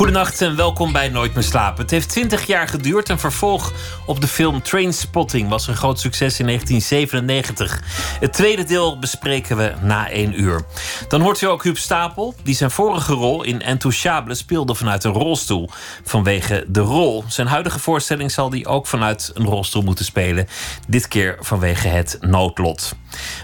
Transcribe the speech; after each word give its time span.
Goedenacht 0.00 0.40
en 0.40 0.56
welkom 0.56 0.92
bij 0.92 1.08
Nooit 1.08 1.34
meer 1.34 1.42
slapen. 1.42 1.82
Het 1.82 1.90
heeft 1.90 2.08
20 2.08 2.46
jaar 2.46 2.68
geduurd. 2.68 3.08
Een 3.08 3.18
vervolg 3.18 3.72
op 4.06 4.20
de 4.20 4.26
film 4.26 4.62
Trainspotting 4.62 5.48
was 5.48 5.66
een 5.66 5.76
groot 5.76 6.00
succes 6.00 6.38
in 6.38 6.46
1997. 6.46 7.82
Het 8.20 8.32
tweede 8.32 8.64
deel 8.64 8.98
bespreken 8.98 9.56
we 9.56 9.72
na 9.82 10.10
één 10.10 10.40
uur. 10.40 10.64
Dan 11.08 11.20
hoort 11.20 11.40
u 11.40 11.46
ook 11.46 11.62
Huub 11.62 11.78
Stapel, 11.78 12.34
die 12.42 12.54
zijn 12.54 12.70
vorige 12.70 13.12
rol 13.12 13.42
in 13.42 13.62
Entouchable 13.62 14.34
speelde 14.34 14.74
vanuit 14.74 15.04
een 15.04 15.12
rolstoel. 15.12 15.68
Vanwege 16.04 16.64
de 16.68 16.80
rol. 16.80 17.24
Zijn 17.28 17.46
huidige 17.46 17.78
voorstelling 17.78 18.30
zal 18.30 18.50
hij 18.50 18.66
ook 18.66 18.86
vanuit 18.86 19.30
een 19.34 19.46
rolstoel 19.46 19.82
moeten 19.82 20.04
spelen. 20.04 20.48
Dit 20.88 21.08
keer 21.08 21.36
vanwege 21.40 21.88
het 21.88 22.18
noodlot. 22.20 22.94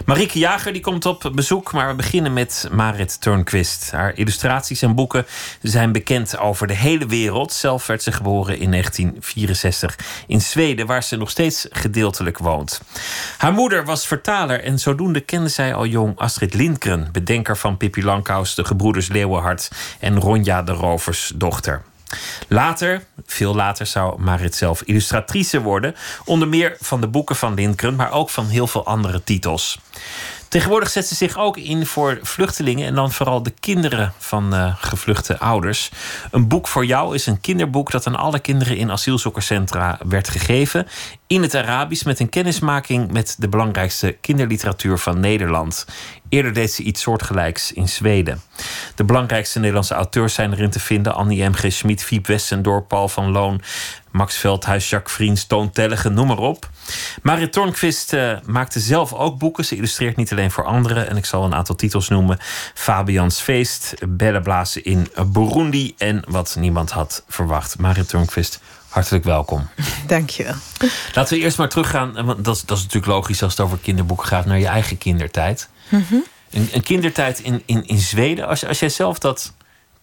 Marieke 0.05 0.39
Jager 0.39 0.73
die 0.73 0.81
komt 0.81 1.05
op 1.05 1.31
bezoek, 1.33 1.71
maar 1.71 1.87
we 1.87 1.95
beginnen 1.95 2.33
met 2.33 2.67
Marit 2.71 3.21
Turnquist. 3.21 3.91
Haar 3.91 4.17
illustraties 4.17 4.81
en 4.81 4.95
boeken 4.95 5.25
zijn 5.61 5.91
bekend 5.91 6.37
over 6.37 6.67
de 6.67 6.73
hele 6.73 7.05
wereld. 7.05 7.53
Zelf 7.53 7.87
werd 7.87 8.03
ze 8.03 8.11
geboren 8.11 8.59
in 8.59 8.71
1964 8.71 9.95
in 10.27 10.41
Zweden, 10.41 10.85
waar 10.85 11.03
ze 11.03 11.15
nog 11.15 11.29
steeds 11.29 11.67
gedeeltelijk 11.69 12.37
woont. 12.37 12.81
Haar 13.37 13.53
moeder 13.53 13.85
was 13.85 14.07
vertaler 14.07 14.63
en 14.63 14.79
zodoende 14.79 15.19
kende 15.19 15.49
zij 15.49 15.73
al 15.73 15.85
jong 15.85 16.17
Astrid 16.17 16.53
Lindgren, 16.53 17.09
bedenker 17.11 17.57
van 17.57 17.77
Pippi 17.77 18.03
Langkous, 18.03 18.55
de 18.55 18.65
gebroeders 18.65 19.07
Leeuwenhard 19.07 19.71
en 19.99 20.19
Ronja 20.19 20.63
de 20.63 20.71
Roversdochter. 20.71 21.81
Later, 22.47 23.05
veel 23.25 23.55
later, 23.55 23.85
zou 23.85 24.21
Marit 24.21 24.55
zelf 24.55 24.81
illustratrice 24.81 25.61
worden. 25.61 25.95
Onder 26.25 26.47
meer 26.47 26.75
van 26.79 27.01
de 27.01 27.07
boeken 27.07 27.35
van 27.35 27.53
Lindgren, 27.53 27.95
maar 27.95 28.11
ook 28.11 28.29
van 28.29 28.47
heel 28.47 28.67
veel 28.67 28.85
andere 28.85 29.23
titels. 29.23 29.79
Tegenwoordig 30.47 30.89
zet 30.89 31.07
ze 31.07 31.15
zich 31.15 31.37
ook 31.37 31.57
in 31.57 31.85
voor 31.85 32.19
vluchtelingen 32.21 32.87
en 32.87 32.95
dan 32.95 33.11
vooral 33.11 33.43
de 33.43 33.53
kinderen 33.59 34.13
van 34.17 34.53
uh, 34.53 34.75
gevluchte 34.77 35.39
ouders. 35.39 35.91
Een 36.31 36.47
boek 36.47 36.67
voor 36.67 36.85
jou 36.85 37.15
is 37.15 37.25
een 37.25 37.41
kinderboek 37.41 37.91
dat 37.91 38.07
aan 38.07 38.15
alle 38.15 38.39
kinderen 38.39 38.77
in 38.77 38.91
asielzoekerscentra 38.91 39.99
werd 40.07 40.29
gegeven. 40.29 40.87
In 41.27 41.41
het 41.41 41.55
Arabisch 41.55 42.03
met 42.03 42.19
een 42.19 42.29
kennismaking 42.29 43.11
met 43.11 43.35
de 43.39 43.49
belangrijkste 43.49 44.17
kinderliteratuur 44.21 44.97
van 44.97 45.19
Nederland. 45.19 45.85
Eerder 46.29 46.53
deed 46.53 46.71
ze 46.71 46.83
iets 46.83 47.01
soortgelijks 47.01 47.73
in 47.73 47.89
Zweden. 47.89 48.41
De 48.95 49.03
belangrijkste 49.03 49.59
Nederlandse 49.59 49.93
auteurs 49.93 50.33
zijn 50.33 50.53
erin 50.53 50.69
te 50.69 50.79
vinden: 50.79 51.15
Annie 51.15 51.49
M.G. 51.49 51.71
Schmid, 51.71 52.03
Fiep 52.03 52.27
Westendorp, 52.27 52.87
Paul 52.87 53.07
van 53.07 53.31
Loon, 53.31 53.61
Max 54.17 54.37
Veldhuis, 54.37 54.89
Jacques 54.89 55.15
Vriends, 55.15 55.45
Toon 55.45 55.71
Tellegen, 55.71 56.13
noem 56.13 56.27
maar 56.27 56.37
op. 56.37 56.69
Marit 57.21 57.53
Tornquist 57.53 58.13
uh, 58.13 58.37
maakte 58.45 58.79
zelf 58.79 59.13
ook 59.13 59.37
boeken. 59.37 59.65
Ze 59.65 59.75
illustreert 59.75 60.15
niet 60.15 60.31
alleen 60.31 60.51
voor 60.51 60.65
anderen. 60.65 61.09
En 61.09 61.17
ik 61.17 61.25
zal 61.25 61.43
een 61.43 61.55
aantal 61.55 61.75
titels 61.75 62.09
noemen. 62.09 62.37
Fabians 62.73 63.39
Feest, 63.39 63.93
Bellenblazen 64.07 64.83
in 64.83 65.07
Burundi... 65.27 65.93
en 65.97 66.23
Wat 66.27 66.55
niemand 66.59 66.91
had 66.91 67.23
verwacht. 67.27 67.79
Marit 67.79 68.09
Tornquist, 68.09 68.59
hartelijk 68.89 69.23
welkom. 69.23 69.67
Dankjewel. 70.07 70.55
Laten 71.13 71.37
we 71.37 71.43
eerst 71.43 71.57
maar 71.57 71.69
teruggaan. 71.69 72.25
Want 72.25 72.45
dat, 72.45 72.63
dat 72.65 72.77
is 72.77 72.83
natuurlijk 72.83 73.11
logisch 73.11 73.43
als 73.43 73.51
het 73.51 73.61
over 73.61 73.77
kinderboeken 73.77 74.27
gaat... 74.27 74.45
naar 74.45 74.59
je 74.59 74.67
eigen 74.67 74.97
kindertijd. 74.97 75.69
Mm 75.89 76.05
-hmm. 76.09 76.23
een, 76.51 76.69
een, 76.71 76.83
kindertijd 76.83 77.39
in, 77.39 77.63
in, 77.65 77.87
in 77.87 77.99
Zweden. 77.99 78.47
Als, 78.47 78.65
als 78.65 78.79
jij 78.79 78.89
zelf 78.89 79.19
dat 79.19 79.53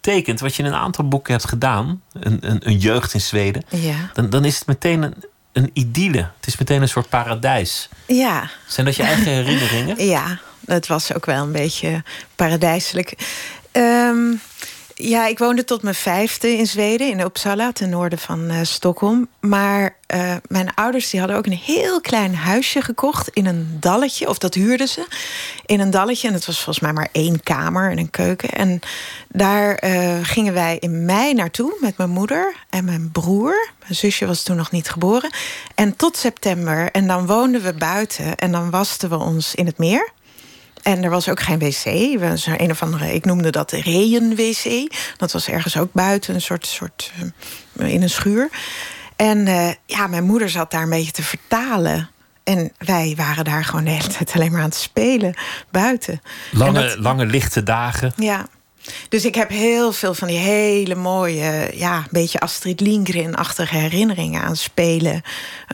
tekent, 0.05 0.41
wat 0.41 0.55
je 0.57 0.63
in 0.63 0.69
een 0.69 0.79
aantal 0.79 1.09
boeken 1.09 1.33
hebt 1.33 1.49
gedaan... 1.49 2.03
een, 2.13 2.39
een, 2.41 2.69
een 2.69 2.79
jeugd 2.79 3.15
in 3.15 3.21
Zweden... 3.21 3.63
Ja. 3.69 4.11
Dan, 4.13 4.31
dan 4.31 4.45
is 4.45 4.59
het 4.59 4.67
meteen 4.67 5.03
een, 5.03 5.15
een 5.53 5.71
idylle. 5.73 6.31
Het 6.37 6.47
is 6.47 6.59
meteen 6.59 6.83
een 6.83 6.89
soort 6.89 7.09
paradijs. 7.09 7.89
Ja. 8.07 8.51
Zijn 8.67 8.87
dat 8.87 8.97
je 8.97 9.03
eigen 9.03 9.33
herinneringen? 9.43 10.07
Ja, 10.07 10.39
het 10.67 10.87
was 10.87 11.15
ook 11.15 11.27
wel 11.27 11.43
een 11.43 11.53
beetje 11.53 12.03
paradijselijk. 12.37 13.15
Um, 13.73 14.41
ja, 14.95 15.27
ik 15.27 15.39
woonde 15.39 15.65
tot 15.65 15.83
mijn 15.83 15.95
vijfde 15.95 16.57
in 16.57 16.67
Zweden, 16.67 17.11
in 17.11 17.21
Uppsala, 17.21 17.73
ten 17.73 17.89
noorden 17.89 18.19
van 18.19 18.51
uh, 18.51 18.57
Stockholm. 18.63 19.29
Maar 19.41 19.97
uh, 20.15 20.35
mijn 20.49 20.75
ouders 20.75 21.11
die 21.11 21.21
hadden 21.21 21.39
ook 21.39 21.47
een 21.47 21.53
heel 21.53 22.01
klein 22.01 22.35
huisje 22.35 22.83
gekocht 22.83 23.29
in 23.29 23.47
een 23.47 23.77
dalletje, 23.81 24.29
of 24.29 24.39
dat 24.39 24.55
huurden 24.55 24.89
ze, 24.89 25.07
in 25.67 25.81
een 25.81 25.91
dalletje. 25.91 26.29
En 26.29 26.35
het 26.35 26.47
was 26.47 26.57
volgens 26.57 26.81
mij 26.81 26.93
maar 26.93 27.09
één 27.13 27.43
kamer 27.43 27.91
en 27.91 27.99
een 27.99 28.11
keuken. 28.11 28.51
En 28.51 28.81
daar 29.29 29.85
uh, 29.85 30.19
gingen 30.23 30.55
wij 30.55 30.77
in 30.81 31.05
mei 31.05 31.35
naartoe 31.35 31.77
met 31.81 31.97
mijn 31.97 32.11
moeder 32.11 32.55
en 32.71 32.85
mijn 32.85 33.11
broer. 33.13 33.69
Mijn 33.81 33.95
zusje 33.95 34.27
was 34.27 34.43
toen 34.43 34.57
nog 34.57 34.71
niet 34.71 34.91
geboren. 34.91 35.31
En 35.75 35.97
tot 35.97 36.17
september. 36.17 36.91
En 36.91 37.07
dan 37.07 37.27
woonden 37.27 37.63
we 37.63 37.73
buiten 37.73 38.37
en 38.37 38.53
dan 38.53 38.71
wasten 38.71 39.09
we 39.09 39.17
ons 39.17 39.55
in 39.55 39.67
het 39.67 39.79
meer. 39.79 40.13
En 40.85 41.03
er 41.03 41.11
was 41.11 41.29
ook 41.29 41.41
geen 41.41 41.59
wc. 41.59 42.21
Was 42.21 42.47
een 42.47 42.71
of 42.71 42.83
andere, 42.83 43.15
ik 43.15 43.25
noemde 43.25 43.51
dat 43.51 43.71
reën-wc. 43.71 44.93
Dat 45.17 45.33
was 45.33 45.49
ergens 45.49 45.77
ook 45.77 45.93
buiten, 45.93 46.35
een 46.35 46.41
soort, 46.41 46.67
soort 46.67 47.13
uh, 47.77 47.93
in 47.93 48.03
een 48.03 48.11
schuur. 48.11 48.49
En 49.17 49.47
uh, 49.47 49.71
ja, 49.87 50.07
mijn 50.07 50.25
moeder 50.25 50.51
zat 50.51 50.71
daar 50.71 50.83
een 50.83 50.91
beetje 50.91 51.13
te 51.13 51.23
vertalen. 51.23 52.11
En 52.45 52.73
wij 52.79 53.15
waren 53.17 53.45
daar 53.45 53.65
gewoon 53.65 53.85
de 53.85 53.91
hele 53.91 54.07
tijd 54.07 54.33
alleen 54.35 54.53
maar 54.53 54.61
aan 54.61 54.69
het 54.69 54.75
spelen 54.75 55.35
buiten. 55.71 56.23
Lange, 56.53 56.89
dat, 56.89 56.99
lange 56.99 57.27
lichte 57.27 57.63
dagen. 57.63 58.13
Ja. 58.17 58.47
Dus 59.09 59.25
ik 59.25 59.35
heb 59.35 59.49
heel 59.49 59.93
veel 59.93 60.15
van 60.15 60.29
die 60.29 60.39
hele 60.39 60.95
mooie, 60.95 61.71
ja, 61.75 61.97
een 61.97 62.05
beetje 62.11 62.41
Astrid 62.41 62.81
Lindgren-achtige 62.81 63.77
herinneringen 63.77 64.43
aan 64.43 64.57
spelen. 64.57 65.23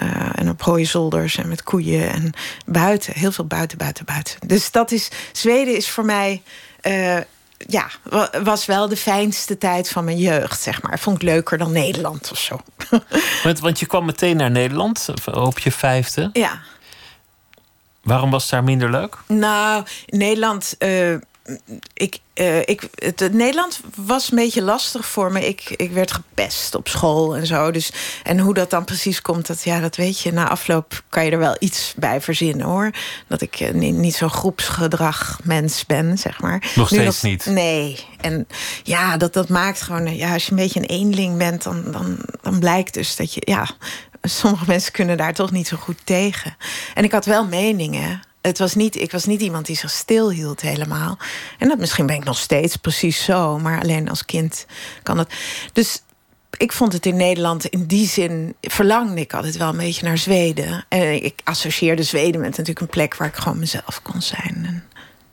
Uh, 0.02 0.30
en 0.34 0.48
op 0.48 0.62
hooizolders 0.62 1.36
en 1.36 1.48
met 1.48 1.62
koeien 1.62 2.10
en 2.10 2.32
buiten. 2.66 3.12
Heel 3.16 3.32
veel 3.32 3.44
buiten, 3.44 3.78
buiten, 3.78 4.04
buiten. 4.04 4.36
Dus 4.46 4.70
dat 4.70 4.90
is, 4.92 5.08
Zweden 5.32 5.76
is 5.76 5.90
voor 5.90 6.04
mij, 6.04 6.42
uh, 6.82 7.16
ja, 7.56 7.86
was 8.42 8.66
wel 8.66 8.88
de 8.88 8.96
fijnste 8.96 9.58
tijd 9.58 9.88
van 9.88 10.04
mijn 10.04 10.18
jeugd, 10.18 10.60
zeg 10.60 10.82
maar. 10.82 10.98
Vond 10.98 11.16
ik 11.16 11.22
leuker 11.22 11.58
dan 11.58 11.72
Nederland 11.72 12.30
of 12.30 12.38
zo. 12.38 12.60
Want, 13.42 13.60
want 13.60 13.78
je 13.78 13.86
kwam 13.86 14.04
meteen 14.04 14.36
naar 14.36 14.50
Nederland 14.50 15.08
op 15.24 15.58
je 15.58 15.72
vijfde. 15.72 16.30
Ja. 16.32 16.60
Waarom 18.02 18.30
was 18.30 18.42
het 18.42 18.50
daar 18.50 18.64
minder 18.64 18.90
leuk? 18.90 19.16
Nou, 19.26 19.84
Nederland. 20.06 20.74
Uh, 20.78 21.14
ik, 21.94 22.18
uh, 22.34 22.58
ik, 22.58 22.88
het, 22.94 23.20
het, 23.20 23.32
Nederland 23.32 23.80
was 23.94 24.30
een 24.30 24.36
beetje 24.36 24.62
lastig 24.62 25.06
voor 25.06 25.32
me. 25.32 25.48
Ik, 25.48 25.70
ik 25.76 25.90
werd 25.90 26.12
gepest 26.12 26.74
op 26.74 26.88
school 26.88 27.36
en 27.36 27.46
zo. 27.46 27.70
Dus, 27.70 27.92
en 28.22 28.38
hoe 28.38 28.54
dat 28.54 28.70
dan 28.70 28.84
precies 28.84 29.22
komt, 29.22 29.46
dat, 29.46 29.62
ja, 29.62 29.80
dat 29.80 29.96
weet 29.96 30.20
je. 30.20 30.32
Na 30.32 30.48
afloop 30.48 31.02
kan 31.08 31.24
je 31.24 31.30
er 31.30 31.38
wel 31.38 31.56
iets 31.58 31.94
bij 31.96 32.20
verzinnen 32.20 32.66
hoor. 32.66 32.90
Dat 33.26 33.40
ik 33.40 33.60
uh, 33.60 33.70
niet, 33.70 33.94
niet 33.94 34.14
zo'n 34.14 34.30
groepsgedrag 34.30 35.40
mens 35.42 35.86
ben, 35.86 36.18
zeg 36.18 36.40
maar. 36.40 36.70
Nog 36.74 36.88
steeds 36.88 37.22
nog, 37.22 37.22
niet? 37.22 37.46
Nee. 37.46 38.06
En 38.20 38.46
ja, 38.82 39.16
dat, 39.16 39.32
dat 39.32 39.48
maakt 39.48 39.82
gewoon... 39.82 40.16
Ja, 40.16 40.32
als 40.32 40.44
je 40.44 40.50
een 40.50 40.56
beetje 40.56 40.80
een 40.80 40.86
eenling 40.86 41.38
bent, 41.38 41.62
dan, 41.62 41.92
dan, 41.92 42.18
dan 42.40 42.58
blijkt 42.58 42.94
dus 42.94 43.16
dat 43.16 43.34
je... 43.34 43.40
Ja, 43.44 43.68
sommige 44.22 44.64
mensen 44.66 44.92
kunnen 44.92 45.16
daar 45.16 45.34
toch 45.34 45.50
niet 45.50 45.68
zo 45.68 45.76
goed 45.76 45.98
tegen. 46.04 46.56
En 46.94 47.04
ik 47.04 47.12
had 47.12 47.24
wel 47.24 47.46
meningen 47.46 48.22
het 48.40 48.58
was 48.58 48.74
niet, 48.74 49.00
ik 49.00 49.12
was 49.12 49.24
niet 49.24 49.40
iemand 49.40 49.66
die 49.66 49.76
zich 49.76 49.90
stilhield 49.90 50.60
helemaal. 50.60 51.18
En 51.58 51.68
dat 51.68 51.78
misschien 51.78 52.06
ben 52.06 52.16
ik 52.16 52.24
nog 52.24 52.38
steeds 52.38 52.76
precies 52.76 53.24
zo, 53.24 53.58
maar 53.58 53.80
alleen 53.80 54.08
als 54.08 54.24
kind 54.24 54.66
kan 55.02 55.16
dat. 55.16 55.32
Dus 55.72 56.02
ik 56.56 56.72
vond 56.72 56.92
het 56.92 57.06
in 57.06 57.16
Nederland 57.16 57.64
in 57.64 57.86
die 57.86 58.08
zin 58.08 58.54
verlangde 58.60 59.20
ik 59.20 59.34
altijd 59.34 59.56
wel 59.56 59.68
een 59.68 59.76
beetje 59.76 60.06
naar 60.06 60.18
Zweden. 60.18 60.84
En 60.88 61.24
ik 61.24 61.40
associeerde 61.44 62.02
Zweden 62.02 62.40
met 62.40 62.50
natuurlijk 62.50 62.80
een 62.80 62.86
plek 62.86 63.16
waar 63.16 63.28
ik 63.28 63.36
gewoon 63.36 63.58
mezelf 63.58 64.02
kon 64.02 64.22
zijn. 64.22 64.64
En 64.64 64.84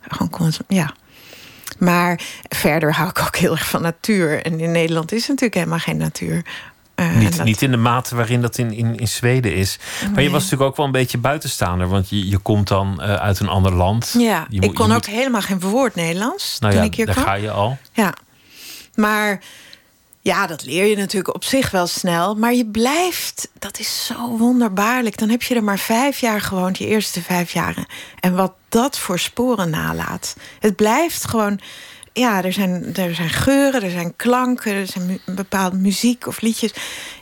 gewoon 0.08 0.30
kon, 0.30 0.52
ja. 0.68 0.94
Maar 1.78 2.20
verder 2.48 2.94
hou 2.94 3.08
ik 3.08 3.18
ook 3.20 3.36
heel 3.36 3.52
erg 3.52 3.68
van 3.68 3.82
natuur. 3.82 4.42
En 4.42 4.60
in 4.60 4.72
Nederland 4.72 5.12
is 5.12 5.26
natuurlijk 5.26 5.54
helemaal 5.54 5.78
geen 5.78 5.96
natuur. 5.96 6.44
Uh, 7.00 7.16
niet, 7.16 7.36
dat... 7.36 7.46
niet 7.46 7.62
in 7.62 7.70
de 7.70 7.76
mate 7.76 8.16
waarin 8.16 8.40
dat 8.40 8.58
in, 8.58 8.72
in, 8.72 8.96
in 8.96 9.08
Zweden 9.08 9.54
is. 9.54 9.78
Nee. 10.02 10.10
Maar 10.10 10.22
je 10.22 10.30
was 10.30 10.42
natuurlijk 10.42 10.70
ook 10.70 10.76
wel 10.76 10.86
een 10.86 10.92
beetje 10.92 11.18
buitenstaander. 11.18 11.88
Want 11.88 12.08
je, 12.08 12.28
je 12.28 12.38
komt 12.38 12.68
dan 12.68 12.98
uh, 13.00 13.14
uit 13.14 13.40
een 13.40 13.48
ander 13.48 13.72
land. 13.72 14.14
Ja, 14.18 14.46
je 14.50 14.60
ik 14.60 14.74
kon 14.74 14.86
ook 14.86 14.92
moet... 14.92 15.06
helemaal 15.06 15.42
geen 15.42 15.60
woord 15.60 15.94
Nederlands 15.94 16.58
nou 16.58 16.72
toen 16.72 16.82
ja, 16.82 16.88
ik 16.88 16.94
hier 16.94 17.06
daar 17.06 17.14
kwam. 17.14 17.26
ga 17.26 17.34
je 17.34 17.50
al. 17.50 17.78
Ja, 17.92 18.14
maar 18.94 19.40
ja, 20.20 20.46
dat 20.46 20.64
leer 20.64 20.86
je 20.86 20.96
natuurlijk 20.96 21.34
op 21.34 21.44
zich 21.44 21.70
wel 21.70 21.86
snel. 21.86 22.34
Maar 22.34 22.54
je 22.54 22.66
blijft, 22.66 23.48
dat 23.58 23.78
is 23.78 24.06
zo 24.06 24.36
wonderbaarlijk. 24.36 25.18
Dan 25.18 25.28
heb 25.28 25.42
je 25.42 25.54
er 25.54 25.64
maar 25.64 25.78
vijf 25.78 26.20
jaar 26.20 26.40
gewoond, 26.40 26.78
je 26.78 26.86
eerste 26.86 27.22
vijf 27.22 27.52
jaren. 27.52 27.86
En 28.20 28.34
wat 28.34 28.52
dat 28.68 28.98
voor 28.98 29.18
sporen 29.18 29.70
nalaat. 29.70 30.36
Het 30.58 30.76
blijft 30.76 31.28
gewoon 31.28 31.60
ja, 32.12 32.44
er 32.44 32.52
zijn, 32.52 32.94
er 32.94 33.14
zijn 33.14 33.30
geuren, 33.30 33.82
er 33.82 33.90
zijn 33.90 34.16
klanken, 34.16 34.72
er 34.72 34.86
zijn 34.86 35.06
mu 35.06 35.20
bepaalde 35.34 35.76
muziek 35.76 36.26
of 36.26 36.40
liedjes. 36.40 36.72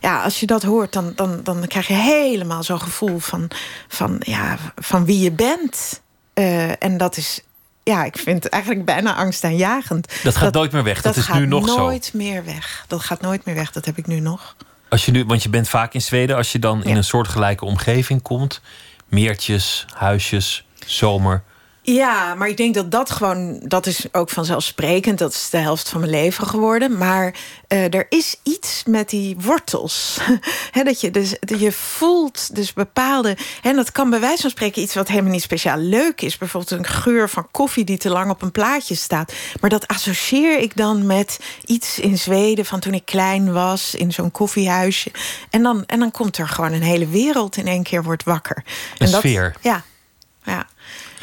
Ja, 0.00 0.22
als 0.22 0.40
je 0.40 0.46
dat 0.46 0.62
hoort, 0.62 0.92
dan, 0.92 1.12
dan, 1.14 1.40
dan 1.42 1.66
krijg 1.66 1.86
je 1.86 1.94
helemaal 1.94 2.62
zo'n 2.62 2.80
gevoel 2.80 3.18
van, 3.18 3.48
van, 3.88 4.16
ja, 4.18 4.56
van 4.76 5.04
wie 5.04 5.20
je 5.20 5.32
bent. 5.32 6.00
Uh, 6.34 6.82
en 6.82 6.96
dat 6.96 7.16
is 7.16 7.40
ja, 7.82 8.04
ik 8.04 8.18
vind 8.18 8.42
het 8.42 8.52
eigenlijk 8.52 8.84
bijna 8.84 9.14
angstaanjagend. 9.14 10.12
Dat 10.22 10.36
gaat 10.36 10.52
nooit 10.52 10.72
meer 10.72 10.84
weg. 10.84 11.02
Dat, 11.02 11.16
is 11.16 11.28
nu 11.28 11.46
nog 11.46 11.68
zo. 11.68 11.74
zo. 11.74 11.74
Dat 11.74 11.78
gaat 11.78 11.86
nooit 11.86 12.12
meer 12.12 12.44
weg. 12.44 12.84
Dat 12.86 13.00
gaat 13.00 13.20
nooit 13.20 13.44
meer 13.44 13.54
weg. 13.54 13.72
Dat 13.72 13.84
heb 13.84 13.98
ik 13.98 14.06
nu 14.06 14.20
nog. 14.20 14.56
Als 14.88 15.04
je 15.04 15.10
nu, 15.10 15.24
want 15.24 15.42
je 15.42 15.48
bent 15.48 15.68
vaak 15.68 15.94
in 15.94 16.02
Zweden. 16.02 16.36
Als 16.36 16.52
je 16.52 16.58
dan 16.58 16.84
in 16.84 16.96
een 16.96 17.04
soortgelijke 17.04 17.64
omgeving 17.64 18.22
komt. 18.22 18.60
Meertjes, 19.08 19.86
huisjes, 19.94 20.66
zomer. 20.86 21.42
Ja, 21.88 22.34
maar 22.34 22.48
ik 22.48 22.56
denk 22.56 22.74
dat 22.74 22.90
dat 22.90 23.10
gewoon, 23.10 23.60
dat 23.62 23.86
is 23.86 24.06
ook 24.12 24.30
vanzelfsprekend. 24.30 25.18
Dat 25.18 25.32
is 25.32 25.50
de 25.50 25.58
helft 25.58 25.88
van 25.88 26.00
mijn 26.00 26.12
leven 26.12 26.46
geworden. 26.46 26.98
Maar 26.98 27.34
uh, 27.68 27.94
er 27.94 28.06
is 28.08 28.36
iets 28.42 28.82
met 28.86 29.10
die 29.10 29.36
wortels. 29.38 30.18
He, 30.72 30.82
dat 30.82 31.00
je, 31.00 31.10
dus, 31.10 31.36
je 31.58 31.72
voelt 31.72 32.54
dus 32.54 32.72
bepaalde. 32.72 33.36
En 33.62 33.76
dat 33.76 33.92
kan 33.92 34.10
bij 34.10 34.20
wijze 34.20 34.40
van 34.40 34.50
spreken 34.50 34.82
iets 34.82 34.94
wat 34.94 35.08
helemaal 35.08 35.30
niet 35.30 35.42
speciaal 35.42 35.78
leuk 35.78 36.20
is. 36.20 36.38
Bijvoorbeeld 36.38 36.80
een 36.80 36.86
geur 36.86 37.28
van 37.28 37.48
koffie 37.50 37.84
die 37.84 37.98
te 37.98 38.10
lang 38.10 38.30
op 38.30 38.42
een 38.42 38.52
plaatje 38.52 38.94
staat. 38.94 39.32
Maar 39.60 39.70
dat 39.70 39.86
associeer 39.86 40.58
ik 40.58 40.76
dan 40.76 41.06
met 41.06 41.38
iets 41.64 41.98
in 41.98 42.18
Zweden 42.18 42.64
van 42.64 42.80
toen 42.80 42.94
ik 42.94 43.04
klein 43.04 43.52
was, 43.52 43.94
in 43.94 44.12
zo'n 44.12 44.30
koffiehuisje. 44.30 45.10
En 45.50 45.62
dan, 45.62 45.84
en 45.86 45.98
dan 45.98 46.10
komt 46.10 46.38
er 46.38 46.48
gewoon 46.48 46.72
een 46.72 46.82
hele 46.82 47.08
wereld 47.08 47.56
in 47.56 47.66
één 47.66 47.82
keer 47.82 48.02
wordt 48.02 48.24
wakker. 48.24 48.64
Een 48.98 49.06
en 49.06 49.12
dat, 49.12 49.20
sfeer. 49.20 49.54
Ja, 49.60 49.84
ja. 50.44 50.66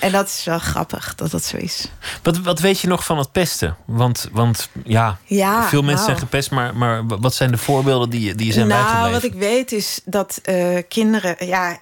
En 0.04 0.12
dat 0.12 0.28
is 0.28 0.44
wel 0.44 0.60
grappig 0.60 1.16
dat 1.16 1.32
dat 1.32 1.44
zo 1.44 1.58
is. 1.58 1.88
Wat, 2.24 2.38
wat 2.38 2.60
weet 2.60 2.80
je 2.80 2.88
nog 2.88 3.06
van 3.06 3.18
het 3.18 3.32
pesten? 3.32 3.76
Want, 3.86 4.30
want 4.32 4.70
ja, 4.84 5.18
ja 5.26 5.68
veel 5.68 5.82
mensen 5.82 6.06
nou. 6.06 6.18
zijn 6.18 6.18
gepest, 6.18 6.52
maar, 6.52 6.76
maar 6.76 7.08
wat 7.08 7.34
zijn 7.36 7.52
de 7.52 7.58
voorbeelden 7.58 8.10
die, 8.10 8.36
die 8.36 8.54
zijn 8.54 8.68
nou, 8.68 8.82
bijgebleven? 8.84 9.12
Wat 9.12 9.24
ik 9.24 9.34
weet 9.34 9.72
is 9.72 10.02
dat 10.06 10.42
uh, 10.50 10.78
kinderen, 10.88 11.46
ja, 11.46 11.78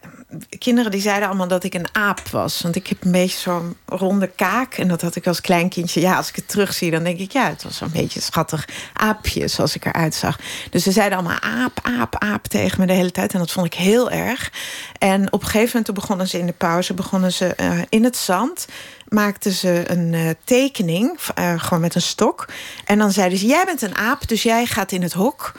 kinderen 0.60 0.92
die 0.92 1.02
zeiden 1.02 1.28
allemaal 1.28 1.48
dat 1.48 1.64
ik 1.64 1.74
een 1.74 1.96
aap 1.96 2.28
was. 2.28 2.62
Want 2.62 2.76
ik 2.76 2.88
heb 2.88 3.04
een 3.04 3.12
beetje 3.12 3.38
zo'n 3.38 3.78
ronde 3.86 4.28
kaak. 4.28 4.74
En 4.74 4.88
dat 4.88 5.02
had 5.02 5.16
ik 5.16 5.28
als 5.28 5.42
klein 5.42 5.70
kindje. 5.70 6.02
Ja, 6.02 6.16
als 6.16 6.30
ik 6.30 6.36
het 6.36 6.48
terugzie, 6.48 6.92
dan 6.92 7.04
denk 7.04 7.20
ik, 7.20 7.32
ja, 7.32 7.50
het 7.50 7.64
was 7.64 7.78
zo'n 7.78 7.92
beetje 7.92 8.20
een 8.20 8.26
schattig 8.26 8.68
aapje 8.94 9.48
zoals 9.48 9.76
ik 9.76 9.86
eruit 9.86 10.16
zag. 10.16 10.40
Dus 10.70 10.84
ze 10.84 10.92
zeiden 10.92 11.18
allemaal 11.18 11.40
aap, 11.40 11.80
aap, 11.82 12.16
aap 12.18 12.48
tegen 12.48 12.80
me 12.80 12.86
de 12.86 12.94
hele 12.94 13.12
tijd. 13.12 13.34
En 13.34 13.40
dat 13.40 13.52
vond 13.52 13.66
ik 13.66 13.74
heel 13.74 14.12
erg. 14.12 14.52
En 14.98 15.34
op 15.34 15.42
een 15.42 15.46
gegeven 15.46 15.68
moment 15.68 15.86
toen 15.86 15.96
begonnen 15.96 16.28
ze 16.28 16.40
in 16.40 16.46
de 16.46 16.54
pauze, 16.54 16.94
begonnen 16.94 17.34
ze 17.34 17.54
uh, 17.60 17.80
in 17.90 18.04
het 18.04 18.18
zand 18.18 18.68
maakten 19.08 19.52
ze 19.52 19.84
een 19.88 20.14
uh, 20.14 20.30
tekening, 20.44 21.20
uh, 21.40 21.60
gewoon 21.60 21.82
met 21.82 21.96
een 21.96 22.02
stok. 22.02 22.48
En 22.86 22.98
dan 22.98 23.12
zeiden 23.12 23.38
ze: 23.38 23.46
Jij 23.46 23.66
bent 23.66 23.82
een 23.82 23.96
aap, 23.96 24.28
dus 24.28 24.44
jij 24.44 24.66
gaat 24.66 24.92
in 24.92 25.02
het 25.02 25.14
hok. 25.14 25.52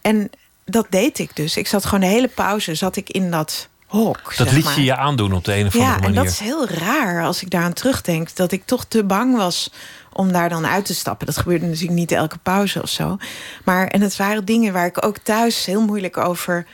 En 0.00 0.30
dat 0.64 0.86
deed 0.90 1.18
ik 1.18 1.36
dus. 1.36 1.56
Ik 1.56 1.66
zat 1.66 1.84
gewoon 1.84 2.00
de 2.00 2.06
hele 2.06 2.28
pauze 2.28 2.74
zat 2.74 2.96
ik 2.96 3.10
in 3.10 3.30
dat 3.30 3.68
hok. 3.94 4.36
Dat 4.36 4.52
liet 4.52 4.74
je 4.74 4.84
je 4.84 4.96
aandoen 4.96 5.32
op 5.32 5.44
de 5.44 5.56
een 5.56 5.66
of 5.66 5.72
andere 5.72 5.92
ja, 5.92 5.98
manier. 5.98 6.14
Ja, 6.14 6.18
en 6.18 6.24
dat 6.24 6.32
is 6.32 6.38
heel 6.38 6.68
raar 6.68 7.24
als 7.24 7.42
ik 7.42 7.50
daaraan 7.50 7.72
terugdenk. 7.72 8.36
Dat 8.36 8.52
ik 8.52 8.62
toch 8.64 8.84
te 8.84 9.04
bang 9.04 9.36
was 9.36 9.70
om 10.12 10.32
daar 10.32 10.48
dan 10.48 10.66
uit 10.66 10.84
te 10.84 10.94
stappen. 10.94 11.26
Dat 11.26 11.36
gebeurde 11.36 11.66
natuurlijk 11.66 11.98
niet 11.98 12.12
elke 12.12 12.38
pauze 12.38 12.82
of 12.82 12.88
zo. 12.88 13.16
Maar, 13.64 13.86
en 13.86 14.00
het 14.00 14.16
waren 14.16 14.44
dingen 14.44 14.72
waar 14.72 14.86
ik 14.86 15.04
ook 15.04 15.18
thuis 15.18 15.64
heel 15.64 15.82
moeilijk 15.82 16.16
over 16.16 16.66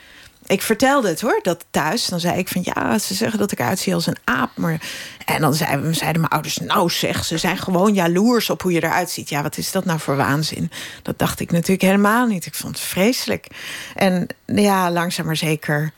ik 0.51 0.63
vertelde 0.63 1.09
het 1.09 1.21
hoor, 1.21 1.41
dat 1.43 1.65
thuis. 1.71 2.07
Dan 2.07 2.21
zei 2.21 2.39
ik 2.39 2.49
van 2.49 2.63
ja, 2.65 2.99
ze 2.99 3.15
zeggen 3.15 3.39
dat 3.39 3.53
ik 3.53 3.61
uitzie 3.61 3.95
als 3.95 4.07
een 4.07 4.19
aap. 4.25 4.51
Maar... 4.57 4.81
En 5.25 5.41
dan 5.41 5.55
zeiden, 5.55 5.95
zeiden 5.95 6.21
mijn 6.21 6.33
ouders, 6.33 6.57
nou 6.57 6.91
zeg, 6.91 7.25
ze 7.25 7.39
zijn 7.39 7.59
gewoon 7.59 7.95
jaloers 7.95 8.51
op 8.51 8.63
hoe 8.63 8.73
je 8.73 8.83
eruit 8.83 9.11
ziet. 9.11 9.29
Ja, 9.29 9.43
wat 9.43 9.57
is 9.57 9.73
dat 9.73 9.85
nou 9.85 9.99
voor 9.99 10.17
waanzin? 10.17 10.71
Dat 11.03 11.19
dacht 11.19 11.41
ik 11.41 11.51
natuurlijk 11.51 11.83
helemaal 11.83 12.27
niet. 12.27 12.47
Ik 12.47 12.55
vond 12.55 12.79
het 12.79 12.87
vreselijk. 12.87 13.47
En 13.95 14.27
ja, 14.47 14.91
langzaam 14.91 15.27
maar 15.27 15.37
zeker 15.37 15.93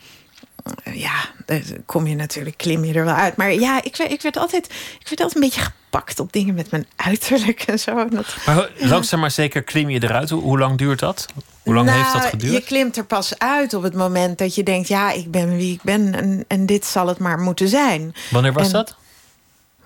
ja, 0.92 1.14
kom 1.86 2.06
je 2.06 2.14
natuurlijk, 2.14 2.56
klim 2.56 2.84
je 2.84 2.94
er 2.94 3.04
wel 3.04 3.14
uit. 3.14 3.36
Maar 3.36 3.52
ja, 3.52 3.82
ik, 3.82 3.98
ik, 3.98 4.22
werd 4.22 4.36
altijd, 4.36 4.66
ik 5.00 5.08
werd 5.08 5.20
altijd 5.20 5.34
een 5.34 5.40
beetje 5.40 5.60
gepakt 5.60 6.20
op 6.20 6.32
dingen 6.32 6.54
met 6.54 6.70
mijn 6.70 6.86
uiterlijk 6.96 7.62
en 7.62 7.78
zo. 7.78 8.08
Dat, 8.08 8.36
maar 8.46 8.70
langzaam 8.78 9.20
maar 9.20 9.30
zeker 9.30 9.62
klim 9.62 9.90
je 9.90 10.02
eruit. 10.02 10.30
Hoe, 10.30 10.42
hoe 10.42 10.58
lang 10.58 10.78
duurt 10.78 10.98
dat? 10.98 11.26
Hoe 11.62 11.74
lang 11.74 11.86
nou, 11.86 11.98
heeft 11.98 12.12
dat 12.12 12.24
geduurd? 12.24 12.52
Je 12.52 12.62
klimt 12.62 12.96
er 12.96 13.04
pas 13.04 13.38
uit 13.38 13.74
op 13.74 13.82
het 13.82 13.94
moment 13.94 14.38
dat 14.38 14.54
je 14.54 14.62
denkt... 14.62 14.88
ja, 14.88 15.10
ik 15.10 15.30
ben 15.30 15.56
wie 15.56 15.72
ik 15.72 15.82
ben 15.82 16.14
en, 16.14 16.44
en 16.48 16.66
dit 16.66 16.84
zal 16.84 17.06
het 17.06 17.18
maar 17.18 17.38
moeten 17.38 17.68
zijn. 17.68 18.14
Wanneer 18.30 18.52
was 18.52 18.66
en, 18.66 18.72
dat? 18.72 18.96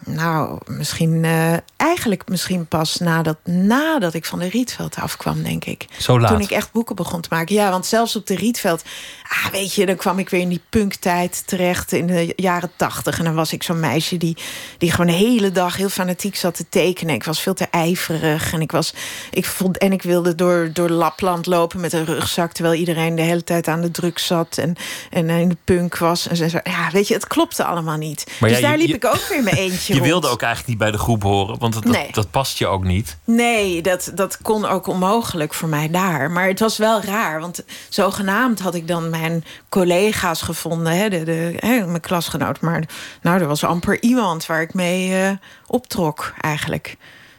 Nou, 0.04 0.58
misschien 0.66 1.24
uh, 1.24 1.52
eigenlijk 1.76 2.28
misschien 2.28 2.66
pas 2.66 2.96
nadat, 2.96 3.36
nadat 3.44 4.14
ik 4.14 4.24
van 4.24 4.38
de 4.38 4.48
Rietveld 4.48 4.96
afkwam, 4.96 5.42
denk 5.42 5.64
ik. 5.64 5.86
Zo 5.98 6.20
laat. 6.20 6.30
Toen 6.30 6.40
ik 6.40 6.50
echt 6.50 6.72
boeken 6.72 6.96
begon 6.96 7.20
te 7.20 7.28
maken. 7.30 7.54
Ja, 7.54 7.70
want 7.70 7.86
zelfs 7.86 8.16
op 8.16 8.26
de 8.26 8.34
Rietveld, 8.34 8.82
ah, 9.28 9.52
weet 9.52 9.74
je, 9.74 9.86
dan 9.86 9.96
kwam 9.96 10.18
ik 10.18 10.28
weer 10.28 10.40
in 10.40 10.48
die 10.48 10.60
punktijd 10.68 11.46
terecht 11.46 11.92
in 11.92 12.06
de 12.06 12.32
jaren 12.36 12.70
tachtig. 12.76 13.18
En 13.18 13.24
dan 13.24 13.34
was 13.34 13.52
ik 13.52 13.62
zo'n 13.62 13.80
meisje 13.80 14.16
die, 14.16 14.36
die 14.78 14.90
gewoon 14.90 15.06
de 15.06 15.12
hele 15.12 15.52
dag 15.52 15.76
heel 15.76 15.88
fanatiek 15.88 16.36
zat 16.36 16.54
te 16.54 16.68
tekenen. 16.68 17.14
Ik 17.14 17.24
was 17.24 17.40
veel 17.40 17.54
te 17.54 17.66
ijverig 17.70 18.52
en 18.52 18.60
ik 18.60 18.72
was, 18.72 18.94
ik 19.30 19.44
vond, 19.44 19.78
en 19.78 19.92
ik 19.92 20.02
wilde 20.02 20.34
door, 20.34 20.70
door 20.72 20.88
Lapland 20.88 21.46
lopen 21.46 21.80
met 21.80 21.92
een 21.92 22.04
rugzak, 22.04 22.52
terwijl 22.52 22.78
iedereen 22.78 23.14
de 23.14 23.22
hele 23.22 23.44
tijd 23.44 23.68
aan 23.68 23.80
de 23.80 23.90
druk 23.90 24.18
zat 24.18 24.58
en, 24.58 24.76
en 25.10 25.30
in 25.30 25.48
de 25.48 25.56
punk 25.64 25.98
was. 25.98 26.28
En 26.28 26.36
zo, 26.36 26.58
ja, 26.62 26.90
weet 26.92 27.08
je, 27.08 27.14
het 27.14 27.26
klopte 27.26 27.64
allemaal 27.64 27.96
niet. 27.96 28.26
Maar 28.40 28.50
dus 28.50 28.60
daar 28.60 28.76
liep 28.76 28.86
je, 28.86 28.94
ik 28.94 29.04
ook 29.04 29.26
weer 29.28 29.42
mijn 29.42 29.56
eentje. 29.56 29.85
Je 29.94 30.00
wilde 30.00 30.28
ook 30.28 30.42
eigenlijk 30.42 30.68
niet 30.68 30.78
bij 30.78 30.90
de 30.90 30.98
groep 30.98 31.22
horen, 31.22 31.58
want 31.58 31.74
dat, 31.74 31.84
nee. 31.84 32.04
dat, 32.04 32.14
dat, 32.14 32.30
past 32.30 32.58
je 32.58 32.66
ook 32.66 32.84
niet. 32.84 33.16
Nee, 33.24 33.82
dat, 33.82 34.10
dat 34.14 34.38
kon 34.42 34.64
ook 34.64 34.86
onmogelijk 34.86 35.54
voor 35.54 35.68
mij 35.68 35.90
daar. 35.90 36.30
Maar 36.30 36.46
het 36.46 36.60
was 36.60 36.76
wel 36.76 37.00
raar, 37.00 37.40
want 37.40 37.64
zogenaamd 37.88 38.60
had 38.60 38.74
ik 38.74 38.88
dan 38.88 39.10
mijn 39.10 39.44
collega's 39.68 40.42
gevonden, 40.42 40.92
hè, 40.92 41.08
de, 41.08 41.24
de, 41.24 41.54
hè, 41.56 41.86
mijn 41.86 42.00
klasgenoot. 42.00 42.60
Maar 42.60 42.88
nou, 43.22 43.40
er 43.40 43.46
was 43.46 43.64
amper 43.64 44.02
iemand 44.02 44.46
waar 44.46 44.62
ik 44.62 44.74
mee 44.74 45.10
uh, 45.10 45.30
optrok 45.66 46.34
eigenlijk. 46.40 46.96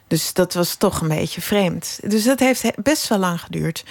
Dus 0.07 0.33
dat 0.33 0.53
was 0.53 0.75
toch 0.75 1.01
een 1.01 1.07
beetje 1.07 1.41
vreemd. 1.41 1.99
Dus 2.07 2.23
dat 2.23 2.39
heeft 2.39 2.83
best 2.83 3.07
wel 3.07 3.17
lang 3.17 3.41
geduurd. 3.41 3.83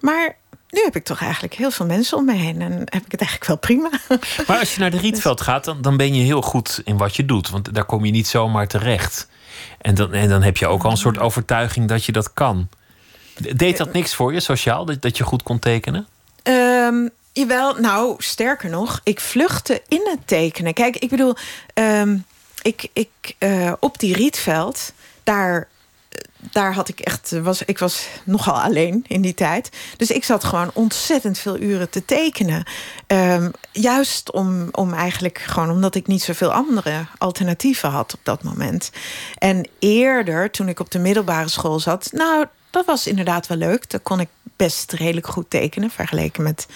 Maar 0.00 0.36
nu 0.70 0.82
heb 0.84 0.96
ik 0.96 1.04
toch 1.04 1.20
eigenlijk 1.20 1.54
heel 1.54 1.70
veel 1.70 1.86
mensen 1.86 2.16
om 2.16 2.24
me 2.24 2.34
heen. 2.34 2.60
En 2.60 2.72
heb 2.72 3.04
ik 3.04 3.12
het 3.12 3.20
eigenlijk 3.20 3.44
wel 3.46 3.56
prima. 3.56 3.90
Maar 4.46 4.58
als 4.58 4.74
je 4.74 4.80
naar 4.80 4.90
de 4.90 4.98
Rietveld 5.06 5.40
gaat, 5.40 5.64
dan, 5.64 5.82
dan 5.82 5.96
ben 5.96 6.14
je 6.14 6.22
heel 6.22 6.42
goed 6.42 6.80
in 6.84 6.96
wat 6.96 7.16
je 7.16 7.24
doet. 7.24 7.50
Want 7.50 7.74
daar 7.74 7.84
kom 7.84 8.04
je 8.04 8.10
niet 8.10 8.26
zomaar 8.26 8.68
terecht. 8.68 9.28
En 9.80 9.94
dan, 9.94 10.12
en 10.12 10.28
dan 10.28 10.42
heb 10.42 10.56
je 10.56 10.66
ook 10.66 10.82
al 10.82 10.90
een 10.90 10.96
soort 10.96 11.18
overtuiging 11.18 11.88
dat 11.88 12.04
je 12.04 12.12
dat 12.12 12.32
kan. 12.32 12.68
Deed 13.34 13.76
dat 13.76 13.92
niks 13.92 14.14
voor 14.14 14.32
je, 14.32 14.40
sociaal, 14.40 14.84
dat, 14.84 15.02
dat 15.02 15.16
je 15.16 15.24
goed 15.24 15.42
kon 15.42 15.58
tekenen? 15.58 16.06
Um, 16.42 17.10
jawel, 17.32 17.74
nou, 17.74 18.14
sterker 18.18 18.70
nog, 18.70 19.00
ik 19.04 19.20
vluchtte 19.20 19.82
in 19.88 20.08
het 20.10 20.26
tekenen. 20.26 20.74
Kijk, 20.74 20.96
ik 20.96 21.10
bedoel, 21.10 21.34
um, 21.74 22.24
ik, 22.62 22.88
ik, 22.92 23.36
uh, 23.38 23.72
op 23.80 23.98
die 23.98 24.14
Rietveld, 24.14 24.92
daar 25.24 25.68
daar 26.52 26.74
had 26.74 26.88
ik 26.88 27.00
echt, 27.00 27.30
was, 27.30 27.62
ik 27.62 27.78
was 27.78 28.06
nogal 28.24 28.60
alleen 28.60 29.04
in 29.08 29.20
die 29.20 29.34
tijd. 29.34 29.70
Dus 29.96 30.10
ik 30.10 30.24
zat 30.24 30.44
gewoon 30.44 30.70
ontzettend 30.74 31.38
veel 31.38 31.58
uren 31.58 31.90
te 31.90 32.04
tekenen. 32.04 32.64
Um, 33.06 33.50
juist 33.72 34.32
om, 34.32 34.68
om 34.70 34.92
eigenlijk 34.92 35.38
gewoon 35.38 35.70
omdat 35.70 35.94
ik 35.94 36.06
niet 36.06 36.22
zoveel 36.22 36.52
andere 36.52 37.06
alternatieven 37.18 37.90
had 37.90 38.14
op 38.14 38.20
dat 38.22 38.42
moment. 38.42 38.90
En 39.38 39.68
eerder, 39.78 40.50
toen 40.50 40.68
ik 40.68 40.80
op 40.80 40.90
de 40.90 40.98
middelbare 40.98 41.48
school 41.48 41.80
zat, 41.80 42.08
nou, 42.12 42.46
dat 42.70 42.86
was 42.86 43.06
inderdaad 43.06 43.46
wel 43.46 43.58
leuk. 43.58 43.90
Daar 43.90 44.00
kon 44.00 44.20
ik 44.20 44.28
best 44.56 44.92
redelijk 44.92 45.26
goed 45.26 45.50
tekenen, 45.50 45.90
vergeleken 45.90 46.42
met 46.42 46.66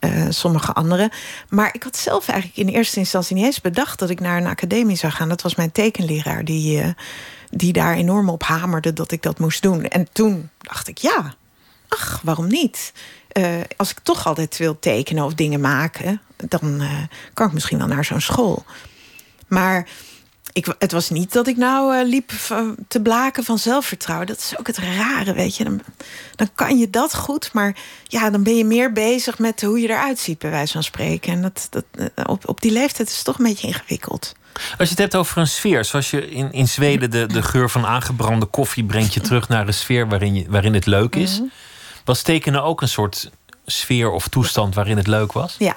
uh, 0.00 0.26
sommige 0.28 0.72
anderen. 0.72 1.10
Maar 1.48 1.70
ik 1.74 1.82
had 1.82 1.96
zelf 1.96 2.28
eigenlijk 2.28 2.58
in 2.58 2.74
eerste 2.74 2.98
instantie 2.98 3.36
niet 3.36 3.44
eens 3.44 3.60
bedacht 3.60 3.98
dat 3.98 4.10
ik 4.10 4.20
naar 4.20 4.36
een 4.36 4.46
academie 4.46 4.96
zou 4.96 5.12
gaan. 5.12 5.28
Dat 5.28 5.42
was 5.42 5.54
mijn 5.54 5.72
tekenleraar 5.72 6.44
die. 6.44 6.82
Uh, 6.82 6.88
die 7.54 7.72
daar 7.72 7.94
enorm 7.94 8.28
op 8.28 8.42
hamerde 8.42 8.92
dat 8.92 9.12
ik 9.12 9.22
dat 9.22 9.38
moest 9.38 9.62
doen. 9.62 9.84
En 9.84 10.08
toen 10.12 10.50
dacht 10.58 10.88
ik, 10.88 10.98
ja, 10.98 11.34
ach, 11.88 12.20
waarom 12.22 12.46
niet? 12.46 12.92
Uh, 13.32 13.60
als 13.76 13.90
ik 13.90 13.98
toch 14.02 14.26
altijd 14.26 14.56
wil 14.56 14.78
tekenen 14.78 15.24
of 15.24 15.34
dingen 15.34 15.60
maken, 15.60 16.20
dan 16.36 16.82
uh, 16.82 17.02
kan 17.34 17.46
ik 17.46 17.52
misschien 17.52 17.78
wel 17.78 17.86
naar 17.86 18.04
zo'n 18.04 18.20
school. 18.20 18.64
Maar 19.48 19.88
ik, 20.52 20.74
het 20.78 20.92
was 20.92 21.10
niet 21.10 21.32
dat 21.32 21.46
ik 21.46 21.56
nou 21.56 21.96
uh, 21.96 22.08
liep 22.08 22.32
te 22.88 23.00
blaken 23.02 23.44
van 23.44 23.58
zelfvertrouwen. 23.58 24.26
Dat 24.26 24.38
is 24.38 24.58
ook 24.58 24.66
het 24.66 24.78
rare, 24.78 25.32
weet 25.32 25.56
je. 25.56 25.64
Dan, 25.64 25.80
dan 26.34 26.48
kan 26.54 26.78
je 26.78 26.90
dat 26.90 27.14
goed, 27.14 27.52
maar 27.52 27.76
ja, 28.02 28.30
dan 28.30 28.42
ben 28.42 28.56
je 28.56 28.64
meer 28.64 28.92
bezig 28.92 29.38
met 29.38 29.62
hoe 29.62 29.80
je 29.80 29.88
eruit 29.88 30.18
ziet, 30.18 30.38
bij 30.38 30.50
wijze 30.50 30.72
van 30.72 30.82
spreken. 30.82 31.32
En 31.32 31.42
dat, 31.42 31.66
dat, 31.70 31.84
op, 32.26 32.48
op 32.48 32.60
die 32.60 32.72
leeftijd 32.72 33.08
is 33.08 33.16
het 33.16 33.24
toch 33.24 33.38
een 33.38 33.44
beetje 33.44 33.66
ingewikkeld. 33.66 34.34
Als 34.52 34.88
je 34.88 34.94
het 34.94 34.98
hebt 34.98 35.16
over 35.16 35.38
een 35.38 35.46
sfeer, 35.46 35.84
zoals 35.84 36.10
je 36.10 36.30
in, 36.30 36.52
in 36.52 36.68
Zweden 36.68 37.10
de, 37.10 37.26
de 37.26 37.42
geur 37.42 37.70
van 37.70 37.86
aangebrande 37.86 38.46
koffie 38.46 38.84
brengt 38.84 39.14
je 39.14 39.20
terug 39.20 39.48
naar 39.48 39.66
een 39.66 39.74
sfeer 39.74 40.08
waarin, 40.08 40.34
je, 40.34 40.44
waarin 40.48 40.74
het 40.74 40.86
leuk 40.86 41.16
is. 41.16 41.36
-hmm. 41.36 41.50
Was 42.04 42.22
tekenen 42.22 42.62
ook 42.62 42.80
een 42.80 42.88
soort 42.88 43.30
sfeer 43.66 44.10
of 44.10 44.28
toestand 44.28 44.74
waarin 44.74 44.96
het 44.96 45.06
leuk 45.06 45.32
was? 45.32 45.56
Ja. 45.58 45.76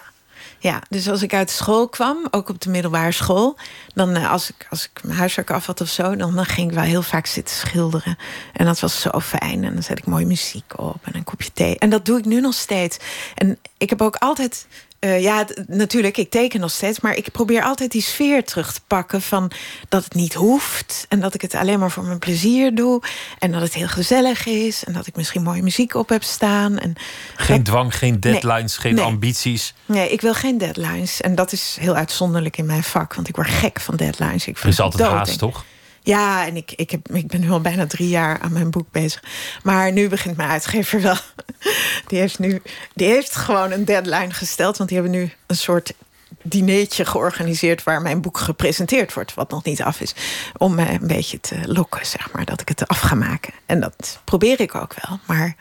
Ja, 0.60 0.82
dus 0.90 1.10
als 1.10 1.22
ik 1.22 1.34
uit 1.34 1.50
school 1.50 1.88
kwam, 1.88 2.28
ook 2.32 2.50
op 2.50 2.62
de 2.62 2.70
middelbare 2.70 3.12
school, 3.12 3.58
dan 3.94 4.18
uh, 4.18 4.32
als 4.32 4.50
ik, 4.50 4.68
als 4.70 4.84
ik 4.84 5.04
mijn 5.04 5.18
huiswerk 5.18 5.52
af 5.52 5.66
had 5.66 5.82
of 5.82 5.90
zo, 5.90 6.16
dan, 6.16 6.36
dan 6.36 6.46
ging 6.46 6.70
ik 6.70 6.76
wel 6.76 6.84
heel 6.84 7.02
vaak 7.02 7.26
zitten 7.26 7.56
schilderen. 7.56 8.18
En 8.54 8.66
dat 8.66 8.80
was 8.80 9.02
zo 9.02 9.20
fijn. 9.20 9.64
En 9.64 9.74
dan 9.74 9.84
zet 9.84 9.98
ik 9.98 10.06
mooie 10.06 10.26
muziek 10.26 10.80
op 10.80 10.98
en 11.02 11.16
een 11.16 11.24
kopje 11.24 11.52
thee. 11.54 11.78
En 11.80 11.90
dat 11.90 12.06
doe 12.06 12.20
ik 12.20 12.26
nu 12.26 12.42
nog 12.42 12.54
steeds. 12.54 12.98
En 13.36 13.58
ik 13.78 13.90
heb 13.90 14.02
ook 14.02 14.16
altijd 14.16 14.68
Uh, 15.06 15.22
ja, 15.22 15.46
natuurlijk, 15.68 16.18
ik 16.18 16.30
teken 16.30 16.60
nog 16.60 16.72
steeds. 16.72 17.00
Maar 17.00 17.16
ik 17.16 17.32
probeer 17.32 17.64
altijd 17.64 17.92
die 17.92 18.02
sfeer 18.02 18.44
terug 18.44 18.74
te 18.74 18.82
pakken 18.88 19.22
van 19.22 19.52
dat 19.90 20.04
het 20.04 20.14
niet 20.14 20.34
hoeft. 20.34 21.06
En 21.10 21.20
dat 21.20 21.34
ik 21.34 21.42
het 21.42 21.56
alleen 21.56 21.80
maar 21.80 21.92
voor 21.92 22.04
mijn 22.04 22.20
plezier 22.20 22.76
doe. 22.76 23.02
En 23.40 23.52
dat 23.52 23.62
het 23.62 23.74
heel 23.74 23.88
gezellig 23.88 24.46
is. 24.46 24.84
En 24.84 24.94
dat 24.94 25.08
ik 25.08 25.16
misschien 25.16 25.44
mooie 25.44 25.64
muziek 25.64 25.96
op 25.96 26.10
heb 26.10 26.24
staan. 26.24 26.80
En 26.80 26.96
geen 27.36 27.64
dwang, 27.64 27.96
geen 27.98 28.20
deadlines, 28.20 28.78
geen 28.78 29.00
ambities. 29.00 29.74
Nee, 29.86 30.10
ik 30.10 30.22
wil 30.22 30.34
geen 30.34 30.58
deadlines. 30.58 31.22
En 31.22 31.36
dat 31.36 31.52
is 31.52 31.78
heel 31.80 31.96
uitzonderlijk 31.96 32.58
in 32.58 32.66
mijn 32.66 32.84
vak. 32.84 33.16
Want 33.16 33.28
ik 33.28 33.36
word 33.36 33.48
gek 33.48 33.80
van 33.80 33.96
deadlines. 33.96 34.48
Ik 34.48 34.58
er 34.58 34.68
is 34.68 34.80
altijd 34.80 35.10
haast, 35.10 35.38
toch? 35.38 35.66
Ja, 36.06 36.46
en 36.46 36.56
ik, 36.56 36.72
ik, 36.72 36.92
heb, 36.92 37.12
ik 37.12 37.28
ben 37.28 37.40
nu 37.40 37.52
al 37.52 37.62
bijna 37.62 37.88
drie 37.88 38.10
jaar 38.10 38.40
aan 38.40 38.54
mijn 38.54 38.72
boek 38.72 38.92
bezig. 38.92 39.24
Maar 39.64 39.92
nu 39.92 40.10
begint 40.10 40.38
mijn 40.38 40.50
uitgever 40.50 41.02
wel. 41.02 41.18
Die 42.08 42.20
heeft 42.20 42.40
nu 42.40 42.62
die 42.94 43.08
heeft 43.08 43.36
gewoon 43.36 43.72
een 43.72 43.86
deadline 43.86 44.34
gesteld. 44.34 44.78
Want 44.78 44.90
die 44.90 45.00
hebben 45.00 45.18
nu 45.20 45.34
een 45.46 45.56
soort 45.56 45.94
dineetje 46.42 47.06
georganiseerd 47.06 47.84
waar 47.84 48.02
mijn 48.02 48.22
boek 48.22 48.38
gepresenteerd 48.38 49.14
wordt, 49.14 49.34
wat 49.34 49.50
nog 49.50 49.64
niet 49.64 49.82
af 49.82 50.02
is, 50.02 50.16
om 50.58 50.76
mij 50.76 50.94
een 50.94 51.08
beetje 51.08 51.40
te 51.40 51.60
lokken, 51.64 52.06
zeg 52.06 52.32
maar, 52.32 52.46
dat 52.46 52.62
ik 52.62 52.68
het 52.68 52.88
af 52.88 53.00
ga 53.00 53.16
maken. 53.16 53.54
En 53.66 53.80
dat 53.80 54.20
probeer 54.24 54.60
ik 54.60 54.76
ook 54.76 54.96
wel, 55.02 55.20
maar 55.26 55.56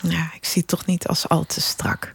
ja, 0.00 0.30
ik 0.34 0.44
zie 0.44 0.60
het 0.60 0.70
toch 0.70 0.86
niet 0.86 1.06
als 1.06 1.28
al 1.28 1.44
te 1.46 1.60
strak. 1.60 2.14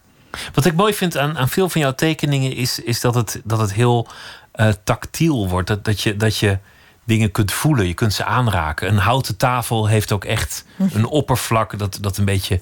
Wat 0.54 0.64
ik 0.64 0.74
mooi 0.74 0.94
vind 0.94 1.16
aan, 1.16 1.38
aan 1.38 1.48
veel 1.48 1.68
van 1.68 1.80
jouw 1.80 1.94
tekeningen 1.94 2.54
is, 2.54 2.78
is 2.78 3.00
dat, 3.00 3.14
het, 3.14 3.40
dat 3.44 3.58
het 3.58 3.72
heel 3.72 4.08
uh, 4.54 4.72
tactiel 4.84 5.48
wordt. 5.48 5.68
Dat, 5.68 5.84
dat, 5.84 6.00
je, 6.00 6.16
dat 6.16 6.36
je 6.36 6.58
dingen 7.04 7.30
kunt 7.30 7.52
voelen. 7.52 7.86
Je 7.86 7.94
kunt 7.94 8.12
ze 8.12 8.24
aanraken. 8.24 8.88
Een 8.88 8.98
houten 8.98 9.36
tafel 9.36 9.86
heeft 9.86 10.12
ook 10.12 10.24
echt 10.24 10.64
een 10.92 11.04
oppervlak 11.04 11.78
dat, 11.78 11.98
dat 12.00 12.16
een 12.16 12.24
beetje 12.24 12.60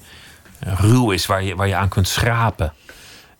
eh, 0.59 0.79
ruw 0.79 1.11
is, 1.11 1.25
waar 1.25 1.43
je, 1.43 1.55
waar 1.55 1.67
je 1.67 1.75
aan 1.75 1.89
kunt 1.89 2.07
schrapen. 2.07 2.73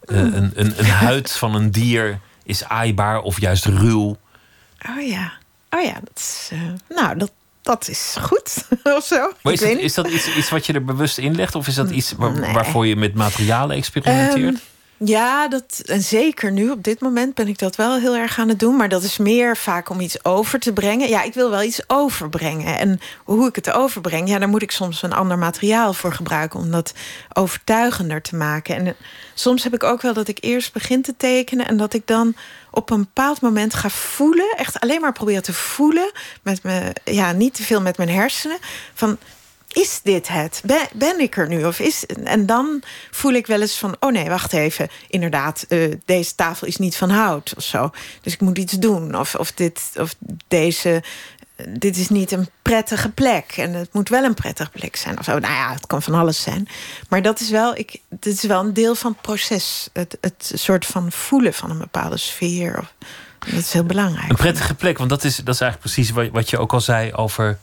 Uh, 0.05 0.17
een, 0.17 0.51
een, 0.55 0.79
een 0.79 0.89
huid 0.89 1.31
van 1.41 1.55
een 1.55 1.71
dier 1.71 2.19
is 2.43 2.63
aaibaar 2.63 3.21
of 3.21 3.39
juist 3.39 3.65
ruw. 3.65 4.17
Oh 4.89 5.07
ja, 5.07 5.31
oh 5.69 5.81
ja, 5.83 5.93
dat 5.93 6.17
is, 6.17 6.49
uh, 6.53 6.59
nou, 6.89 7.17
dat, 7.17 7.31
dat 7.61 7.87
is 7.87 8.15
goed 8.21 8.67
of 8.97 9.05
zo. 9.05 9.31
Maar 9.41 9.53
is, 9.53 9.59
dat, 9.59 9.69
is 9.69 9.93
dat 9.93 10.07
iets, 10.07 10.35
iets 10.35 10.49
wat 10.49 10.65
je 10.65 10.73
er 10.73 10.85
bewust 10.85 11.17
in 11.17 11.35
legt? 11.35 11.55
Of 11.55 11.67
is 11.67 11.75
dat 11.75 11.89
iets 11.89 12.11
waar, 12.11 12.53
waarvoor 12.53 12.87
je 12.87 12.95
met 12.95 13.13
materialen 13.13 13.75
experimenteert? 13.75 14.55
Um, 14.55 14.59
ja, 15.03 15.47
dat, 15.47 15.81
en 15.85 16.01
zeker 16.01 16.51
nu 16.51 16.69
op 16.69 16.83
dit 16.83 16.99
moment 16.99 17.33
ben 17.33 17.47
ik 17.47 17.57
dat 17.57 17.75
wel 17.75 17.99
heel 17.99 18.15
erg 18.15 18.39
aan 18.39 18.49
het 18.49 18.59
doen. 18.59 18.75
Maar 18.75 18.89
dat 18.89 19.03
is 19.03 19.17
meer 19.17 19.57
vaak 19.57 19.89
om 19.89 19.99
iets 19.99 20.25
over 20.25 20.59
te 20.59 20.73
brengen. 20.73 21.09
Ja, 21.09 21.23
ik 21.23 21.33
wil 21.33 21.49
wel 21.49 21.63
iets 21.63 21.81
overbrengen. 21.87 22.77
En 22.77 22.99
hoe 23.23 23.47
ik 23.47 23.55
het 23.55 23.71
overbreng, 23.71 24.29
ja, 24.29 24.39
daar 24.39 24.49
moet 24.49 24.61
ik 24.61 24.71
soms 24.71 25.01
een 25.01 25.13
ander 25.13 25.37
materiaal 25.37 25.93
voor 25.93 26.13
gebruiken 26.13 26.59
om 26.59 26.71
dat 26.71 26.93
overtuigender 27.33 28.21
te 28.21 28.35
maken. 28.35 28.75
En 28.75 28.95
soms 29.33 29.63
heb 29.63 29.73
ik 29.73 29.83
ook 29.83 30.01
wel 30.01 30.13
dat 30.13 30.27
ik 30.27 30.37
eerst 30.41 30.73
begin 30.73 31.01
te 31.01 31.13
tekenen 31.17 31.67
en 31.67 31.77
dat 31.77 31.93
ik 31.93 32.07
dan 32.07 32.35
op 32.71 32.89
een 32.89 32.99
bepaald 32.99 33.41
moment 33.41 33.73
ga 33.73 33.89
voelen, 33.89 34.53
echt 34.57 34.79
alleen 34.79 35.01
maar 35.01 35.13
proberen 35.13 35.43
te 35.43 35.53
voelen, 35.53 36.11
met 36.41 36.63
me, 36.63 36.93
ja, 37.03 37.31
niet 37.31 37.53
te 37.53 37.63
veel 37.63 37.81
met 37.81 37.97
mijn 37.97 38.09
hersenen. 38.09 38.57
Van 38.93 39.17
is 39.73 39.99
dit 40.03 40.27
het? 40.27 40.61
Ben, 40.65 40.87
ben, 40.93 41.19
ik 41.19 41.37
er 41.37 41.47
nu? 41.47 41.65
Of 41.65 41.79
is, 41.79 42.05
en 42.05 42.45
dan 42.45 42.83
voel 43.11 43.31
ik 43.31 43.47
wel 43.47 43.61
eens 43.61 43.77
van... 43.77 43.95
oh 43.99 44.11
nee, 44.11 44.29
wacht 44.29 44.53
even. 44.53 44.89
Inderdaad, 45.07 45.65
uh, 45.69 45.95
deze 46.05 46.35
tafel 46.35 46.67
is 46.67 46.77
niet 46.77 46.95
van 46.95 47.09
hout 47.09 47.53
of 47.57 47.63
zo. 47.63 47.91
Dus 48.21 48.33
ik 48.33 48.41
moet 48.41 48.57
iets 48.57 48.73
doen. 48.73 49.15
Of, 49.15 49.35
of, 49.35 49.51
dit, 49.51 49.81
of 49.97 50.15
deze... 50.47 51.03
Dit 51.69 51.97
is 51.97 52.09
niet 52.09 52.31
een 52.31 52.49
prettige 52.61 53.09
plek. 53.09 53.53
En 53.57 53.73
het 53.73 53.93
moet 53.93 54.09
wel 54.09 54.23
een 54.23 54.33
prettige 54.33 54.69
plek 54.69 54.95
zijn. 54.95 55.19
Of 55.19 55.25
zo. 55.25 55.39
Nou 55.39 55.53
ja, 55.53 55.73
het 55.73 55.87
kan 55.87 56.01
van 56.01 56.13
alles 56.13 56.41
zijn. 56.41 56.67
Maar 57.09 57.21
dat 57.21 57.39
is 57.39 57.49
wel, 57.49 57.77
ik, 57.77 57.99
dit 58.09 58.33
is 58.33 58.43
wel 58.43 58.59
een 58.59 58.73
deel 58.73 58.95
van 58.95 59.11
het 59.11 59.21
proces. 59.21 59.89
Het, 59.93 60.17
het 60.21 60.51
soort 60.53 60.85
van 60.85 61.11
voelen 61.11 61.53
van 61.53 61.69
een 61.69 61.77
bepaalde 61.77 62.17
sfeer. 62.17 62.79
Of, 62.79 62.93
dat 63.39 63.59
is 63.59 63.73
heel 63.73 63.83
belangrijk. 63.83 64.29
Een 64.29 64.35
prettige 64.35 64.75
plek, 64.75 64.97
want 64.97 65.09
dat 65.09 65.23
is, 65.23 65.35
dat 65.35 65.53
is 65.53 65.61
eigenlijk 65.61 65.93
precies 65.93 66.31
wat 66.31 66.49
je 66.49 66.57
ook 66.57 66.73
al 66.73 66.81
zei 66.81 67.13
over 67.13 67.59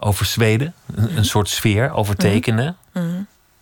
over 0.00 0.26
Zweden. 0.26 0.74
Een, 0.94 1.16
een 1.16 1.24
soort 1.24 1.48
sfeer, 1.48 1.92
over 1.92 2.16
tekenen. 2.16 2.76
Mhm. 2.92 3.06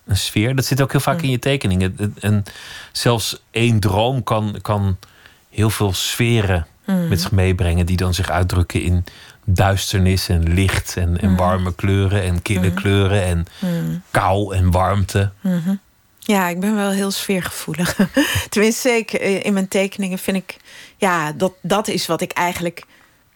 Een 0.06 0.16
sfeer, 0.16 0.56
dat 0.56 0.64
zit 0.64 0.82
ook 0.82 0.92
heel 0.92 1.00
vaak 1.00 1.16
mhm. 1.16 1.24
in 1.24 1.30
je 1.30 1.38
tekeningen. 1.38 2.14
En 2.20 2.44
zelfs 2.92 3.42
één 3.50 3.80
droom 3.80 4.22
kan, 4.22 4.58
kan 4.62 4.96
heel 5.50 5.70
veel 5.70 5.92
sferen 5.92 6.66
met 7.08 7.20
zich 7.20 7.30
meebrengen, 7.30 7.86
die 7.86 7.96
dan 7.96 8.14
zich 8.14 8.30
uitdrukken 8.30 8.82
in 8.82 9.04
duisternis 9.44 10.28
en 10.28 10.52
licht 10.52 10.96
en, 10.96 11.20
en 11.20 11.36
warme 11.36 11.74
kleuren 11.74 12.22
en 12.22 12.42
kille 12.42 12.72
kleuren 12.72 13.22
en 13.22 13.46
kou 14.10 14.54
en 14.54 14.70
warmte. 14.70 15.30
Ja, 16.18 16.48
ik 16.48 16.60
ben 16.60 16.74
wel 16.74 16.90
heel 16.90 17.10
sfeergevoelig. 17.10 17.96
Tenminste, 18.48 18.88
zeker 18.88 19.44
in 19.44 19.52
mijn 19.52 19.68
tekeningen 19.68 20.18
vind 20.18 20.36
ik, 20.36 20.56
ja, 20.96 21.32
dat, 21.32 21.52
dat 21.62 21.88
is 21.88 22.06
wat 22.06 22.20
ik 22.20 22.32
eigenlijk 22.32 22.84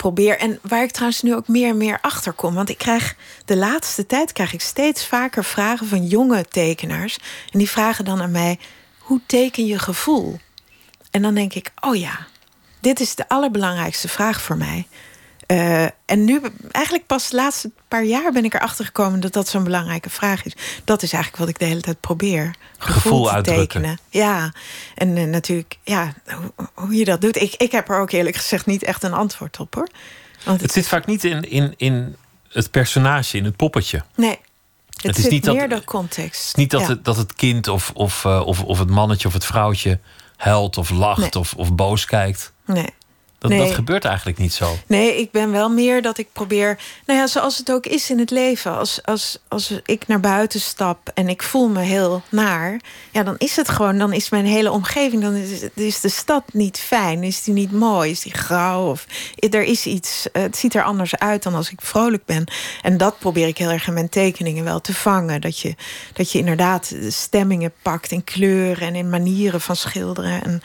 probeer. 0.03 0.39
En 0.39 0.59
waar 0.63 0.83
ik 0.83 0.91
trouwens 0.91 1.23
nu 1.23 1.35
ook 1.35 1.49
meer 1.49 1.69
en 1.69 1.77
meer 1.77 1.99
achter 2.01 2.33
kom. 2.33 2.55
Want 2.55 2.69
ik 2.69 2.79
krijg 2.79 3.17
de 3.45 3.57
laatste 3.57 4.07
tijd 4.07 4.33
krijg 4.33 4.53
ik 4.53 4.61
steeds 4.61 5.07
vaker 5.07 5.45
vragen 5.45 5.87
van 5.87 6.07
jonge 6.07 6.45
tekenaars. 6.49 7.19
En 7.51 7.59
die 7.59 7.71
vragen 7.71 8.05
dan 8.05 8.21
aan 8.21 8.31
mij: 8.31 8.59
hoe 8.99 9.21
teken 9.27 9.67
je 9.67 9.79
gevoel? 9.79 10.39
En 11.11 11.23
dan 11.23 11.35
denk 11.35 11.55
ik: 11.55 11.73
oh 11.81 11.97
ja, 11.97 12.27
dit 12.81 13.01
is 13.01 13.15
de 13.15 13.29
allerbelangrijkste 13.29 14.09
vraag 14.09 14.43
voor 14.43 14.57
mij. 14.57 14.87
Uh, 15.53 15.83
en 15.83 16.25
nu, 16.25 16.41
eigenlijk 16.71 17.07
pas 17.07 17.31
de 17.31 17.37
laatste 17.37 17.71
paar 17.89 18.05
jaar 18.05 18.33
ben 18.33 18.45
ik 18.45 18.55
erachter 18.55 18.85
gekomen 18.85 19.21
dat 19.21 19.33
dat 19.33 19.49
zo'n 19.49 19.65
belangrijke 19.65 20.11
vraag 20.11 20.45
is. 20.45 20.53
Dat 20.85 21.03
is 21.03 21.13
eigenlijk 21.13 21.43
wat 21.43 21.53
ik 21.53 21.59
de 21.59 21.65
hele 21.65 21.81
tijd 21.81 22.01
probeer. 22.01 22.55
Gevoel, 22.79 23.25
Gevoel 23.25 23.43
te 23.43 23.51
tekenen. 23.51 23.99
Ja, 24.09 24.53
en 24.95 25.17
uh, 25.17 25.25
natuurlijk, 25.25 25.79
ja, 25.85 26.15
hoe, 26.25 26.69
hoe, 26.75 26.95
je 26.95 27.05
dat 27.05 27.21
doet. 27.21 27.37
Ik, 27.37 27.55
ik 27.55 27.73
heb 27.73 27.89
er 27.89 28.01
ook 28.01 28.11
eerlijk 28.11 28.37
gezegd 28.37 28.67
niet 28.67 28.83
echt 28.83 29.03
een 29.03 29.13
antwoord 29.13 29.59
op 29.61 29.75
hoor. 29.75 29.89
Want 30.45 30.61
het 30.61 30.73
zit 30.73 30.89
vaak 30.89 31.07
niet 31.07 31.25
in, 31.25 31.51
in, 31.51 31.75
in 31.77 32.17
het 32.49 32.71
personage, 32.71 33.37
in 33.37 33.45
het 33.45 33.57
poppetje. 33.57 34.03
Nee. 34.15 34.39
Het, 34.91 35.03
het 35.03 35.19
is 35.19 35.29
niet 35.29 35.47
meer 35.47 35.69
dat, 35.69 35.79
de 35.79 35.85
context. 35.85 36.39
Het 36.39 36.47
is 36.47 36.55
niet 36.55 36.71
dat, 36.71 36.87
het, 36.87 37.05
dat 37.05 37.17
het 37.17 37.35
kind 37.35 37.69
of, 37.69 37.91
of, 37.95 38.25
uh, 38.25 38.47
of, 38.47 38.63
of 38.63 38.79
het 38.79 38.91
mannetje 38.91 39.29
of 39.29 39.35
het 39.35 39.45
vrouwtje 39.45 39.99
huilt 40.37 40.79
of 40.79 40.91
lacht 40.91 41.37
of, 41.37 41.55
of 41.55 41.75
boos 41.75 42.05
kijkt. 42.05 42.53
Nee. 42.67 42.89
Dat, 43.43 43.51
nee. 43.51 43.61
dat 43.61 43.75
gebeurt 43.75 44.05
eigenlijk 44.05 44.39
niet 44.39 44.53
zo. 44.53 44.77
Nee, 44.87 45.17
ik 45.17 45.31
ben 45.31 45.51
wel 45.51 45.71
meer 45.71 46.03
dat 46.03 46.19
ik 46.19 46.29
probeer. 46.33 46.79
Nou 47.07 47.19
ja, 47.19 47.27
zoals 47.27 47.59
het 47.59 47.73
ook 47.73 47.87
is 47.87 48.11
in 48.11 48.19
het 48.19 48.31
leven. 48.31 48.79
Als, 48.79 49.03
als, 49.05 49.39
als 49.49 49.81
ik 49.85 50.07
naar 50.07 50.21
buiten 50.21 50.61
stap 50.61 51.11
en 51.15 51.29
ik 51.29 51.43
voel 51.43 51.69
me 51.69 51.81
heel 51.81 52.23
naar. 52.29 52.81
Ja, 53.11 53.23
dan 53.23 53.35
is 53.39 53.57
het 53.57 53.69
gewoon. 53.69 53.99
Dan 53.99 54.13
is 54.13 54.29
mijn 54.29 54.47
hele 54.47 54.71
omgeving. 54.71 55.23
Dan 55.23 55.35
is, 55.35 55.69
is 55.75 56.01
de 56.01 56.09
stad 56.09 56.43
niet 56.53 56.79
fijn. 56.79 57.23
Is 57.23 57.43
die 57.43 57.55
niet 57.55 57.73
mooi? 57.73 58.11
Is 58.11 58.21
die 58.21 58.35
grauw? 58.35 58.91
Of 58.91 59.07
er 59.37 59.63
is 59.63 59.87
iets. 59.87 60.29
Het 60.33 60.57
ziet 60.57 60.75
er 60.75 60.83
anders 60.83 61.17
uit 61.17 61.43
dan 61.43 61.55
als 61.55 61.71
ik 61.71 61.81
vrolijk 61.81 62.25
ben. 62.25 62.45
En 62.83 62.97
dat 62.97 63.19
probeer 63.19 63.47
ik 63.47 63.59
heel 63.59 63.71
erg 63.71 63.87
in 63.87 63.95
mijn 63.95 64.09
tekeningen 64.09 64.65
wel 64.65 64.81
te 64.81 64.95
vangen. 64.95 65.41
Dat 65.41 65.59
je, 65.59 65.75
dat 66.13 66.33
je 66.33 66.39
inderdaad 66.39 66.95
stemmingen 67.09 67.73
pakt 67.83 68.11
in 68.11 68.25
kleuren 68.25 68.87
en 68.87 68.95
in 68.95 69.11
manieren 69.11 69.61
van 69.61 69.77
schilderen. 69.77 70.43
En, 70.43 70.63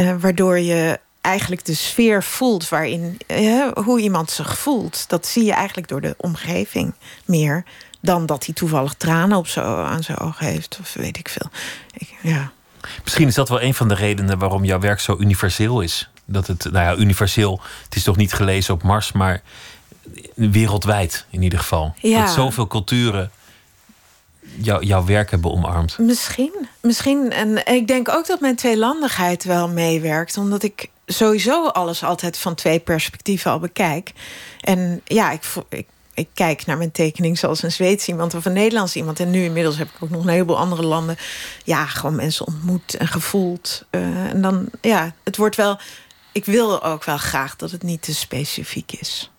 uh, 0.00 0.14
waardoor 0.20 0.58
je 0.58 1.04
eigenlijk 1.26 1.64
de 1.64 1.74
sfeer 1.74 2.22
voelt 2.22 2.68
waarin 2.68 3.18
eh, 3.26 3.68
hoe 3.74 4.00
iemand 4.00 4.30
zich 4.30 4.58
voelt. 4.58 5.08
Dat 5.08 5.26
zie 5.26 5.44
je 5.44 5.52
eigenlijk 5.52 5.88
door 5.88 6.00
de 6.00 6.14
omgeving 6.16 6.94
meer 7.24 7.64
dan 8.00 8.26
dat 8.26 8.46
hij 8.46 8.54
toevallig 8.54 8.94
tranen 8.94 9.36
op 9.36 9.46
zo, 9.46 9.60
aan 9.82 10.02
zijn 10.02 10.18
ogen 10.18 10.46
heeft 10.46 10.78
of 10.80 10.94
weet 10.94 11.18
ik 11.18 11.28
veel. 11.28 11.50
Ik, 11.92 12.14
ja. 12.22 12.52
Misschien 13.02 13.26
is 13.26 13.34
dat 13.34 13.48
wel 13.48 13.62
een 13.62 13.74
van 13.74 13.88
de 13.88 13.94
redenen 13.94 14.38
waarom 14.38 14.64
jouw 14.64 14.80
werk 14.80 15.00
zo 15.00 15.16
universeel 15.18 15.80
is. 15.80 16.08
Dat 16.24 16.46
het, 16.46 16.64
nou 16.64 16.84
ja, 16.84 16.96
universeel, 17.02 17.60
het 17.84 17.96
is 17.96 18.02
toch 18.02 18.16
niet 18.16 18.32
gelezen 18.32 18.74
op 18.74 18.82
Mars, 18.82 19.12
maar 19.12 19.42
wereldwijd 20.34 21.26
in 21.30 21.42
ieder 21.42 21.58
geval. 21.58 21.94
Ja. 22.00 22.24
Dat 22.24 22.34
zoveel 22.34 22.66
culturen 22.66 23.30
jou, 24.58 24.84
jouw 24.84 25.04
werk 25.04 25.30
hebben 25.30 25.50
omarmd. 25.50 25.98
Misschien, 25.98 26.68
misschien. 26.80 27.32
En 27.32 27.66
ik 27.66 27.86
denk 27.86 28.08
ook 28.08 28.26
dat 28.26 28.40
mijn 28.40 28.56
tweelandigheid 28.56 29.44
wel 29.44 29.68
meewerkt, 29.68 30.36
omdat 30.36 30.62
ik 30.62 30.90
sowieso 31.06 31.66
alles 31.66 32.04
altijd 32.04 32.38
van 32.38 32.54
twee 32.54 32.80
perspectieven 32.80 33.50
al 33.50 33.58
bekijk. 33.58 34.12
En 34.60 35.00
ja, 35.04 35.30
ik, 35.30 35.42
ik, 36.14 36.28
kijk 36.34 36.66
naar 36.66 36.76
mijn 36.76 36.92
tekening 36.92 37.38
zoals 37.38 37.62
een 37.62 37.72
Zweeds 37.72 38.08
iemand 38.08 38.34
of 38.34 38.44
een 38.44 38.52
Nederlands 38.52 38.96
iemand. 38.96 39.20
En 39.20 39.30
nu 39.30 39.44
inmiddels 39.44 39.76
heb 39.76 39.88
ik 39.88 40.02
ook 40.02 40.10
nog 40.10 40.22
een 40.22 40.28
heleboel 40.28 40.58
andere 40.58 40.86
landen. 40.86 41.16
Ja, 41.64 41.86
gewoon 41.86 42.16
mensen 42.16 42.46
ontmoet 42.46 42.94
en 42.94 43.08
gevoeld. 43.08 43.84
Uh, 43.90 44.26
en 44.26 44.42
dan, 44.42 44.68
ja, 44.80 45.14
het 45.24 45.36
wordt 45.36 45.56
wel. 45.56 45.78
Ik 46.32 46.44
wil 46.44 46.82
ook 46.82 47.04
wel 47.04 47.18
graag 47.18 47.56
dat 47.56 47.70
het 47.70 47.82
niet 47.82 48.02
te 48.02 48.14
specifiek 48.14 48.92
is. 48.92 49.30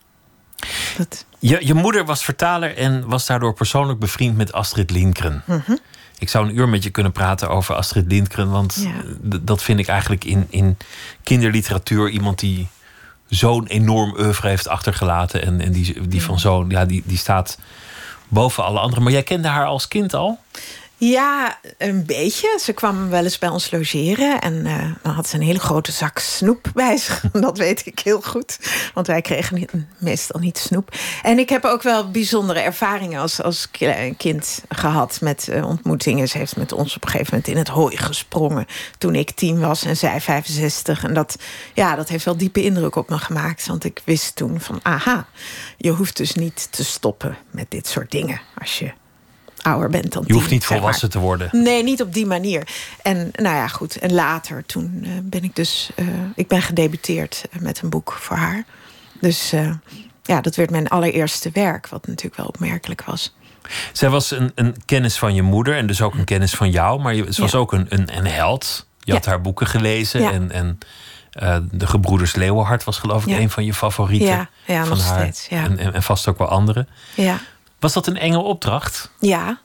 Dat... 0.97 1.25
Je, 1.39 1.65
je 1.65 1.73
moeder 1.73 2.05
was 2.05 2.23
vertaler 2.23 2.77
en 2.77 3.07
was 3.07 3.25
daardoor 3.25 3.53
persoonlijk 3.53 3.99
bevriend 3.99 4.37
met 4.37 4.53
Astrid 4.53 4.91
Lindgren. 4.91 5.43
Mm 5.45 5.79
ik 6.19 6.29
zou 6.29 6.47
een 6.47 6.57
uur 6.57 6.69
met 6.69 6.83
je 6.83 6.89
kunnen 6.89 7.11
praten 7.11 7.49
over 7.49 7.75
Astrid 7.75 8.05
Lindgren. 8.07 8.49
Want 8.49 8.87
dat 9.21 9.63
vind 9.63 9.79
ik 9.79 9.87
eigenlijk 9.87 10.23
in, 10.23 10.47
in 10.49 10.77
kinderliteratuur 11.23 12.09
iemand 12.09 12.39
die 12.39 12.67
zo'n 13.27 13.67
enorm 13.67 14.15
oeuvre 14.17 14.47
heeft 14.47 14.67
achtergelaten. 14.67 15.41
En, 15.41 15.61
en 15.61 15.71
die, 15.71 16.07
die 16.07 16.23
van 16.23 16.39
zo'n, 16.39 16.69
ja, 16.69 16.85
die, 16.85 17.03
die 17.05 17.17
staat 17.17 17.59
boven 18.27 18.63
alle 18.63 18.79
anderen. 18.79 19.03
Maar 19.03 19.11
jij 19.11 19.23
kende 19.23 19.47
haar 19.47 19.65
als 19.65 19.87
kind 19.87 20.13
al? 20.13 20.39
Ja, 20.99 21.59
een 21.77 22.05
beetje. 22.05 22.59
Ze 22.61 22.73
kwam 22.73 23.09
wel 23.09 23.23
eens 23.23 23.37
bij 23.37 23.49
ons 23.49 23.71
logeren. 23.71 24.41
En 24.41 24.53
uh, 24.53 24.91
dan 25.03 25.13
had 25.13 25.27
ze 25.27 25.35
een 25.35 25.41
hele 25.41 25.59
grote 25.59 25.91
zak 25.91 26.19
snoep 26.19 26.71
bij 26.73 26.97
zich. 26.97 27.21
Dat 27.31 27.57
weet 27.57 27.85
ik 27.85 27.99
heel 27.99 28.21
goed. 28.21 28.59
Want 28.93 29.07
wij 29.07 29.21
kregen 29.21 29.67
meestal 29.97 30.39
niet 30.39 30.57
snoep. 30.57 30.95
En 31.23 31.39
ik 31.39 31.49
heb 31.49 31.65
ook 31.65 31.81
wel 31.81 32.11
bijzondere 32.11 32.59
ervaringen 32.59 33.21
als, 33.21 33.41
als 33.41 33.69
kind 34.17 34.63
gehad 34.69 35.21
met 35.21 35.47
uh, 35.49 35.67
ontmoetingen. 35.67 36.27
Ze 36.27 36.37
heeft 36.37 36.55
met 36.55 36.71
ons 36.71 36.95
op 36.95 37.03
een 37.03 37.09
gegeven 37.09 37.33
moment 37.33 37.51
in 37.51 37.57
het 37.57 37.67
hooi 37.67 37.97
gesprongen. 37.97 38.65
Toen 38.97 39.15
ik 39.15 39.31
tien 39.31 39.59
was 39.59 39.83
en 39.83 39.97
zij 39.97 40.21
65. 40.21 41.03
En 41.03 41.13
dat, 41.13 41.35
ja, 41.73 41.95
dat 41.95 42.09
heeft 42.09 42.25
wel 42.25 42.37
diepe 42.37 42.63
indruk 42.63 42.95
op 42.95 43.09
me 43.09 43.17
gemaakt. 43.17 43.67
Want 43.67 43.83
ik 43.83 44.01
wist 44.03 44.35
toen 44.35 44.61
van, 44.61 44.79
aha, 44.83 45.27
je 45.77 45.91
hoeft 45.91 46.17
dus 46.17 46.33
niet 46.33 46.67
te 46.71 46.83
stoppen 46.83 47.37
met 47.51 47.71
dit 47.71 47.87
soort 47.87 48.11
dingen. 48.11 48.41
Als 48.55 48.79
je 48.79 48.93
ouder 49.67 49.89
bent 49.89 50.13
dan 50.13 50.23
Je 50.27 50.33
hoeft 50.33 50.49
niet 50.49 50.65
volwassen 50.65 51.09
te 51.09 51.19
worden. 51.19 51.49
Nee, 51.51 51.83
niet 51.83 52.01
op 52.01 52.13
die 52.13 52.25
manier. 52.25 52.67
En 53.01 53.31
nou 53.33 53.55
ja, 53.55 53.67
goed. 53.67 53.95
En 53.95 54.13
later, 54.13 54.65
toen 54.65 55.01
uh, 55.03 55.09
ben 55.23 55.43
ik 55.43 55.55
dus... 55.55 55.89
Uh, 55.95 56.07
ik 56.35 56.47
ben 56.47 56.61
gedebuteerd 56.61 57.43
met 57.59 57.81
een 57.81 57.89
boek 57.89 58.11
voor 58.11 58.35
haar. 58.35 58.65
Dus 59.21 59.53
uh, 59.53 59.71
ja, 60.23 60.41
dat 60.41 60.55
werd 60.55 60.69
mijn 60.69 60.87
allereerste 60.87 61.49
werk. 61.53 61.87
Wat 61.87 62.07
natuurlijk 62.07 62.35
wel 62.35 62.45
opmerkelijk 62.45 63.03
was. 63.03 63.35
Zij 63.91 64.09
was 64.09 64.31
een, 64.31 64.51
een 64.55 64.75
kennis 64.85 65.17
van 65.17 65.33
je 65.33 65.41
moeder 65.41 65.75
en 65.75 65.87
dus 65.87 66.01
ook 66.01 66.13
een 66.13 66.25
kennis 66.25 66.53
van 66.53 66.69
jou. 66.69 67.01
Maar 67.01 67.15
je, 67.15 67.33
ze 67.33 67.41
was 67.41 67.51
ja. 67.51 67.57
ook 67.57 67.73
een, 67.73 67.85
een, 67.89 68.17
een, 68.17 68.27
held. 68.27 68.87
Je 68.99 69.13
had 69.13 69.25
haar 69.25 69.41
boeken 69.41 69.67
gelezen. 69.67 70.21
Ja. 70.21 70.31
En, 70.31 70.51
en 70.51 70.77
De 71.71 71.87
Gebroeders 71.87 72.35
Leeuwenhart 72.35 72.83
was 72.83 72.97
geloof 72.97 73.25
ik 73.25 73.37
een 73.37 73.49
van 73.49 73.65
je 73.65 73.73
favorieten. 73.73 74.27
Ja, 74.27 74.49
ja 74.65 74.85
van 74.85 74.97
nog 74.97 75.07
haar. 75.07 75.19
steeds. 75.19 75.47
Ja. 75.47 75.63
En, 75.63 75.77
en, 75.77 75.93
en 75.93 76.03
vast 76.03 76.27
ook 76.27 76.37
wel 76.37 76.47
andere. 76.47 76.87
Ja. 77.15 77.39
Was 77.79 77.93
dat 77.93 78.07
een 78.07 78.17
enge 78.17 78.39
opdracht? 78.39 79.09
Ja. 79.19 79.59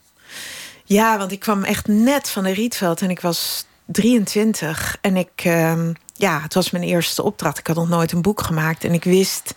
Ja, 0.85 1.19
want 1.19 1.33
ik 1.33 1.40
kwam 1.40 1.64
echt 1.64 1.87
net 1.87 2.31
van 2.31 2.42
de 2.42 2.52
Rietveld 2.52 3.00
en 3.02 3.11
ik 3.11 3.21
was 3.21 3.64
23. 3.85 4.97
En 5.00 5.16
ik, 5.16 5.45
uh, 5.45 5.88
ja, 6.14 6.40
het 6.40 6.54
was 6.54 6.71
mijn 6.71 6.85
eerste 6.85 7.23
opdracht. 7.23 7.59
Ik 7.59 7.66
had 7.66 7.76
nog 7.76 7.88
nooit 7.88 8.12
een 8.12 8.23
boek 8.23 8.42
gemaakt. 8.42 8.85
En 8.85 8.92
ik 8.92 9.04
wist 9.04 9.54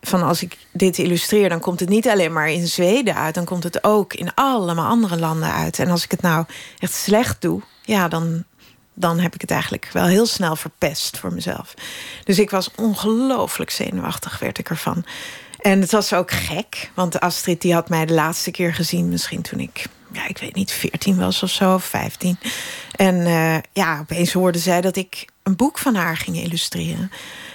van 0.00 0.22
als 0.22 0.42
ik 0.42 0.56
dit 0.72 0.98
illustreer, 0.98 1.48
dan 1.48 1.60
komt 1.60 1.80
het 1.80 1.88
niet 1.88 2.08
alleen 2.08 2.32
maar 2.32 2.50
in 2.50 2.66
Zweden 2.66 3.14
uit. 3.14 3.34
Dan 3.34 3.44
komt 3.44 3.64
het 3.64 3.84
ook 3.84 4.14
in 4.14 4.34
allemaal 4.34 4.86
andere 4.88 5.18
landen 5.18 5.52
uit. 5.52 5.78
En 5.78 5.90
als 5.90 6.04
ik 6.04 6.10
het 6.10 6.22
nou 6.22 6.44
echt 6.78 6.92
slecht 6.92 7.40
doe, 7.42 7.60
ja, 7.82 8.08
dan, 8.08 8.44
dan 8.94 9.18
heb 9.18 9.34
ik 9.34 9.40
het 9.40 9.50
eigenlijk 9.50 9.90
wel 9.92 10.06
heel 10.06 10.26
snel 10.26 10.56
verpest 10.56 11.18
voor 11.18 11.32
mezelf. 11.32 11.74
Dus 12.24 12.38
ik 12.38 12.50
was 12.50 12.70
ongelooflijk 12.76 13.70
zenuwachtig, 13.70 14.38
werd 14.38 14.58
ik 14.58 14.70
ervan. 14.70 15.04
En 15.60 15.80
het 15.80 15.90
was 15.90 16.12
ook 16.12 16.30
gek, 16.30 16.90
want 16.94 17.20
Astrid 17.20 17.60
die 17.60 17.74
had 17.74 17.88
mij 17.88 18.06
de 18.06 18.14
laatste 18.14 18.50
keer 18.50 18.74
gezien, 18.74 19.08
misschien 19.08 19.42
toen 19.42 19.60
ik, 19.60 19.84
ja, 20.12 20.28
ik 20.28 20.38
weet 20.38 20.54
niet, 20.54 20.72
14 20.72 21.16
was 21.16 21.42
of 21.42 21.50
zo, 21.50 21.74
of 21.74 21.84
15. 21.84 22.38
En 22.92 23.16
uh, 23.16 23.56
ja, 23.72 23.98
opeens 24.00 24.32
hoorde 24.32 24.58
zij 24.58 24.80
dat 24.80 24.96
ik 24.96 25.24
een 25.42 25.56
boek 25.56 25.78
van 25.78 25.94
haar 25.94 26.16
ging 26.16 26.36
illustreren. 26.36 27.10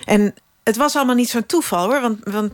En 0.05 0.33
het 0.63 0.75
was 0.75 0.95
allemaal 0.95 1.15
niet 1.15 1.29
zo'n 1.29 1.45
toeval 1.45 1.85
hoor, 1.85 2.01
want, 2.01 2.19
want 2.23 2.53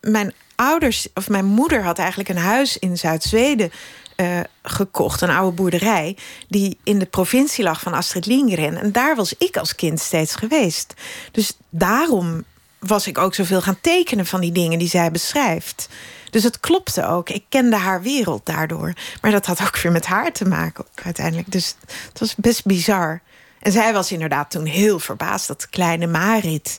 mijn 0.00 0.32
ouders, 0.54 1.08
of 1.14 1.28
mijn 1.28 1.44
moeder 1.44 1.82
had 1.82 1.98
eigenlijk 1.98 2.28
een 2.28 2.36
huis 2.36 2.78
in 2.78 2.98
Zuid-Zweden 2.98 3.72
uh, 4.16 4.40
gekocht, 4.62 5.20
een 5.20 5.30
oude 5.30 5.56
boerderij, 5.56 6.16
die 6.48 6.78
in 6.84 6.98
de 6.98 7.06
provincie 7.06 7.64
lag 7.64 7.80
van 7.80 7.94
Astrid 7.94 8.26
Lindgren. 8.26 8.76
En 8.76 8.92
daar 8.92 9.16
was 9.16 9.34
ik 9.38 9.56
als 9.56 9.74
kind 9.74 10.00
steeds 10.00 10.34
geweest. 10.34 10.94
Dus 11.32 11.56
daarom 11.70 12.44
was 12.78 13.06
ik 13.06 13.18
ook 13.18 13.34
zoveel 13.34 13.60
gaan 13.60 13.80
tekenen 13.80 14.26
van 14.26 14.40
die 14.40 14.52
dingen 14.52 14.78
die 14.78 14.88
zij 14.88 15.10
beschrijft. 15.10 15.88
Dus 16.30 16.42
het 16.42 16.60
klopte 16.60 17.06
ook. 17.06 17.30
Ik 17.30 17.44
kende 17.48 17.76
haar 17.76 18.02
wereld 18.02 18.46
daardoor. 18.46 18.92
Maar 19.20 19.30
dat 19.30 19.46
had 19.46 19.62
ook 19.62 19.78
weer 19.80 19.92
met 19.92 20.06
haar 20.06 20.32
te 20.32 20.44
maken 20.44 20.84
uiteindelijk. 21.04 21.52
Dus 21.52 21.74
het 22.08 22.18
was 22.18 22.34
best 22.34 22.64
bizar. 22.64 23.20
En 23.60 23.72
zij 23.72 23.92
was 23.92 24.12
inderdaad 24.12 24.50
toen 24.50 24.64
heel 24.64 24.98
verbaasd 24.98 25.46
dat 25.48 25.68
kleine 25.68 26.06
Marit 26.06 26.78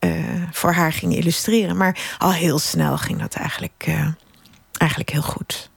uh, 0.00 0.42
voor 0.52 0.72
haar 0.72 0.92
ging 0.92 1.16
illustreren. 1.16 1.76
Maar 1.76 2.16
al 2.18 2.32
heel 2.32 2.58
snel 2.58 2.98
ging 2.98 3.20
dat 3.20 3.34
eigenlijk, 3.34 3.84
uh, 3.88 4.06
eigenlijk 4.72 5.10
heel 5.10 5.22
goed. 5.22 5.70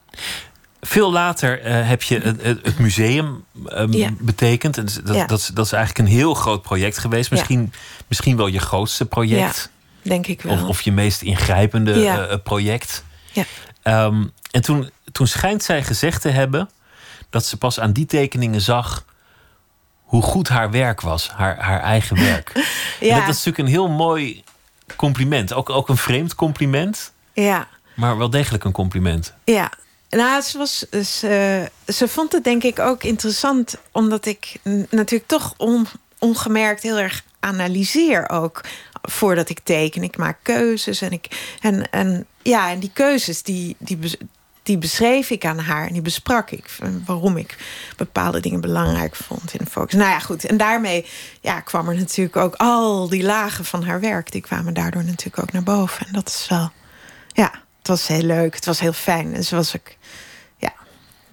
Veel 0.82 1.12
later 1.12 1.66
uh, 1.66 1.88
heb 1.88 2.02
je 2.04 2.20
het, 2.20 2.42
het 2.44 2.80
museum 2.80 3.44
um, 3.74 3.94
Ja. 3.94 4.10
betekend. 4.20 4.78
En 4.78 4.86
dat, 5.04 5.16
Ja. 5.16 5.26
dat, 5.26 5.40
is- 5.40 5.48
dat 5.48 5.66
is 5.66 5.72
eigenlijk 5.72 6.08
een 6.10 6.16
heel 6.16 6.34
groot 6.34 6.62
project 6.62 6.98
geweest. 6.98 7.32
Misschien, 7.32 7.74
misschien 8.08 8.38
wel 8.38 8.48
je 8.48 8.60
grootste 8.60 9.06
project. 9.06 9.70
Denk 10.02 10.28
ik 10.28 10.42
wel. 10.42 10.54
Of, 10.54 10.64
of 10.64 10.82
je 10.82 10.92
meest 10.92 11.22
ingrijpende 11.22 12.08
eh, 12.08 12.38
project. 12.44 13.04
Ja. 13.32 13.44
Ehm, 13.82 14.24
en 14.52 14.62
toen, 14.62 14.90
toen 15.12 15.28
schijnt 15.28 15.64
zij 15.64 15.84
gezegd 15.84 16.22
te 16.22 16.30
hebben 16.30 16.70
dat 17.30 17.46
ze 17.46 17.58
pas 17.58 17.80
aan 17.80 17.92
die 17.92 18.06
tekeningen 18.06 18.62
zag 18.62 19.06
hoe 20.04 20.22
goed 20.22 20.48
haar 20.48 20.72
werk 20.72 21.02
was, 21.02 21.30
haar, 21.30 21.58
haar 21.60 21.80
eigen 21.82 22.16
werk. 22.16 22.52
Ja. 23.00 23.10
Dat 23.20 23.22
is 23.22 23.44
natuurlijk 23.44 23.58
een 23.58 23.66
heel 23.74 23.90
mooi 23.90 24.44
compliment. 24.96 25.54
Ook, 25.54 25.70
ook 25.70 25.90
een 25.90 25.98
vreemd 25.98 26.36
compliment, 26.36 27.14
ja. 27.34 27.68
maar 27.96 28.18
wel 28.18 28.30
degelijk 28.30 28.64
een 28.64 28.72
compliment. 28.72 29.34
Ja, 29.44 29.72
nou, 30.18 30.42
ze, 30.42 30.58
was, 30.58 30.86
ze, 30.90 31.70
ze 31.88 32.08
vond 32.08 32.32
het 32.32 32.44
denk 32.44 32.64
ik 32.64 32.80
ook 32.80 33.04
interessant, 33.04 33.76
omdat 33.92 34.26
ik 34.26 34.56
natuurlijk 34.90 35.30
toch 35.30 35.54
on, 35.58 35.88
ongemerkt 36.20 36.84
heel 36.84 36.98
erg 36.98 37.24
analyseer 37.40 38.30
ook 38.30 38.62
voordat 39.02 39.50
ik 39.50 39.60
teken. 39.64 40.04
Ik 40.04 40.18
maak 40.18 40.38
keuzes 40.42 41.02
en 41.02 41.12
ik 41.12 41.56
en, 41.62 41.92
en 41.92 42.26
ja, 42.42 42.72
en 42.72 42.80
die 42.80 42.92
keuzes 42.94 43.44
die, 43.44 43.76
die, 43.80 44.00
die 44.64 44.78
beschreef 44.78 45.30
ik 45.30 45.46
aan 45.46 45.60
haar 45.60 45.88
en 45.88 45.94
die 45.94 46.02
besprak 46.02 46.52
ik 46.52 46.78
waarom 47.06 47.38
ik 47.38 47.58
bepaalde 47.98 48.40
dingen 48.40 48.62
belangrijk 48.62 49.16
vond 49.16 49.54
in 49.54 49.60
de 49.64 49.72
focus. 49.72 49.94
Nou 49.94 50.10
ja, 50.10 50.20
goed. 50.20 50.46
En 50.46 50.58
daarmee 50.58 51.06
ja, 51.42 51.60
kwam 51.60 51.90
er 51.90 51.96
natuurlijk 51.96 52.36
ook 52.36 52.56
al 52.56 53.10
die 53.10 53.24
lagen 53.24 53.66
van 53.66 53.84
haar 53.84 54.00
werk, 54.00 54.32
die 54.32 54.42
kwamen 54.42 54.74
daardoor 54.74 55.04
natuurlijk 55.04 55.40
ook 55.40 55.52
naar 55.52 55.64
boven. 55.64 56.06
En 56.08 56.14
dat 56.14 56.28
is 56.28 56.46
wel 56.50 56.72
ja, 57.34 57.52
het 57.78 57.88
was 57.88 58.08
heel 58.08 58.24
leuk. 58.24 58.56
Het 58.56 58.66
was 58.66 58.80
heel 58.80 58.94
fijn. 58.94 59.34
En 59.36 59.44
ze 59.44 59.56
was 59.56 59.76
ook, 59.76 59.96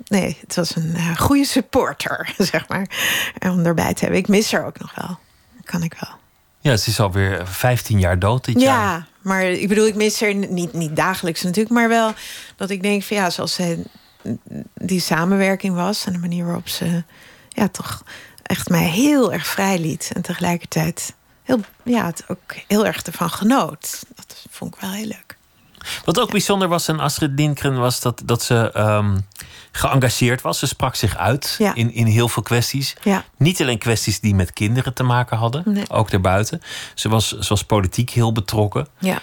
nee, 0.08 0.38
het 0.40 0.54
was 0.54 0.76
een 0.76 0.94
eh, 0.94 1.16
goede 1.16 1.44
supporter, 1.44 2.34
zeg 2.52 2.68
maar. 2.68 2.86
En 3.38 3.50
om 3.50 3.64
erbij 3.64 3.94
te 3.94 4.00
hebben. 4.00 4.18
Ik 4.18 4.28
mis 4.28 4.52
haar 4.52 4.66
ook 4.66 4.78
nog 4.78 4.94
wel. 4.94 5.18
Kan 5.64 5.82
ik 5.82 5.96
wel. 6.00 6.16
Ja, 6.60 6.76
ze 6.76 6.90
is 6.90 7.00
alweer 7.00 7.46
15 7.46 7.98
jaar 7.98 8.18
dood 8.18 8.44
dit 8.44 8.60
jaar. 8.60 8.78
Ja, 8.78 9.06
maar 9.22 9.44
ik 9.44 9.68
bedoel, 9.68 9.86
ik 9.86 9.94
mis 9.94 10.20
haar 10.20 10.34
niet, 10.34 10.72
niet 10.72 10.96
dagelijks 10.96 11.42
natuurlijk, 11.42 11.74
maar 11.74 11.88
wel 11.88 12.12
dat 12.56 12.70
ik 12.70 12.82
denk 12.82 13.02
van 13.02 13.16
ja, 13.16 13.30
zoals 13.30 13.54
zij 13.54 13.84
die 14.74 15.00
samenwerking 15.00 15.74
was 15.74 16.06
en 16.06 16.12
de 16.12 16.18
manier 16.18 16.44
waarop 16.44 16.68
ze 16.68 17.02
ja, 17.48 17.68
toch 17.68 18.02
echt 18.42 18.68
mij 18.68 18.88
heel 18.88 19.32
erg 19.32 19.46
vrij 19.46 19.78
liet 19.78 20.10
en 20.14 20.22
tegelijkertijd 20.22 21.14
heel, 21.42 21.60
ja, 21.84 22.06
het 22.06 22.24
ook 22.28 22.54
heel 22.66 22.86
erg 22.86 23.02
ervan 23.02 23.30
genoot. 23.30 24.02
Dat 24.14 24.46
vond 24.50 24.74
ik 24.74 24.80
wel 24.80 24.90
heel 24.90 25.06
leuk. 25.06 25.38
Wat 26.04 26.20
ook 26.20 26.30
bijzonder 26.30 26.68
was 26.68 26.88
aan 26.88 27.00
Astrid 27.00 27.30
Lindgren 27.36 27.78
was 27.78 28.00
dat, 28.00 28.22
dat 28.24 28.42
ze 28.42 28.70
ehm, 28.72 29.18
geëngageerd 29.72 30.40
was. 30.42 30.58
Ze 30.58 30.66
sprak 30.66 30.94
zich 30.94 31.16
uit 31.16 31.54
Ja. 31.58 31.74
in, 31.74 31.92
in 31.94 32.06
heel 32.06 32.28
veel 32.28 32.42
kwesties. 32.42 32.96
Ja. 33.02 33.24
Niet 33.36 33.60
alleen 33.60 33.78
kwesties 33.78 34.20
die 34.20 34.34
met 34.34 34.52
kinderen 34.52 34.94
te 34.94 35.02
maken 35.02 35.36
hadden, 35.36 35.62
Nee. 35.66 35.90
ook 35.90 36.10
daarbuiten. 36.10 36.62
Ze 36.94 37.08
was, 37.08 37.28
ze 37.28 37.48
was 37.48 37.64
politiek 37.64 38.10
heel 38.10 38.32
betrokken. 38.32 38.86
Ja. 38.98 39.18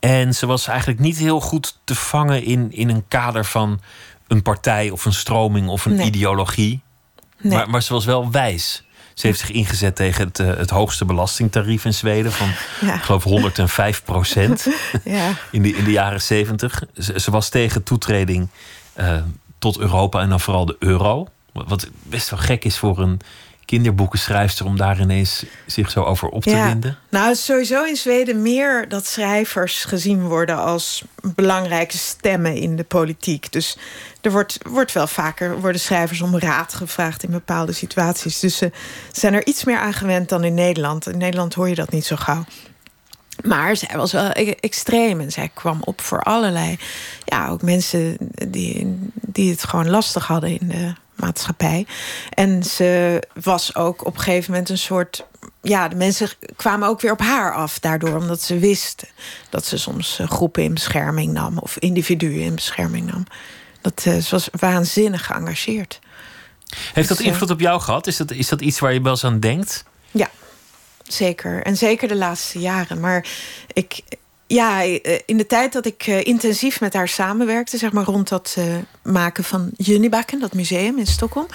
En 0.00 0.34
ze 0.34 0.46
was 0.46 0.66
eigenlijk 0.66 1.00
niet 1.00 1.16
heel 1.16 1.40
goed 1.40 1.78
te 1.84 1.94
vangen 1.94 2.42
in, 2.44 2.72
in 2.72 2.88
een 2.88 3.04
kader 3.08 3.44
van 3.44 3.80
een 4.28 4.42
partij 4.42 4.90
of 4.90 5.04
een 5.04 5.12
stroming 5.12 5.68
of 5.68 5.84
een 5.84 5.94
Nee. 5.94 6.06
ideologie. 6.06 6.80
Nee. 7.38 7.52
Maar, 7.52 7.70
maar 7.70 7.82
ze 7.82 7.92
was 7.92 8.04
wel 8.04 8.30
wijs. 8.30 8.84
Ze 9.14 9.26
heeft 9.26 9.38
zich 9.38 9.50
ingezet 9.50 9.96
tegen 9.96 10.26
het, 10.26 10.38
eh, 10.38 10.46
het 10.56 10.70
hoogste 10.70 11.04
belastingtarief 11.04 11.84
in 11.84 11.94
Zweden 11.94 12.32
van, 12.32 12.48
Ja. 12.80 12.94
ik 12.94 13.02
geloof, 13.02 13.24
105 13.24 14.04
procent 14.04 14.66
Ja. 15.04 15.32
in 15.50 15.62
de, 15.62 15.68
in 15.76 15.84
de 15.84 15.90
jaren 15.90 16.22
70. 16.22 16.82
Ze, 16.98 17.20
ze 17.20 17.30
was 17.30 17.48
tegen 17.48 17.82
toetreding 17.82 18.48
eh, 18.92 19.16
tot 19.58 19.78
Europa 19.78 20.20
en 20.20 20.28
dan 20.28 20.40
vooral 20.40 20.66
de 20.66 20.76
euro. 20.78 21.26
Wat 21.52 21.88
best 22.02 22.30
wel 22.30 22.38
gek 22.38 22.64
is 22.64 22.78
voor 22.78 22.98
een 22.98 23.20
kinderboekenschrijfster 23.70 24.66
om 24.66 24.76
daar 24.76 25.00
ineens 25.00 25.44
zich 25.66 25.90
zo 25.90 26.02
over 26.02 26.28
op 26.28 26.42
te 26.42 26.50
Ja. 26.50 26.66
winden. 26.66 26.98
Nou, 27.08 27.28
het 27.28 27.36
is 27.36 27.44
sowieso 27.44 27.84
in 27.84 27.96
Zweden 27.96 28.42
meer 28.42 28.88
dat 28.88 29.06
schrijvers 29.06 29.84
gezien 29.84 30.22
worden 30.22 30.56
als 30.56 31.04
belangrijke 31.34 31.96
stemmen 31.98 32.54
in 32.54 32.76
de 32.76 32.84
politiek. 32.84 33.52
Dus 33.52 33.76
er 34.20 34.30
wordt, 34.32 34.58
wordt 34.68 34.92
wel 34.92 35.06
vaker 35.06 35.60
worden 35.60 35.80
schrijvers 35.80 36.20
om 36.20 36.38
raad 36.38 36.74
gevraagd 36.74 37.22
in 37.22 37.30
bepaalde 37.30 37.72
situaties. 37.72 38.40
Dus 38.40 38.56
ze 38.56 38.70
zijn 39.12 39.34
er 39.34 39.46
iets 39.46 39.64
meer 39.64 39.78
aan 39.78 39.92
gewend 39.94 40.28
dan 40.28 40.44
in 40.44 40.54
Nederland. 40.54 41.08
In 41.08 41.18
Nederland 41.18 41.54
hoor 41.54 41.68
je 41.68 41.74
dat 41.74 41.92
niet 41.92 42.06
zo 42.06 42.16
gauw. 42.16 42.44
Maar 43.42 43.76
zij 43.76 43.96
was 43.96 44.12
wel 44.12 44.30
e- 44.32 44.54
extreem 44.60 45.20
en 45.20 45.32
zij 45.32 45.50
kwam 45.54 45.78
op 45.84 46.00
voor 46.00 46.20
allerlei. 46.22 46.78
Ja, 47.24 47.48
ook 47.48 47.62
mensen 47.62 48.16
die, 48.48 48.98
die 49.14 49.50
het 49.50 49.64
gewoon 49.64 49.90
lastig 49.90 50.26
hadden 50.26 50.60
in 50.60 50.68
de 50.68 50.92
maatschappij. 51.20 51.86
En 52.30 52.64
ze 52.64 53.22
was 53.42 53.74
ook 53.74 54.06
op 54.06 54.14
een 54.14 54.20
gegeven 54.20 54.50
moment 54.50 54.68
een 54.68 54.78
soort. 54.78 55.26
Ja, 55.62 55.88
de 55.88 55.96
mensen 55.96 56.28
kwamen 56.56 56.88
ook 56.88 57.00
weer 57.00 57.12
op 57.12 57.20
haar 57.20 57.54
af 57.54 57.78
daardoor, 57.78 58.16
omdat 58.16 58.42
ze 58.42 58.58
wisten 58.58 59.08
dat 59.50 59.66
ze 59.66 59.78
soms 59.78 60.18
eh, 60.18 60.30
groepen 60.30 60.62
in 60.62 60.74
bescherming 60.74 61.32
nam 61.32 61.58
of 61.58 61.78
individuen 61.78 62.40
in 62.40 62.54
bescherming 62.54 63.12
nam. 63.12 63.24
Dat, 63.80 64.02
eh, 64.04 64.16
ze 64.16 64.30
was 64.30 64.48
waanzinnig 64.52 65.26
geëngageerd. 65.26 66.00
Heeft 66.92 67.08
dat 67.08 67.16
dus, 67.16 67.26
invloed 67.26 67.50
op 67.50 67.60
jou 67.60 67.80
gehad? 67.80 68.06
Is 68.06 68.16
dat, 68.16 68.30
is 68.30 68.48
dat 68.48 68.60
iets 68.60 68.78
waar 68.78 68.92
je 68.92 69.02
wel 69.02 69.12
eens 69.12 69.24
aan 69.24 69.40
denkt? 69.40 69.84
Ja, 70.10 70.30
zeker. 71.02 71.62
En 71.62 71.76
zeker 71.76 72.08
de 72.08 72.16
laatste 72.16 72.58
jaren. 72.58 73.00
Maar 73.00 73.26
ik, 73.72 74.02
ja, 74.52 74.82
eh, 74.84 75.18
in 75.26 75.36
de 75.36 75.46
tijd 75.46 75.72
dat 75.72 75.86
ik 75.86 76.06
eh, 76.06 76.24
intensief 76.24 76.80
met 76.80 76.94
haar 76.94 77.08
samenwerkte, 77.08 77.78
zeg 77.78 77.92
maar 77.92 78.04
rond 78.04 78.28
dat 78.28 78.56
uh, 78.58 78.64
maken 79.02 79.44
van 79.44 79.70
Junibakken, 79.76 80.40
dat 80.40 80.52
museum 80.52 80.98
in 80.98 81.06
Stockholm, 81.06 81.46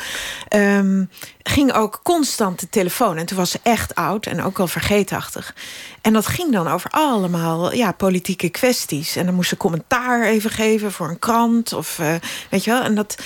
um, 0.55 1.09
ging 1.43 1.73
ook 1.73 1.99
constant 2.03 2.59
de 2.59 2.69
telefoon. 2.69 3.17
En 3.17 3.25
toen 3.25 3.37
was 3.37 3.51
ze 3.51 3.59
echt 3.63 3.95
oud 3.95 4.25
en 4.25 4.43
ook 4.43 4.59
al 4.59 4.67
vergeetachtig. 4.67 5.55
En 6.01 6.13
dat 6.13 6.27
ging 6.27 6.51
dan 6.51 6.67
over 6.67 6.89
allemaal 6.89 7.73
ja, 7.73 7.91
politieke 7.91 8.49
kwesties. 8.49 9.15
En 9.15 9.25
dan 9.25 9.35
moest 9.35 9.49
ze 9.49 9.57
commentaar 9.57 10.23
even 10.23 10.49
geven 10.49 10.91
voor 10.91 11.09
een 11.09 11.19
krant 11.19 11.73
of 11.73 11.99
weet 12.49 12.63
je 12.63 12.71
wel. 12.71 12.81
En 12.81 12.95
dat, 12.95 13.17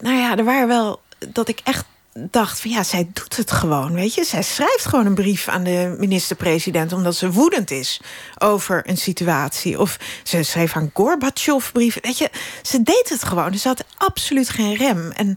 nou 0.00 0.16
ja, 0.16 0.36
er 0.36 0.44
waren 0.44 0.68
wel 0.68 1.00
dat 1.32 1.48
ik 1.48 1.60
echt 1.64 1.84
dacht 2.14 2.60
van 2.60 2.70
ja, 2.70 2.82
zij 2.82 3.10
doet 3.12 3.36
het 3.36 3.50
gewoon, 3.50 3.92
weet 3.92 4.14
je. 4.14 4.24
Zij 4.24 4.42
schrijft 4.42 4.84
gewoon 4.84 5.06
een 5.06 5.14
brief 5.14 5.48
aan 5.48 5.62
de 5.62 5.94
minister-president... 5.98 6.92
omdat 6.92 7.14
ze 7.14 7.30
woedend 7.30 7.70
is 7.70 8.00
over 8.38 8.88
een 8.88 8.96
situatie. 8.96 9.78
Of 9.78 9.96
ze 10.22 10.42
schreef 10.42 10.76
aan 10.76 10.90
Gorbachev 10.94 11.72
brief. 11.72 11.98
Weet 12.02 12.18
je, 12.18 12.30
ze 12.62 12.82
deed 12.82 13.08
het 13.08 13.24
gewoon. 13.24 13.58
Ze 13.58 13.68
had 13.68 13.84
absoluut 13.96 14.48
geen 14.48 14.74
rem. 14.74 15.10
En 15.10 15.34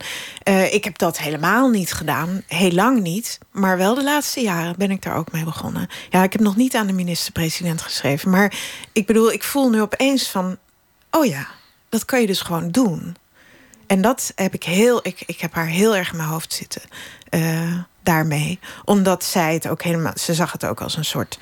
uh, 0.50 0.74
ik 0.74 0.84
heb 0.84 0.98
dat 0.98 1.18
helemaal 1.18 1.70
niet 1.70 1.94
gedaan. 1.94 2.44
Heel 2.48 2.72
lang 2.72 3.02
niet. 3.02 3.38
Maar 3.52 3.78
wel 3.78 3.96
de 3.96 4.04
laatste 4.04 4.42
jaren 4.42 4.76
ben 4.78 4.92
ik 4.92 5.02
daar 5.02 5.16
ook 5.16 5.32
mee 5.32 5.44
begonnen. 5.44 5.88
Ja, 6.10 6.24
ik 6.24 6.32
heb 6.32 6.42
nog 6.42 6.56
niet 6.56 6.76
aan 6.76 6.88
de 6.88 6.94
minister-president 6.94 7.82
geschreven. 7.82 8.30
Maar 8.30 8.54
ik 8.92 9.06
bedoel, 9.06 9.32
ik 9.32 9.44
voel 9.44 9.70
nu 9.70 9.82
opeens 9.82 10.30
van... 10.30 10.58
oh 11.12 11.26
ja, 11.26 11.48
dat 11.90 12.06
kan 12.06 12.22
je 12.22 12.28
dus 12.28 12.42
gewoon 12.42 12.72
doen... 12.72 13.16
En 13.88 14.02
dat 14.02 14.32
heb 14.36 14.54
ik 14.54 14.64
heel, 14.64 15.00
ik, 15.04 15.24
ik 15.26 15.40
heb 15.40 15.54
haar 15.54 15.68
heel 15.68 15.96
erg 15.96 16.12
in 16.12 16.18
mijn 16.18 16.30
hoofd 16.30 16.54
zitten 16.54 16.82
uh, 17.30 17.80
daarmee. 18.04 18.60
Omdat 18.86 19.24
zij 19.24 19.54
het 19.54 19.68
ook 19.68 19.84
helemaal, 19.84 20.14
ze 20.16 20.34
zag 20.34 20.52
het 20.52 20.66
ook 20.66 20.82
als 20.82 20.98
een 20.98 21.06
soort, 21.06 21.40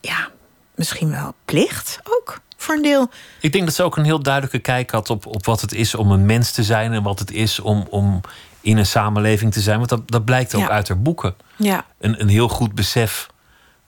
ja, 0.00 0.30
misschien 0.74 1.10
wel 1.10 1.34
plicht 1.44 2.00
ook 2.04 2.40
voor 2.56 2.74
een 2.74 2.82
deel. 2.82 3.10
Ik 3.40 3.52
denk 3.52 3.64
dat 3.64 3.74
ze 3.74 3.82
ook 3.82 3.96
een 3.96 4.04
heel 4.04 4.22
duidelijke 4.22 4.58
kijk 4.58 4.90
had 4.90 5.10
op, 5.10 5.26
op 5.26 5.46
wat 5.46 5.60
het 5.60 5.72
is 5.72 5.94
om 5.94 6.10
een 6.10 6.26
mens 6.26 6.50
te 6.50 6.62
zijn 6.62 6.92
en 6.92 7.02
wat 7.02 7.18
het 7.18 7.30
is 7.30 7.60
om, 7.60 7.86
om 7.90 8.20
in 8.60 8.76
een 8.76 8.86
samenleving 8.86 9.52
te 9.52 9.60
zijn. 9.60 9.76
Want 9.76 9.88
dat, 9.88 10.10
dat 10.10 10.24
blijkt 10.24 10.54
ook 10.54 10.68
uit 10.68 10.88
haar 10.88 11.02
boeken. 11.02 11.34
Ja. 11.56 11.84
Een, 11.98 12.20
een 12.20 12.28
heel 12.28 12.48
goed 12.48 12.74
besef 12.74 13.26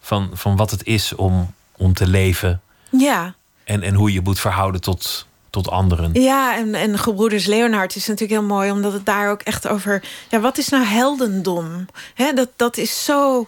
van, 0.00 0.30
van 0.32 0.56
wat 0.56 0.70
het 0.70 0.84
is 0.84 1.14
om, 1.14 1.54
om 1.76 1.94
te 1.94 2.06
leven. 2.06 2.60
Ja. 2.90 3.34
En, 3.64 3.82
en 3.82 3.94
hoe 3.94 4.12
je 4.12 4.20
moet 4.20 4.40
verhouden 4.40 4.80
tot, 4.80 5.26
tot 5.54 5.70
anderen. 5.70 6.10
Ja, 6.12 6.56
en, 6.56 6.74
en 6.74 6.98
Gebroeders 6.98 7.46
Leonhard 7.46 7.96
is 7.96 8.06
natuurlijk 8.06 8.40
heel 8.40 8.48
mooi, 8.48 8.70
omdat 8.70 8.92
het 8.92 9.06
daar 9.06 9.30
ook 9.30 9.42
echt 9.42 9.68
over. 9.68 10.02
Ja, 10.28 10.40
wat 10.40 10.58
is 10.58 10.68
nou 10.68 10.84
heldendom? 10.84 11.86
He, 12.14 12.32
dat, 12.32 12.48
dat 12.56 12.76
is 12.76 13.04
zo 13.04 13.46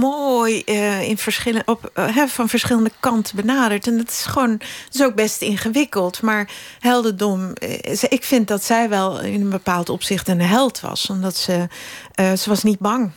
mooi 0.00 0.62
uh, 0.66 1.08
in 1.08 1.18
verschillen, 1.18 1.62
op, 1.66 1.90
uh, 1.98 2.26
van 2.26 2.48
verschillende 2.48 2.90
kanten 3.00 3.36
benaderd. 3.36 3.86
En 3.86 3.96
dat 3.96 4.08
is 4.08 4.24
gewoon 4.24 4.56
dat 4.58 4.94
is 4.94 5.02
ook 5.02 5.14
best 5.14 5.42
ingewikkeld. 5.42 6.22
Maar 6.22 6.50
heldendom, 6.78 7.52
uh, 7.62 8.02
ik 8.08 8.24
vind 8.24 8.48
dat 8.48 8.64
zij 8.64 8.88
wel 8.88 9.20
in 9.20 9.40
een 9.40 9.50
bepaald 9.50 9.88
opzicht 9.88 10.28
een 10.28 10.40
held 10.40 10.80
was. 10.80 11.10
Omdat 11.10 11.36
ze, 11.36 11.68
ze 12.14 12.44
was 12.48 12.62
niet 12.62 12.78
bang 12.78 13.10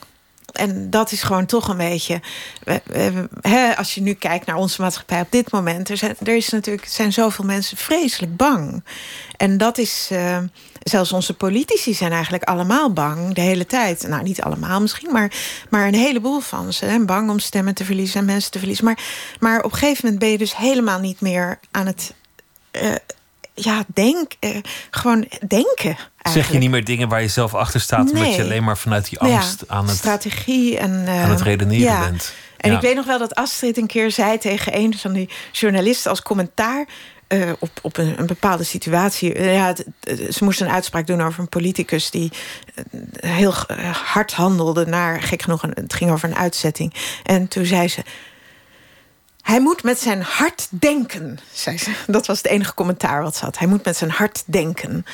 en 0.54 0.90
dat 0.90 1.12
is 1.12 1.24
gewoon 1.24 1.46
toch 1.46 1.68
een 1.68 1.78
beetje. 1.78 2.22
Hè, 3.42 3.78
als 3.78 3.96
je 3.96 4.02
nu 4.02 4.14
kijkt 4.14 4.46
naar 4.46 4.56
onze 4.56 4.82
maatschappij 4.82 5.22
op 5.22 5.32
dit 5.32 5.52
moment. 5.52 5.90
Er 5.90 5.98
zijn, 5.98 6.16
er 6.24 6.36
is 6.36 6.50
natuurlijk, 6.50 6.88
zijn 6.88 7.14
zoveel 7.14 7.46
mensen 7.46 7.78
vreselijk 7.78 8.36
bang. 8.36 8.84
En 9.38 9.58
dat 9.58 9.78
is. 9.78 10.10
Uh, 10.12 10.38
zelfs 10.84 11.12
onze 11.12 11.34
politici 11.34 11.94
zijn 11.94 12.12
eigenlijk 12.12 12.44
allemaal 12.44 12.94
bang 12.94 13.34
de 13.34 13.42
hele 13.42 13.66
tijd. 13.66 14.08
Nou, 14.08 14.24
niet 14.24 14.42
allemaal 14.42 14.82
misschien, 14.82 15.12
maar, 15.12 15.34
maar 15.70 15.88
een 15.88 15.96
heleboel 15.96 16.40
van 16.40 16.74
ze. 16.74 16.86
Hè, 16.86 17.06
bang 17.06 17.30
om 17.30 17.40
stemmen 17.40 17.74
te 17.74 17.86
verliezen 17.86 18.20
en 18.20 18.26
mensen 18.26 18.52
te 18.52 18.58
verliezen. 18.58 18.86
Maar, 18.86 19.00
maar 19.40 19.64
op 19.64 19.72
een 19.72 19.78
gegeven 19.78 20.02
moment 20.04 20.20
ben 20.20 20.32
je 20.32 20.38
dus 20.38 20.58
helemaal 20.58 21.00
niet 21.00 21.22
meer 21.22 21.60
aan 21.72 21.86
het. 21.86 22.14
Uh, 22.72 22.96
ja, 23.54 23.84
denk, 23.94 24.32
uh, 24.40 24.58
gewoon 24.90 25.28
denken. 25.48 25.98
Zeg 26.24 26.52
je 26.52 26.58
niet 26.58 26.70
meer 26.70 26.84
dingen 26.84 27.10
waar 27.10 27.22
je 27.22 27.28
zelf 27.28 27.54
achter 27.54 27.82
staat, 27.82 28.04
nee. 28.04 28.14
omdat 28.14 28.36
je 28.36 28.42
alleen 28.42 28.64
maar 28.64 28.78
vanuit 28.78 29.10
die 29.10 29.20
angst 29.20 29.64
aan 29.68 29.88
het 29.88 29.98
strategie 29.98 30.78
en 30.78 30.92
uh, 30.92 31.24
aan 31.24 31.30
het 31.30 31.42
redeneren 31.42 31.94
ja. 31.94 32.00
bent. 32.00 32.34
En 32.58 32.70
ja. 32.70 32.76
ik 32.76 32.82
weet 32.82 32.96
nog 32.96 33.06
wel 33.06 33.20
dat 33.20 33.36
Astrid 33.36 33.78
een 33.78 33.88
keer 33.88 34.12
zei 34.12 34.38
tegen 34.38 34.78
een 34.78 34.98
van 34.98 35.14
die 35.14 35.30
journalisten 35.52 36.10
als 36.10 36.22
commentaar. 36.22 36.86
Uh, 37.28 37.52
op, 37.60 37.70
op 37.82 37.98
een, 37.98 38.20
een, 38.20 38.26
bepaalde 38.26 38.64
situatie. 38.64 39.36
Uh, 39.36 39.54
ja, 39.54 39.76
ze 40.32 40.44
moest 40.44 40.62
een 40.62 40.70
uitspraak 40.70 41.08
doen 41.08 41.22
over 41.22 41.40
een 41.40 41.50
politicus 41.50 42.10
die 42.10 42.32
uh, 42.92 43.32
heel 43.32 43.54
hard 44.04 44.34
handelde 44.34 44.86
naar, 44.86 45.22
gek 45.22 45.42
genoeg, 45.42 45.64
een, 45.64 45.72
het 45.76 45.94
ging 45.94 46.12
over 46.12 46.30
een 46.30 46.36
uitzetting. 46.36 46.94
En 47.24 47.48
toen 47.48 47.66
zei 47.66 47.88
ze: 47.88 48.04
hij 49.44 49.62
moet 49.62 49.84
met 49.84 50.00
zijn 50.00 50.22
hart 50.22 50.68
denken, 50.70 51.40
zei 51.52 51.78
ze. 51.78 51.92
Dat 52.08 52.28
was 52.28 52.38
het 52.38 52.48
enige 52.48 52.74
commentaar 52.74 53.22
wat 53.22 53.36
ze 53.36 53.46
had. 53.46 53.58
Hij 53.58 53.68
moet 53.68 53.86
met 53.86 53.98
zijn 53.98 54.12
hart 54.12 54.44
denken. 54.46 55.06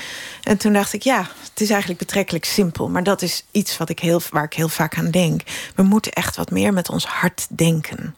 En 0.43 0.57
toen 0.57 0.73
dacht 0.73 0.93
ik, 0.93 1.01
ja, 1.01 1.27
het 1.49 1.61
is 1.61 1.69
eigenlijk 1.69 1.99
betrekkelijk 1.99 2.45
simpel. 2.45 2.89
Maar 2.89 3.03
dat 3.03 3.21
is 3.21 3.45
iets 3.51 3.77
wat 3.77 3.89
ik 3.89 3.99
heel, 3.99 4.21
waar 4.29 4.43
ik 4.43 4.53
heel 4.53 4.69
vaak 4.69 4.97
aan 4.97 5.11
denk. 5.11 5.41
We 5.75 5.83
moeten 5.83 6.11
echt 6.11 6.35
wat 6.35 6.51
meer 6.51 6.73
met 6.73 6.89
ons 6.89 7.05
hart 7.05 7.47
denken. 7.49 8.15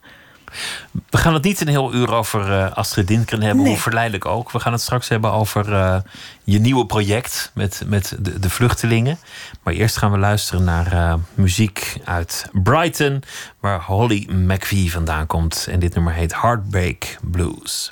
We 1.09 1.17
gaan 1.17 1.33
het 1.33 1.43
niet 1.43 1.61
een 1.61 1.67
heel 1.67 1.93
uur 1.93 2.13
over 2.13 2.49
uh, 2.49 2.71
Astrid 2.71 3.09
Lindgren 3.09 3.41
hebben, 3.41 3.63
nee. 3.63 3.71
hoe 3.71 3.81
verleidelijk 3.81 4.25
ook. 4.25 4.51
We 4.51 4.59
gaan 4.59 4.71
het 4.71 4.81
straks 4.81 5.07
hebben 5.07 5.31
over 5.31 5.69
uh, 5.69 5.97
je 6.43 6.59
nieuwe 6.59 6.85
project 6.85 7.51
met, 7.53 7.83
met 7.85 8.15
de, 8.19 8.39
de, 8.39 8.49
vluchtelingen. 8.49 9.19
Maar 9.63 9.73
eerst 9.73 9.97
gaan 9.97 10.11
we 10.11 10.17
luisteren 10.17 10.63
naar 10.63 10.93
uh, 10.93 11.13
muziek 11.33 11.97
uit 12.03 12.49
Brighton, 12.51 13.23
waar 13.59 13.81
Holly 13.81 14.27
McVie 14.31 14.91
vandaan 14.91 15.27
komt. 15.27 15.67
En 15.69 15.79
dit 15.79 15.93
nummer 15.95 16.13
heet 16.13 16.41
Heartbreak 16.41 17.17
Blues. 17.21 17.91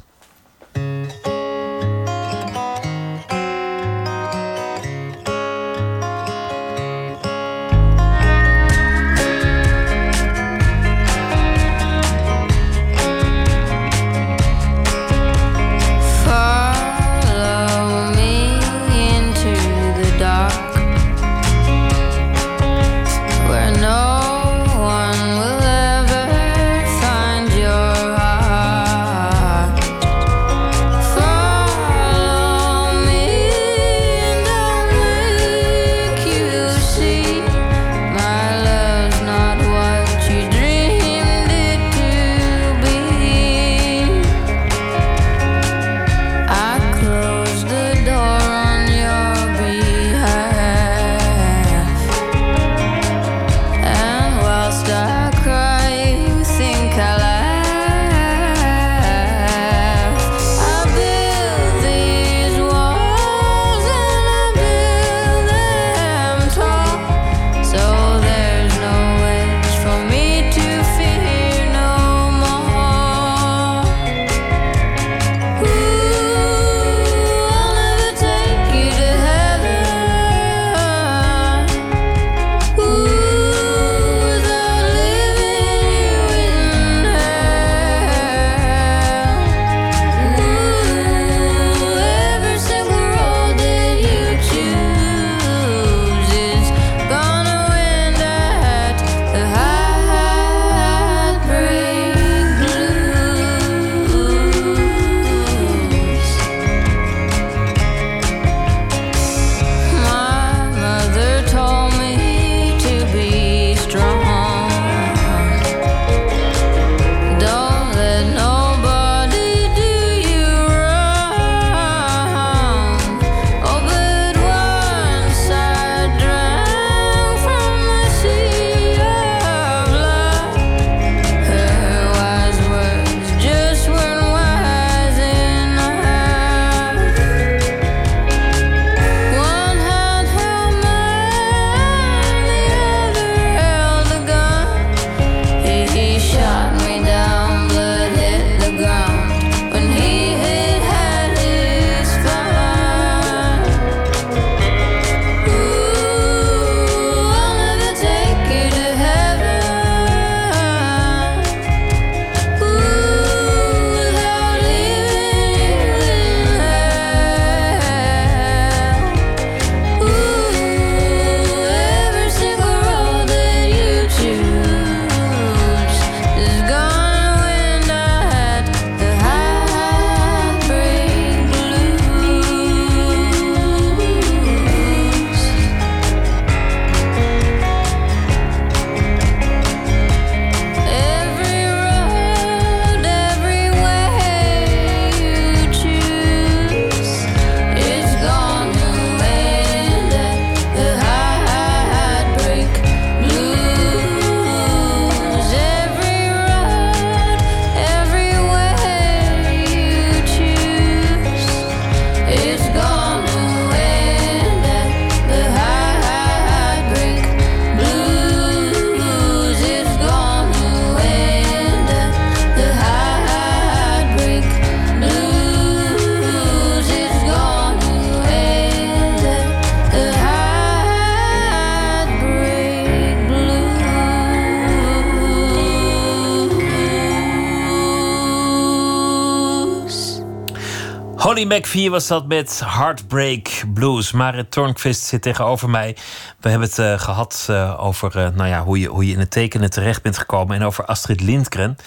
Molly 241.49 241.61
McVie 241.61 241.89
was 241.89 242.07
dat 242.07 242.27
met 242.27 242.61
Heartbreak 242.65 243.63
Blues. 243.73 244.11
Marit 244.11 244.51
Tornquist 244.51 245.03
zit 245.03 245.21
tegenover 245.21 245.69
mij. 245.69 245.97
We 246.39 246.49
hebben 246.49 246.67
het 246.67 246.77
uh, 246.77 246.99
gehad 246.99 247.47
uh, 247.49 247.85
over 247.85 248.17
uh, 248.17 248.29
nou 248.29 248.49
ja, 248.49 248.63
hoe, 248.63 248.79
je, 248.79 248.87
hoe 248.87 249.05
je 249.05 249.13
in 249.13 249.19
het 249.19 249.31
tekenen 249.31 249.69
terecht 249.69 250.01
bent 250.01 250.17
gekomen. 250.17 250.55
En 250.55 250.63
over 250.63 250.85
Astrid 250.85 251.21
Lindgren. 251.21 251.77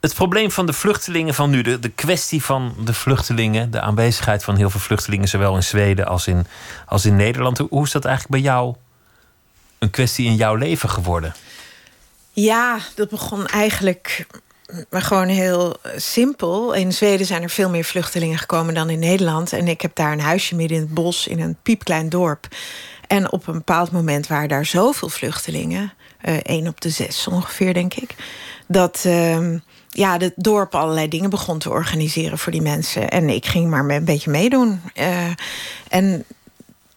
Het 0.00 0.14
probleem 0.14 0.50
van 0.50 0.66
de 0.66 0.72
vluchtelingen 0.72 1.34
van 1.34 1.50
nu, 1.50 1.62
de, 1.62 1.78
de 1.78 1.88
kwestie 1.88 2.44
van 2.44 2.74
de 2.84 2.94
vluchtelingen, 2.94 3.70
de 3.70 3.80
aanwezigheid 3.80 4.44
van 4.44 4.56
heel 4.56 4.70
veel 4.70 4.80
vluchtelingen, 4.80 5.28
zowel 5.28 5.54
in 5.54 5.62
Zweden 5.62 6.06
als 6.06 6.26
in, 6.26 6.46
als 6.86 7.04
in 7.04 7.16
Nederland. 7.16 7.58
Hoe, 7.58 7.68
hoe 7.70 7.84
is 7.84 7.92
dat 7.92 8.04
eigenlijk 8.04 8.42
bij 8.42 8.52
jou 8.52 8.74
een 9.78 9.90
kwestie 9.90 10.26
in 10.26 10.34
jouw 10.36 10.54
leven 10.54 10.88
geworden? 10.88 11.34
Ja, 12.30 12.78
dat 12.94 13.08
begon 13.08 13.46
eigenlijk 13.46 14.26
maar 14.90 15.02
gewoon 15.02 15.28
heel 15.28 15.76
simpel. 15.96 16.72
In 16.72 16.92
Zweden 16.92 17.26
zijn 17.26 17.42
er 17.42 17.50
veel 17.50 17.70
meer 17.70 17.84
vluchtelingen 17.84 18.38
gekomen 18.38 18.74
dan 18.74 18.90
in 18.90 18.98
Nederland. 18.98 19.52
En 19.52 19.68
ik 19.68 19.80
heb 19.80 19.94
daar 19.94 20.12
een 20.12 20.20
huisje 20.20 20.54
midden 20.54 20.76
in 20.76 20.82
het 20.82 20.94
bos 20.94 21.26
in 21.26 21.40
een 21.40 21.56
piepklein 21.62 22.08
dorp. 22.08 22.48
En 23.06 23.32
op 23.32 23.46
een 23.46 23.54
bepaald 23.54 23.90
moment 23.90 24.26
waren 24.26 24.48
daar 24.48 24.66
zoveel 24.66 25.08
vluchtelingen, 25.08 25.92
uh, 26.24 26.36
één 26.36 26.68
op 26.68 26.80
de 26.80 26.90
zes 26.90 27.26
ongeveer, 27.28 27.74
denk 27.74 27.94
ik, 27.94 28.14
dat. 28.66 29.02
Uh, 29.06 29.56
ja, 29.94 30.18
het 30.18 30.32
dorp 30.36 30.74
allerlei 30.74 31.08
dingen 31.08 31.30
begon 31.30 31.58
te 31.58 31.70
organiseren 31.70 32.38
voor 32.38 32.52
die 32.52 32.62
mensen. 32.62 33.08
En 33.08 33.28
ik 33.28 33.46
ging 33.46 33.70
maar 33.70 33.88
een 33.88 34.04
beetje 34.04 34.30
meedoen. 34.30 34.80
Uh, 34.94 35.30
en 35.88 36.24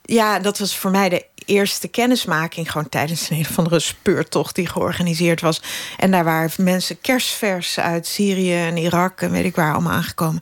ja, 0.05 0.39
dat 0.39 0.59
was 0.59 0.77
voor 0.77 0.91
mij 0.91 1.09
de 1.09 1.25
eerste 1.45 1.87
kennismaking 1.87 2.71
gewoon 2.71 2.89
tijdens 2.89 3.29
een 3.29 3.45
of 3.49 3.57
andere 3.57 3.79
speurtocht 3.79 4.55
die 4.55 4.67
georganiseerd 4.67 5.41
was. 5.41 5.61
En 5.97 6.11
daar 6.11 6.23
waren 6.23 6.51
mensen 6.57 7.01
kerstvers 7.01 7.79
uit 7.79 8.07
Syrië 8.07 8.55
en 8.55 8.77
Irak 8.77 9.21
en 9.21 9.31
weet 9.31 9.45
ik 9.45 9.55
waar 9.55 9.73
allemaal 9.73 9.93
aangekomen. 9.93 10.41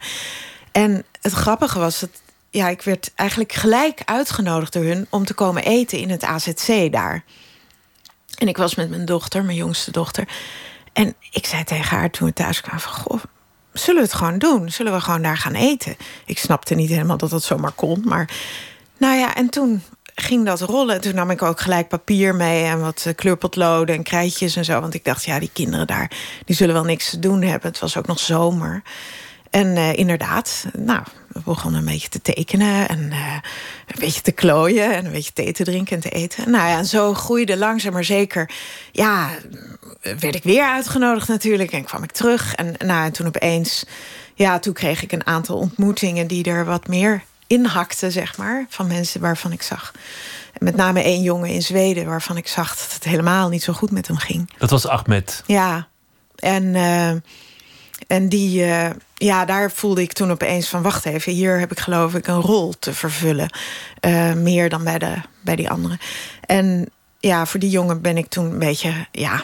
En 0.72 1.06
het 1.22 1.34
grappige 1.34 1.80
was 1.80 2.00
dat 2.00 2.10
ja, 2.50 2.70
ik 2.70 2.82
werd 2.82 3.12
eigenlijk 3.16 3.54
gelijk 3.54 4.02
uitgenodigd 4.06 4.74
door 4.74 4.84
hun 4.84 5.08
om 5.10 5.26
te 5.26 5.34
komen 5.34 5.64
eten 5.64 5.98
in 5.98 6.10
het 6.10 6.24
AZC 6.24 6.92
daar. 6.92 7.24
En 8.38 8.48
ik 8.48 8.58
was 8.58 8.76
met 8.76 8.90
mijn 8.90 9.06
dochter, 9.06 9.44
mijn 9.44 9.58
jongste 9.58 9.92
dochter. 9.92 10.28
En 10.94 11.16
ik 11.32 11.46
zei 11.46 11.64
tegen 11.64 11.98
haar 11.98 12.10
toen 12.10 12.28
we 12.28 12.34
thuis 12.34 12.62
kwamen 12.62 12.82
van... 12.82 12.94
Goh, 12.94 13.24
zullen 13.74 14.02
we 14.02 14.08
het 14.08 14.18
gewoon 14.18 14.38
doen? 14.38 14.72
Zullen 14.72 14.94
we 14.94 15.02
gewoon 15.02 15.22
daar 15.22 15.38
gaan 15.38 15.56
eten? 15.56 15.96
Ik 16.26 16.40
snapte 16.40 16.76
niet 16.76 16.90
helemaal 16.90 17.18
dat 17.18 17.30
dat 17.30 17.44
zomaar 17.44 17.72
kon, 17.72 18.02
maar... 18.06 18.30
Nou 19.04 19.18
ja, 19.18 19.36
en 19.36 19.50
toen 19.50 19.82
ging 20.16 20.46
dat 20.46 20.62
rollen. 20.62 21.02
Toen 21.02 21.16
nam 21.16 21.30
ik 21.30 21.42
ook 21.42 21.62
gelijk 21.62 21.88
papier 21.88 22.36
mee 22.36 22.64
en 22.64 22.80
wat 22.82 23.04
eh, 23.08 23.16
kleurpotloden 23.16 23.96
en 23.96 24.04
krijtjes 24.04 24.56
en 24.56 24.66
zo. 24.66 24.80
Want 24.80 24.94
ik 24.94 25.04
dacht, 25.04 25.24
ja, 25.24 25.40
die 25.40 25.50
kinderen 25.54 25.88
daar, 25.88 26.12
die 26.46 26.56
zullen 26.56 26.74
wel 26.74 26.84
niks 26.84 27.10
te 27.10 27.20
doen 27.20 27.42
hebben. 27.42 27.70
Het 27.70 27.80
was 27.80 27.98
ook 27.98 28.08
nog 28.08 28.20
zomer. 28.20 28.82
En 29.50 29.68
uh, 29.68 29.94
inderdaad, 29.94 30.66
nou, 30.78 31.04
we 31.28 31.40
begonnen 31.46 31.80
een 31.80 31.86
beetje 31.86 32.10
te 32.10 32.22
tekenen 32.22 32.90
en 32.90 33.00
uh, 33.00 33.34
een 33.88 34.00
beetje 34.00 34.22
te 34.22 34.32
klooien 34.32 34.96
en 34.96 35.06
een 35.06 35.12
beetje 35.12 35.34
thee 35.34 35.54
te 35.54 35.64
drinken 35.64 35.96
en 35.96 36.02
te 36.02 36.10
eten. 36.10 36.52
Nou 36.52 36.70
ja, 36.70 36.78
en 36.78 36.86
zo 36.86 37.14
groeide 37.14 37.58
langzaam 37.58 37.94
maar 37.94 38.04
zeker. 38.04 38.50
Ja, 38.92 39.30
werd 40.02 40.36
ik 40.36 40.44
weer 40.44 40.66
uitgenodigd 40.66 41.28
natuurlijk 41.28 41.72
en 41.72 41.84
kwam 41.84 42.04
ik 42.04 42.12
terug. 42.12 42.56
En, 42.56 42.74
nou, 42.86 43.06
en 43.06 43.12
toen 43.12 43.28
opeens, 43.28 43.86
ja, 44.34 44.60
toen 44.60 44.74
kreeg 44.74 45.04
ik 45.04 45.12
een 45.12 45.26
aantal 45.26 45.58
ontmoetingen 45.58 46.28
die 46.28 46.44
er 46.44 46.66
wat 46.66 46.88
meer 46.88 47.24
inhakte, 47.48 48.12
zeg 48.12 48.38
maar, 48.38 48.66
van 48.70 48.88
mensen 48.88 49.22
waarvan 49.22 49.52
ik 49.52 49.62
zag. 49.62 49.92
Met 50.58 50.76
name 50.76 51.04
één 51.04 51.22
jongen 51.22 51.50
in 51.50 51.62
Zweden 51.62 52.06
waarvan 52.06 52.38
ik 52.38 52.48
zag 52.48 52.78
dat 52.78 52.94
het 52.94 53.04
helemaal 53.04 53.50
niet 53.50 53.64
zo 53.64 53.74
goed 53.74 53.92
met 53.92 54.08
hem 54.08 54.18
ging. 54.18 54.50
Dat 54.58 54.70
was 54.70 54.88
Ahmed. 54.88 55.44
Ja, 55.46 55.88
en, 56.36 56.64
uh, 56.64 57.10
en 58.08 58.30
die, 58.30 58.66
uh, 58.66 58.90
ja, 59.16 59.46
daar 59.46 59.72
voelde 59.72 60.02
ik 60.02 60.14
toen 60.14 60.32
opeens 60.32 60.68
van: 60.68 60.82
wacht 60.82 61.06
even, 61.06 61.32
hier 61.32 61.60
heb 61.60 61.72
ik 61.72 61.80
geloof 61.80 62.14
ik 62.14 62.28
een 62.28 62.42
rol 62.42 62.74
te 62.80 62.94
vervullen. 62.94 63.50
Uh, 64.02 64.34
meer 64.34 64.70
dan 64.70 64.84
bij, 64.84 65.00
de, 65.00 65.16
bij 65.42 65.56
die 65.56 65.70
anderen. 65.70 66.00
En 66.46 66.90
ja, 67.20 67.46
voor 67.46 67.60
die 67.60 67.70
jongen 67.70 68.02
ben 68.02 68.18
ik 68.18 68.28
toen 68.28 68.46
een 68.46 68.60
beetje, 68.60 68.94
ja, 69.12 69.44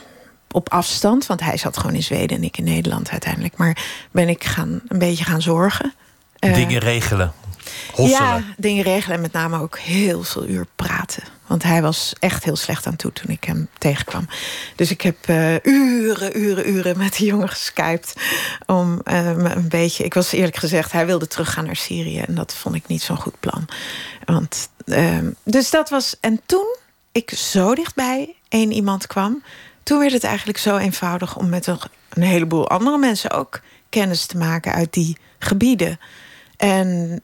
op 0.51 0.69
afstand, 0.69 1.25
want 1.25 1.39
hij 1.39 1.57
zat 1.57 1.77
gewoon 1.77 1.95
in 1.95 2.03
Zweden 2.03 2.37
en 2.37 2.43
ik 2.43 2.57
in 2.57 2.63
Nederland 2.63 3.09
uiteindelijk. 3.09 3.57
Maar 3.57 3.77
ben 4.11 4.29
ik 4.29 4.43
gaan, 4.43 4.81
een 4.87 4.99
beetje 4.99 5.23
gaan 5.23 5.41
zorgen. 5.41 5.93
Dingen 6.39 6.79
regelen. 6.79 7.33
Ja, 7.95 8.43
dingen 8.57 8.83
regelen 8.83 9.15
en 9.15 9.21
met 9.21 9.31
name 9.31 9.59
ook 9.59 9.77
heel 9.79 10.23
veel 10.23 10.47
uur 10.47 10.67
praten. 10.75 11.23
Want 11.47 11.63
hij 11.63 11.81
was 11.81 12.13
echt 12.19 12.43
heel 12.43 12.55
slecht 12.55 12.85
aan 12.85 12.95
toe 12.95 13.13
toen 13.13 13.29
ik 13.29 13.43
hem 13.43 13.69
tegenkwam. 13.77 14.27
Dus 14.75 14.91
ik 14.91 15.01
heb 15.01 15.27
uh, 15.27 15.55
uren, 15.63 16.39
uren, 16.39 16.69
uren 16.69 16.97
met 16.97 17.15
die 17.15 17.27
jongen 17.27 17.49
geskypt. 17.49 18.13
Om 18.65 19.01
uh, 19.03 19.25
een 19.25 19.69
beetje. 19.69 20.03
Ik 20.03 20.13
was 20.13 20.31
eerlijk 20.31 20.55
gezegd, 20.55 20.91
hij 20.91 21.05
wilde 21.05 21.27
teruggaan 21.27 21.65
naar 21.65 21.75
Syrië. 21.75 22.19
En 22.19 22.35
dat 22.35 22.53
vond 22.53 22.75
ik 22.75 22.87
niet 22.87 23.01
zo'n 23.01 23.17
goed 23.17 23.39
plan. 23.39 23.67
Want, 24.25 24.69
uh, 24.85 25.17
dus 25.43 25.69
dat 25.69 25.89
was. 25.89 26.15
En 26.19 26.41
toen 26.45 26.75
ik 27.11 27.29
zo 27.29 27.75
dichtbij 27.75 28.35
één 28.49 28.71
iemand 28.71 29.07
kwam. 29.07 29.43
Toen 29.83 29.99
werd 29.99 30.13
het 30.13 30.23
eigenlijk 30.23 30.57
zo 30.57 30.77
eenvoudig 30.77 31.37
om 31.37 31.49
met 31.49 31.67
een 31.67 32.21
heleboel 32.21 32.69
andere 32.69 32.97
mensen 32.97 33.31
ook 33.31 33.61
kennis 33.89 34.25
te 34.25 34.37
maken 34.37 34.73
uit 34.73 34.93
die 34.93 35.17
gebieden. 35.39 35.99
En 36.57 37.21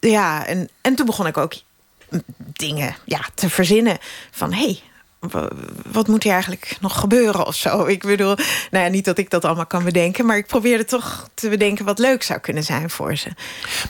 ja, 0.00 0.46
en, 0.46 0.68
en 0.80 0.94
toen 0.94 1.06
begon 1.06 1.26
ik 1.26 1.36
ook 1.36 1.54
dingen 2.52 2.96
ja, 3.04 3.20
te 3.34 3.50
verzinnen. 3.50 3.98
Van 4.30 4.52
hé, 4.52 4.64
hey, 4.64 4.80
wat 5.90 6.08
moet 6.08 6.22
hier 6.22 6.32
eigenlijk 6.32 6.76
nog 6.80 7.00
gebeuren 7.00 7.46
of 7.46 7.54
zo? 7.54 7.86
Ik 7.86 8.02
bedoel, 8.02 8.34
nou 8.70 8.84
ja, 8.84 8.90
niet 8.90 9.04
dat 9.04 9.18
ik 9.18 9.30
dat 9.30 9.44
allemaal 9.44 9.66
kan 9.66 9.84
bedenken... 9.84 10.26
maar 10.26 10.36
ik 10.36 10.46
probeerde 10.46 10.84
toch 10.84 11.28
te 11.34 11.48
bedenken 11.48 11.84
wat 11.84 11.98
leuk 11.98 12.22
zou 12.22 12.38
kunnen 12.38 12.64
zijn 12.64 12.90
voor 12.90 13.16
ze. 13.16 13.28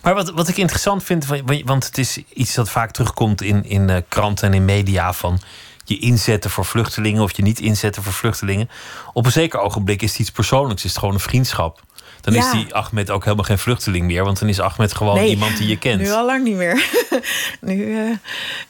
Maar 0.02 0.14
wat, 0.14 0.30
wat 0.30 0.48
ik 0.48 0.56
interessant 0.56 1.04
vind, 1.04 1.26
want 1.64 1.86
het 1.86 1.98
is 1.98 2.18
iets 2.32 2.54
dat 2.54 2.70
vaak 2.70 2.90
terugkomt 2.90 3.42
in, 3.42 3.64
in 3.64 3.90
eh, 3.90 3.96
kranten 4.08 4.48
en 4.48 4.54
in 4.54 4.64
media... 4.64 5.12
van 5.12 5.40
je 5.84 5.98
inzetten 5.98 6.50
voor 6.50 6.64
vluchtelingen 6.64 7.22
of 7.22 7.36
je 7.36 7.42
niet 7.42 7.60
inzetten 7.60 8.02
voor 8.02 8.12
vluchtelingen. 8.12 8.70
Op 9.12 9.24
een 9.26 9.32
zeker 9.32 9.60
ogenblik 9.60 10.02
is 10.02 10.10
het 10.10 10.20
iets 10.20 10.30
persoonlijks, 10.30 10.84
is 10.84 10.90
het 10.90 10.98
gewoon 10.98 11.14
een 11.14 11.20
vriendschap. 11.20 11.82
Dan 12.32 12.42
is 12.42 12.50
die 12.50 12.74
Ahmed 12.74 13.10
ook 13.10 13.24
helemaal 13.24 13.44
geen 13.44 13.58
vluchteling 13.58 14.06
meer. 14.06 14.24
Want 14.24 14.38
dan 14.38 14.48
is 14.48 14.60
Ahmed 14.60 14.94
gewoon 14.94 15.18
iemand 15.22 15.56
die 15.56 15.68
je 15.68 15.78
kent. 15.78 16.00
Nu 16.00 16.10
al 16.10 16.26
lang 16.26 16.44
niet 16.44 16.56
meer. 16.56 16.84
nu, 17.60 17.74
uh, 17.74 18.16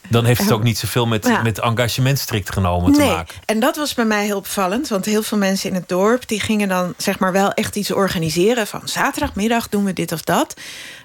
dan 0.08 0.24
heeft 0.24 0.40
het 0.40 0.52
ook 0.52 0.62
niet 0.62 0.78
zoveel 0.78 1.06
met, 1.06 1.26
ja. 1.26 1.42
met 1.42 1.58
engagement 1.58 2.18
strikt 2.18 2.52
genomen 2.52 2.92
te 2.92 3.04
maken. 3.04 3.34
En 3.44 3.60
dat 3.60 3.76
was 3.76 3.94
bij 3.94 4.04
mij 4.04 4.24
heel 4.24 4.36
opvallend. 4.36 4.88
Want 4.88 5.04
heel 5.04 5.22
veel 5.22 5.38
mensen 5.38 5.68
in 5.68 5.74
het 5.74 5.88
dorp 5.88 6.28
die 6.28 6.40
gingen 6.40 6.68
dan 6.68 6.94
zeg 6.96 7.18
maar 7.18 7.32
wel 7.32 7.52
echt 7.52 7.76
iets 7.76 7.92
organiseren. 7.92 8.66
Van 8.66 8.80
zaterdagmiddag 8.84 9.68
doen 9.68 9.84
we 9.84 9.92
dit 9.92 10.12
of 10.12 10.22
dat. 10.22 10.54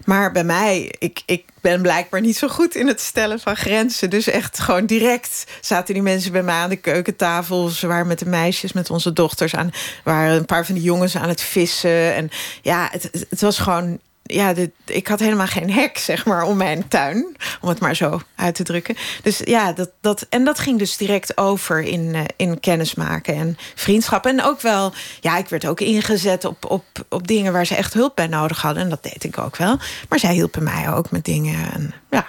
Maar 0.06 0.32
bij 0.32 0.44
mij, 0.44 0.96
ik, 1.00 1.22
ik 1.26 1.44
ben 1.62 1.82
blijkbaar 1.82 2.22
niet 2.22 2.38
zo 2.38 2.48
goed 2.48 2.76
in 2.76 2.88
het 2.88 3.02
stellen 3.02 3.40
van 3.40 3.56
grenzen. 3.56 4.10
Dus 4.10 4.28
echt 4.28 4.60
gewoon 4.60 4.86
direct 4.86 5.44
zaten 5.62 5.94
die 5.94 6.04
mensen 6.04 6.32
bij 6.32 6.44
mij 6.44 6.56
aan 6.56 6.70
de 6.70 6.76
keukentafel. 6.76 7.68
Ze 7.68 7.88
waren 7.88 8.08
met 8.08 8.20
de 8.20 8.26
meisjes, 8.26 8.74
met 8.74 8.90
onze 8.90 9.14
dochters 9.14 9.56
aan. 9.56 9.72
waren 10.04 10.36
een 10.36 10.46
paar 10.46 10.66
van 10.66 10.76
die 10.76 10.84
jongens 10.84 11.18
aan 11.18 11.30
het 11.30 11.42
vissen. 11.42 12.14
En 12.14 12.30
ja, 12.62 12.88
het, 12.92 13.26
het 13.30 13.42
was 13.42 13.60
gewoon 13.60 14.00
ja, 14.28 14.54
ik 14.86 15.08
had 15.08 15.20
helemaal 15.20 15.48
geen 15.48 15.72
hek, 15.72 15.98
zeg 15.98 16.26
maar, 16.26 16.44
om 16.44 16.58
mijn 16.58 16.88
tuin. 16.88 17.38
Om 17.62 17.70
het 17.70 17.80
maar 17.80 17.96
zo 17.96 18.22
uit 18.36 18.56
te 18.56 18.64
drukken. 18.64 18.96
Dus 19.24 19.42
ja, 19.44 19.74
dat, 19.74 19.92
dat, 20.02 20.26
en 20.30 20.44
dat 20.44 20.60
ging 20.60 20.80
dus 20.80 20.98
direct 20.98 21.38
over 21.38 21.82
in, 21.82 22.02
uh, 22.02 22.22
in 22.36 22.60
kennismaken 22.60 23.36
en 23.36 23.58
vriendschap. 23.76 24.26
En 24.26 24.44
ook 24.44 24.62
wel, 24.62 24.94
ja, 25.22 25.38
ik 25.38 25.50
werd 25.50 25.68
ook 25.68 25.80
ingezet 25.80 26.46
op, 26.46 26.66
op, 26.66 26.84
op 27.10 27.28
dingen 27.28 27.54
waar 27.54 27.66
ze 27.66 27.76
echt 27.76 27.94
hulp 27.94 28.16
bij 28.16 28.28
nodig 28.28 28.62
hadden. 28.62 28.84
En 28.84 28.90
dat 28.90 29.04
deed 29.04 29.24
ik 29.24 29.38
ook 29.38 29.58
wel. 29.58 29.80
Maar 30.10 30.20
zij 30.20 30.34
hielpen 30.34 30.64
mij 30.64 30.94
ook 30.94 31.12
met 31.12 31.26
dingen. 31.26 31.72
En, 31.74 31.94
ja. 32.10 32.26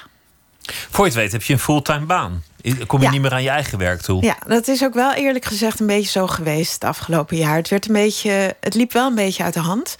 Voor 0.90 1.04
je 1.04 1.10
het 1.10 1.20
weet 1.20 1.32
heb 1.32 1.42
je 1.42 1.52
een 1.52 1.58
fulltime 1.58 2.06
baan. 2.06 2.42
Kom 2.86 3.02
je 3.02 3.08
niet 3.08 3.20
meer 3.20 3.32
aan 3.32 3.42
je 3.42 3.48
eigen 3.48 3.78
werk 3.78 4.00
toe? 4.00 4.22
Ja, 4.22 4.36
dat 4.46 4.68
is 4.68 4.84
ook 4.84 4.94
wel 4.94 5.14
eerlijk 5.14 5.44
gezegd 5.44 5.80
een 5.80 5.86
beetje 5.86 6.10
zo 6.10 6.26
geweest 6.26 6.72
het 6.72 6.84
afgelopen 6.84 7.36
jaar. 7.36 7.56
Het, 7.56 7.68
werd 7.68 7.86
een 7.86 7.92
beetje, 7.92 8.56
het 8.60 8.74
liep 8.74 8.92
wel 8.92 9.06
een 9.06 9.14
beetje 9.14 9.42
uit 9.42 9.54
de 9.54 9.60
hand. 9.60 9.96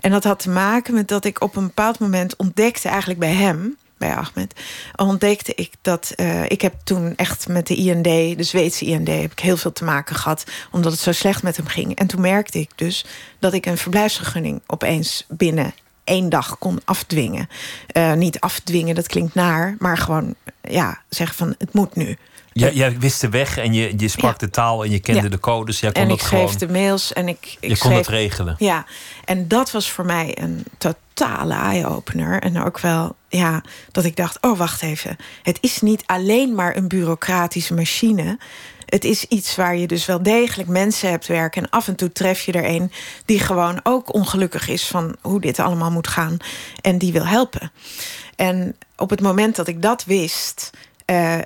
En 0.00 0.10
dat 0.10 0.24
had 0.24 0.38
te 0.38 0.50
maken 0.50 0.94
met 0.94 1.08
dat 1.08 1.24
ik 1.24 1.42
op 1.42 1.56
een 1.56 1.66
bepaald 1.66 1.98
moment 1.98 2.36
ontdekte, 2.36 2.88
eigenlijk 2.88 3.20
bij 3.20 3.32
hem, 3.32 3.76
bij 3.98 4.14
Ahmed, 4.14 4.60
ontdekte 4.96 5.54
ik 5.54 5.72
dat 5.80 6.12
uh, 6.16 6.44
ik 6.44 6.60
heb 6.60 6.74
toen 6.84 7.16
echt 7.16 7.48
met 7.48 7.66
de 7.66 7.74
IND, 7.74 8.04
de 8.04 8.42
Zweedse 8.42 8.84
IND, 8.84 9.08
heb 9.08 9.32
ik 9.32 9.38
heel 9.38 9.56
veel 9.56 9.72
te 9.72 9.84
maken 9.84 10.16
gehad, 10.16 10.44
omdat 10.70 10.92
het 10.92 11.00
zo 11.00 11.12
slecht 11.12 11.42
met 11.42 11.56
hem 11.56 11.66
ging. 11.66 11.96
En 11.96 12.06
toen 12.06 12.20
merkte 12.20 12.58
ik 12.58 12.70
dus 12.74 13.04
dat 13.38 13.52
ik 13.52 13.66
een 13.66 13.78
verblijfsvergunning 13.78 14.60
opeens 14.66 15.26
binnen 15.28 15.74
één 16.10 16.28
dag 16.28 16.58
kon 16.58 16.80
afdwingen. 16.84 17.48
Uh, 17.96 18.12
niet 18.12 18.40
afdwingen, 18.40 18.94
dat 18.94 19.06
klinkt 19.06 19.34
naar, 19.34 19.76
maar 19.78 19.98
gewoon 19.98 20.34
ja, 20.62 21.00
zeggen 21.08 21.36
van 21.36 21.54
het 21.58 21.74
moet 21.74 21.96
nu. 21.96 22.16
Jij, 22.52 22.72
jij 22.72 22.98
wist 22.98 23.20
de 23.20 23.28
weg 23.28 23.56
en 23.56 23.72
je, 23.72 23.94
je 23.96 24.08
sprak 24.08 24.38
de 24.38 24.50
taal 24.50 24.84
en 24.84 24.90
je 24.90 24.98
kende 24.98 25.28
de 25.28 25.38
codes. 25.38 25.80
Jij 25.80 25.92
kon 25.92 26.02
en 26.02 26.08
dat 26.08 26.20
ik 26.20 26.26
schreef 26.26 26.40
gewoon, 26.40 26.58
de 26.58 26.68
mails 26.68 27.12
en 27.12 27.28
ik. 27.28 27.56
ik 27.60 27.70
je 27.70 27.78
kon 27.78 27.92
het 27.92 28.08
regelen. 28.08 28.54
Ja, 28.58 28.84
en 29.24 29.48
dat 29.48 29.70
was 29.70 29.90
voor 29.90 30.04
mij 30.04 30.36
een 30.40 30.64
totale 30.78 31.54
eye-opener. 31.54 32.40
En 32.40 32.62
ook 32.64 32.80
wel 32.80 33.16
ja, 33.28 33.62
dat 33.92 34.04
ik 34.04 34.16
dacht: 34.16 34.38
oh, 34.40 34.58
wacht 34.58 34.82
even. 34.82 35.16
Het 35.42 35.58
is 35.60 35.80
niet 35.80 36.02
alleen 36.06 36.54
maar 36.54 36.76
een 36.76 36.88
bureaucratische 36.88 37.74
machine. 37.74 38.38
Het 38.90 39.04
is 39.04 39.24
iets 39.24 39.56
waar 39.56 39.76
je 39.76 39.86
dus 39.86 40.06
wel 40.06 40.22
degelijk 40.22 40.68
mensen 40.68 41.10
hebt 41.10 41.26
werken. 41.26 41.62
En 41.62 41.70
af 41.70 41.88
en 41.88 41.94
toe 41.94 42.12
tref 42.12 42.40
je 42.40 42.52
er 42.52 42.64
een 42.64 42.92
die 43.24 43.40
gewoon 43.40 43.80
ook 43.82 44.14
ongelukkig 44.14 44.68
is 44.68 44.86
van 44.86 45.16
hoe 45.20 45.40
dit 45.40 45.58
allemaal 45.58 45.90
moet 45.90 46.08
gaan. 46.08 46.36
En 46.80 46.98
die 46.98 47.12
wil 47.12 47.26
helpen. 47.26 47.72
En 48.36 48.76
op 48.96 49.10
het 49.10 49.20
moment 49.20 49.56
dat 49.56 49.68
ik 49.68 49.82
dat 49.82 50.04
wist. 50.04 50.70
Uh, 51.06 51.38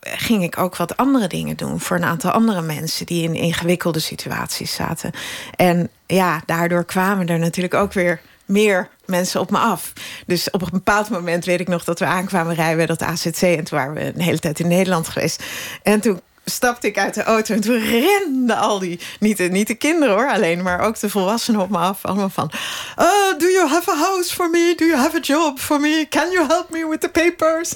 ging 0.00 0.42
ik 0.42 0.58
ook 0.58 0.76
wat 0.76 0.96
andere 0.96 1.26
dingen 1.26 1.56
doen 1.56 1.80
voor 1.80 1.96
een 1.96 2.04
aantal 2.04 2.30
andere 2.30 2.62
mensen 2.62 3.06
die 3.06 3.22
in 3.22 3.34
ingewikkelde 3.34 3.98
situaties 3.98 4.74
zaten. 4.74 5.10
En 5.56 5.90
ja, 6.06 6.42
daardoor 6.46 6.84
kwamen 6.84 7.26
er 7.26 7.38
natuurlijk 7.38 7.74
ook 7.74 7.92
weer 7.92 8.20
meer 8.44 8.88
mensen 9.04 9.40
op 9.40 9.50
me 9.50 9.58
af. 9.58 9.92
Dus 10.26 10.50
op 10.50 10.62
een 10.62 10.68
bepaald 10.72 11.08
moment 11.08 11.44
weet 11.44 11.60
ik 11.60 11.68
nog 11.68 11.84
dat 11.84 11.98
we 11.98 12.04
aankwamen 12.04 12.54
rijden 12.54 12.86
dat 12.86 13.02
AZC. 13.02 13.42
En 13.42 13.64
toen 13.64 13.78
waren 13.78 13.94
we 13.94 14.04
een 14.04 14.20
hele 14.20 14.38
tijd 14.38 14.60
in 14.60 14.68
Nederland 14.68 15.08
geweest. 15.08 15.44
En 15.82 16.00
toen 16.00 16.20
stapte 16.50 16.86
ik 16.86 16.98
uit 16.98 17.14
de 17.14 17.22
auto 17.22 17.54
en 17.54 17.60
toen 17.60 17.78
renden 17.78 18.56
al 18.56 18.78
die, 18.78 19.00
niet 19.20 19.36
de, 19.36 19.44
niet 19.44 19.66
de 19.66 19.74
kinderen 19.74 20.14
hoor, 20.14 20.30
alleen 20.30 20.62
maar 20.62 20.80
ook 20.80 21.00
de 21.00 21.10
volwassenen 21.10 21.60
op 21.60 21.70
me 21.70 21.78
af. 21.78 22.04
Allemaal 22.04 22.30
van: 22.30 22.50
oh, 22.96 23.38
Do 23.38 23.46
you 23.46 23.68
have 23.68 23.90
a 23.90 23.96
house 23.96 24.34
for 24.34 24.50
me? 24.50 24.74
Do 24.76 24.84
you 24.84 24.98
have 24.98 25.16
a 25.16 25.20
job 25.20 25.58
for 25.58 25.80
me? 25.80 26.06
Can 26.10 26.30
you 26.30 26.46
help 26.46 26.70
me 26.70 26.88
with 26.88 27.00
the 27.00 27.08
papers? 27.08 27.74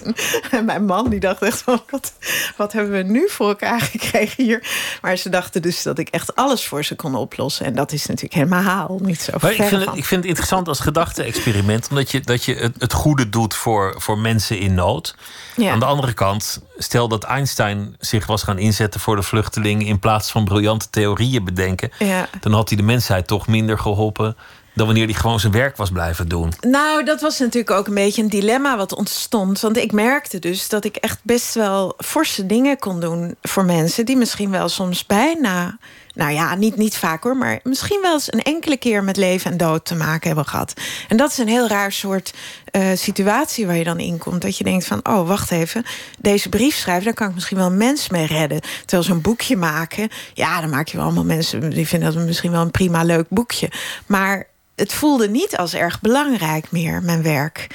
En 0.50 0.64
mijn 0.64 0.84
man 0.84 1.08
die 1.08 1.20
dacht 1.20 1.42
echt: 1.42 1.62
van, 1.62 1.82
wat, 1.90 2.12
wat 2.56 2.72
hebben 2.72 2.92
we 2.92 3.02
nu 3.02 3.28
voor 3.28 3.48
elkaar 3.48 3.80
gekregen 3.80 4.44
hier? 4.44 4.70
Maar 5.00 5.16
ze 5.16 5.28
dachten 5.28 5.62
dus 5.62 5.82
dat 5.82 5.98
ik 5.98 6.08
echt 6.08 6.34
alles 6.34 6.66
voor 6.66 6.84
ze 6.84 6.94
kon 6.94 7.14
oplossen. 7.14 7.66
En 7.66 7.74
dat 7.74 7.92
is 7.92 8.06
natuurlijk 8.06 8.34
helemaal 8.34 8.98
niet 9.02 9.20
zo 9.20 9.32
maar 9.40 9.52
ik 9.52 9.62
vind, 9.62 9.84
het, 9.84 9.96
ik 9.96 10.04
vind 10.04 10.20
het 10.20 10.28
interessant 10.28 10.68
als 10.68 10.80
gedachte-experiment, 10.80 11.86
omdat 11.90 12.10
je, 12.10 12.20
dat 12.20 12.44
je 12.44 12.54
het, 12.54 12.74
het 12.78 12.92
goede 12.92 13.28
doet 13.28 13.54
voor, 13.54 13.94
voor 13.98 14.18
mensen 14.18 14.58
in 14.58 14.74
nood. 14.74 15.14
Ja. 15.56 15.72
Aan 15.72 15.78
de 15.78 15.84
andere 15.84 16.12
kant, 16.12 16.60
stel 16.76 17.08
dat 17.08 17.24
Einstein 17.24 17.96
zich 17.98 18.26
was 18.26 18.42
gaan 18.42 18.58
inzetten 18.62 19.00
voor 19.00 19.16
de 19.16 19.22
vluchtelingen 19.22 19.86
in 19.86 19.98
plaats 19.98 20.30
van 20.30 20.44
briljante 20.44 20.90
theorieën 20.90 21.44
bedenken, 21.44 21.90
ja. 21.98 22.28
dan 22.40 22.52
had 22.52 22.68
hij 22.68 22.78
de 22.78 22.84
mensheid 22.84 23.26
toch 23.26 23.46
minder 23.46 23.78
geholpen 23.78 24.36
dan 24.74 24.86
wanneer 24.86 25.04
hij 25.04 25.14
gewoon 25.14 25.40
zijn 25.40 25.52
werk 25.52 25.76
was 25.76 25.90
blijven 25.90 26.28
doen. 26.28 26.52
Nou, 26.60 27.04
dat 27.04 27.20
was 27.20 27.38
natuurlijk 27.38 27.70
ook 27.70 27.86
een 27.86 27.94
beetje 27.94 28.22
een 28.22 28.28
dilemma 28.28 28.76
wat 28.76 28.94
ontstond. 28.94 29.60
Want 29.60 29.76
ik 29.76 29.92
merkte 29.92 30.38
dus 30.38 30.68
dat 30.68 30.84
ik 30.84 30.96
echt 30.96 31.18
best 31.22 31.54
wel 31.54 31.94
forse 31.98 32.46
dingen 32.46 32.78
kon 32.78 33.00
doen 33.00 33.36
voor 33.42 33.64
mensen 33.64 34.06
die 34.06 34.16
misschien 34.16 34.50
wel 34.50 34.68
soms 34.68 35.06
bijna 35.06 35.78
nou 36.14 36.32
ja, 36.32 36.54
niet, 36.54 36.76
niet 36.76 36.96
vaak 36.96 37.22
hoor, 37.22 37.36
maar 37.36 37.60
misschien 37.62 38.00
wel 38.02 38.12
eens 38.12 38.32
een 38.32 38.42
enkele 38.42 38.76
keer 38.76 39.04
met 39.04 39.16
leven 39.16 39.50
en 39.50 39.56
dood 39.56 39.84
te 39.84 39.94
maken 39.94 40.26
hebben 40.26 40.46
gehad. 40.46 40.72
En 41.08 41.16
dat 41.16 41.30
is 41.30 41.38
een 41.38 41.48
heel 41.48 41.68
raar 41.68 41.92
soort 41.92 42.34
uh, 42.72 42.88
situatie 42.94 43.66
waar 43.66 43.76
je 43.76 43.84
dan 43.84 43.98
in 43.98 44.18
komt. 44.18 44.42
Dat 44.42 44.58
je 44.58 44.64
denkt 44.64 44.86
van, 44.86 45.00
oh, 45.02 45.28
wacht 45.28 45.50
even, 45.50 45.84
deze 46.18 46.48
brief 46.48 46.76
schrijven, 46.76 47.04
daar 47.04 47.14
kan 47.14 47.28
ik 47.28 47.34
misschien 47.34 47.56
wel 47.56 47.66
een 47.66 47.76
mens 47.76 48.08
mee 48.08 48.26
redden. 48.26 48.60
Terwijl 48.80 49.02
zo'n 49.02 49.20
boekje 49.20 49.56
maken, 49.56 50.08
ja, 50.34 50.60
dan 50.60 50.70
maak 50.70 50.88
je 50.88 50.96
wel 50.96 51.06
allemaal 51.06 51.24
mensen 51.24 51.70
die 51.70 51.86
vinden 51.86 52.14
dat 52.14 52.24
misschien 52.24 52.50
wel 52.50 52.62
een 52.62 52.70
prima 52.70 53.02
leuk 53.02 53.26
boekje. 53.28 53.70
Maar 54.06 54.46
het 54.74 54.92
voelde 54.92 55.28
niet 55.28 55.56
als 55.56 55.74
erg 55.74 56.00
belangrijk 56.00 56.70
meer, 56.70 57.02
mijn 57.02 57.22
werk. 57.22 57.66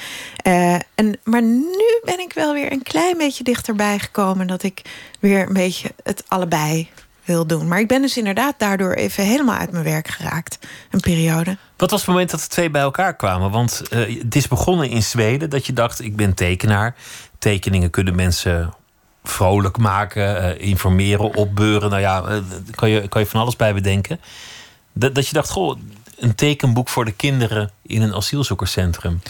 Uh, 0.47 0.73
en, 0.73 1.19
maar 1.23 1.41
nu 1.41 1.99
ben 2.03 2.19
ik 2.19 2.33
wel 2.33 2.53
weer 2.53 2.71
een 2.71 2.83
klein 2.83 3.17
beetje 3.17 3.43
dichterbij 3.43 3.99
gekomen 3.99 4.47
dat 4.47 4.63
ik 4.63 4.81
weer 5.19 5.47
een 5.47 5.53
beetje 5.53 5.91
het 6.03 6.23
allebei 6.27 6.89
wil 7.27 7.47
doen. 7.47 7.67
Maar 7.67 7.79
ik 7.79 7.87
ben 7.87 8.01
dus 8.01 8.17
inderdaad 8.17 8.53
daardoor 8.57 8.93
even 8.93 9.23
helemaal 9.23 9.57
uit 9.57 9.71
mijn 9.71 9.83
werk 9.83 10.07
geraakt. 10.07 10.59
Een 10.91 10.99
periode. 10.99 11.57
Wat 11.77 11.91
was 11.91 11.99
het 11.99 12.09
moment 12.09 12.29
dat 12.29 12.39
de 12.39 12.47
twee 12.47 12.69
bij 12.69 12.81
elkaar 12.81 13.15
kwamen? 13.15 13.51
Want 13.51 13.81
uh, 13.89 14.21
het 14.23 14.35
is 14.35 14.47
begonnen 14.47 14.89
in 14.89 15.03
Zweden 15.03 15.49
dat 15.49 15.65
je 15.65 15.73
dacht: 15.73 16.01
ik 16.01 16.15
ben 16.15 16.33
tekenaar. 16.33 16.95
Tekeningen 17.39 17.89
kunnen 17.89 18.15
mensen 18.15 18.73
vrolijk 19.23 19.77
maken, 19.77 20.57
uh, 20.59 20.67
informeren, 20.67 21.35
opbeuren. 21.35 21.89
Nou 21.89 22.01
ja, 22.01 22.23
uh, 22.29 22.37
kan, 22.75 22.89
je, 22.89 23.07
kan 23.07 23.21
je 23.21 23.27
van 23.27 23.41
alles 23.41 23.55
bij 23.55 23.73
bedenken. 23.73 24.19
Dat, 24.93 25.15
dat 25.15 25.27
je 25.27 25.33
dacht: 25.33 25.49
goh, 25.49 25.79
een 26.17 26.35
tekenboek 26.35 26.89
voor 26.89 27.05
de 27.05 27.11
kinderen 27.11 27.71
in 27.81 28.01
een 28.01 28.15
asielzoekerscentrum. 28.15 29.21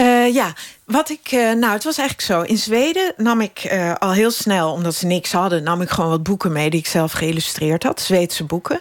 Uh, 0.00 0.34
ja, 0.34 0.52
wat 0.84 1.10
ik. 1.10 1.32
Uh, 1.32 1.52
nou, 1.52 1.72
het 1.72 1.84
was 1.84 1.98
eigenlijk 1.98 2.28
zo. 2.28 2.40
In 2.40 2.58
Zweden 2.58 3.12
nam 3.16 3.40
ik 3.40 3.68
uh, 3.72 3.94
al 3.94 4.12
heel 4.12 4.30
snel, 4.30 4.72
omdat 4.72 4.94
ze 4.94 5.06
niks 5.06 5.32
hadden, 5.32 5.62
nam 5.62 5.80
ik 5.80 5.90
gewoon 5.90 6.10
wat 6.10 6.22
boeken 6.22 6.52
mee 6.52 6.70
die 6.70 6.80
ik 6.80 6.86
zelf 6.86 7.12
geïllustreerd 7.12 7.82
had. 7.82 8.00
Zweedse 8.00 8.44
boeken. 8.44 8.80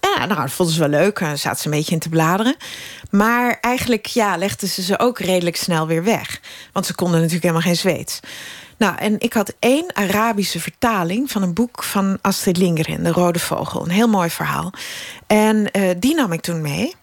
Ja, 0.00 0.26
nou, 0.26 0.40
dat 0.40 0.50
vonden 0.50 0.74
ze 0.74 0.80
wel 0.80 0.88
leuk. 0.88 1.18
Daar 1.18 1.38
zaten 1.38 1.60
ze 1.60 1.66
een 1.68 1.74
beetje 1.74 1.92
in 1.92 1.98
te 1.98 2.08
bladeren. 2.08 2.56
Maar 3.10 3.58
eigenlijk, 3.60 4.06
ja, 4.06 4.36
legden 4.36 4.68
ze 4.68 4.82
ze 4.82 4.98
ook 4.98 5.18
redelijk 5.18 5.56
snel 5.56 5.86
weer 5.86 6.04
weg. 6.04 6.40
Want 6.72 6.86
ze 6.86 6.94
konden 6.94 7.16
natuurlijk 7.16 7.42
helemaal 7.42 7.66
geen 7.66 7.76
Zweeds. 7.76 8.20
Nou, 8.76 8.96
en 8.96 9.16
ik 9.18 9.32
had 9.32 9.54
één 9.58 9.94
Arabische 9.94 10.60
vertaling 10.60 11.30
van 11.30 11.42
een 11.42 11.54
boek 11.54 11.82
van 11.82 12.18
Astrid 12.20 12.56
Lindgren, 12.56 13.02
De 13.02 13.12
Rode 13.12 13.38
Vogel. 13.38 13.82
Een 13.82 13.90
heel 13.90 14.08
mooi 14.08 14.30
verhaal. 14.30 14.72
En 15.26 15.70
die 15.98 16.14
nam 16.14 16.32
ik 16.32 16.40
toen 16.40 16.60
mee. 16.60 16.94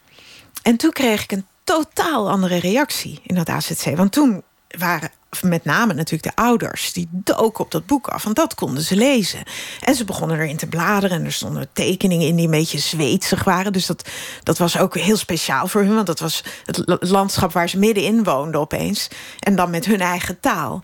En 0.61 0.77
toen 0.77 0.91
kreeg 0.91 1.23
ik 1.23 1.31
een 1.31 1.45
totaal 1.67 2.29
andere 2.29 2.57
reactie 2.57 3.19
in 3.23 3.35
dat 3.35 3.49
AZC. 3.49 3.95
Want 3.95 4.11
toen 4.11 4.43
waren 4.77 5.11
met 5.41 5.65
name 5.65 5.93
natuurlijk 5.93 6.35
de 6.35 6.41
ouders, 6.41 6.93
die 6.93 7.07
doken 7.11 7.63
op 7.63 7.71
dat 7.71 7.85
boek 7.85 8.07
af. 8.07 8.23
Want 8.23 8.35
dat 8.35 8.55
konden 8.55 8.83
ze 8.83 8.95
lezen. 8.95 9.43
En 9.81 9.95
ze 9.95 10.05
begonnen 10.05 10.39
erin 10.39 10.57
te 10.57 10.67
bladeren. 10.67 11.17
En 11.17 11.25
er 11.25 11.31
stonden 11.31 11.69
tekeningen 11.73 12.27
in 12.27 12.35
die 12.35 12.45
een 12.45 12.51
beetje 12.51 12.79
Zweedsig 12.79 13.43
waren. 13.43 13.73
Dus 13.73 13.85
dat, 13.85 14.09
dat 14.43 14.57
was 14.57 14.77
ook 14.77 14.97
heel 14.97 15.17
speciaal 15.17 15.67
voor 15.67 15.81
hun. 15.81 15.95
Want 15.95 16.07
dat 16.07 16.19
was 16.19 16.43
het 16.65 16.83
landschap 16.99 17.51
waar 17.51 17.69
ze 17.69 17.77
middenin 17.77 18.23
woonden 18.23 18.61
opeens. 18.61 19.07
En 19.39 19.55
dan 19.55 19.69
met 19.69 19.85
hun 19.85 20.01
eigen 20.01 20.39
taal. 20.39 20.81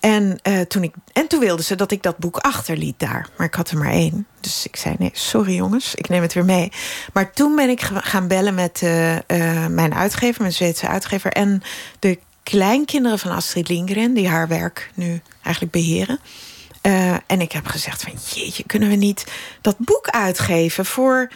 En, 0.00 0.38
uh, 0.42 0.60
toen 0.60 0.82
ik, 0.82 0.94
en 1.12 1.26
toen 1.26 1.40
wilden 1.40 1.64
ze 1.64 1.74
dat 1.74 1.90
ik 1.90 2.02
dat 2.02 2.18
boek 2.18 2.36
achterliet 2.36 2.98
daar. 2.98 3.28
Maar 3.36 3.46
ik 3.46 3.54
had 3.54 3.70
er 3.70 3.78
maar 3.78 3.92
één. 3.92 4.26
Dus 4.40 4.66
ik 4.66 4.76
zei: 4.76 4.94
nee, 4.98 5.10
sorry 5.12 5.54
jongens, 5.54 5.94
ik 5.94 6.08
neem 6.08 6.22
het 6.22 6.32
weer 6.32 6.44
mee. 6.44 6.72
Maar 7.12 7.32
toen 7.32 7.56
ben 7.56 7.68
ik 7.68 7.80
gaan 7.94 8.28
bellen 8.28 8.54
met 8.54 8.80
uh, 8.82 9.14
uh, 9.14 9.20
mijn 9.66 9.94
uitgever, 9.94 10.40
mijn 10.40 10.52
Zweedse 10.52 10.88
uitgever. 10.88 11.32
En 11.32 11.62
de 11.98 12.18
kleinkinderen 12.42 13.18
van 13.18 13.30
Astrid 13.30 13.68
Lindgren, 13.68 14.14
die 14.14 14.28
haar 14.28 14.48
werk 14.48 14.90
nu 14.94 15.20
eigenlijk 15.42 15.74
beheren. 15.74 16.18
en 17.26 17.40
ik 17.40 17.52
heb 17.52 17.66
gezegd: 17.66 18.02
van 18.02 18.12
jeetje, 18.34 18.64
kunnen 18.66 18.88
we 18.88 18.94
niet 18.94 19.26
dat 19.60 19.76
boek 19.78 20.08
uitgeven 20.08 20.86
voor 20.86 21.28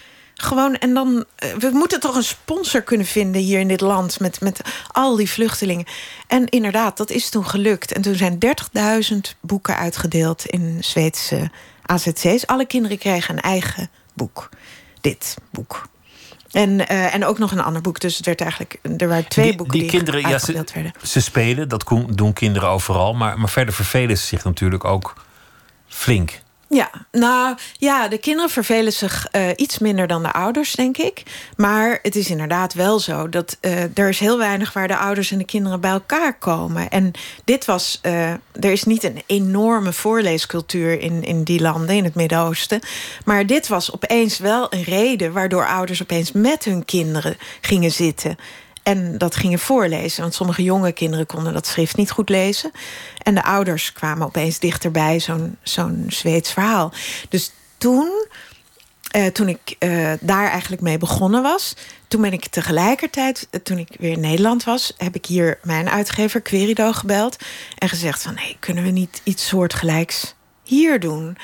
gewoon, 0.42 0.76
en 0.76 0.94
dan, 0.94 1.24
eh, 1.36 1.54
we 1.54 1.70
moeten 1.72 2.00
toch 2.00 2.16
een 2.16 2.24
sponsor 2.24 2.82
kunnen 2.82 3.06
vinden 3.06 3.42
hier 3.42 3.60
in 3.60 3.68
dit 3.68 3.80
land 3.80 4.20
met, 4.20 4.40
met 4.40 4.60
al 4.90 5.16
die 5.16 5.30
vluchtelingen. 5.30 5.86
En 6.26 6.48
inderdaad, 6.48 6.96
dat 6.96 7.10
is 7.10 7.28
toen 7.28 7.46
gelukt. 7.46 7.92
En 7.92 8.02
toen 8.02 8.14
zijn 8.14 8.38
30.000 8.38 9.36
boeken 9.40 9.76
uitgedeeld 9.76 10.46
in 10.46 10.76
Zweedse 10.80 11.50
AZC's. 11.82 12.46
Alle 12.46 12.66
kinderen 12.66 12.98
kregen 12.98 13.36
een 13.36 13.42
eigen 13.42 13.90
boek. 14.14 14.48
Dit 15.00 15.36
boek. 15.50 15.90
En, 16.50 16.70
uh, 16.70 17.14
en 17.14 17.24
ook 17.24 17.38
nog 17.38 17.52
een 17.52 17.60
ander 17.60 17.82
boek. 17.82 18.00
Dus 18.00 18.16
het 18.16 18.26
werd 18.26 18.40
eigenlijk. 18.40 18.78
Er 18.96 19.08
waren 19.08 19.28
twee 19.28 19.46
die, 19.46 19.56
boeken 19.56 19.78
die, 19.78 19.88
die 19.88 19.98
kinderen, 19.98 20.30
ja, 20.30 20.38
ze, 20.38 20.52
werden. 20.52 20.92
Ze 21.02 21.20
spelen, 21.20 21.68
dat 21.68 21.84
doen 22.08 22.32
kinderen 22.32 22.68
overal. 22.68 23.14
Maar, 23.14 23.38
maar 23.38 23.48
verder 23.48 23.74
vervelen 23.74 24.18
ze 24.18 24.26
zich 24.26 24.44
natuurlijk 24.44 24.84
ook 24.84 25.14
flink. 25.88 26.41
Ja, 26.74 26.90
nou 27.10 27.56
ja, 27.78 28.08
de 28.08 28.18
kinderen 28.18 28.50
vervelen 28.50 28.92
zich 28.92 29.26
uh, 29.32 29.48
iets 29.56 29.78
minder 29.78 30.06
dan 30.06 30.22
de 30.22 30.32
ouders, 30.32 30.74
denk 30.74 30.96
ik. 30.96 31.22
Maar 31.56 31.98
het 32.02 32.16
is 32.16 32.30
inderdaad 32.30 32.74
wel 32.74 32.98
zo 32.98 33.28
dat 33.28 33.56
uh, 33.60 33.98
er 33.98 34.08
is 34.08 34.18
heel 34.18 34.38
weinig 34.38 34.72
waar 34.72 34.88
de 34.88 34.96
ouders 34.96 35.30
en 35.30 35.38
de 35.38 35.44
kinderen 35.44 35.80
bij 35.80 35.90
elkaar 35.90 36.38
komen. 36.38 36.90
En 36.90 37.12
dit 37.44 37.64
was, 37.64 38.00
uh, 38.02 38.30
er 38.30 38.72
is 38.72 38.84
niet 38.84 39.02
een 39.02 39.22
enorme 39.26 39.92
voorleescultuur 39.92 41.00
in, 41.00 41.22
in 41.22 41.42
die 41.42 41.60
landen, 41.60 41.96
in 41.96 42.04
het 42.04 42.14
Midden-Oosten. 42.14 42.80
Maar 43.24 43.46
dit 43.46 43.68
was 43.68 43.92
opeens 43.92 44.38
wel 44.38 44.66
een 44.70 44.82
reden 44.82 45.32
waardoor 45.32 45.66
ouders 45.66 46.02
opeens 46.02 46.32
met 46.32 46.64
hun 46.64 46.84
kinderen 46.84 47.36
gingen 47.60 47.92
zitten. 47.92 48.36
En 48.82 49.18
dat 49.18 49.36
gingen 49.36 49.58
voorlezen. 49.58 50.22
Want 50.22 50.34
sommige 50.34 50.62
jonge 50.62 50.92
kinderen 50.92 51.26
konden 51.26 51.52
dat 51.52 51.66
schrift 51.66 51.96
niet 51.96 52.10
goed 52.10 52.28
lezen. 52.28 52.70
En 53.22 53.34
de 53.34 53.42
ouders 53.42 53.92
kwamen 53.92 54.26
opeens 54.26 54.58
dichterbij 54.58 55.20
zo'n 55.20 55.56
zo'n 55.62 56.04
Zweeds 56.08 56.52
verhaal. 56.52 56.92
Dus 57.28 57.52
toen, 57.78 58.26
eh, 59.10 59.26
toen 59.26 59.48
ik 59.48 59.76
eh, 59.78 60.12
daar 60.20 60.50
eigenlijk 60.50 60.82
mee 60.82 60.98
begonnen 60.98 61.42
was... 61.42 61.76
toen 62.08 62.20
ben 62.20 62.32
ik 62.32 62.46
tegelijkertijd, 62.46 63.48
eh, 63.50 63.60
toen 63.60 63.78
ik 63.78 63.88
weer 63.98 64.12
in 64.12 64.20
Nederland 64.20 64.64
was... 64.64 64.94
heb 64.96 65.14
ik 65.14 65.26
hier 65.26 65.58
mijn 65.62 65.88
uitgever 65.88 66.40
Querido 66.40 66.92
gebeld... 66.92 67.36
en 67.78 67.88
gezegd 67.88 68.22
van, 68.22 68.36
hey, 68.36 68.56
kunnen 68.60 68.84
we 68.84 68.90
niet 68.90 69.20
iets 69.24 69.46
soortgelijks 69.46 70.34
hier 70.64 71.00
doen? 71.00 71.36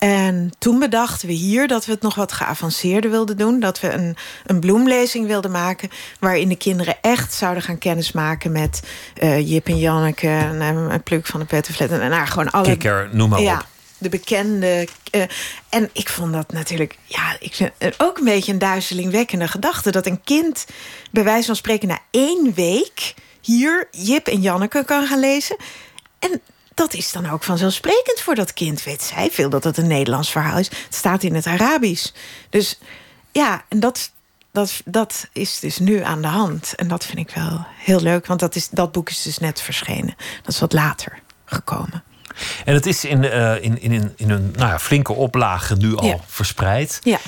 En 0.00 0.52
toen 0.58 0.78
bedachten 0.78 1.28
we 1.28 1.34
hier 1.34 1.68
dat 1.68 1.86
we 1.86 1.92
het 1.92 2.02
nog 2.02 2.14
wat 2.14 2.32
geavanceerder 2.32 3.10
wilden 3.10 3.36
doen. 3.36 3.60
Dat 3.60 3.80
we 3.80 3.90
een, 3.90 4.16
een 4.46 4.60
bloemlezing 4.60 5.26
wilden 5.26 5.50
maken. 5.50 5.90
Waarin 6.20 6.48
de 6.48 6.56
kinderen 6.56 6.96
echt 7.00 7.32
zouden 7.32 7.62
gaan 7.62 7.78
kennismaken 7.78 8.52
met 8.52 8.82
uh, 9.22 9.48
Jip 9.48 9.66
en 9.66 9.78
Janneke. 9.78 10.28
En, 10.28 10.90
en 10.90 11.02
Pluk 11.02 11.26
van 11.26 11.40
de 11.40 11.46
Pettenflat. 11.46 11.90
En 11.90 12.10
nou, 12.10 12.26
gewoon 12.26 12.50
alle. 12.50 12.64
Kikker, 12.64 13.08
noem 13.12 13.28
maar 13.28 13.40
ja, 13.40 13.54
op. 13.54 13.66
De 13.98 14.08
bekende. 14.08 14.88
Uh, 15.12 15.22
en 15.68 15.90
ik 15.92 16.08
vond 16.08 16.32
dat 16.32 16.52
natuurlijk. 16.52 16.96
Ja, 17.04 17.36
ik 17.40 17.54
vind 17.54 17.72
ook 17.98 18.18
een 18.18 18.24
beetje 18.24 18.52
een 18.52 18.58
duizelingwekkende 18.58 19.48
gedachte. 19.48 19.90
Dat 19.90 20.06
een 20.06 20.22
kind, 20.24 20.66
bij 21.10 21.24
wijze 21.24 21.46
van 21.46 21.56
spreken, 21.56 21.88
na 21.88 21.98
één 22.10 22.54
week 22.54 23.14
hier 23.40 23.88
Jip 23.90 24.26
en 24.26 24.40
Janneke 24.40 24.84
kan 24.84 25.06
gaan 25.06 25.20
lezen. 25.20 25.56
En 26.18 26.40
dat 26.80 26.94
is 26.94 27.12
dan 27.12 27.30
ook 27.30 27.42
vanzelfsprekend 27.42 28.20
voor 28.20 28.34
dat 28.34 28.52
kind. 28.52 28.82
Weet 28.82 29.02
zij 29.02 29.30
veel 29.30 29.50
dat 29.50 29.64
het 29.64 29.76
een 29.76 29.86
Nederlands 29.86 30.30
verhaal 30.30 30.58
is. 30.58 30.68
Het 30.68 30.94
staat 30.94 31.22
in 31.22 31.34
het 31.34 31.46
Arabisch. 31.46 32.12
Dus 32.50 32.78
ja, 33.32 33.64
en 33.68 33.80
dat, 33.80 34.12
dat, 34.52 34.80
dat 34.84 35.28
is 35.32 35.58
dus 35.58 35.78
nu 35.78 36.02
aan 36.02 36.22
de 36.22 36.28
hand. 36.28 36.74
En 36.74 36.88
dat 36.88 37.06
vind 37.06 37.18
ik 37.18 37.34
wel 37.34 37.66
heel 37.76 38.00
leuk, 38.00 38.26
want 38.26 38.40
dat, 38.40 38.54
is, 38.54 38.68
dat 38.68 38.92
boek 38.92 39.10
is 39.10 39.22
dus 39.22 39.38
net 39.38 39.60
verschenen. 39.60 40.14
Dat 40.42 40.54
is 40.54 40.60
wat 40.60 40.72
later 40.72 41.18
gekomen. 41.44 42.02
En 42.64 42.74
het 42.74 42.86
is 42.86 43.04
in, 43.04 43.22
uh, 43.22 43.62
in, 43.62 43.80
in, 43.80 44.12
in 44.16 44.30
een 44.30 44.50
nou 44.56 44.70
ja, 44.70 44.78
flinke 44.78 45.12
oplage 45.12 45.74
nu 45.74 45.96
al 45.96 46.24
verspreid. 46.26 47.00
Ja. 47.02 47.18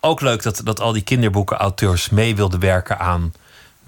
Ook 0.00 0.20
leuk 0.20 0.42
dat, 0.42 0.60
dat 0.64 0.80
al 0.80 0.92
die 0.92 1.02
kinderboeken-auteurs 1.02 2.08
mee 2.08 2.36
wilden 2.36 2.60
werken 2.60 2.98
aan 2.98 3.32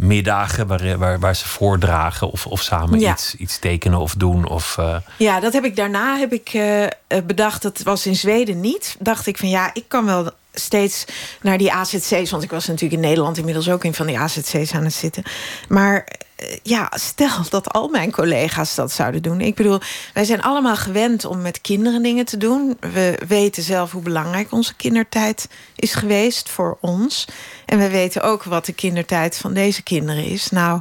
middagen 0.01 0.67
waar, 0.67 0.99
waar, 0.99 1.19
waar 1.19 1.37
ze 1.37 1.49
voordragen 1.49 2.31
of, 2.31 2.47
of 2.47 2.63
samen 2.63 3.03
iets, 3.03 3.35
iets 3.35 3.59
tekenen 3.59 3.99
of 3.99 4.15
doen. 4.15 4.49
Of, 4.49 4.77
uh... 4.81 4.97
Ja, 5.17 5.41
dat 5.41 5.53
heb 5.53 5.65
ik 5.65 5.77
daarna 5.77 6.19
heb 6.19 6.33
ik, 6.33 6.55
uh, 6.55 6.87
bedacht. 7.25 7.63
Dat 7.63 7.83
was 7.83 8.07
in 8.07 8.17
Zweden 8.17 8.61
niet. 8.61 8.97
Dacht 8.99 9.27
ik 9.27 9.39
van 9.39 9.49
ja, 9.49 9.71
ik 9.73 9.85
kan 9.89 10.05
wel 10.05 10.31
steeds 10.53 11.05
naar 11.43 11.59
die 11.59 11.73
AZC's. 11.73 12.31
Want 12.31 12.43
ik 12.43 12.51
was 12.51 12.67
natuurlijk 12.67 13.03
in 13.03 13.09
Nederland 13.09 13.39
inmiddels 13.39 13.71
ook 13.71 13.85
in 13.85 13.95
van 13.95 14.07
die 14.07 14.19
AZC's 14.19 14.75
aan 14.75 14.85
het 14.85 14.95
zitten. 14.95 15.23
Maar 15.69 16.09
eh, 16.37 16.57
ja, 16.63 16.93
stel 16.95 17.43
dat 17.51 17.69
al 17.69 17.89
mijn 17.89 18.11
collega's 18.11 18.75
dat 18.75 18.93
zouden 18.93 19.23
doen. 19.23 19.41
Ik 19.41 19.55
bedoel, 19.55 19.81
wij 20.15 20.25
zijn 20.25 20.43
allemaal 20.43 20.77
gewend 20.77 21.25
om 21.25 21.43
met 21.43 21.61
kinderen 21.61 22.03
dingen 22.03 22.25
te 22.25 22.37
doen. 22.37 22.77
We 22.93 23.19
weten 23.29 23.63
zelf 23.63 23.93
hoe 23.93 24.03
belangrijk 24.03 24.53
onze 24.53 24.77
kindertijd 24.77 25.49
is 25.77 25.95
geweest 25.95 26.49
voor 26.49 26.79
ons. 26.81 27.27
En 27.67 27.79
we 27.79 27.89
weten 27.89 28.23
ook 28.23 28.45
wat 28.45 28.67
de 28.67 28.73
kindertijd 28.73 29.37
van 29.37 29.55
deze 29.55 29.83
kinderen 29.83 30.25
is. 30.25 30.51
Nou, 30.51 30.81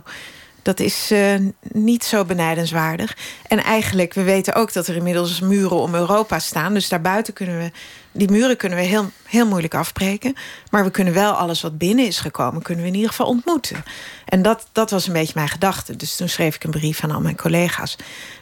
dat 0.62 0.80
is 0.80 1.12
uh, 1.12 1.36
niet 1.62 2.04
zo 2.04 2.26
benijdenswaardig. 2.26 3.18
En 3.48 3.64
eigenlijk, 3.64 4.14
we 4.14 4.24
weten 4.24 4.56
ook 4.56 4.74
dat 4.74 4.88
er 4.88 4.96
inmiddels 4.96 5.40
muren 5.40 5.78
om 5.78 5.96
Europa 5.96 6.40
staan. 6.40 6.74
Dus 6.74 6.90
daarbuiten 6.90 7.34
kunnen 7.34 7.58
we 7.58 7.72
die 8.12 8.32
muren 8.32 8.58
kunnen 8.58 8.78
we 8.78 8.84
heel, 8.84 9.12
heel 9.24 9.48
moeilijk 9.48 9.74
afbreken. 9.74 10.36
Maar 10.72 10.84
we 10.84 10.92
kunnen 10.92 11.14
wel 11.14 11.34
alles 11.34 11.62
wat 11.62 11.78
binnen 11.78 12.06
is 12.06 12.20
gekomen, 12.20 12.62
kunnen 12.62 12.84
we 12.84 12.90
in 12.90 12.96
ieder 12.96 13.10
geval 13.10 13.28
ontmoeten. 13.28 13.84
En 14.26 14.42
dat, 14.42 14.68
dat 14.72 14.92
was 14.92 15.08
een 15.08 15.14
beetje 15.14 15.34
mijn 15.36 15.50
gedachte. 15.50 15.96
Dus 15.96 16.16
toen 16.16 16.30
schreef 16.30 16.56
ik 16.56 16.64
een 16.64 16.72
brief 16.72 17.04
aan 17.04 17.12
al 17.12 17.22
mijn 17.22 17.38
collega's. 17.38 17.96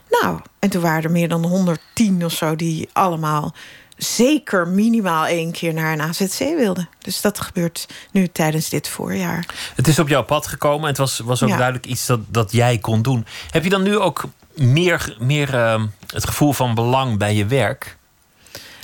Nou, 0.10 0.40
en 0.60 0.70
toen 0.70 0.82
waren 0.82 1.04
er 1.04 1.12
meer 1.12 1.30
dan 1.30 1.46
110 1.46 2.26
of 2.26 2.32
zo 2.32 2.56
die 2.56 2.90
allemaal 2.94 3.54
zeker 3.98 4.68
minimaal 4.68 5.26
één 5.26 5.52
keer 5.52 5.74
naar 5.74 5.94
een 5.94 6.02
AZC 6.02 6.38
wilden. 6.38 6.90
Dus 7.00 7.22
dat 7.22 7.40
gebeurt 7.40 7.88
nu 8.12 8.28
tijdens 8.28 8.70
dit 8.70 8.88
voorjaar. 8.88 9.46
Het 9.76 9.88
is 9.88 10.00
op 10.00 10.08
jouw 10.08 10.24
pad 10.24 10.48
gekomen 10.48 10.82
en 10.82 10.88
het 10.88 10.98
was, 10.98 11.20
was 11.20 11.44
ook 11.44 11.50
duidelijk 11.50 11.86
iets 11.86 12.06
dat, 12.06 12.20
dat 12.28 12.52
jij 12.52 12.78
kon 12.78 13.02
doen. 13.02 13.26
Heb 13.50 13.64
je 13.64 13.70
dan 13.70 13.84
nu 13.84 13.98
ook 13.98 14.24
meer, 14.56 15.16
meer 15.20 15.54
uh, 15.54 15.84
het 16.08 16.26
gevoel 16.26 16.54
van 16.54 16.76
belang 16.76 17.18
bij 17.18 17.36
je 17.36 17.46
werk? 17.46 17.98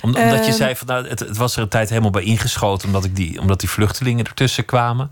Omdat 0.04 0.44
je 0.44 0.50
ehm, 0.50 0.52
zei 0.52 0.76
van 0.76 0.86
nou, 0.86 1.08
het, 1.08 1.20
het, 1.20 1.36
was 1.36 1.56
er 1.56 1.62
een 1.62 1.68
tijd 1.68 1.88
helemaal 1.88 2.10
bij 2.10 2.22
ingeschoten, 2.22 2.86
omdat, 2.86 3.04
ik 3.04 3.16
die, 3.16 3.40
omdat 3.40 3.60
die 3.60 3.70
vluchtelingen 3.70 4.24
ertussen 4.24 4.64
kwamen. 4.64 5.10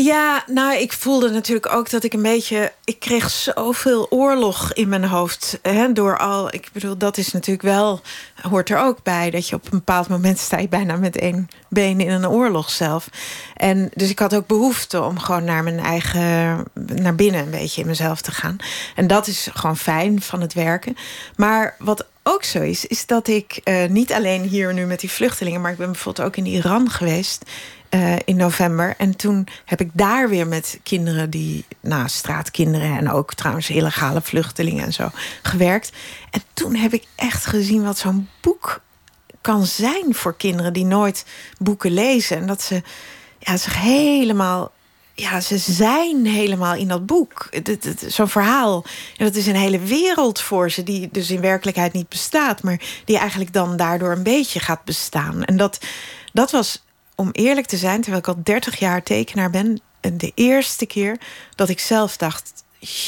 Ja, 0.00 0.44
nou, 0.46 0.76
ik 0.76 0.92
voelde 0.92 1.30
natuurlijk 1.30 1.72
ook 1.72 1.90
dat 1.90 2.04
ik 2.04 2.12
een 2.12 2.22
beetje. 2.22 2.72
Ik 2.84 3.00
kreeg 3.00 3.30
zoveel 3.30 4.06
oorlog 4.10 4.72
in 4.72 4.88
mijn 4.88 5.04
hoofd. 5.04 5.58
Hè, 5.62 5.92
door 5.92 6.18
al. 6.18 6.54
Ik 6.54 6.68
bedoel, 6.72 6.96
dat 6.96 7.16
is 7.16 7.32
natuurlijk 7.32 7.62
wel. 7.62 8.00
Hoort 8.42 8.70
er 8.70 8.78
ook 8.78 9.02
bij. 9.02 9.30
Dat 9.30 9.48
je 9.48 9.54
op 9.54 9.64
een 9.64 9.70
bepaald 9.70 10.08
moment 10.08 10.38
sta 10.38 10.58
je 10.58 10.68
bijna 10.68 10.96
met 10.96 11.18
één 11.18 11.48
been 11.68 12.00
in 12.00 12.10
een 12.10 12.28
oorlog 12.28 12.70
zelf. 12.70 13.08
En 13.56 13.90
dus 13.94 14.10
ik 14.10 14.18
had 14.18 14.34
ook 14.34 14.46
behoefte 14.46 15.02
om 15.02 15.18
gewoon 15.18 15.44
naar 15.44 15.62
mijn 15.62 15.78
eigen. 15.78 16.64
naar 16.74 17.14
binnen 17.14 17.40
een 17.40 17.50
beetje 17.50 17.80
in 17.80 17.86
mezelf 17.86 18.20
te 18.20 18.32
gaan. 18.32 18.56
En 18.94 19.06
dat 19.06 19.26
is 19.26 19.48
gewoon 19.54 19.76
fijn 19.76 20.22
van 20.22 20.40
het 20.40 20.54
werken. 20.54 20.96
Maar 21.36 21.74
wat 21.78 22.06
ook 22.28 22.44
zo 22.44 22.60
is, 22.60 22.86
is 22.86 23.06
dat 23.06 23.28
ik 23.28 23.60
uh, 23.64 23.84
niet 23.84 24.12
alleen 24.12 24.42
hier 24.42 24.74
nu 24.74 24.86
met 24.86 25.00
die 25.00 25.10
vluchtelingen, 25.10 25.60
maar 25.60 25.72
ik 25.72 25.78
ben 25.78 25.92
bijvoorbeeld 25.92 26.26
ook 26.26 26.36
in 26.36 26.46
Iran 26.46 26.90
geweest. 26.90 27.50
Uh, 27.90 28.16
in 28.24 28.36
november. 28.36 28.94
En 28.98 29.16
toen 29.16 29.46
heb 29.64 29.80
ik 29.80 29.90
daar 29.92 30.28
weer 30.28 30.46
met 30.46 30.80
kinderen 30.82 31.30
die, 31.30 31.64
nou, 31.80 32.08
straatkinderen 32.08 32.96
en 32.96 33.10
ook 33.10 33.34
trouwens 33.34 33.70
illegale 33.70 34.20
vluchtelingen 34.22 34.84
en 34.84 34.92
zo 34.92 35.10
gewerkt. 35.42 35.92
En 36.30 36.42
toen 36.52 36.74
heb 36.74 36.92
ik 36.92 37.04
echt 37.14 37.46
gezien 37.46 37.84
wat 37.84 37.98
zo'n 37.98 38.28
boek 38.40 38.80
kan 39.40 39.66
zijn 39.66 40.14
voor 40.14 40.36
kinderen 40.36 40.72
die 40.72 40.84
nooit 40.84 41.24
boeken 41.58 41.90
lezen. 41.90 42.36
En 42.36 42.46
dat 42.46 42.62
ze 42.62 42.82
ja, 43.38 43.56
zich 43.56 43.80
helemaal 43.80 44.72
ja, 45.20 45.40
ze 45.40 45.58
zijn 45.58 46.26
helemaal 46.26 46.74
in 46.74 46.88
dat 46.88 47.06
boek. 47.06 47.48
Zo'n 48.06 48.28
verhaal. 48.28 48.84
En 49.16 49.24
dat 49.24 49.34
is 49.34 49.46
een 49.46 49.56
hele 49.56 49.78
wereld 49.78 50.40
voor 50.40 50.70
ze, 50.70 50.82
die 50.82 51.08
dus 51.12 51.30
in 51.30 51.40
werkelijkheid 51.40 51.92
niet 51.92 52.08
bestaat, 52.08 52.62
maar 52.62 52.80
die 53.04 53.18
eigenlijk 53.18 53.52
dan 53.52 53.76
daardoor 53.76 54.12
een 54.12 54.22
beetje 54.22 54.60
gaat 54.60 54.84
bestaan. 54.84 55.44
En 55.44 55.56
dat, 55.56 55.78
dat 56.32 56.50
was, 56.50 56.84
om 57.14 57.28
eerlijk 57.32 57.66
te 57.66 57.76
zijn, 57.76 58.00
terwijl 58.00 58.22
ik 58.22 58.28
al 58.28 58.42
30 58.42 58.78
jaar 58.78 59.02
tekenaar 59.02 59.50
ben, 59.50 59.80
de 60.00 60.32
eerste 60.34 60.86
keer 60.86 61.18
dat 61.54 61.68
ik 61.68 61.80
zelf 61.80 62.16
dacht: 62.16 62.64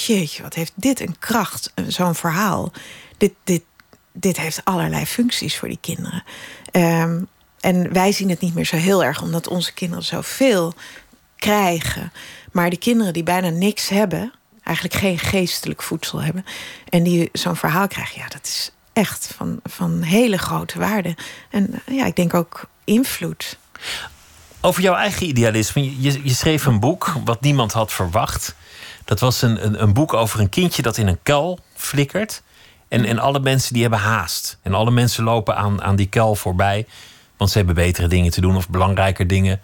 jeetje, 0.06 0.42
wat 0.42 0.54
heeft 0.54 0.72
dit 0.74 1.00
een 1.00 1.18
kracht, 1.18 1.72
zo'n 1.86 2.14
verhaal. 2.14 2.72
Dit, 3.18 3.32
dit, 3.44 3.62
dit 4.12 4.36
heeft 4.36 4.64
allerlei 4.64 5.06
functies 5.06 5.58
voor 5.58 5.68
die 5.68 5.78
kinderen. 5.80 6.24
Um, 6.72 7.28
en 7.60 7.92
wij 7.92 8.12
zien 8.12 8.30
het 8.30 8.40
niet 8.40 8.54
meer 8.54 8.64
zo 8.64 8.76
heel 8.76 9.04
erg, 9.04 9.22
omdat 9.22 9.48
onze 9.48 9.72
kinderen 9.72 10.04
zoveel 10.04 10.74
krijgen. 11.40 12.12
Maar 12.52 12.70
de 12.70 12.76
kinderen 12.76 13.12
die 13.12 13.22
bijna 13.22 13.48
niks 13.48 13.88
hebben, 13.88 14.32
eigenlijk 14.62 14.96
geen 14.96 15.18
geestelijk 15.18 15.82
voedsel 15.82 16.22
hebben, 16.22 16.44
en 16.88 17.02
die 17.02 17.28
zo'n 17.32 17.56
verhaal 17.56 17.86
krijgen, 17.86 18.20
ja, 18.20 18.28
dat 18.28 18.46
is 18.46 18.72
echt 18.92 19.32
van, 19.36 19.60
van 19.64 20.02
hele 20.02 20.38
grote 20.38 20.78
waarde. 20.78 21.16
En 21.50 21.82
ja, 21.86 22.06
ik 22.06 22.16
denk 22.16 22.34
ook 22.34 22.68
invloed. 22.84 23.58
Over 24.60 24.82
jouw 24.82 24.94
eigen 24.94 25.26
idealisme. 25.26 26.00
Je, 26.00 26.20
je 26.24 26.34
schreef 26.34 26.66
een 26.66 26.80
boek 26.80 27.12
wat 27.24 27.40
niemand 27.40 27.72
had 27.72 27.92
verwacht. 27.92 28.54
Dat 29.04 29.20
was 29.20 29.42
een, 29.42 29.64
een, 29.64 29.82
een 29.82 29.92
boek 29.92 30.14
over 30.14 30.40
een 30.40 30.48
kindje 30.48 30.82
dat 30.82 30.96
in 30.96 31.06
een 31.06 31.22
kuil 31.22 31.58
flikkert. 31.74 32.42
En, 32.88 33.04
en 33.04 33.18
alle 33.18 33.40
mensen 33.40 33.72
die 33.72 33.82
hebben 33.82 34.00
haast. 34.00 34.58
En 34.62 34.74
alle 34.74 34.90
mensen 34.90 35.24
lopen 35.24 35.56
aan, 35.56 35.82
aan 35.82 35.96
die 35.96 36.08
kuil 36.08 36.34
voorbij. 36.34 36.86
Want 37.36 37.50
ze 37.50 37.56
hebben 37.56 37.74
betere 37.74 38.08
dingen 38.08 38.30
te 38.30 38.40
doen 38.40 38.56
of 38.56 38.68
belangrijker 38.68 39.26
dingen. 39.26 39.60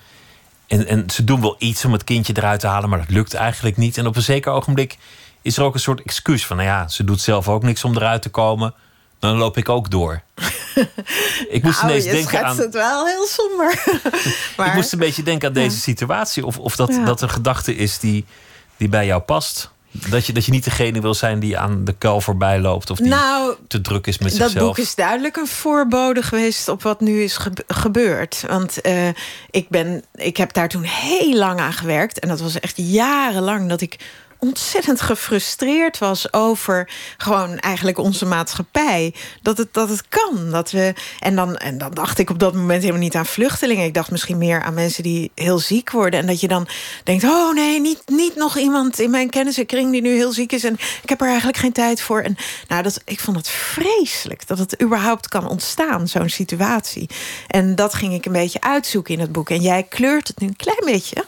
En, 0.67 0.87
en 0.87 1.11
ze 1.11 1.25
doen 1.25 1.41
wel 1.41 1.57
iets 1.59 1.85
om 1.85 1.93
het 1.93 2.05
kindje 2.05 2.33
eruit 2.37 2.61
te 2.61 2.67
halen, 2.67 2.89
maar 2.89 2.99
dat 2.99 3.11
lukt 3.11 3.35
eigenlijk 3.35 3.77
niet. 3.77 3.99
En 3.99 4.07
op 4.07 4.17
een 4.17 4.23
zeker 4.23 4.53
ogenblik 4.53 4.97
is 5.43 5.57
er 5.57 5.65
ook 5.65 5.75
een 5.75 5.81
soort 5.81 6.03
excuus 6.03 6.47
van: 6.47 6.57
nou 6.57 6.69
ja, 6.69 6.89
ze 6.89 7.05
doet 7.05 7.21
zelf 7.21 7.49
ook 7.49 7.63
niks 7.63 7.85
om 7.85 7.97
eruit 7.97 8.23
te 8.23 8.29
komen. 8.29 8.75
Dan 9.19 9.37
loop 9.37 9.57
ik 9.57 9.69
ook 9.69 9.91
door. 9.91 10.23
ik 11.49 11.63
moest 11.63 11.83
nou, 11.83 11.93
ineens 11.93 12.05
denken 12.05 12.45
aan. 12.45 12.59
het 12.59 12.75
wel 12.75 13.07
heel 13.07 13.27
somber. 13.27 13.83
maar... 14.57 14.67
Ik 14.67 14.75
moest 14.75 14.93
een 14.93 14.99
beetje 14.99 15.23
denken 15.23 15.49
aan 15.49 15.55
deze 15.55 15.79
situatie. 15.79 16.47
Of, 16.47 16.59
of 16.59 16.77
dat, 16.77 17.01
dat 17.05 17.23
een 17.23 17.31
gedachte 17.31 17.77
is 17.77 17.99
die, 17.99 18.25
die 18.77 18.89
bij 18.89 19.07
jou 19.07 19.23
past. 19.23 19.71
Dat 20.11 20.27
je, 20.27 20.33
dat 20.33 20.45
je 20.45 20.53
niet 20.53 20.65
degene 20.65 21.01
wil 21.01 21.15
zijn 21.15 21.39
die 21.39 21.59
aan 21.59 21.85
de 21.85 21.95
kuil 21.99 22.21
voorbij 22.21 22.61
loopt. 22.61 22.91
Of 22.91 22.99
die 22.99 23.07
nou, 23.07 23.55
te 23.69 23.81
druk 23.81 24.07
is 24.07 24.19
met 24.19 24.29
dat 24.29 24.37
zichzelf. 24.37 24.53
Dat 24.53 24.77
boek 24.77 24.85
is 24.85 24.95
duidelijk 24.95 25.37
een 25.37 25.47
voorbode 25.47 26.23
geweest 26.23 26.69
op 26.69 26.83
wat 26.83 27.01
nu 27.01 27.23
is 27.23 27.39
gebeurd. 27.67 28.45
Want 28.49 28.79
uh, 28.87 29.09
ik, 29.51 29.69
ben, 29.69 30.05
ik 30.15 30.37
heb 30.37 30.53
daar 30.53 30.69
toen 30.69 30.83
heel 30.83 31.35
lang 31.35 31.61
aan 31.61 31.73
gewerkt. 31.73 32.19
En 32.19 32.29
dat 32.29 32.41
was 32.41 32.61
echt 32.61 32.77
jarenlang 32.77 33.69
dat 33.69 33.81
ik 33.81 33.97
ontzettend 34.39 35.01
gefrustreerd 35.01 35.99
was 35.99 36.33
over 36.33 36.91
gewoon 37.17 37.59
eigenlijk 37.59 37.99
onze 37.99 38.27
maatschappij. 38.27 39.15
Dat 39.43 39.59
het, 39.59 39.75
dat 39.75 39.89
het 39.89 40.09
kan. 40.09 40.51
Dat 40.51 40.71
we, 40.71 40.95
en, 41.21 41.37
dan, 41.37 41.57
en 41.57 41.79
dan 41.79 41.95
dacht 41.95 42.19
ik 42.19 42.31
op 42.31 42.39
dat 42.39 42.55
moment 42.55 42.81
helemaal 42.81 43.03
niet 43.03 43.15
aan 43.15 43.27
vluchtelingen. 43.27 43.85
Ik 43.85 43.95
dacht 43.95 44.11
misschien 44.11 44.39
meer 44.39 44.63
aan 44.63 44.75
mensen 44.75 45.03
die 45.03 45.31
heel 45.35 45.59
ziek 45.59 45.91
worden. 45.91 46.21
En 46.21 46.27
dat 46.27 46.41
je 46.41 46.49
dan 46.49 46.69
denkt: 47.05 47.25
oh 47.25 47.55
nee, 47.55 47.81
niet, 47.81 48.03
niet 48.07 48.35
nog 48.35 48.59
iemand 48.59 48.99
in 48.99 49.11
mijn 49.11 49.31
kennissenkring 49.31 49.93
die 49.93 50.03
nu 50.03 50.15
heel 50.15 50.33
ziek 50.33 50.53
is. 50.53 50.65
En 50.65 50.77
ik 51.03 51.09
heb 51.09 51.21
er 51.21 51.29
eigenlijk 51.29 51.59
geen 51.59 51.73
tijd 51.73 52.01
voor. 52.01 52.21
En 52.21 52.37
nou, 52.69 52.83
dat, 52.83 53.01
ik 53.05 53.21
vond 53.21 53.37
het 53.37 53.49
vreselijk 53.49 54.47
dat 54.47 54.59
het 54.59 54.83
überhaupt 54.83 55.29
kan 55.29 55.49
ontstaan, 55.49 56.09
zo'n 56.09 56.29
situatie. 56.29 57.09
En 57.47 57.75
dat 57.75 57.95
ging 57.95 58.15
ik 58.15 58.27
een 58.27 58.33
beetje 58.33 58.61
uitzoeken 58.61 59.15
in 59.15 59.21
het 59.21 59.33
boek. 59.33 59.51
En 59.51 59.61
jij 59.61 59.83
kleurt 59.83 60.29
het 60.29 60.41
nu 60.41 60.47
een 60.47 60.57
klein 60.57 60.85
beetje. 60.85 61.25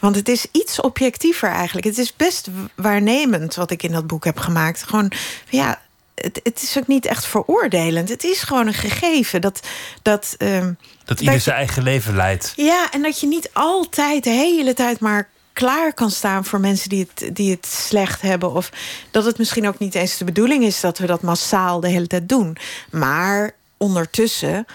Want 0.00 0.16
het 0.16 0.28
is 0.28 0.46
iets 0.52 0.80
objectiever 0.80 1.48
eigenlijk. 1.48 1.86
Het 1.86 1.98
is 1.98 2.16
best 2.16 2.48
waarnemend 2.74 3.54
wat 3.54 3.70
ik 3.70 3.82
in 3.82 3.92
dat 3.92 4.06
boek 4.06 4.24
heb 4.24 4.38
gemaakt. 4.38 4.82
Gewoon, 4.82 5.12
ja, 5.48 5.80
het, 6.14 6.40
het 6.42 6.62
is 6.62 6.78
ook 6.78 6.86
niet 6.86 7.06
echt 7.06 7.26
veroordelend. 7.26 8.08
Het 8.08 8.24
is 8.24 8.42
gewoon 8.42 8.66
een 8.66 8.74
gegeven 8.74 9.40
dat. 9.40 9.60
Dat, 10.02 10.34
um, 10.38 10.76
dat 11.04 11.20
ieder 11.20 11.40
zijn 11.40 11.56
eigen 11.56 11.82
leven 11.82 12.16
leidt. 12.16 12.52
Ja, 12.56 12.90
en 12.90 13.02
dat 13.02 13.20
je 13.20 13.26
niet 13.26 13.50
altijd 13.52 14.24
de 14.24 14.30
hele 14.30 14.74
tijd 14.74 15.00
maar 15.00 15.28
klaar 15.52 15.94
kan 15.94 16.10
staan 16.10 16.44
voor 16.44 16.60
mensen 16.60 16.88
die 16.88 17.08
het, 17.14 17.36
die 17.36 17.50
het 17.50 17.66
slecht 17.66 18.20
hebben. 18.22 18.52
Of 18.52 18.70
dat 19.10 19.24
het 19.24 19.38
misschien 19.38 19.68
ook 19.68 19.78
niet 19.78 19.94
eens 19.94 20.16
de 20.16 20.24
bedoeling 20.24 20.64
is 20.64 20.80
dat 20.80 20.98
we 20.98 21.06
dat 21.06 21.22
massaal 21.22 21.80
de 21.80 21.88
hele 21.88 22.06
tijd 22.06 22.28
doen. 22.28 22.56
Maar 22.90 23.50
ondertussen 23.76 24.66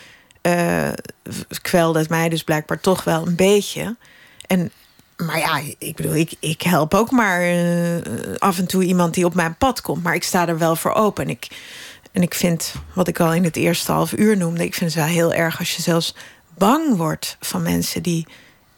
uh, 0.42 0.90
kwelde 1.62 2.00
het 2.00 2.10
mij 2.10 2.30
dus 2.30 2.44
blijkbaar 2.44 2.80
toch 2.80 3.04
wel 3.04 3.28
een 3.28 3.36
beetje. 3.36 3.96
En 4.48 4.72
maar 5.18 5.38
ja, 5.38 5.62
ik 5.78 5.96
bedoel, 5.96 6.16
ik, 6.16 6.34
ik 6.40 6.62
help 6.62 6.94
ook 6.94 7.12
maar 7.12 7.54
uh, 7.54 8.02
af 8.38 8.58
en 8.58 8.68
toe 8.68 8.84
iemand 8.84 9.14
die 9.14 9.26
op 9.26 9.34
mijn 9.34 9.58
pad 9.58 9.82
komt. 9.82 10.04
Maar 10.04 10.16
ik 10.16 10.24
sta 10.24 10.48
er 10.48 10.58
wel 10.58 10.76
voor 10.76 10.94
open. 10.94 11.24
En 11.24 11.30
ik, 11.30 11.48
en 12.12 12.22
ik 12.22 12.34
vind, 12.34 12.74
wat 12.94 13.08
ik 13.08 13.20
al 13.20 13.34
in 13.34 13.44
het 13.44 13.56
eerste 13.56 13.92
half 13.92 14.12
uur 14.12 14.38
noemde... 14.38 14.64
ik 14.64 14.76
vind 14.76 14.94
het 14.94 15.04
wel 15.04 15.14
heel 15.14 15.34
erg 15.34 15.60
als 15.60 15.76
je 15.76 15.82
zelfs 15.82 16.16
bang 16.58 16.98
wordt 16.98 17.38
van 17.40 17.62
mensen... 17.62 18.04
die 18.04 18.28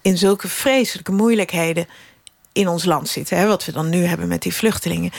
in 0.02 0.18
zulke 0.18 0.48
vreselijke 0.48 1.12
moeilijkheden 1.12 1.88
in 2.52 2.68
ons 2.68 2.86
land 2.86 3.10
zitten. 3.10 3.38
Hè, 3.38 3.48
wat 3.48 3.66
we 3.66 3.72
dan 3.72 3.90
nu 3.90 4.04
hebben 4.04 4.28
met 4.28 4.42
die 4.42 4.54
vluchtelingen. 4.54 5.12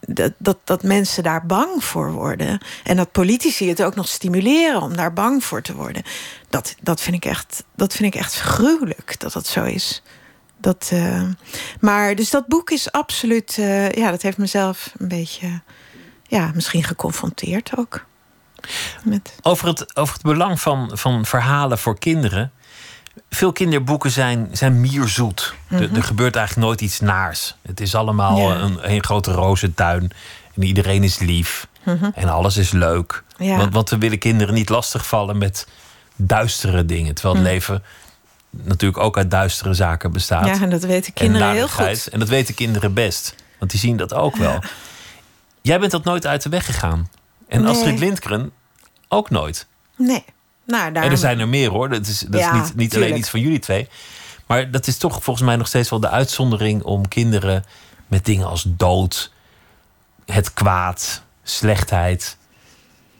Dat, 0.00 0.32
dat, 0.38 0.58
dat 0.64 0.82
mensen 0.82 1.22
daar 1.22 1.46
bang 1.46 1.84
voor 1.84 2.12
worden. 2.12 2.60
En 2.84 2.96
dat 2.96 3.12
politici 3.12 3.68
het 3.68 3.82
ook 3.82 3.94
nog 3.94 4.08
stimuleren 4.08 4.82
om 4.82 4.96
daar 4.96 5.12
bang 5.12 5.44
voor 5.44 5.62
te 5.62 5.74
worden. 5.74 6.02
Dat, 6.48 6.74
dat, 6.80 7.00
vind, 7.00 7.16
ik 7.16 7.24
echt, 7.24 7.64
dat 7.76 7.94
vind 7.94 8.14
ik 8.14 8.20
echt 8.20 8.40
gruwelijk 8.40 9.20
dat 9.20 9.32
dat 9.32 9.46
zo 9.46 9.64
is. 9.64 10.02
Dat, 10.60 10.90
uh, 10.92 11.22
maar 11.80 12.14
dus 12.14 12.30
dat 12.30 12.46
boek 12.46 12.70
is 12.70 12.92
absoluut. 12.92 13.56
Uh, 13.58 13.90
ja, 13.90 14.10
dat 14.10 14.22
heeft 14.22 14.38
mezelf 14.38 14.92
een 14.98 15.08
beetje. 15.08 15.60
Ja, 16.22 16.50
misschien 16.54 16.84
geconfronteerd 16.84 17.76
ook. 17.76 18.04
Met... 19.04 19.34
Over, 19.42 19.68
het, 19.68 19.96
over 19.96 20.14
het 20.14 20.22
belang 20.22 20.60
van, 20.60 20.90
van 20.94 21.26
verhalen 21.26 21.78
voor 21.78 21.98
kinderen. 21.98 22.52
Veel 23.30 23.52
kinderboeken 23.52 24.10
zijn, 24.10 24.48
zijn 24.52 24.80
mierzoet. 24.80 25.54
Mm 25.68 25.78
-hmm. 25.78 25.96
er, 25.96 26.02
gebeurt 26.02 26.36
eigenlijk 26.36 26.66
nooit 26.66 26.80
iets 26.80 27.00
naars. 27.00 27.56
Het 27.62 27.80
is 27.80 27.94
allemaal 27.94 28.38
ja. 28.38 28.56
een, 28.56 28.92
een 28.92 29.04
grote 29.04 29.32
rozentuin. 29.32 30.10
En 30.54 30.62
iedereen 30.62 31.02
is 31.02 31.18
lief. 31.18 31.66
Mm 31.82 31.98
-hmm. 31.98 32.12
En 32.14 32.28
alles 32.28 32.56
is 32.56 32.70
leuk. 32.70 33.24
Ja. 33.36 33.56
Want, 33.56 33.74
want 33.74 33.90
we 33.90 33.98
willen 33.98 34.18
kinderen 34.18 34.54
niet 34.54 34.68
lastigvallen 34.68 35.38
met 35.38 35.68
duistere 36.16 36.84
dingen. 36.84 37.14
Terwijl 37.14 37.34
het 37.34 37.44
mm. 37.44 37.50
leven 37.50 37.82
natuurlijk 38.62 39.02
ook 39.02 39.16
uit 39.16 39.30
duistere 39.30 39.74
zaken 39.74 40.12
bestaat. 40.12 40.46
Ja, 40.46 40.62
en 40.62 40.70
dat 40.70 40.84
weten 40.84 41.12
kinderen 41.12 41.50
heel 41.50 41.68
goed. 41.68 42.08
En 42.08 42.18
dat 42.18 42.28
weten 42.28 42.54
kinderen 42.54 42.94
best. 42.94 43.34
Want 43.58 43.70
die 43.70 43.80
zien 43.80 43.96
dat 43.96 44.14
ook 44.14 44.36
wel. 44.36 44.62
Jij 45.60 45.78
bent 45.78 45.92
dat 45.92 46.04
nooit 46.04 46.26
uit 46.26 46.42
de 46.42 46.48
weg 46.48 46.66
gegaan. 46.66 47.10
En 47.48 47.62
nee. 47.62 47.70
Astrid 47.70 47.98
Lindgren 47.98 48.52
ook 49.08 49.30
nooit. 49.30 49.66
Nee. 49.96 50.24
Nou, 50.66 50.92
En 50.94 51.10
er 51.10 51.18
zijn 51.18 51.40
er 51.40 51.48
meer 51.48 51.70
hoor. 51.70 51.88
Dat 51.88 52.06
is, 52.06 52.18
dat 52.18 52.40
ja, 52.40 52.54
is 52.54 52.60
niet, 52.60 52.76
niet 52.76 52.94
alleen 52.96 53.16
iets 53.16 53.30
van 53.30 53.40
jullie 53.40 53.58
twee. 53.58 53.88
Maar 54.46 54.70
dat 54.70 54.86
is 54.86 54.96
toch 54.96 55.22
volgens 55.22 55.46
mij 55.46 55.56
nog 55.56 55.66
steeds 55.66 55.90
wel 55.90 56.00
de 56.00 56.08
uitzondering 56.08 56.82
om 56.82 57.08
kinderen 57.08 57.64
met 58.06 58.24
dingen 58.24 58.46
als 58.46 58.64
dood, 58.66 59.32
het 60.26 60.54
kwaad, 60.54 61.22
slechtheid, 61.42 62.36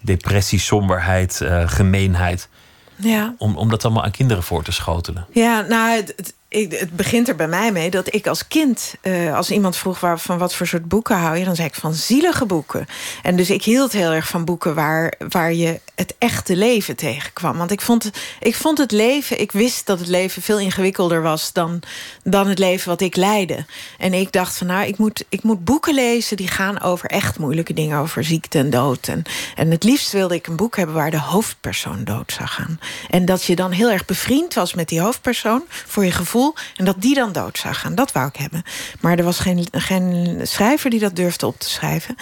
depressie, 0.00 0.58
somberheid, 0.58 1.40
uh, 1.42 1.68
gemeenheid. 1.68 2.48
Ja. 2.96 3.34
Om, 3.38 3.56
om 3.56 3.70
dat 3.70 3.84
allemaal 3.84 4.04
aan 4.04 4.10
kinderen 4.10 4.42
voor 4.42 4.62
te 4.62 4.72
schotelen. 4.72 5.26
Ja, 5.32 5.60
nou, 5.60 5.90
het, 5.90 6.12
het, 6.16 6.34
ik, 6.48 6.72
het 6.72 6.96
begint 6.96 7.28
er 7.28 7.36
bij 7.36 7.48
mij 7.48 7.72
mee 7.72 7.90
dat 7.90 8.14
ik 8.14 8.26
als 8.26 8.48
kind, 8.48 8.94
uh, 9.02 9.34
als 9.34 9.50
iemand 9.50 9.76
vroeg 9.76 10.00
waar, 10.00 10.20
van 10.20 10.38
wat 10.38 10.54
voor 10.54 10.66
soort 10.66 10.88
boeken 10.88 11.16
hou 11.16 11.36
je, 11.36 11.44
dan 11.44 11.56
zei 11.56 11.68
ik 11.68 11.74
van 11.74 11.94
zielige 11.94 12.46
boeken. 12.46 12.86
En 13.22 13.36
dus 13.36 13.50
ik 13.50 13.64
hield 13.64 13.92
heel 13.92 14.10
erg 14.10 14.28
van 14.28 14.44
boeken 14.44 14.74
waar, 14.74 15.14
waar 15.28 15.52
je 15.52 15.80
het 15.94 16.14
echte 16.18 16.56
leven 16.56 16.96
tegenkwam. 16.96 17.56
Want 17.56 17.70
ik 17.70 17.80
vond, 17.80 18.10
ik 18.40 18.54
vond 18.54 18.78
het 18.78 18.92
leven, 18.92 19.40
ik 19.40 19.52
wist 19.52 19.86
dat 19.86 19.98
het 19.98 20.08
leven 20.08 20.42
veel 20.42 20.58
ingewikkelder 20.58 21.22
was 21.22 21.52
dan, 21.52 21.82
dan 22.24 22.48
het 22.48 22.58
leven 22.58 22.88
wat 22.88 23.00
ik 23.00 23.16
leidde. 23.16 23.64
En 23.98 24.12
ik 24.12 24.32
dacht 24.32 24.56
van 24.56 24.66
nou, 24.66 24.86
ik 24.86 24.98
moet, 24.98 25.24
ik 25.28 25.42
moet 25.42 25.64
boeken 25.64 25.94
lezen 25.94 26.36
die 26.36 26.48
gaan 26.48 26.80
over 26.80 27.08
echt 27.08 27.38
moeilijke 27.38 27.72
dingen, 27.72 27.98
over 27.98 28.24
ziekte 28.24 28.58
en 28.58 28.70
dood. 28.70 29.08
En, 29.08 29.22
en 29.54 29.70
het 29.70 29.84
liefst 29.84 30.12
wilde 30.12 30.34
ik 30.34 30.46
een 30.46 30.56
boek 30.56 30.76
hebben 30.76 30.94
waar 30.94 31.10
de 31.10 31.20
hoofdpersoon 31.20 32.04
dood 32.04 32.32
zou 32.32 32.48
gaan. 32.48 32.80
En 33.10 33.24
dat 33.24 33.44
je 33.44 33.56
dan 33.56 33.70
heel 33.70 33.90
erg 33.90 34.04
bevriend 34.04 34.54
was 34.54 34.74
met 34.74 34.88
die 34.88 35.00
hoofdpersoon 35.00 35.64
voor 35.68 36.04
je 36.04 36.10
gevoel. 36.10 36.35
En 36.76 36.84
dat 36.84 37.00
die 37.00 37.14
dan 37.14 37.32
dood 37.32 37.58
zou 37.58 37.74
gaan. 37.74 37.94
Dat 37.94 38.12
wou 38.12 38.26
ik 38.26 38.36
hebben. 38.36 38.62
Maar 39.00 39.18
er 39.18 39.24
was 39.24 39.38
geen, 39.38 39.66
geen 39.72 40.40
schrijver 40.42 40.90
die 40.90 41.00
dat 41.00 41.16
durfde 41.16 41.46
op 41.46 41.58
te 41.58 41.70
schrijven. 41.70 42.14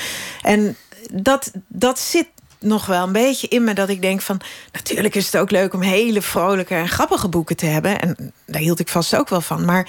En 0.43 0.77
dat, 1.13 1.51
dat 1.69 1.99
zit 1.99 2.27
nog 2.65 2.87
wel 2.87 3.03
een 3.03 3.13
beetje 3.13 3.49
in 3.49 3.65
me 3.65 3.75
dat 3.75 3.89
ik 3.89 4.03
denk 4.03 4.21
van... 4.21 4.41
natuurlijk 4.73 5.15
is 5.15 5.27
het 5.27 5.37
ook 5.37 5.51
leuk 5.51 5.75
om 5.75 5.81
hele 5.81 6.23
vrolijke 6.23 6.75
en 6.75 6.89
grappige 6.89 7.29
boeken 7.29 7.57
te 7.57 7.67
hebben. 7.67 8.01
En 8.01 8.33
daar 8.47 8.61
hield 8.61 8.81
ik 8.81 8.89
vast 8.89 9.17
ook 9.17 9.29
wel 9.29 9.41
van. 9.41 9.65
Maar 9.65 9.89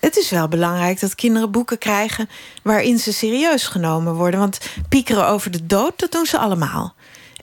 het 0.00 0.16
is 0.16 0.30
wel 0.30 0.48
belangrijk 0.48 1.00
dat 1.00 1.14
kinderen 1.14 1.50
boeken 1.50 1.78
krijgen... 1.78 2.28
waarin 2.62 2.98
ze 2.98 3.12
serieus 3.12 3.66
genomen 3.66 4.14
worden. 4.14 4.40
Want 4.40 4.58
piekeren 4.88 5.26
over 5.26 5.50
de 5.50 5.66
dood, 5.66 5.98
dat 5.98 6.12
doen 6.12 6.26
ze 6.26 6.38
allemaal. 6.38 6.94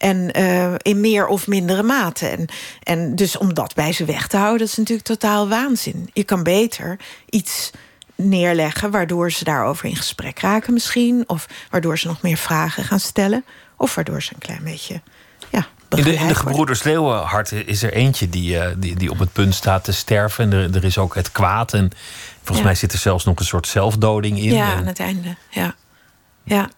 En 0.01 0.39
uh, 0.39 0.73
in 0.77 1.01
meer 1.01 1.27
of 1.27 1.47
mindere 1.47 1.83
mate. 1.83 2.27
En, 2.27 2.47
en 2.83 3.15
dus 3.15 3.37
om 3.37 3.53
dat 3.53 3.73
bij 3.75 3.93
ze 3.93 4.05
weg 4.05 4.27
te 4.27 4.37
houden, 4.37 4.59
dat 4.59 4.67
is 4.67 4.77
natuurlijk 4.77 5.07
totaal 5.07 5.47
waanzin. 5.47 6.09
Je 6.13 6.23
kan 6.23 6.43
beter 6.43 6.99
iets 7.29 7.71
neerleggen 8.15 8.91
waardoor 8.91 9.31
ze 9.31 9.43
daarover 9.43 9.85
in 9.85 9.95
gesprek 9.95 10.39
raken 10.39 10.73
misschien. 10.73 11.23
Of 11.27 11.47
waardoor 11.69 11.97
ze 11.97 12.07
nog 12.07 12.21
meer 12.21 12.37
vragen 12.37 12.83
gaan 12.83 12.99
stellen. 12.99 13.45
Of 13.77 13.95
waardoor 13.95 14.21
ze 14.21 14.33
een 14.33 14.39
klein 14.39 14.63
beetje... 14.63 15.01
Ja, 15.49 15.67
in 15.89 16.03
de, 16.03 16.13
in 16.13 16.27
de 16.27 16.35
gebroeders 16.35 16.83
Leeuwenhart 16.83 17.51
is 17.51 17.83
er 17.83 17.93
eentje 17.93 18.29
die, 18.29 18.55
uh, 18.55 18.65
die, 18.77 18.95
die 18.95 19.11
op 19.11 19.19
het 19.19 19.33
punt 19.33 19.55
staat 19.55 19.83
te 19.83 19.91
sterven. 19.91 20.43
En 20.43 20.59
er, 20.59 20.75
er 20.75 20.83
is 20.83 20.97
ook 20.97 21.15
het 21.15 21.31
kwaad. 21.31 21.73
En 21.73 21.91
volgens 22.37 22.57
ja. 22.57 22.63
mij 22.63 22.75
zit 22.75 22.93
er 22.93 22.99
zelfs 22.99 23.25
nog 23.25 23.39
een 23.39 23.45
soort 23.45 23.67
zelfdoding 23.67 24.39
in. 24.39 24.53
Ja, 24.53 24.71
en 24.71 24.77
aan 24.77 24.85
het 24.85 24.99
einde. 24.99 25.35
Ja. 25.49 25.75
ja. 26.43 26.69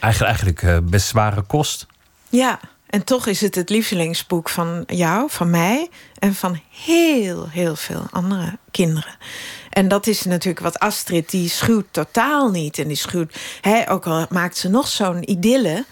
Eigenlijk, 0.00 0.32
eigenlijk 0.32 0.62
uh, 0.62 0.90
best 0.90 1.06
zware 1.06 1.42
kost. 1.42 1.86
Ja, 2.28 2.60
en 2.86 3.04
toch 3.04 3.26
is 3.26 3.40
het 3.40 3.54
het 3.54 3.70
lievelingsboek 3.70 4.48
van 4.48 4.84
jou, 4.86 5.30
van 5.30 5.50
mij... 5.50 5.88
en 6.18 6.34
van 6.34 6.60
heel, 6.70 7.48
heel 7.48 7.76
veel 7.76 8.06
andere 8.10 8.58
kinderen. 8.70 9.16
En 9.70 9.88
dat 9.88 10.06
is 10.06 10.22
natuurlijk 10.22 10.64
wat 10.64 10.78
Astrid, 10.78 11.30
die 11.30 11.48
schuwt 11.48 11.86
totaal 11.90 12.50
niet. 12.50 12.78
En 12.78 12.88
die 12.88 12.96
schuwt, 12.96 13.38
hè, 13.60 13.90
ook 13.90 14.06
al 14.06 14.26
maakt 14.30 14.56
ze 14.56 14.68
nog 14.68 14.88
zo'n 14.88 15.30
idylle... 15.30 15.84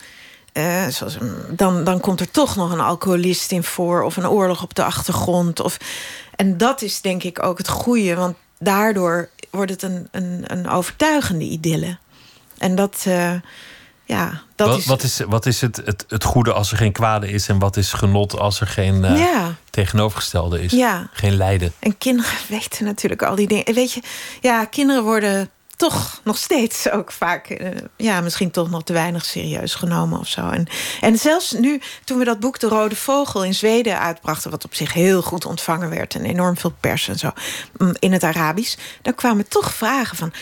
Uh, 0.53 0.87
zoals, 0.87 1.16
dan, 1.51 1.85
dan 1.85 2.01
komt 2.01 2.20
er 2.20 2.30
toch 2.30 2.57
nog 2.57 2.72
een 2.72 2.80
alcoholist 2.80 3.53
in 3.53 3.64
voor... 3.64 4.03
of 4.03 4.16
een 4.16 4.28
oorlog 4.28 4.62
op 4.62 4.74
de 4.74 4.85
achtergrond. 4.85 5.61
Of, 5.61 5.76
en 6.37 6.57
dat 6.57 6.82
is 6.82 7.01
denk 7.01 7.22
ik 7.22 7.43
ook 7.43 7.59
het 7.59 7.68
goede, 7.68 8.14
want 8.14 8.37
daardoor 8.59 9.28
wordt 9.51 9.70
het 9.70 9.82
een, 9.82 10.09
een, 10.11 10.45
een 10.47 10.68
overtuigende 10.68 11.45
idylle. 11.45 11.99
En 12.59 12.74
dat... 12.74 13.05
Uh, 13.09 13.35
ja, 14.05 14.42
dat 14.57 14.68
wat, 14.68 14.78
is... 14.78 14.86
Wat 14.86 15.02
is, 15.02 15.20
wat 15.26 15.46
is 15.46 15.61
het, 15.61 15.76
het, 15.76 16.05
het 16.09 16.24
goede 16.24 16.52
als 16.52 16.70
er 16.70 16.76
geen 16.76 16.92
kwade 16.92 17.30
is... 17.30 17.48
en 17.48 17.59
wat 17.59 17.76
is 17.76 17.92
genot 17.92 18.38
als 18.38 18.61
er 18.61 18.66
geen 18.66 19.05
uh, 19.05 19.18
ja. 19.18 19.55
tegenovergestelde 19.70 20.62
is? 20.62 20.72
Ja. 20.72 21.09
Geen 21.12 21.36
lijden. 21.36 21.72
En 21.78 21.98
kinderen 21.98 22.32
weten 22.48 22.84
natuurlijk 22.84 23.22
al 23.22 23.34
die 23.34 23.48
dingen. 23.48 23.74
Weet 23.74 23.92
je, 23.92 24.02
ja, 24.40 24.64
kinderen 24.64 25.02
worden 25.02 25.50
toch 25.76 26.20
nog 26.24 26.36
steeds 26.36 26.90
ook 26.90 27.12
vaak... 27.12 27.50
Uh, 27.50 27.68
ja, 27.96 28.20
misschien 28.20 28.50
toch 28.50 28.70
nog 28.70 28.84
te 28.84 28.92
weinig 28.92 29.24
serieus 29.24 29.74
genomen 29.74 30.18
of 30.18 30.28
zo. 30.28 30.48
En, 30.48 30.66
en 31.00 31.18
zelfs 31.18 31.52
nu, 31.52 31.80
toen 32.05 32.18
we 32.18 32.24
dat 32.24 32.40
boek 32.40 32.59
De 32.59 32.68
Rode 32.68 32.96
Vogel 32.96 33.44
in 33.44 33.55
Zweden 33.55 34.00
uitbrachten... 34.00 34.50
wat 34.50 34.64
op 34.64 34.74
zich 34.74 34.92
heel 34.92 35.22
goed 35.22 35.46
ontvangen 35.46 35.90
werd 35.90 36.14
en 36.14 36.24
enorm 36.24 36.57
veel 36.57 36.74
pers 36.80 37.09
en 37.09 37.18
zo... 37.18 37.30
in 37.98 38.12
het 38.12 38.24
Arabisch, 38.24 38.76
dan 39.02 39.14
kwamen 39.14 39.48
toch 39.48 39.74
vragen 39.74 40.16
van 40.16 40.32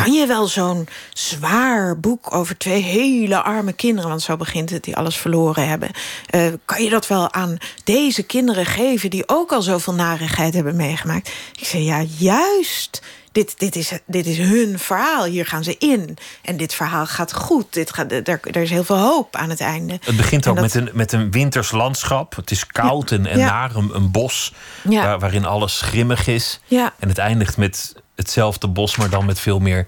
kan 0.00 0.12
je 0.12 0.26
wel 0.26 0.46
zo'n 0.46 0.88
zwaar 1.12 2.00
boek 2.00 2.34
over 2.34 2.58
twee 2.58 2.82
hele 2.82 3.42
arme 3.42 3.72
kinderen... 3.72 4.10
want 4.10 4.22
zo 4.22 4.36
begint 4.36 4.70
het, 4.70 4.84
die 4.84 4.96
alles 4.96 5.16
verloren 5.16 5.68
hebben... 5.68 5.90
Uh, 6.34 6.46
kan 6.64 6.82
je 6.82 6.90
dat 6.90 7.06
wel 7.06 7.32
aan 7.32 7.56
deze 7.84 8.22
kinderen 8.22 8.66
geven... 8.66 9.10
die 9.10 9.28
ook 9.28 9.52
al 9.52 9.62
zoveel 9.62 9.94
narigheid 9.94 10.54
hebben 10.54 10.76
meegemaakt? 10.76 11.32
Ik 11.52 11.64
zei, 11.64 11.84
ja, 11.84 12.04
juist... 12.18 13.02
Dit, 13.32 13.58
dit, 13.58 13.76
is, 13.76 13.92
dit 14.06 14.26
is 14.26 14.38
hun 14.38 14.78
verhaal. 14.78 15.24
Hier 15.24 15.46
gaan 15.46 15.64
ze 15.64 15.76
in. 15.78 16.16
En 16.42 16.56
dit 16.56 16.74
verhaal 16.74 17.06
gaat 17.06 17.32
goed. 17.32 17.72
Dit 17.72 17.94
gaat, 17.94 18.12
er, 18.12 18.40
er 18.42 18.56
is 18.56 18.70
heel 18.70 18.84
veel 18.84 18.98
hoop 18.98 19.36
aan 19.36 19.50
het 19.50 19.60
einde. 19.60 19.98
Het 20.04 20.16
begint 20.16 20.46
ook 20.46 20.54
dat... 20.54 20.64
met, 20.64 20.74
een, 20.74 20.90
met 20.92 21.12
een 21.12 21.30
winters 21.30 21.70
landschap. 21.70 22.36
Het 22.36 22.50
is 22.50 22.66
koud 22.66 23.10
ja. 23.10 23.16
en, 23.16 23.26
en 23.26 23.38
ja. 23.38 23.46
naar 23.46 23.76
een, 23.76 23.90
een 23.94 24.10
bos 24.10 24.52
ja. 24.88 25.02
waar, 25.02 25.18
waarin 25.18 25.44
alles 25.44 25.80
grimmig 25.80 26.26
is. 26.26 26.60
Ja. 26.66 26.92
En 26.98 27.08
het 27.08 27.18
eindigt 27.18 27.56
met 27.56 27.94
hetzelfde 28.22 28.68
bos, 28.68 28.96
maar 28.96 29.10
dan 29.10 29.24
met 29.24 29.40
veel 29.40 29.58
meer 29.58 29.86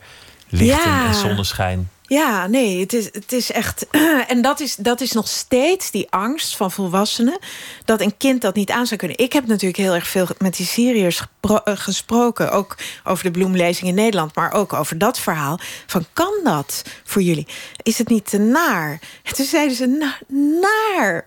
licht 0.48 0.84
ja. 0.84 1.06
en 1.06 1.14
zonneschijn. 1.14 1.88
Ja, 2.06 2.46
nee, 2.46 2.80
het 2.80 2.92
is, 2.92 3.04
het 3.04 3.32
is 3.32 3.52
echt. 3.52 3.86
En 4.28 4.42
dat 4.42 4.60
is, 4.60 4.76
dat 4.76 5.00
is 5.00 5.12
nog 5.12 5.28
steeds 5.28 5.90
die 5.90 6.10
angst 6.10 6.56
van 6.56 6.70
volwassenen. 6.70 7.38
dat 7.84 8.00
een 8.00 8.16
kind 8.16 8.40
dat 8.40 8.54
niet 8.54 8.70
aan 8.70 8.86
zou 8.86 9.00
kunnen. 9.00 9.18
Ik 9.18 9.32
heb 9.32 9.46
natuurlijk 9.46 9.76
heel 9.76 9.94
erg 9.94 10.06
veel 10.06 10.26
met 10.38 10.56
die 10.56 10.66
Syriërs 10.66 11.18
gespro 11.18 11.60
gesproken. 11.64 12.50
Ook 12.50 12.76
over 13.04 13.24
de 13.24 13.30
bloemlezing 13.30 13.88
in 13.88 13.94
Nederland, 13.94 14.34
maar 14.34 14.52
ook 14.52 14.72
over 14.72 14.98
dat 14.98 15.18
verhaal. 15.18 15.58
Van 15.86 16.06
kan 16.12 16.32
dat 16.44 16.82
voor 17.04 17.22
jullie? 17.22 17.46
Is 17.82 17.98
het 17.98 18.08
niet 18.08 18.30
te 18.30 18.38
naar? 18.38 19.00
En 19.22 19.34
toen 19.34 19.46
zeiden 19.46 19.76
ze: 19.76 19.86
na, 19.86 20.16
naar 20.60 21.26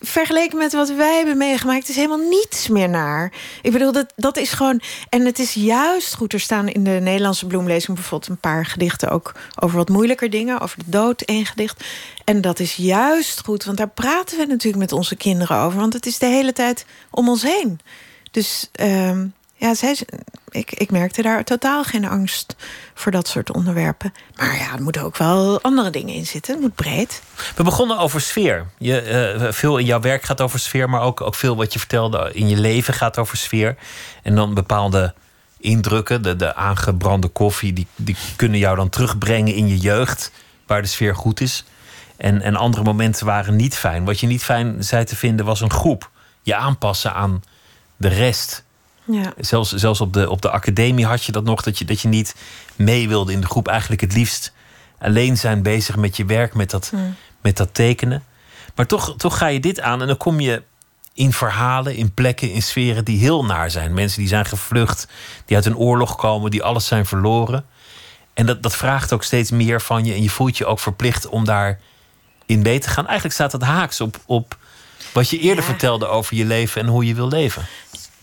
vergeleken 0.00 0.58
met 0.58 0.72
wat 0.72 0.88
wij 0.88 1.16
hebben 1.16 1.36
meegemaakt, 1.36 1.88
is 1.88 1.96
helemaal 1.96 2.28
niets 2.28 2.68
meer 2.68 2.88
naar. 2.88 3.32
Ik 3.62 3.72
bedoel, 3.72 3.92
dat, 3.92 4.12
dat 4.16 4.36
is 4.36 4.52
gewoon. 4.52 4.80
En 5.08 5.24
het 5.24 5.38
is 5.38 5.54
juist 5.54 6.14
goed. 6.14 6.32
Er 6.32 6.40
staan 6.40 6.68
in 6.68 6.84
de 6.84 6.90
Nederlandse 6.90 7.46
bloemlezing 7.46 7.96
bijvoorbeeld 7.96 8.30
een 8.30 8.40
paar 8.40 8.66
gedichten 8.66 9.10
ook 9.10 9.34
over 9.60 9.76
wat 9.76 9.88
moeilijker 9.88 10.30
dingen, 10.30 10.60
over 10.60 10.78
de 10.78 10.90
dood, 10.90 11.20
één 11.20 11.46
gedicht. 11.46 11.84
En 12.24 12.40
dat 12.40 12.58
is 12.58 12.74
juist 12.74 13.40
goed, 13.44 13.64
want 13.64 13.78
daar 13.78 13.88
praten 13.88 14.38
we 14.38 14.44
natuurlijk 14.46 14.82
met 14.82 14.92
onze 14.92 15.16
kinderen 15.16 15.56
over. 15.56 15.80
Want 15.80 15.92
het 15.92 16.06
is 16.06 16.18
de 16.18 16.26
hele 16.26 16.52
tijd 16.52 16.84
om 17.10 17.28
ons 17.28 17.42
heen. 17.42 17.80
Dus 18.30 18.70
uh, 18.80 19.20
Ja, 19.58 19.74
zij, 19.74 19.96
ik, 20.50 20.72
ik 20.72 20.90
merkte 20.90 21.22
daar 21.22 21.44
totaal 21.44 21.84
geen 21.84 22.04
angst 22.04 22.56
voor 22.94 23.12
dat 23.12 23.28
soort 23.28 23.52
onderwerpen. 23.52 24.12
Maar 24.36 24.56
ja, 24.56 24.72
er 24.72 24.82
moeten 24.82 25.02
ook 25.02 25.16
wel 25.16 25.60
andere 25.62 25.90
dingen 25.90 26.14
in 26.14 26.26
zitten. 26.26 26.52
Het 26.52 26.62
moet 26.62 26.74
breed. 26.74 27.22
We 27.56 27.62
begonnen 27.62 27.98
over 27.98 28.20
sfeer. 28.20 28.66
Je, 28.78 29.00
eh, 29.00 29.52
veel 29.52 29.78
in 29.78 29.84
jouw 29.84 30.00
werk 30.00 30.22
gaat 30.22 30.40
over 30.40 30.58
sfeer, 30.58 30.90
maar 30.90 31.00
ook, 31.00 31.20
ook 31.20 31.34
veel 31.34 31.56
wat 31.56 31.72
je 31.72 31.78
vertelde 31.78 32.30
in 32.32 32.48
je 32.48 32.56
leven 32.56 32.94
gaat 32.94 33.18
over 33.18 33.36
sfeer. 33.36 33.76
En 34.22 34.34
dan 34.34 34.54
bepaalde 34.54 35.14
indrukken, 35.60 36.22
de, 36.22 36.36
de 36.36 36.54
aangebrande 36.54 37.28
koffie, 37.28 37.72
die, 37.72 37.86
die 37.96 38.16
kunnen 38.36 38.58
jou 38.58 38.76
dan 38.76 38.88
terugbrengen 38.88 39.54
in 39.54 39.68
je 39.68 39.78
jeugd, 39.78 40.32
waar 40.66 40.82
de 40.82 40.88
sfeer 40.88 41.14
goed 41.14 41.40
is. 41.40 41.64
En, 42.16 42.42
en 42.42 42.56
andere 42.56 42.84
momenten 42.84 43.26
waren 43.26 43.56
niet 43.56 43.76
fijn. 43.76 44.04
Wat 44.04 44.20
je 44.20 44.26
niet 44.26 44.44
fijn 44.44 44.84
zei 44.84 45.04
te 45.04 45.16
vinden 45.16 45.46
was 45.46 45.60
een 45.60 45.70
groep. 45.70 46.10
Je 46.42 46.54
aanpassen 46.54 47.14
aan 47.14 47.42
de 47.96 48.08
rest. 48.08 48.66
Ja. 49.10 49.32
Zelfs, 49.38 49.72
zelfs 49.72 50.00
op, 50.00 50.12
de, 50.12 50.30
op 50.30 50.42
de 50.42 50.50
academie 50.50 51.06
had 51.06 51.24
je 51.24 51.32
dat 51.32 51.44
nog, 51.44 51.62
dat 51.62 51.78
je, 51.78 51.84
dat 51.84 52.00
je 52.00 52.08
niet 52.08 52.34
mee 52.76 53.08
wilde 53.08 53.32
in 53.32 53.40
de 53.40 53.46
groep. 53.46 53.68
Eigenlijk 53.68 54.00
het 54.00 54.14
liefst 54.14 54.52
alleen 54.98 55.36
zijn 55.36 55.62
bezig 55.62 55.96
met 55.96 56.16
je 56.16 56.24
werk, 56.24 56.54
met 56.54 56.70
dat, 56.70 56.92
met 57.40 57.56
dat 57.56 57.74
tekenen. 57.74 58.24
Maar 58.74 58.86
toch, 58.86 59.14
toch 59.16 59.38
ga 59.38 59.46
je 59.46 59.60
dit 59.60 59.80
aan 59.80 60.00
en 60.00 60.06
dan 60.06 60.16
kom 60.16 60.40
je 60.40 60.62
in 61.14 61.32
verhalen, 61.32 61.96
in 61.96 62.14
plekken, 62.14 62.52
in 62.52 62.62
sferen 62.62 63.04
die 63.04 63.18
heel 63.18 63.44
naar 63.44 63.70
zijn. 63.70 63.94
Mensen 63.94 64.18
die 64.18 64.28
zijn 64.28 64.44
gevlucht, 64.44 65.08
die 65.44 65.56
uit 65.56 65.66
een 65.66 65.76
oorlog 65.76 66.16
komen, 66.16 66.50
die 66.50 66.62
alles 66.62 66.86
zijn 66.86 67.06
verloren. 67.06 67.64
En 68.34 68.46
dat, 68.46 68.62
dat 68.62 68.76
vraagt 68.76 69.12
ook 69.12 69.24
steeds 69.24 69.50
meer 69.50 69.80
van 69.80 70.04
je 70.04 70.12
en 70.12 70.22
je 70.22 70.30
voelt 70.30 70.56
je 70.56 70.66
ook 70.66 70.78
verplicht 70.78 71.26
om 71.28 71.44
daar 71.44 71.80
in 72.46 72.62
mee 72.62 72.78
te 72.78 72.88
gaan. 72.88 73.04
Eigenlijk 73.04 73.34
staat 73.34 73.52
het 73.52 73.62
haaks 73.62 74.00
op, 74.00 74.20
op 74.26 74.56
wat 75.12 75.30
je 75.30 75.38
eerder 75.38 75.64
Ja. 75.64 75.70
vertelde 75.70 76.06
over 76.06 76.36
je 76.36 76.44
leven 76.44 76.80
en 76.80 76.86
hoe 76.88 77.06
je 77.06 77.14
wil 77.14 77.28
leven. 77.28 77.66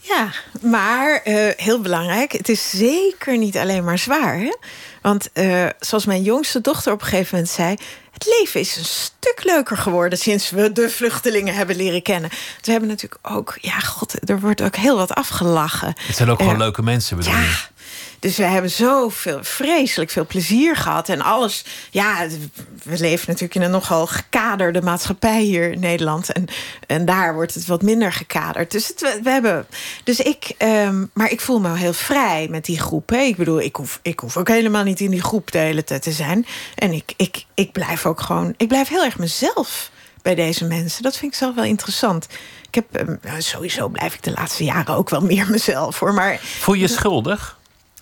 Ja, 0.07 0.29
maar 0.61 1.21
eh, 1.23 1.47
heel 1.55 1.81
belangrijk, 1.81 2.31
het 2.31 2.49
is 2.49 2.69
zeker 2.69 3.37
niet 3.37 3.57
alleen 3.57 3.83
maar 3.83 3.97
zwaar. 3.99 4.37
Hè? 4.37 4.55
Want 5.01 5.29
eh, 5.33 5.65
zoals 5.79 6.05
mijn 6.05 6.21
jongste 6.23 6.61
dochter 6.61 6.91
op 6.93 7.01
een 7.01 7.07
gegeven 7.07 7.35
moment 7.35 7.53
zei... 7.53 7.75
het 8.11 8.25
leven 8.39 8.59
is 8.59 8.75
een 8.77 8.85
stuk 8.85 9.43
leuker 9.43 9.77
geworden 9.77 10.19
sinds 10.19 10.49
we 10.49 10.71
de 10.71 10.89
vluchtelingen 10.89 11.53
hebben 11.55 11.75
leren 11.75 12.01
kennen. 12.01 12.29
We 12.61 12.71
hebben 12.71 12.89
natuurlijk 12.89 13.27
ook, 13.31 13.57
ja 13.61 13.79
god, 13.79 14.29
er 14.29 14.39
wordt 14.39 14.61
ook 14.61 14.75
heel 14.75 14.95
wat 14.97 15.13
afgelachen. 15.13 15.93
Het 15.97 16.15
zijn 16.15 16.29
ook 16.29 16.37
gewoon 16.37 16.53
Eh, 16.53 16.59
leuke 16.59 16.81
mensen, 16.81 17.17
bedoel 17.17 17.33
Ja, 17.33 17.39
je? 17.39 17.55
Dus 18.19 18.37
we 18.37 18.43
hebben 18.43 18.71
zoveel, 18.71 19.43
vreselijk 19.43 20.11
veel 20.11 20.25
plezier 20.25 20.75
gehad. 20.75 21.09
En 21.09 21.21
alles, 21.21 21.65
ja, 21.91 22.27
we 22.83 22.97
leven 22.97 23.25
natuurlijk 23.27 23.55
in 23.55 23.61
een 23.61 23.71
nogal 23.71 24.07
gekaderde 24.07 24.81
maatschappij 24.81 25.41
hier 25.41 25.71
in 25.71 25.79
Nederland. 25.79 26.31
En, 26.31 26.45
en 26.87 27.05
daar 27.05 27.33
wordt 27.33 27.53
het 27.53 27.65
wat 27.65 27.81
minder 27.81 28.13
gekaderd. 28.13 28.71
Dus, 28.71 28.93
we, 29.23 29.29
hebben, 29.29 29.67
dus 30.03 30.19
ik, 30.19 30.51
ehm, 30.57 31.05
maar 31.13 31.31
ik 31.31 31.41
voel 31.41 31.59
me 31.59 31.77
heel 31.77 31.93
vrij 31.93 32.47
met 32.49 32.65
die 32.65 32.79
groep. 32.79 33.09
Hè. 33.09 33.19
Ik 33.19 33.35
bedoel, 33.35 33.61
ik 33.61 33.75
hoef, 33.75 33.99
ik 34.01 34.19
hoef 34.19 34.37
ook 34.37 34.47
helemaal 34.47 34.83
niet 34.83 34.99
in 34.99 35.11
die 35.11 35.23
groep 35.23 35.51
de 35.51 35.57
hele 35.57 35.83
tijd 35.83 36.01
te 36.01 36.11
zijn. 36.11 36.45
En 36.75 36.91
ik, 36.91 37.13
ik, 37.17 37.45
ik 37.53 37.71
blijf 37.71 38.05
ook 38.05 38.21
gewoon, 38.21 38.53
ik 38.57 38.67
blijf 38.67 38.87
heel 38.87 39.03
erg 39.03 39.17
mezelf 39.17 39.91
bij 40.21 40.35
deze 40.35 40.65
mensen. 40.65 41.03
Dat 41.03 41.17
vind 41.17 41.31
ik 41.31 41.37
zelf 41.37 41.55
wel 41.55 41.63
interessant. 41.63 42.27
Ik 42.67 42.75
heb, 42.75 42.95
ehm, 42.95 43.15
nou, 43.21 43.41
sowieso 43.41 43.87
blijf 43.87 44.13
ik 44.13 44.23
de 44.23 44.31
laatste 44.31 44.63
jaren 44.63 44.95
ook 44.95 45.09
wel 45.09 45.21
meer 45.21 45.49
mezelf 45.49 45.99
hoor. 45.99 46.13
Maar 46.13 46.39
Voel 46.39 46.75
je 46.75 46.87
schuldig? 46.87 47.57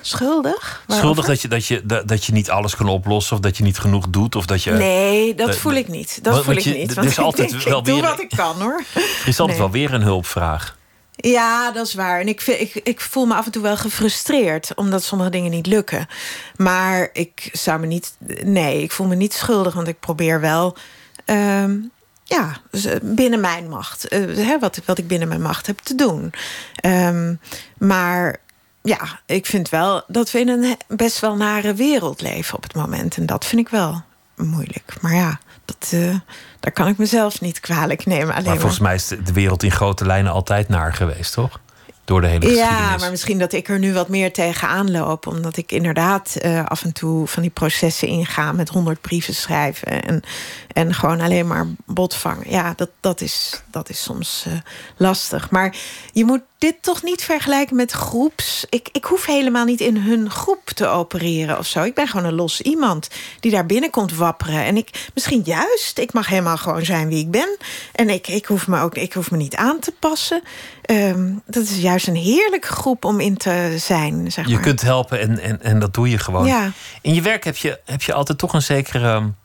Schuldig? 0.07 0.83
Waarover? 0.87 0.95
Schuldig 0.97 1.25
dat 1.25 1.41
je, 1.41 1.47
dat, 1.47 1.65
je, 1.67 1.85
dat, 1.85 2.07
dat 2.07 2.25
je 2.25 2.31
niet 2.33 2.49
alles 2.49 2.75
kan 2.75 2.87
oplossen 2.87 3.35
of 3.35 3.41
dat 3.41 3.57
je 3.57 3.63
niet 3.63 3.77
genoeg 3.79 4.07
doet? 4.09 4.35
Of 4.35 4.45
dat 4.45 4.63
je, 4.63 4.71
Nee, 4.71 5.35
dat 5.35 5.49
Eh, 5.49 5.55
voel 5.55 5.73
ik 5.73 5.87
niet. 5.87 6.19
Dat 6.23 6.33
want- 6.33 6.45
voel 6.45 6.53
want 6.53 6.65
ik 6.65 6.73
je- 6.73 6.79
niet. 6.79 6.93
Want 6.93 7.07
is 7.07 7.13
ik 7.17 7.23
altijd 7.23 7.49
denk, 7.49 7.63
wel 7.63 7.77
ik 7.79 7.85
doe 7.85 8.01
wat 8.01 8.19
ik 8.21 8.29
kan 8.35 8.61
hoor. 8.61 8.81
Er 8.93 9.27
is 9.27 9.39
altijd 9.39 9.47
Nee. 9.47 9.57
wel 9.57 9.71
weer 9.71 9.93
een 9.93 10.01
hulpvraag. 10.01 10.77
Ja, 11.15 11.71
dat 11.71 11.87
is 11.87 11.93
waar. 11.93 12.19
En 12.19 12.27
ik, 12.27 12.41
vind- 12.41 12.59
ik, 12.59 12.75
ik 12.83 13.01
voel 13.01 13.25
me 13.25 13.33
af 13.35 13.45
en 13.45 13.51
toe 13.51 13.61
wel 13.61 13.77
gefrustreerd... 13.77 14.71
omdat 14.75 15.03
sommige 15.03 15.29
dingen 15.29 15.51
niet 15.51 15.65
lukken. 15.67 16.07
Maar 16.55 17.09
ik 17.13 17.49
zou 17.51 17.79
me 17.79 17.85
niet... 17.87 18.15
Nee, 18.43 18.81
ik 18.81 18.91
voel 18.91 19.07
me 19.07 19.15
niet 19.15 19.33
schuldig, 19.33 19.73
want 19.73 19.87
ik 19.87 19.99
probeer 19.99 20.39
wel... 20.41 20.77
ehm, 21.25 21.75
ja, 22.23 22.57
binnen 23.01 23.39
mijn 23.39 23.69
macht. 23.69 24.05
hè, 24.35 24.59
wat, 24.59 24.81
wat 24.85 24.97
ik 24.97 25.07
binnen 25.07 25.27
mijn 25.27 25.41
macht 25.41 25.67
heb 25.67 25.79
te 25.79 25.95
doen. 25.95 26.33
Ehm, 26.75 27.35
maar 27.77 28.39
ja, 28.83 29.19
ik 29.25 29.45
vind 29.45 29.69
wel 29.69 30.03
dat 30.07 30.31
we 30.31 30.39
in 30.39 30.49
een 30.49 30.77
best 30.87 31.19
wel 31.19 31.35
nare 31.35 31.73
wereld 31.73 32.21
leven 32.21 32.55
op 32.55 32.63
het 32.63 32.73
moment. 32.75 33.17
En 33.17 33.25
dat 33.25 33.45
vind 33.45 33.61
ik 33.61 33.69
wel 33.69 34.03
moeilijk. 34.35 34.95
Maar 35.01 35.13
ja, 35.13 35.39
dat, 35.65 35.89
eh, 35.91 36.15
daar 36.59 36.71
kan 36.71 36.87
ik 36.87 36.97
mezelf 36.97 37.41
niet 37.41 37.59
kwalijk 37.59 38.05
nemen. 38.05 38.33
Alleen 38.33 38.49
Maar 38.49 38.57
volgens 38.57 38.79
mij 38.79 38.95
is 38.95 39.07
de 39.07 39.33
wereld 39.33 39.63
in 39.63 39.71
grote 39.71 40.05
lijnen 40.05 40.31
altijd 40.31 40.69
naar 40.69 40.93
geweest, 40.93 41.33
toch? 41.33 41.59
Door 42.05 42.21
de 42.21 42.27
hele 42.27 42.51
Ja, 42.51 42.97
maar 42.97 43.09
misschien 43.09 43.39
dat 43.39 43.53
ik 43.53 43.69
er 43.69 43.79
nu 43.79 43.93
wat 43.93 44.07
meer 44.07 44.33
tegenaan 44.33 44.91
loop. 44.91 45.27
Omdat 45.27 45.57
ik 45.57 45.71
inderdaad 45.71 46.35
eh, 46.35 46.65
af 46.65 46.83
en 46.83 46.93
toe 46.93 47.27
van 47.27 47.41
die 47.41 47.51
processen 47.51 48.07
inga 48.07 48.51
met 48.51 48.69
honderd 48.69 49.01
brieven 49.01 49.35
schrijven. 49.35 50.03
En, 50.03 50.21
en 50.67 50.93
gewoon 50.93 51.21
alleen 51.21 51.47
maar 51.47 51.67
bot 51.85 52.15
vangen. 52.15 52.49
Ja, 52.49 52.73
dat, 52.75 52.89
dat, 52.99 53.21
is, 53.21 53.63
dat 53.71 53.89
is 53.89 54.03
soms 54.03 54.43
eh, 54.47 54.53
lastig. 54.97 55.49
Maar 55.49 55.75
je 56.11 56.25
moet 56.25 56.41
dit 56.57 56.81
toch 56.81 57.03
niet 57.03 57.23
vergelijken 57.23 57.75
met 57.75 57.91
groeps. 57.91 58.65
Ik, 58.69 58.89
ik 58.91 59.03
hoef 59.03 59.25
helemaal 59.25 59.65
niet 59.65 59.81
in 59.81 59.97
hun 59.97 60.29
groep 60.29 60.69
te 60.69 60.87
opereren 60.87 61.57
of 61.57 61.65
zo. 61.65 61.83
Ik 61.83 61.93
ben 61.93 62.07
gewoon 62.07 62.25
een 62.25 62.33
los 62.33 62.61
iemand 62.61 63.07
die 63.39 63.51
daar 63.51 63.65
binnenkomt 63.65 64.15
wapperen. 64.15 64.63
En 64.63 64.77
ik, 64.77 65.09
misschien 65.13 65.41
juist, 65.45 65.97
ik 65.97 66.13
mag 66.13 66.27
helemaal 66.27 66.57
gewoon 66.57 66.85
zijn 66.85 67.07
wie 67.07 67.19
ik 67.19 67.31
ben. 67.31 67.57
En 67.91 68.09
ik, 68.09 68.27
ik, 68.27 68.45
hoef, 68.45 68.67
me 68.67 68.79
ook, 68.79 68.95
ik 68.95 69.13
hoef 69.13 69.31
me 69.31 69.37
niet 69.37 69.55
aan 69.55 69.79
te 69.79 69.93
passen. 69.99 70.41
Ehm, 70.81 71.31
dat 71.45 71.63
is 71.63 71.77
juist 71.77 71.92
een 72.07 72.15
heerlijke 72.15 72.67
groep 72.67 73.05
om 73.05 73.19
in 73.19 73.37
te 73.37 73.75
zijn, 73.77 74.31
zeg 74.31 74.47
Je 74.47 74.53
maar. 74.53 74.61
kunt 74.61 74.81
helpen 74.81 75.19
en, 75.19 75.39
en, 75.39 75.61
en 75.61 75.79
dat 75.79 75.93
doe 75.93 76.09
je 76.09 76.17
gewoon. 76.17 76.45
Ja. 76.45 76.71
In 77.01 77.13
je 77.13 77.21
werk 77.21 77.43
heb 77.43 77.55
je, 77.55 77.79
heb 77.85 78.01
je 78.01 78.13
altijd 78.13 78.37
toch 78.37 78.53
een 78.53 78.61
zekere 78.61 79.13
um, 79.13 79.35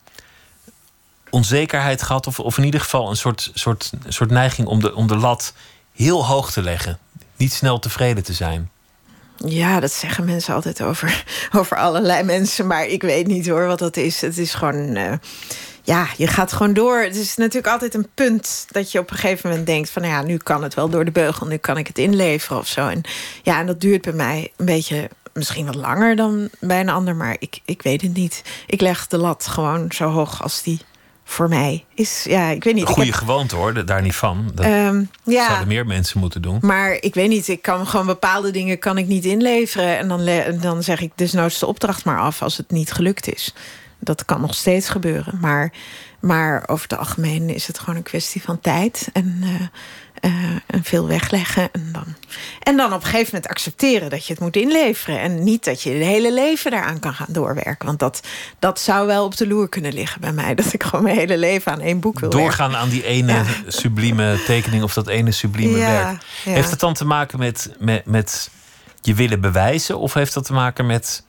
onzekerheid 1.31 2.03
gehad. 2.03 2.27
Of, 2.27 2.41
of 2.41 2.59
in 2.59 2.65
ieder 2.65 2.81
geval 2.81 3.11
een 3.11 3.17
soort, 3.17 3.51
soort, 3.55 3.91
soort 4.09 4.31
neiging 4.31 4.69
om 4.69 4.81
de, 4.81 4.95
om 4.95 5.07
de 5.07 5.17
lat 5.17 5.53
heel 5.95 6.27
hoog 6.27 6.53
te 6.53 6.63
leggen. 6.63 6.99
Niet 7.37 7.53
snel 7.53 7.79
tevreden 7.79 8.25
te 8.25 8.33
zijn. 8.33 8.71
Ja, 9.47 9.81
dat 9.81 9.93
zeggen 9.93 10.25
mensen 10.25 10.55
altijd 10.55 10.83
over, 10.83 11.25
over 11.59 11.77
allerlei 11.77 12.23
mensen. 12.23 12.67
Maar 12.67 12.87
ik 12.87 13.03
weet 13.03 13.27
niet 13.27 13.49
hoor 13.49 13.67
wat 13.67 13.79
dat 13.79 13.97
is. 13.97 14.21
Het 14.21 14.39
is 14.39 14.55
gewoon. 14.55 14.95
eh, 14.97 15.13
ja, 15.89 16.09
je 16.17 16.27
gaat 16.27 16.53
gewoon 16.53 16.73
door. 16.73 16.99
Het 16.99 17.17
is 17.17 17.37
natuurlijk 17.37 17.73
altijd 17.73 17.95
een 17.95 18.09
punt 18.15 18.67
dat 18.71 18.93
je 18.93 18.99
op 18.99 19.11
een 19.11 19.17
gegeven 19.17 19.49
moment 19.49 19.67
denkt: 19.67 19.91
van 19.91 20.03
nou 20.03 20.15
ja, 20.15 20.23
nu 20.23 20.37
kan 20.37 20.63
het 20.63 20.75
wel 20.75 20.89
door 20.89 21.05
de 21.05 21.11
beugel, 21.11 21.47
nu 21.47 21.57
kan 21.57 21.77
ik 21.77 21.87
het 21.87 21.99
inleveren 21.99 22.59
of 22.59 22.67
zo. 22.67 22.89
En 22.89 23.01
ja, 23.43 23.59
en 23.59 23.67
dat 23.67 23.81
duurt 23.81 24.03
bij 24.03 24.13
mij 24.13 24.53
een 24.57 24.67
beetje, 24.67 25.11
misschien 25.33 25.67
wat 25.67 25.75
langer 25.75 26.17
dan 26.17 26.49
bij 26.61 26.81
een 26.81 26.89
ander, 26.89 27.17
maar 27.17 27.37
ik, 27.39 27.61
ik 27.65 27.83
weet 27.83 28.03
het 28.03 28.15
niet. 28.15 28.43
Ik 28.67 28.81
leg 28.81 29.07
de 29.07 29.19
lat 29.19 29.47
gewoon 29.47 29.93
zo 29.93 30.11
hoog 30.11 30.43
als 30.43 30.63
die 30.63 30.81
voor 31.25 31.49
mij 31.49 31.85
is. 31.95 32.25
Ja, 32.29 32.49
ik 32.49 32.65
weet 32.65 32.75
niet. 32.75 32.85
Goede 32.85 33.05
heb, 33.05 33.15
gewoonte 33.15 33.57
hoor, 33.57 33.85
daar 33.87 34.03
niet 34.03 34.17
van. 34.17 34.51
Dat 34.55 34.67
ehm, 34.67 35.05
ja. 35.25 35.47
zouden 35.47 35.69
meer 35.69 35.87
mensen 35.87 36.21
moeten 36.21 36.43
doen. 36.43 36.59
Maar 36.61 36.93
ik 37.01 37.15
weet 37.15 37.29
niet, 37.29 37.49
ik 37.49 37.63
kan 37.63 37.87
gewoon 37.87 38.07
bepaalde 38.07 38.51
dingen 38.51 38.79
kan 38.79 38.99
ik 38.99 39.07
niet 39.07 39.25
inleveren. 39.25 39.99
En 39.99 40.09
dan, 40.09 40.29
dan 40.61 40.83
zeg 40.83 41.01
ik 41.01 41.13
desnoods 41.15 41.59
de 41.59 41.67
opdracht 41.67 42.05
maar 42.05 42.19
af 42.19 42.43
als 42.43 42.57
het 42.57 42.71
niet 42.71 42.93
gelukt 42.93 43.35
is. 43.35 43.55
Dat 44.01 44.25
kan 44.25 44.41
nog 44.41 44.55
steeds 44.55 44.89
gebeuren. 44.89 45.39
Maar, 45.41 45.73
maar 46.21 46.63
over 46.67 46.89
het 46.89 46.99
algemeen 46.99 47.49
is 47.51 47.67
het 47.67 47.79
gewoon 47.79 47.97
een 47.97 48.03
kwestie 48.03 48.43
van 48.43 48.61
tijd. 48.61 49.09
En, 49.13 49.39
eh, 49.43 49.51
eh, 50.21 50.33
en 50.67 50.85
veel 50.85 51.07
wegleggen. 51.07 51.69
En 51.73 51.89
dan, 51.93 52.05
en 52.63 52.77
dan 52.77 52.93
op 52.93 53.01
een 53.01 53.07
gegeven 53.07 53.31
moment 53.35 53.51
accepteren 53.51 54.11
dat 54.11 54.27
je 54.27 54.33
het 54.33 54.43
moet 54.43 54.57
inleveren. 54.57 55.21
En 55.21 55.45
niet 55.45 55.65
dat 55.65 55.83
je 55.83 55.99
je 55.99 56.05
hele 56.05 56.33
leven 56.33 56.71
daaraan 56.71 56.99
kan 56.99 57.15
gaan 57.15 57.27
doorwerken. 57.33 57.87
Want 57.87 57.99
dat, 57.99 58.21
dat 58.59 58.81
zou 58.81 59.07
wel 59.07 59.25
op 59.25 59.37
de 59.37 59.47
loer 59.47 59.69
kunnen 59.69 59.93
liggen 59.93 60.21
bij 60.21 60.33
mij. 60.33 60.55
Dat 60.65 60.73
ik 60.73 60.83
gewoon 60.83 61.05
mijn 61.05 61.17
hele 61.17 61.39
leven 61.39 61.73
aan 61.73 61.81
één 61.81 62.01
boek 62.01 62.21
wil 62.21 62.29
werken. 62.31 62.47
Doorgaan 62.47 62.77
aan 62.77 62.89
die 62.89 63.05
ene 63.05 63.33
Ja. 63.33 63.45
sublieme 63.67 64.43
tekening 64.47 64.83
of 64.83 64.93
dat 64.95 65.07
ene 65.09 65.31
sublieme 65.31 65.79
Ja, 65.79 65.91
werk. 65.91 66.23
ja. 66.45 66.53
Heeft 66.53 66.71
het 66.71 66.81
dan 66.81 66.95
te 66.95 67.05
maken 67.05 67.39
met, 67.39 67.71
met, 67.79 68.05
met 68.07 68.51
je 69.01 69.15
willen 69.15 69.41
bewijzen? 69.41 69.99
Of 69.99 70.15
heeft 70.15 70.35
dat 70.35 70.45
te 70.45 70.53
maken 70.53 70.87
met 70.87 71.25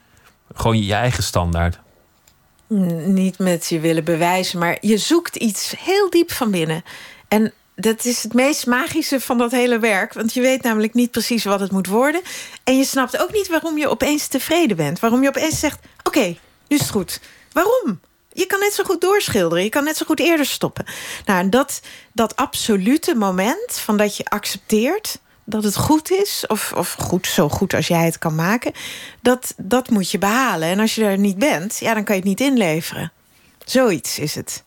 gewoon 0.54 0.84
je 0.84 0.94
eigen 0.94 1.24
standaard? 1.24 1.80
Niet 3.06 3.40
met 3.40 3.68
je 3.68 3.80
willen 3.80 4.04
bewijzen, 4.04 4.60
maar 4.60 4.78
je 4.82 4.98
zoekt 4.98 5.36
iets 5.36 5.74
heel 5.78 6.10
diep 6.10 6.32
van 6.32 6.52
binnen. 6.52 6.84
En 7.28 7.54
dat 7.76 8.06
is 8.06 8.24
het 8.24 8.34
meest 8.34 8.66
magische 8.66 9.20
van 9.20 9.38
dat 9.38 9.52
hele 9.52 9.80
werk. 9.80 10.14
Want 10.14 10.34
je 10.34 10.42
weet 10.42 10.64
namelijk 10.64 10.94
niet 10.94 11.12
precies 11.12 11.44
wat 11.44 11.60
het 11.60 11.72
moet 11.72 11.88
worden. 11.88 12.22
En 12.64 12.78
je 12.78 12.84
snapt 12.84 13.22
ook 13.22 13.32
niet 13.32 13.48
waarom 13.48 13.78
je 13.78 13.88
opeens 13.88 14.28
tevreden 14.28 14.78
bent. 14.78 15.00
Waarom 15.00 15.22
je 15.22 15.28
opeens 15.28 15.60
zegt: 15.60 15.80
Oké, 16.04 16.26
nu 16.26 16.38
is 16.68 16.80
het 16.80 16.90
goed. 16.90 17.20
Waarom? 17.52 18.00
Je 18.34 18.46
kan 18.46 18.60
net 18.60 18.74
zo 18.74 18.84
goed 18.84 19.02
doorschilderen. 19.02 19.64
Je 19.64 19.70
kan 19.70 19.84
net 19.84 19.98
zo 19.98 20.06
goed 20.06 20.20
eerder 20.20 20.46
stoppen. 20.46 20.86
Nou, 21.26 21.50
dat, 21.50 21.82
dat 22.14 22.36
absolute 22.36 23.16
moment 23.16 23.72
van 23.72 23.98
dat 23.98 24.18
je 24.18 24.26
accepteert 24.26 25.20
dat 25.50 25.64
het 25.64 25.76
goed 25.76 26.12
is, 26.12 26.44
of, 26.48 26.74
of 26.74 26.94
goed, 26.94 27.28
zo 27.28 27.50
goed 27.50 27.74
als 27.74 27.88
jij 27.88 28.06
het 28.06 28.18
kan 28.18 28.36
maken, 28.36 28.72
dat, 29.22 29.54
dat 29.58 29.90
moet 29.90 30.12
je 30.12 30.18
behalen. 30.18 30.68
En 30.68 30.80
als 30.80 30.96
je 30.96 31.06
er 31.06 31.18
niet 31.18 31.38
bent, 31.38 31.78
ja, 31.80 31.94
dan 31.94 32.04
kan 32.04 32.16
je 32.16 32.22
het 32.22 32.30
niet 32.30 32.42
inleveren. 32.42 33.12
Zoiets 33.66 34.20
is 34.20 34.36
het. 34.36 34.64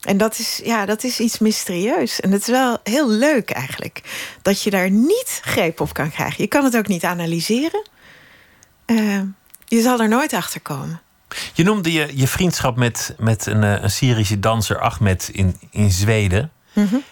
En 0.00 0.16
dat 0.16 0.38
is, 0.38 0.60
ja, 0.64 0.86
dat 0.86 1.04
is 1.04 1.20
iets 1.20 1.38
mysterieus. 1.38 2.20
En 2.20 2.32
het 2.32 2.40
is 2.40 2.46
wel 2.46 2.78
heel 2.82 3.10
leuk 3.10 3.50
eigenlijk. 3.50 4.02
Dat 4.42 4.62
je 4.62 4.70
daar 4.70 4.90
niet 4.90 5.40
greep 5.42 5.80
op 5.80 5.92
kan 5.92 6.10
krijgen. 6.10 6.42
Je 6.42 6.48
kan 6.48 6.64
het 6.64 6.76
ook 6.76 6.88
niet 6.88 7.04
analyseren. 7.04 7.88
Uh, 8.86 9.20
je 9.64 9.80
zal 9.80 10.00
er 10.00 10.08
nooit 10.08 10.32
achter 10.32 10.60
komen. 10.60 11.00
Je 11.52 11.64
noemde 11.64 11.92
je, 11.92 12.10
je 12.14 12.28
vriendschap 12.28 12.76
met, 12.76 13.14
met 13.18 13.46
een, 13.46 13.62
een 13.62 13.90
Syrische 13.90 14.40
danser, 14.40 14.80
Ahmed, 14.80 15.28
in, 15.32 15.56
in 15.70 15.90
Zweden. 15.90 16.52
Mm 16.72 17.02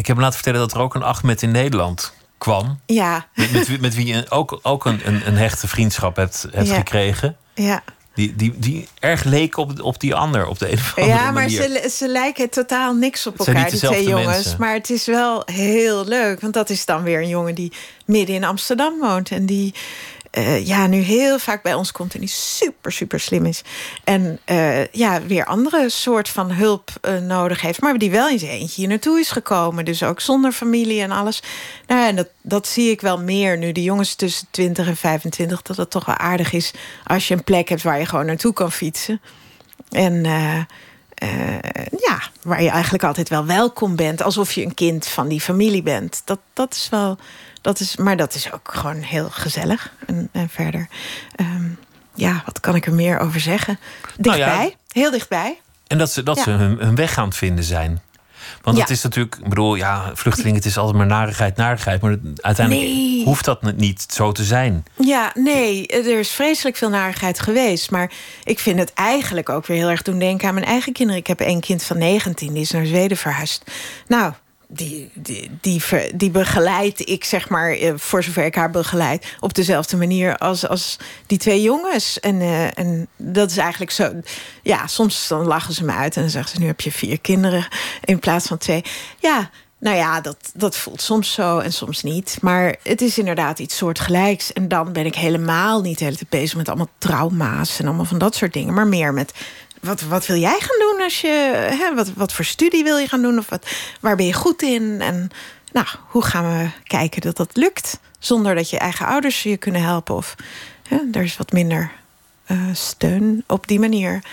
Ik 0.00 0.06
heb 0.06 0.16
me 0.16 0.22
laten 0.22 0.38
vertellen 0.38 0.60
dat 0.60 0.72
er 0.72 0.80
ook 0.80 0.94
een 0.94 1.02
Ahmed 1.02 1.42
in 1.42 1.50
Nederland 1.50 2.12
kwam. 2.38 2.80
Ja. 2.86 3.26
Met, 3.34 3.52
met, 3.52 3.80
met 3.80 3.94
wie 3.94 4.06
je 4.06 4.26
ook, 4.28 4.58
ook 4.62 4.84
een, 4.84 5.00
een, 5.04 5.26
een 5.26 5.36
hechte 5.36 5.68
vriendschap 5.68 6.16
hebt, 6.16 6.46
hebt 6.50 6.68
ja. 6.68 6.74
gekregen. 6.74 7.36
Ja. 7.54 7.82
Die, 8.14 8.36
die, 8.36 8.58
die 8.58 8.88
erg 8.98 9.24
leek 9.24 9.56
op, 9.56 9.82
op 9.82 10.00
die 10.00 10.14
ander 10.14 10.46
op 10.46 10.58
de 10.58 10.72
een 10.72 10.78
of 10.78 10.92
andere 10.96 11.16
ja, 11.16 11.30
manier. 11.30 11.62
Ja, 11.62 11.68
maar 11.68 11.80
ze, 11.82 11.88
ze 11.90 12.08
lijken 12.08 12.50
totaal 12.50 12.94
niks 12.94 13.26
op 13.26 13.38
elkaar, 13.38 13.70
die 13.70 13.78
twee 13.80 14.08
jongens. 14.08 14.26
Mensen. 14.26 14.56
Maar 14.58 14.74
het 14.74 14.90
is 14.90 15.06
wel 15.06 15.42
heel 15.44 16.04
leuk. 16.04 16.40
Want 16.40 16.54
dat 16.54 16.70
is 16.70 16.84
dan 16.84 17.02
weer 17.02 17.20
een 17.20 17.28
jongen 17.28 17.54
die 17.54 17.72
midden 18.04 18.34
in 18.34 18.44
Amsterdam 18.44 18.98
woont. 19.00 19.30
En 19.30 19.46
die 19.46 19.74
uh, 20.38 20.66
ja, 20.66 20.86
nu 20.86 20.98
heel 20.98 21.38
vaak 21.38 21.62
bij 21.62 21.74
ons 21.74 21.92
komt 21.92 22.14
en 22.14 22.20
die 22.20 22.28
super, 22.28 22.92
super 22.92 23.20
slim 23.20 23.46
is. 23.46 23.62
En 24.04 24.38
uh, 24.46 24.86
ja, 24.86 25.22
weer 25.22 25.44
andere 25.44 25.88
soort 25.88 26.28
van 26.28 26.50
hulp 26.50 26.90
uh, 27.02 27.18
nodig 27.18 27.60
heeft. 27.60 27.80
Maar 27.80 27.98
die 27.98 28.10
wel 28.10 28.38
zijn 28.38 28.50
eentje 28.50 28.80
hier 28.80 28.88
naartoe 28.88 29.18
is 29.18 29.30
gekomen. 29.30 29.84
Dus 29.84 30.02
ook 30.02 30.20
zonder 30.20 30.52
familie 30.52 31.02
en 31.02 31.10
alles. 31.10 31.42
Nou 31.86 32.00
ja, 32.00 32.08
en 32.08 32.16
dat, 32.16 32.28
dat 32.42 32.68
zie 32.68 32.90
ik 32.90 33.00
wel 33.00 33.18
meer 33.18 33.58
nu. 33.58 33.72
De 33.72 33.82
jongens 33.82 34.14
tussen 34.14 34.46
20 34.50 34.86
en 34.86 34.96
25, 34.96 35.62
dat 35.62 35.76
het 35.76 35.90
toch 35.90 36.04
wel 36.04 36.16
aardig 36.16 36.52
is 36.52 36.72
als 37.06 37.28
je 37.28 37.34
een 37.34 37.44
plek 37.44 37.68
hebt 37.68 37.82
waar 37.82 37.98
je 37.98 38.06
gewoon 38.06 38.26
naartoe 38.26 38.52
kan 38.52 38.72
fietsen. 38.72 39.20
En 39.88 40.22
ja, 41.98 42.22
waar 42.42 42.62
je 42.62 42.70
eigenlijk 42.70 43.04
altijd 43.04 43.28
wel 43.28 43.46
welkom 43.46 43.96
bent. 43.96 44.22
Alsof 44.22 44.52
je 44.52 44.64
een 44.64 44.74
kind 44.74 45.06
van 45.06 45.28
die 45.28 45.40
familie 45.40 45.82
bent. 45.82 46.22
Dat, 46.24 46.38
dat 46.52 46.74
is 46.74 46.88
wel 46.90 47.18
dat 47.60 47.80
is, 47.80 47.96
maar 47.96 48.16
dat 48.16 48.34
is 48.34 48.52
ook 48.52 48.68
gewoon 48.74 49.00
heel 49.02 49.28
gezellig. 49.30 49.92
En, 50.06 50.28
en 50.32 50.48
verder, 50.48 50.88
um, 51.40 51.78
ja, 52.14 52.42
wat 52.44 52.60
kan 52.60 52.74
ik 52.74 52.86
er 52.86 52.92
meer 52.94 53.18
over 53.18 53.40
zeggen? 53.40 53.78
Dichtbij, 54.16 54.46
nou 54.46 54.62
ja, 54.62 54.70
heel 54.88 55.10
dichtbij. 55.10 55.58
En 55.86 55.98
dat 55.98 56.10
ze, 56.12 56.22
dat 56.22 56.36
Ja. 56.36 56.42
ze 56.42 56.50
hun, 56.50 56.76
hun 56.78 56.94
weg 56.94 57.18
aan 57.18 57.24
het 57.28 57.36
vinden 57.36 57.64
zijn. 57.64 58.00
Want 58.62 58.76
Ja. 58.76 58.82
het 58.82 58.92
is 58.92 59.02
natuurlijk, 59.02 59.36
ik 59.42 59.48
bedoel, 59.48 59.74
ja, 59.74 60.10
vluchtelingen, 60.14 60.56
het 60.56 60.64
is 60.64 60.78
altijd 60.78 60.96
maar 60.96 61.06
narigheid, 61.06 61.56
narigheid. 61.56 62.00
Maar 62.00 62.16
uiteindelijk 62.36 62.86
Nee. 62.88 63.24
hoeft 63.24 63.44
dat 63.44 63.62
niet 63.76 64.06
zo 64.12 64.32
te 64.32 64.44
zijn. 64.44 64.84
Ja, 64.98 65.30
nee, 65.34 65.86
er 65.86 66.18
is 66.18 66.30
vreselijk 66.30 66.76
veel 66.76 66.88
narigheid 66.88 67.40
geweest. 67.40 67.90
Maar 67.90 68.10
ik 68.44 68.58
vind 68.58 68.78
het 68.78 68.92
eigenlijk 68.94 69.48
ook 69.48 69.66
weer 69.66 69.76
heel 69.76 69.88
erg 69.88 70.02
doen 70.02 70.18
denken 70.18 70.48
aan 70.48 70.54
mijn 70.54 70.66
eigen 70.66 70.92
kinderen. 70.92 71.20
Ik 71.20 71.26
heb 71.26 71.40
één 71.40 71.60
kind 71.60 71.82
van 71.82 71.98
19, 71.98 72.52
die 72.52 72.62
is 72.62 72.70
naar 72.70 72.86
Zweden 72.86 73.16
verhuisd. 73.16 73.70
Nou, 74.06 74.32
die, 74.72 75.10
die, 75.14 75.50
die, 75.60 75.82
die 76.14 76.30
begeleid 76.30 77.08
ik, 77.08 77.24
zeg 77.24 77.48
maar, 77.48 77.70
eh, 77.70 77.92
voor 77.96 78.22
zover 78.22 78.44
ik 78.44 78.54
haar 78.54 78.70
begeleid... 78.70 79.36
op 79.40 79.54
dezelfde 79.54 79.96
manier 79.96 80.36
als, 80.36 80.68
als 80.68 80.96
die 81.26 81.38
twee 81.38 81.62
jongens. 81.62 82.20
En, 82.20 82.40
eh, 82.40 82.78
en 82.78 83.08
dat 83.16 83.50
is 83.50 83.56
eigenlijk 83.56 83.90
zo... 83.90 84.12
Ja, 84.62 84.86
soms 84.86 85.28
dan 85.28 85.46
lachen 85.46 85.74
ze 85.74 85.84
me 85.84 85.92
uit 85.92 86.16
en 86.16 86.22
dan 86.22 86.30
zeggen 86.30 86.50
ze... 86.50 86.60
nu 86.60 86.66
heb 86.66 86.80
je 86.80 86.92
vier 86.92 87.20
kinderen 87.20 87.68
in 88.04 88.18
plaats 88.18 88.46
van 88.46 88.58
twee. 88.58 88.84
Ja, 89.18 89.50
nou 89.78 89.96
ja, 89.96 90.20
dat, 90.20 90.50
dat 90.54 90.76
voelt 90.76 91.02
soms 91.02 91.32
zo 91.32 91.58
en 91.58 91.72
soms 91.72 92.02
niet. 92.02 92.38
Maar 92.40 92.76
het 92.82 93.00
is 93.00 93.18
inderdaad 93.18 93.58
iets 93.58 93.76
soortgelijks. 93.76 94.52
En 94.52 94.68
dan 94.68 94.92
ben 94.92 95.06
ik 95.06 95.14
helemaal 95.14 95.80
niet 95.80 95.98
de 95.98 96.04
hele 96.04 96.16
bezig 96.28 96.56
met 96.56 96.68
allemaal 96.68 96.90
trauma's... 96.98 97.78
en 97.78 97.86
allemaal 97.86 98.04
van 98.04 98.18
dat 98.18 98.34
soort 98.34 98.52
dingen. 98.52 98.74
Maar 98.74 98.86
meer 98.86 99.12
met, 99.12 99.32
wat, 99.80 100.00
wat 100.00 100.26
wil 100.26 100.36
jij 100.36 100.58
gaan 100.60 100.78
doen 100.90 101.00
als 101.04 101.20
je... 101.20 101.28
Hè, 101.78 101.94
wat, 101.94 102.12
wat 102.12 102.32
voor 102.32 102.44
studie 102.44 102.84
wil 102.84 102.96
je 102.98 103.08
gaan 103.08 103.22
doen? 103.22 103.38
Of 103.38 103.48
wat, 103.48 103.66
waar 104.00 104.16
ben 104.16 104.26
je 104.26 104.32
goed 104.32 104.62
in? 104.62 105.00
En 105.00 105.30
nou, 105.72 105.86
hoe 106.08 106.24
gaan 106.24 106.58
we 106.58 106.68
kijken 106.84 107.20
dat 107.20 107.36
dat 107.36 107.56
lukt? 107.56 108.00
Zonder 108.18 108.54
dat 108.54 108.70
je 108.70 108.78
eigen 108.78 109.06
ouders 109.06 109.42
je 109.42 109.56
kunnen 109.56 109.82
helpen. 109.82 110.14
Of 110.14 110.34
hè, 110.88 110.98
er 111.12 111.22
is 111.22 111.36
wat 111.36 111.52
minder 111.52 111.90
eh, 112.44 112.58
steun 112.72 113.44
op 113.46 113.66
die 113.68 113.80
manier. 113.80 114.24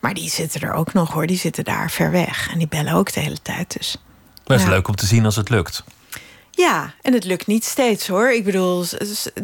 Maar 0.00 0.14
die 0.14 0.30
zitten 0.30 0.60
er 0.60 0.72
ook 0.72 0.92
nog 0.92 1.12
hoor. 1.12 1.26
Die 1.26 1.38
zitten 1.38 1.64
daar 1.64 1.90
ver 1.90 2.10
weg. 2.10 2.48
En 2.52 2.58
die 2.58 2.68
bellen 2.68 2.92
ook 2.92 3.12
de 3.12 3.20
hele 3.20 3.42
tijd. 3.42 3.72
Dus 3.78 3.96
Maar 4.34 4.56
het 4.56 4.56
is 4.60 4.64
Ja. 4.64 4.70
leuk 4.70 4.88
om 4.88 4.96
te 4.96 5.06
zien 5.06 5.24
als 5.24 5.36
het 5.36 5.48
lukt. 5.48 5.84
ja, 6.50 6.94
en 7.02 7.12
het 7.12 7.24
lukt 7.24 7.46
niet 7.46 7.64
steeds 7.64 8.06
hoor. 8.08 8.30
Ik 8.32 8.44
bedoel, 8.44 8.84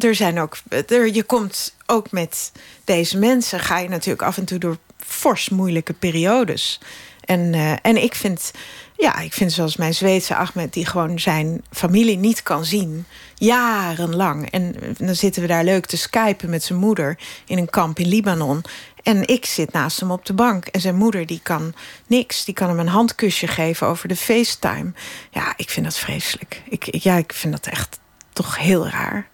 er 0.01 0.15
zijn 0.15 0.39
ook. 0.41 0.57
Er, 0.89 1.15
je 1.15 1.23
komt 1.23 1.75
ook 1.87 2.11
met 2.11 2.53
deze 2.85 3.19
mensen, 3.19 3.61
ga 3.61 3.79
je 3.79 3.89
natuurlijk 3.89 4.23
af 4.23 4.37
en 4.37 4.45
toe 4.45 4.59
door 4.59 4.77
fors 5.09 5.49
moeilijke 5.49 5.93
periodes. 5.93 6.81
En, 7.25 7.55
eh, 7.55 7.73
en 7.83 8.03
ik 8.03 8.15
vind, 8.15 8.51
ja, 8.97 9.19
ik 9.19 9.33
vind 9.33 9.53
zoals 9.53 9.77
mijn 9.77 9.95
Zweedse 9.95 10.35
Ahmed, 10.37 10.73
die 10.73 10.87
gewoon 10.87 11.19
zijn 11.19 11.63
familie 11.71 12.17
niet 12.17 12.43
kan 12.43 12.65
zien, 12.65 13.07
jarenlang. 13.35 14.51
En 14.51 14.75
dan 14.99 15.15
zitten 15.15 15.43
we 15.43 15.49
daar 15.49 15.65
leuk 15.65 15.87
te 15.87 15.97
skypen 15.97 16.51
met 16.51 16.63
zijn 16.63 16.79
moeder 16.79 17.19
in 17.47 17.59
een 17.59 17.71
kamp 17.71 17.99
in 17.99 18.09
Libanon. 18.09 18.65
En 19.03 19.27
ik 19.29 19.45
zit 19.45 19.73
naast 19.73 20.01
hem 20.01 20.11
op 20.11 20.27
de 20.27 20.33
bank. 20.35 20.67
En 20.67 20.81
zijn 20.81 20.97
moeder 20.97 21.27
die 21.27 21.41
kan 21.43 21.75
niks. 22.07 22.45
Die 22.45 22.55
kan 22.55 22.69
hem 22.69 22.79
een 22.79 22.89
handkusje 22.89 23.47
geven 23.47 23.87
over 23.87 24.09
de 24.09 24.17
FaceTime. 24.17 24.93
Ja, 25.31 25.55
ik 25.57 25.71
vind 25.71 25.87
dat 25.87 25.99
vreselijk. 25.99 26.63
Ik, 26.69 26.87
ik- 26.87 27.03
ja, 27.03 27.17
ik 27.17 27.33
vind 27.33 27.53
dat 27.53 27.67
echt 27.67 27.99
toch 28.33 28.59
heel 28.59 28.89
raar. 28.89 29.29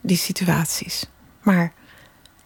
Die 0.00 0.16
situaties. 0.16 1.04
Maar 1.42 1.72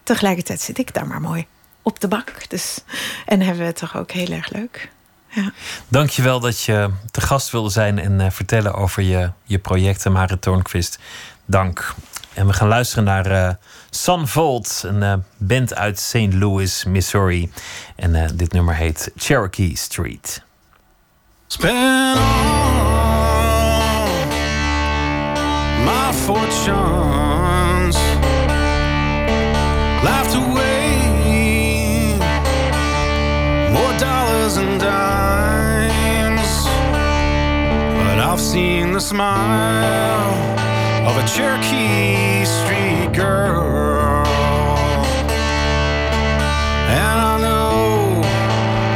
tegelijkertijd 0.03 0.61
zit 0.61 0.79
ik 0.79 0.95
daar 0.95 1.07
maar 1.07 1.21
mooi 1.21 1.47
op 1.85 2.01
de 2.01 2.09
bank. 2.09 2.49
Dus, 2.49 2.79
en 3.27 3.41
hebben 3.41 3.61
we 3.61 3.67
het 3.67 3.77
toch 3.77 3.97
ook 3.97 4.11
heel 4.11 4.31
erg 4.31 4.51
leuk. 4.51 4.91
Ja. 5.29 5.53
Dankjewel 5.89 6.41
dat 6.41 6.63
je 6.63 6.91
te 7.11 7.21
gast 7.21 7.51
wilde 7.51 7.71
zijn 7.71 7.99
en 7.99 8.21
eh, 8.21 8.31
vertellen 8.31 8.75
over 8.75 9.03
je, 9.03 9.31
je 9.45 9.59
projecten, 9.59 10.13
Marit 10.13 10.43
Toornquist. 10.43 10.99
Dank. 11.47 11.95
En 12.33 12.47
we 12.47 12.53
gaan 12.53 12.69
luisteren 12.69 13.05
naar 13.05 13.27
eh 13.27 13.55
Sun 13.91 14.29
Volt, 14.29 14.83
een 14.87 15.03
eh, 15.03 15.15
band 15.37 15.75
uit 15.75 16.01
St. 16.01 16.33
Louis, 16.33 16.85
Missouri. 16.85 17.53
En 17.97 18.37
dit 18.37 18.53
nummer 18.53 18.75
heet 18.75 19.11
Cherokee 19.17 19.77
Street. 19.77 20.43
My 25.85 26.13
seen 38.45 38.93
the 38.93 39.01
smile 39.01 40.35
of 41.09 41.17
a 41.17 41.27
Cherokee 41.27 42.45
Street 42.45 43.11
girl, 43.15 44.27
and 47.01 47.21
I 47.33 47.39
know 47.41 48.21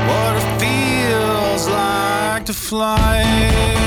what 0.08 0.32
it 0.36 0.48
feels 0.60 1.66
like 1.66 2.44
to 2.44 2.52
fly. 2.52 3.77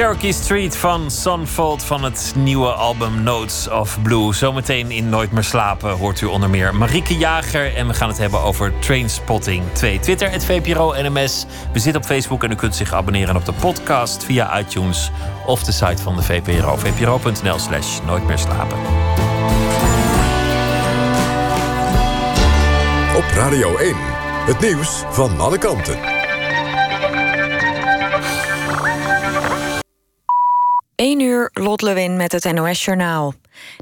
Cherokee 0.00 0.32
Street 0.32 0.76
van 0.76 1.10
Sunfold 1.10 1.84
van 1.84 2.04
het 2.04 2.32
nieuwe 2.36 2.72
album 2.72 3.22
Notes 3.22 3.68
of 3.68 4.02
Blue. 4.02 4.34
Zometeen 4.34 4.90
in 4.90 5.08
Nooit 5.08 5.32
meer 5.32 5.44
slapen 5.44 5.90
hoort 5.90 6.20
u 6.20 6.26
onder 6.26 6.50
meer 6.50 6.74
Marieke 6.74 7.16
Jager. 7.16 7.76
En 7.76 7.86
we 7.86 7.94
gaan 7.94 8.08
het 8.08 8.18
hebben 8.18 8.40
over 8.40 8.78
Trainspotting 8.78 9.64
2. 9.72 9.98
Twitter, 9.98 10.30
het 10.30 10.44
VPRO 10.44 10.92
NMS. 10.92 11.46
We 11.72 11.78
zitten 11.78 12.02
op 12.02 12.08
Facebook 12.08 12.44
en 12.44 12.50
u 12.50 12.54
kunt 12.54 12.76
zich 12.76 12.92
abonneren 12.92 13.36
op 13.36 13.44
de 13.44 13.52
podcast 13.52 14.24
via 14.24 14.58
iTunes 14.58 15.10
of 15.46 15.62
de 15.62 15.72
site 15.72 16.02
van 16.02 16.16
de 16.16 16.22
VPRO. 16.22 16.76
vpro.nl 16.76 17.58
slash 17.58 17.98
Nooit 18.06 18.26
meer 18.26 18.38
slapen. 18.38 18.78
Op 23.16 23.24
Radio 23.34 23.76
1. 23.76 23.94
Het 24.46 24.60
nieuws 24.60 25.02
van 25.10 25.40
alle 25.40 25.58
kanten. 25.58 26.09
Lot 31.70 31.82
Lewin 31.82 32.16
met 32.16 32.32
het 32.32 32.52
NOS-journaal. 32.52 33.34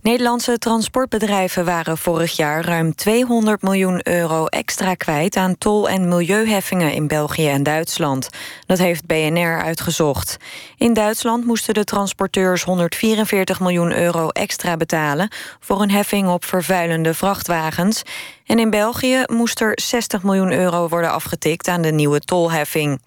Nederlandse 0.03 0.59
transportbedrijven 0.59 1.65
waren 1.65 1.99
vorig 1.99 2.37
jaar 2.37 2.65
ruim 2.65 2.95
200 2.95 3.63
miljoen 3.63 4.09
euro 4.09 4.47
extra 4.47 4.95
kwijt 4.95 5.37
aan 5.37 5.59
tol- 5.59 5.89
en 5.89 6.09
milieuheffingen 6.09 6.93
in 6.93 7.07
België 7.07 7.49
en 7.49 7.63
Duitsland. 7.63 8.29
Dat 8.67 8.79
heeft 8.79 9.07
BNR 9.07 9.63
uitgezocht. 9.63 10.37
In 10.77 10.93
Duitsland 10.93 11.45
moesten 11.45 11.75
de 11.75 11.85
transporteurs 11.85 12.63
144 12.63 13.61
miljoen 13.61 13.93
euro 13.93 14.29
extra 14.29 14.77
betalen 14.77 15.31
voor 15.61 15.83
een 15.83 15.91
heffing 15.91 16.29
op 16.29 16.45
vervuilende 16.45 17.15
vrachtwagens. 17.15 18.03
En 18.47 18.59
in 18.59 18.71
België 18.71 19.23
moest 19.27 19.61
er 19.61 19.73
60 19.83 20.23
miljoen 20.23 20.53
euro 20.53 20.89
worden 20.89 21.13
afgetikt 21.13 21.69
aan 21.69 21.83
de 21.83 21.93
nieuwe 21.93 22.21
tolheffing. 22.21 23.03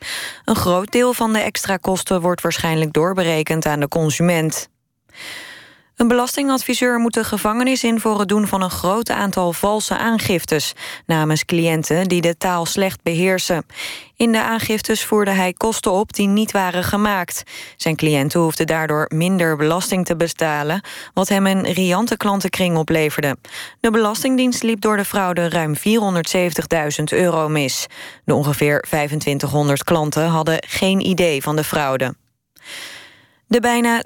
Een 0.45 0.55
groot 0.55 0.91
deel 0.91 1.13
van 1.13 1.33
de 1.33 1.39
extra 1.39 1.77
kosten 1.77 2.21
wordt 2.21 2.41
waarschijnlijk 2.41 2.93
doorberekend 2.93 3.65
aan 3.65 3.79
de 3.79 3.87
consument. 3.87 4.69
Een 6.01 6.07
belastingadviseur 6.07 6.99
moet 6.99 7.13
de 7.13 7.23
gevangenis 7.23 7.83
in 7.83 7.99
voor 7.99 8.19
het 8.19 8.27
doen 8.27 8.47
van 8.47 8.61
een 8.61 8.69
groot 8.69 9.09
aantal 9.09 9.53
valse 9.53 9.97
aangiftes 9.97 10.73
namens 11.05 11.45
cliënten 11.45 12.07
die 12.07 12.21
de 12.21 12.37
taal 12.37 12.65
slecht 12.65 13.03
beheersen. 13.03 13.65
In 14.15 14.31
de 14.31 14.41
aangiftes 14.41 15.05
voerde 15.05 15.31
hij 15.31 15.53
kosten 15.53 15.91
op 15.91 16.13
die 16.13 16.27
niet 16.27 16.51
waren 16.51 16.83
gemaakt. 16.83 17.43
Zijn 17.77 17.95
cliënten 17.95 18.39
hoefden 18.39 18.67
daardoor 18.67 19.11
minder 19.13 19.55
belasting 19.57 20.05
te 20.05 20.15
betalen, 20.15 20.83
wat 21.13 21.29
hem 21.29 21.45
een 21.45 21.73
riante 21.73 22.17
klantenkring 22.17 22.77
opleverde. 22.77 23.37
De 23.79 23.91
Belastingdienst 23.91 24.63
liep 24.63 24.81
door 24.81 24.97
de 24.97 25.05
fraude 25.05 25.49
ruim 25.49 25.75
470.000 25.75 27.03
euro 27.09 27.49
mis. 27.49 27.87
De 28.25 28.33
ongeveer 28.33 28.81
2500 28.81 29.83
klanten 29.83 30.25
hadden 30.25 30.63
geen 30.67 31.05
idee 31.05 31.41
van 31.41 31.55
de 31.55 31.63
fraude. 31.63 32.15
De 33.51 33.59
bijna 33.59 34.03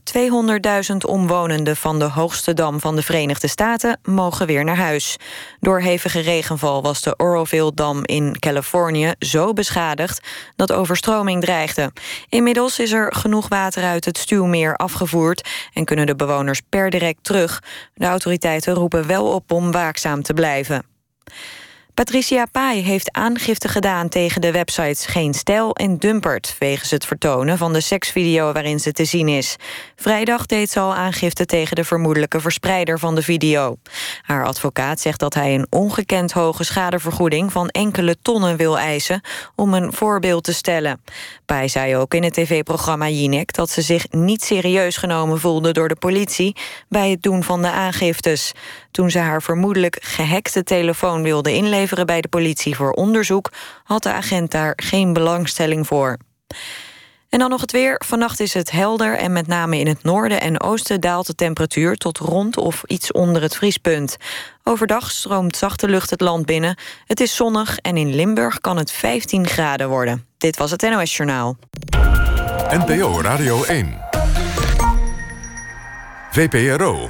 200.000 0.92 0.96
omwonenden 1.08 1.76
van 1.76 2.00
de 2.00 2.06
hoogste 2.06 2.54
dam 2.54 2.80
van 2.80 2.96
de 2.96 3.02
Verenigde 3.02 3.48
Staten 3.48 4.00
mogen 4.04 4.48
weer 4.48 4.64
naar 4.64 4.76
huis. 4.76 5.18
Door 5.60 5.80
hevige 5.80 6.20
regenval 6.20 6.82
was 6.82 7.02
de 7.02 7.14
Oroville-dam 7.18 8.00
in 8.04 8.40
Californië 8.40 9.14
zo 9.20 9.54
beschadigd 9.54 10.28
dat 10.56 10.72
overstroming 10.72 11.42
dreigde. 11.42 11.92
Inmiddels 12.30 12.80
is 12.80 12.92
er 12.92 13.14
genoeg 13.16 13.48
water 13.48 13.84
uit 13.84 14.06
het 14.06 14.18
Stuwmeer 14.18 14.76
afgevoerd 14.76 15.50
en 15.74 15.86
kunnen 15.86 16.06
de 16.06 16.16
bewoners 16.16 16.62
per 16.70 16.90
direct 16.90 17.24
terug. 17.24 17.64
De 17.94 18.06
autoriteiten 18.06 18.74
roepen 18.74 19.08
wel 19.08 19.26
op 19.26 19.52
om 19.52 19.72
waakzaam 19.72 20.22
te 20.22 20.34
blijven. 20.34 20.86
Patricia 21.96 22.46
Pai 22.52 22.82
heeft 22.82 23.12
aangifte 23.12 23.68
gedaan 23.68 24.10
tegen 24.10 24.42
de 24.42 24.52
websites 24.52 25.06
Geen 25.06 25.34
Stijl 25.34 25.76
en 25.76 25.98
Dumpert... 25.98 26.56
wegens 26.60 26.92
het 26.92 27.06
vertonen 27.06 27.58
van 27.58 27.74
de 27.74 27.82
seksvideo 27.82 28.52
waarin 28.52 28.80
ze 28.80 28.92
te 28.92 29.06
zien 29.06 29.28
is. 29.28 29.56
Vrijdag 29.96 30.46
deed 30.46 30.70
ze 30.70 30.80
al 30.80 30.96
aangifte 30.96 31.46
tegen 31.46 31.76
de 31.76 31.84
vermoedelijke 31.84 32.40
verspreider 32.40 33.00
van 33.00 33.16
de 33.16 33.22
video. 33.22 33.78
Haar 34.22 34.46
advocaat 34.46 35.00
zegt 35.00 35.20
dat 35.20 35.34
hij 35.34 35.56
een 35.56 35.68
ongekend 35.70 36.32
hoge 36.32 36.64
schadevergoeding... 36.64 37.52
van 37.52 37.68
enkele 37.70 38.16
tonnen 38.22 38.58
wil 38.58 38.78
eisen 38.78 39.22
om 39.56 39.74
een 39.74 39.94
voorbeeld 39.94 40.44
te 40.44 40.54
stellen. 40.54 41.02
Pai 41.46 41.70
zei 41.70 41.96
ook 41.96 42.14
in 42.14 42.24
het 42.24 42.34
tv-programma 42.34 43.10
Jinek... 43.10 43.54
dat 43.54 43.70
ze 43.70 43.82
zich 43.82 44.06
niet 44.12 44.44
serieus 44.44 44.98
genomen 44.98 45.40
voelde 45.40 45.72
door 45.72 45.88
de 45.88 45.96
politie... 45.96 46.56
bij 46.90 47.10
het 47.10 47.22
doen 47.22 47.44
van 47.44 47.62
de 47.62 47.72
aangiftes. 47.72 48.52
Toen 48.96 49.12
ze 49.12 49.20
haar 49.20 49.42
vermoedelijk 49.42 49.98
gehackte 50.02 50.64
telefoon 50.64 51.24
wilde 51.24 51.54
inleveren 51.54 52.06
bij 52.06 52.22
de 52.22 52.28
politie 52.28 52.76
voor 52.76 52.92
onderzoek, 52.92 53.52
had 53.84 54.04
de 54.04 54.12
agent 54.12 54.52
daar 54.52 54.74
geen 54.76 55.14
belangstelling 55.14 55.88
voor. 55.88 56.18
En 57.30 57.40
dan 57.40 57.50
nog 57.50 57.62
het 57.62 57.72
weer. 57.72 58.02
Vannacht 58.06 58.40
is 58.40 58.54
het 58.54 58.72
helder 58.72 59.18
en 59.18 59.32
met 59.32 59.48
name 59.48 59.80
in 59.80 59.88
het 59.88 60.04
noorden 60.04 60.42
en 60.42 60.62
oosten 60.62 61.02
daalt 61.02 61.28
de 61.28 61.36
temperatuur 61.36 61.96
tot 61.96 62.18
rond 62.18 62.58
of 62.58 62.84
iets 62.86 63.12
onder 63.12 63.42
het 63.42 63.56
vriespunt. 63.56 64.18
Overdag 64.64 65.12
stroomt 65.12 65.58
zachte 65.58 65.88
lucht 65.88 66.10
het 66.10 66.22
land 66.22 66.46
binnen. 66.46 66.78
Het 67.06 67.20
is 67.20 67.36
zonnig 67.36 67.78
en 67.78 67.98
in 67.98 68.16
Limburg 68.16 68.60
kan 68.60 68.78
het 68.78 68.92
15 68.92 69.48
graden 69.48 69.90
worden. 69.90 70.26
Dit 70.38 70.58
was 70.58 70.72
het 70.72 70.82
NOS 70.82 71.18
Journaal. 71.18 71.58
NPO 72.70 73.22
Radio 73.22 73.64
1. 73.64 73.98
VPRO. 76.32 77.10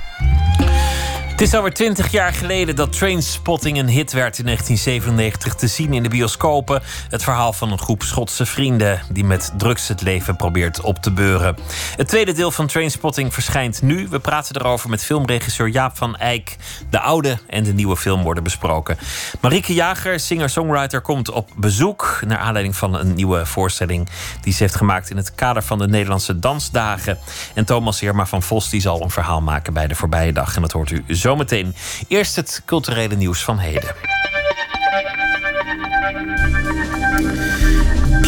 Het 1.41 1.49
is 1.49 1.55
alweer 1.55 1.73
twintig 1.73 2.11
jaar 2.11 2.33
geleden 2.33 2.75
dat 2.75 2.97
Trainspotting 2.97 3.77
een 3.77 3.89
hit 3.89 4.11
werd 4.11 4.37
in 4.37 4.45
1997 4.45 5.55
te 5.55 5.67
zien 5.67 5.93
in 5.93 6.03
de 6.03 6.09
bioscopen. 6.09 6.81
Het 7.09 7.23
verhaal 7.23 7.53
van 7.53 7.71
een 7.71 7.79
groep 7.79 8.03
Schotse 8.03 8.45
vrienden 8.45 9.01
die 9.11 9.23
met 9.23 9.53
drugs 9.57 9.87
het 9.87 10.01
leven 10.01 10.35
probeert 10.35 10.81
op 10.81 10.97
te 10.97 11.11
beuren. 11.11 11.55
Het 11.95 12.07
tweede 12.07 12.33
deel 12.33 12.51
van 12.51 12.67
Trainspotting 12.67 13.33
verschijnt 13.33 13.81
nu. 13.81 14.07
We 14.09 14.19
praten 14.19 14.55
erover 14.55 14.89
met 14.89 15.03
filmregisseur 15.03 15.67
Jaap 15.67 15.97
van 15.97 16.17
Eyck. 16.17 16.55
De 16.89 16.99
oude 16.99 17.37
en 17.47 17.63
de 17.63 17.73
nieuwe 17.73 17.97
film 17.97 18.23
worden 18.23 18.43
besproken. 18.43 18.97
Marieke 19.39 19.73
Jager, 19.73 20.19
singer-songwriter, 20.19 21.01
komt 21.01 21.31
op 21.31 21.49
bezoek 21.55 22.19
naar 22.27 22.37
aanleiding 22.37 22.75
van 22.75 22.95
een 22.95 23.13
nieuwe 23.13 23.45
voorstelling 23.45 24.09
die 24.41 24.53
ze 24.53 24.63
heeft 24.63 24.75
gemaakt 24.75 25.09
in 25.09 25.17
het 25.17 25.35
kader 25.35 25.63
van 25.63 25.77
de 25.77 25.87
Nederlandse 25.87 26.39
Dansdagen. 26.39 27.17
En 27.53 27.65
Thomas 27.65 27.99
Heerma 27.99 28.25
van 28.25 28.43
Vos 28.43 28.69
die 28.69 28.81
zal 28.81 29.01
een 29.01 29.11
verhaal 29.11 29.41
maken 29.41 29.73
bij 29.73 29.87
de 29.87 29.95
voorbije 29.95 30.33
dag. 30.33 30.55
En 30.55 30.61
dat 30.61 30.71
hoort 30.71 30.91
u 30.91 31.03
zo 31.07 31.30
zometeen. 31.31 31.75
Eerst 32.07 32.35
het 32.35 32.61
culturele 32.65 33.15
nieuws 33.15 33.43
van 33.43 33.57
heden. 33.57 33.95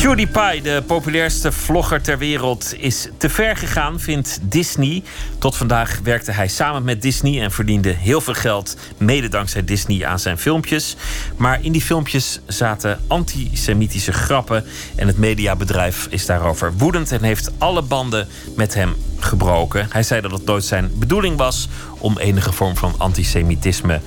PewDiePie, 0.03 0.61
de 0.61 0.83
populairste 0.87 1.51
vlogger 1.51 2.01
ter 2.01 2.17
wereld, 2.17 2.73
is 2.77 3.07
te 3.17 3.29
ver 3.29 3.57
gegaan, 3.57 3.99
vindt 3.99 4.39
Disney. 4.41 5.03
Tot 5.39 5.55
vandaag 5.55 5.99
werkte 6.03 6.31
hij 6.31 6.47
samen 6.47 6.83
met 6.83 7.01
Disney 7.01 7.41
en 7.41 7.51
verdiende 7.51 7.89
heel 7.89 8.21
veel 8.21 8.33
geld, 8.33 8.77
mede 8.97 9.27
dankzij 9.27 9.63
Disney, 9.63 10.05
aan 10.05 10.19
zijn 10.19 10.37
filmpjes. 10.37 10.95
Maar 11.37 11.59
in 11.61 11.71
die 11.71 11.81
filmpjes 11.81 12.39
zaten 12.47 12.99
antisemitische 13.07 14.11
grappen 14.11 14.65
en 14.95 15.07
het 15.07 15.17
mediabedrijf 15.17 16.07
is 16.09 16.25
daarover 16.25 16.73
woedend 16.73 17.11
en 17.11 17.23
heeft 17.23 17.51
alle 17.57 17.81
banden 17.81 18.27
met 18.55 18.73
hem 18.73 18.95
gebroken. 19.19 19.87
Hij 19.89 20.03
zei 20.03 20.21
dat 20.21 20.31
het 20.31 20.45
nooit 20.45 20.65
zijn 20.65 20.91
bedoeling 20.95 21.37
was 21.37 21.67
om 21.97 22.17
enige 22.17 22.51
vorm 22.51 22.77
van 22.77 22.95
antisemitisme 22.97 24.01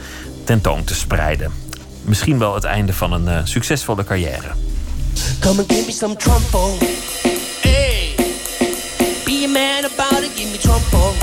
tentoon 0.44 0.84
te 0.84 0.94
spreiden. 0.94 1.52
Misschien 2.02 2.38
wel 2.38 2.54
het 2.54 2.64
einde 2.64 2.92
van 2.92 3.12
een 3.12 3.24
uh, 3.24 3.40
succesvolle 3.44 4.04
carrière. 4.04 4.54
Come 5.40 5.60
and 5.60 5.68
give 5.68 5.86
me 5.86 5.92
some 5.92 6.16
trumpo. 6.16 6.78
Hey, 7.62 8.16
be 9.24 9.44
a 9.44 9.48
man 9.48 9.84
about 9.84 10.22
it, 10.22 10.34
give 10.36 10.50
me 10.50 10.58
trumpo. 10.58 11.14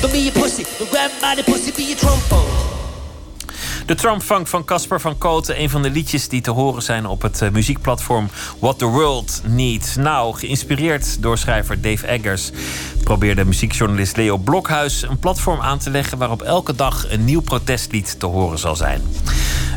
Don't 0.00 0.12
be 0.12 0.28
a 0.28 0.32
pussy, 0.32 0.64
don't 0.78 0.90
grab 0.90 1.10
by 1.20 1.34
the 1.34 1.42
pussy, 1.44 1.70
be 1.72 1.92
a 1.92 1.96
trumpo. 1.96 2.81
De 3.92 3.98
Trump-funk 3.98 4.48
van 4.48 4.64
Casper 4.64 5.00
van 5.00 5.18
Koten. 5.18 5.60
Een 5.60 5.70
van 5.70 5.82
de 5.82 5.90
liedjes 5.90 6.28
die 6.28 6.40
te 6.40 6.50
horen 6.50 6.82
zijn 6.82 7.06
op 7.06 7.22
het 7.22 7.40
uh, 7.40 7.50
muziekplatform 7.50 8.28
What 8.58 8.78
the 8.78 8.84
World 8.84 9.42
Needs 9.46 9.96
Now. 9.96 10.36
Geïnspireerd 10.36 11.22
door 11.22 11.38
schrijver 11.38 11.80
Dave 11.80 12.06
Eggers 12.06 12.50
probeerde 13.04 13.44
muziekjournalist 13.44 14.16
Leo 14.16 14.36
Blokhuis 14.36 15.02
een 15.02 15.18
platform 15.18 15.60
aan 15.60 15.78
te 15.78 15.90
leggen 15.90 16.18
waarop 16.18 16.42
elke 16.42 16.74
dag 16.74 17.10
een 17.10 17.24
nieuw 17.24 17.40
protestlied 17.40 18.20
te 18.20 18.26
horen 18.26 18.58
zal 18.58 18.76
zijn. 18.76 19.02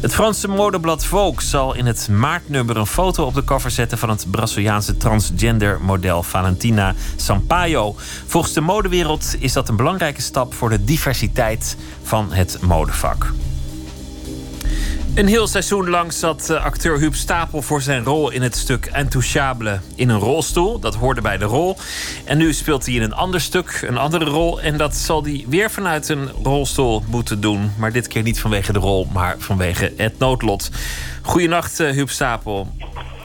Het 0.02 0.14
Franse 0.14 0.48
modeblad 0.48 1.06
Vogue 1.06 1.42
zal 1.44 1.74
in 1.74 1.86
het 1.86 2.10
maartnummer 2.10 2.78
een 2.78 2.88
foto 2.88 3.26
op 3.26 3.34
de 3.34 3.44
cover 3.44 3.72
zetten 3.72 3.98
van 3.98 4.10
het 4.10 4.26
Braziliaanse 4.32 4.98
transgender 4.98 5.82
model 5.82 6.24
Valentina 6.24 6.94
Sampaio. 7.16 7.96
Volgens 8.26 8.54
de 8.54 8.62
modewereld 8.62 9.36
is 9.40 9.54
dat 9.54 9.70
een 9.70 9.76
belangrijke 9.76 10.22
stap 10.22 10.54
voor 10.54 10.70
de 10.70 10.84
diversiteit 10.84 11.78
van 12.04 12.34
het 12.34 12.58
modevak. 12.62 13.32
Een 15.16 15.28
heel 15.28 15.48
seizoen 15.48 15.90
lang 15.90 16.14
zat 16.14 16.48
uh, 16.52 16.66
acteur 16.66 17.00
Huub 17.00 17.14
Stapel 17.14 17.62
voor 17.62 17.82
zijn 17.82 18.04
rol 18.04 18.32
in 18.32 18.42
het 18.42 18.56
stuk 18.56 18.86
Intouchable 18.86 19.80
in 19.96 20.10
een 20.10 20.20
rolstoel. 20.20 20.80
Dat 20.80 20.96
hoorde 20.96 21.22
bij 21.22 21.38
de 21.38 21.46
rol. 21.46 21.76
En 22.26 22.38
nu 22.38 22.54
speelt 22.54 22.86
hij 22.86 22.96
in 22.96 23.02
een 23.02 23.14
ander 23.14 23.42
stuk, 23.42 23.82
een 23.88 23.98
andere 23.98 24.26
rol. 24.26 24.62
En 24.62 24.78
dat 24.78 24.94
zal 24.94 25.24
hij 25.24 25.46
weer 25.48 25.72
vanuit 25.72 26.10
een 26.10 26.30
rolstoel 26.44 27.02
moeten 27.10 27.42
doen. 27.42 27.72
Maar 27.80 27.92
dit 27.92 28.08
keer 28.08 28.24
niet 28.24 28.40
vanwege 28.40 28.74
de 28.74 28.80
rol, 28.80 29.08
maar 29.14 29.36
vanwege 29.38 29.94
het 29.98 30.20
noodlot. 30.20 30.70
Goedenacht, 31.24 31.80
uh, 31.80 31.90
Huub 31.90 32.10
Stapel. 32.10 32.68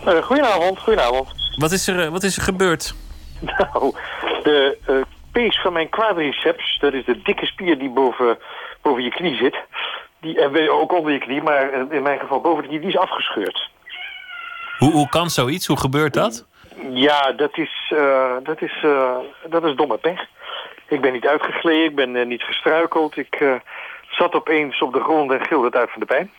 Uh, 0.07 0.23
goedenavond, 0.23 0.79
goedenavond. 0.79 1.29
Wat 1.57 1.73
is 1.73 1.87
er, 1.87 2.11
wat 2.11 2.23
is 2.23 2.37
er 2.37 2.43
gebeurd? 2.43 2.95
Nou, 3.73 3.95
de 4.43 5.07
pees 5.33 5.61
van 5.61 5.73
mijn 5.73 5.89
quadriceps, 5.89 6.79
dat 6.81 6.93
is 6.93 7.05
de 7.05 7.21
dikke 7.23 7.47
spier 7.47 7.79
die 7.79 7.91
boven, 7.91 8.39
boven 8.83 9.03
je 9.03 9.11
knie 9.11 9.37
zit 9.37 9.57
die, 10.21 10.41
en 10.41 10.71
ook 10.71 10.93
onder 10.93 11.13
je 11.13 11.19
knie, 11.19 11.43
maar 11.43 11.93
in 11.93 12.03
mijn 12.03 12.19
geval 12.19 12.41
boven 12.41 12.63
de 12.63 12.69
knie, 12.69 12.81
die 12.81 12.89
is 12.89 12.97
afgescheurd. 12.97 13.69
Hoe, 14.79 14.93
hoe 14.93 15.09
kan 15.09 15.31
zoiets? 15.31 15.67
Hoe 15.67 15.79
gebeurt 15.79 16.15
dat? 16.15 16.47
Ja, 16.93 17.33
dat 17.33 17.59
is, 17.59 17.93
uh, 17.95 18.37
dat 18.43 18.63
is, 18.63 18.83
uh, 18.85 19.17
dat 19.49 19.65
is 19.65 19.75
domme 19.75 19.99
pech. 19.99 20.27
Ik 20.89 21.01
ben 21.01 21.13
niet 21.13 21.27
uitgegleden, 21.27 21.85
ik 21.85 21.95
ben 21.95 22.15
uh, 22.15 22.27
niet 22.27 22.43
gestruikeld. 22.43 23.17
Ik 23.17 23.61
zat 24.11 24.35
opeens 24.35 24.81
op 24.81 24.93
de 24.93 25.01
grond 25.01 25.31
en 25.31 25.47
gilde 25.47 25.67
het 25.67 25.77
uit 25.77 25.91
van 25.91 26.01
de 26.01 26.07
pijn. 26.07 26.31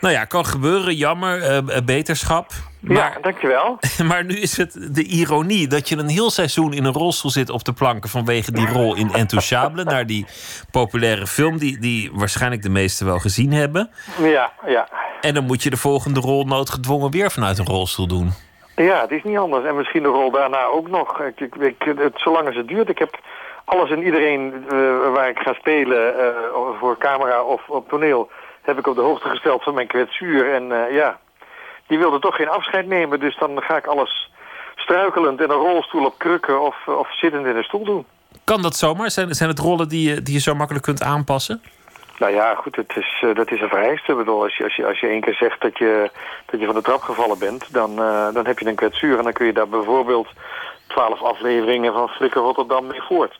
Nou 0.00 0.14
ja, 0.14 0.24
kan 0.24 0.46
gebeuren. 0.46 0.94
Jammer. 0.94 1.64
beterschap. 1.84 2.52
Maar, 2.80 2.96
ja, 2.96 3.20
dankjewel. 3.20 3.78
Maar 4.08 4.24
nu 4.24 4.34
is 4.34 4.56
het 4.56 4.88
de 4.94 5.04
ironie 5.04 5.68
dat 5.68 5.88
je 5.88 5.96
een 5.96 6.08
heel 6.08 6.30
seizoen 6.30 6.72
in 6.72 6.84
een 6.84 6.92
rolstoel 6.92 7.30
zit 7.30 7.50
op 7.50 7.64
de 7.64 7.72
planken 7.72 8.10
vanwege 8.10 8.52
die 8.52 8.66
rol 8.66 8.96
in 8.96 9.12
Entouchable, 9.12 9.84
naar 9.84 10.06
die 10.06 10.26
populaire 10.70 11.26
film 11.26 11.58
die, 11.58 11.78
die 11.78 12.10
waarschijnlijk 12.12 12.62
de 12.62 12.70
meesten 12.70 13.06
wel 13.06 13.18
gezien 13.18 13.52
hebben. 13.52 13.90
Ja, 14.22 14.52
ja. 14.66 14.88
En 15.20 15.34
dan 15.34 15.44
moet 15.44 15.62
je 15.62 15.70
de 15.70 15.76
volgende 15.76 16.20
rol 16.20 16.44
noodgedwongen 16.44 17.10
weer 17.10 17.30
vanuit 17.30 17.58
een 17.58 17.66
rolstoel 17.66 18.06
doen. 18.06 18.32
Ja, 18.76 19.00
het 19.00 19.10
is 19.10 19.22
niet 19.22 19.38
anders. 19.38 19.64
En 19.64 19.76
misschien 19.76 20.02
de 20.02 20.08
rol 20.08 20.30
daarna 20.30 20.64
ook 20.64 20.88
nog. 20.88 21.20
Ik, 21.20 21.40
ik, 21.40 21.54
ik 21.54 21.82
het, 21.98 22.12
zolang 22.14 22.46
als 22.46 22.56
het 22.56 22.68
duurt. 22.68 22.88
Ik 22.88 22.98
heb 22.98 23.18
alles 23.64 23.90
en 23.90 24.02
iedereen 24.02 24.64
uh, 24.72 25.12
waar 25.12 25.28
ik 25.28 25.38
ga 25.38 25.52
spelen, 25.52 26.14
uh, 26.16 26.24
voor 26.78 26.98
camera 26.98 27.42
of 27.42 27.68
op 27.68 27.88
toneel, 27.88 28.30
heb 28.62 28.78
ik 28.78 28.86
op 28.86 28.94
de 28.94 29.00
hoogte 29.00 29.28
gesteld 29.28 29.62
van 29.62 29.74
mijn 29.74 29.86
kwetsuur. 29.86 30.54
En 30.54 30.70
uh, 30.70 30.94
ja, 30.94 31.18
die 31.86 31.98
wilde 31.98 32.18
toch 32.18 32.36
geen 32.36 32.48
afscheid 32.48 32.86
nemen. 32.86 33.20
Dus 33.20 33.36
dan 33.38 33.62
ga 33.62 33.76
ik 33.76 33.86
alles 33.86 34.30
struikelend 34.76 35.40
in 35.40 35.50
een 35.50 35.56
rolstoel 35.56 36.04
op 36.04 36.18
krukken 36.18 36.60
of, 36.60 36.76
of 36.86 37.18
zittend 37.18 37.46
in 37.46 37.56
een 37.56 37.64
stoel 37.64 37.84
doen. 37.84 38.06
Kan 38.44 38.62
dat 38.62 38.76
zomaar? 38.76 39.10
Zijn, 39.10 39.34
zijn 39.34 39.48
het 39.48 39.58
rollen 39.58 39.88
die 39.88 40.08
je, 40.08 40.22
die 40.22 40.34
je 40.34 40.40
zo 40.40 40.54
makkelijk 40.54 40.84
kunt 40.84 41.02
aanpassen? 41.02 41.62
Nou 42.18 42.32
ja, 42.32 42.54
goed, 42.54 42.76
het 42.76 42.96
is, 42.96 43.22
uh, 43.24 43.34
dat 43.34 43.50
is 43.50 43.60
een 43.60 43.68
vereiste. 43.68 44.12
Ik 44.12 44.18
bedoel, 44.18 44.42
als 44.42 44.56
je, 44.56 44.64
als, 44.64 44.76
je, 44.76 44.86
als 44.86 45.00
je 45.00 45.06
één 45.06 45.20
keer 45.20 45.34
zegt 45.34 45.60
dat 45.60 45.78
je, 45.78 46.10
dat 46.46 46.60
je 46.60 46.66
van 46.66 46.74
de 46.74 46.82
trap 46.82 47.02
gevallen 47.02 47.38
bent... 47.38 47.72
Dan, 47.72 47.90
uh, 47.90 48.32
dan 48.32 48.46
heb 48.46 48.58
je 48.58 48.66
een 48.66 48.74
kwetsuur 48.74 49.18
en 49.18 49.24
dan 49.24 49.32
kun 49.32 49.46
je 49.46 49.52
daar 49.52 49.68
bijvoorbeeld... 49.68 50.28
twaalf 50.86 51.22
afleveringen 51.22 51.92
van 51.92 52.08
Flikker 52.08 52.40
Rotterdam 52.40 52.86
mee 52.86 53.02
voort. 53.02 53.38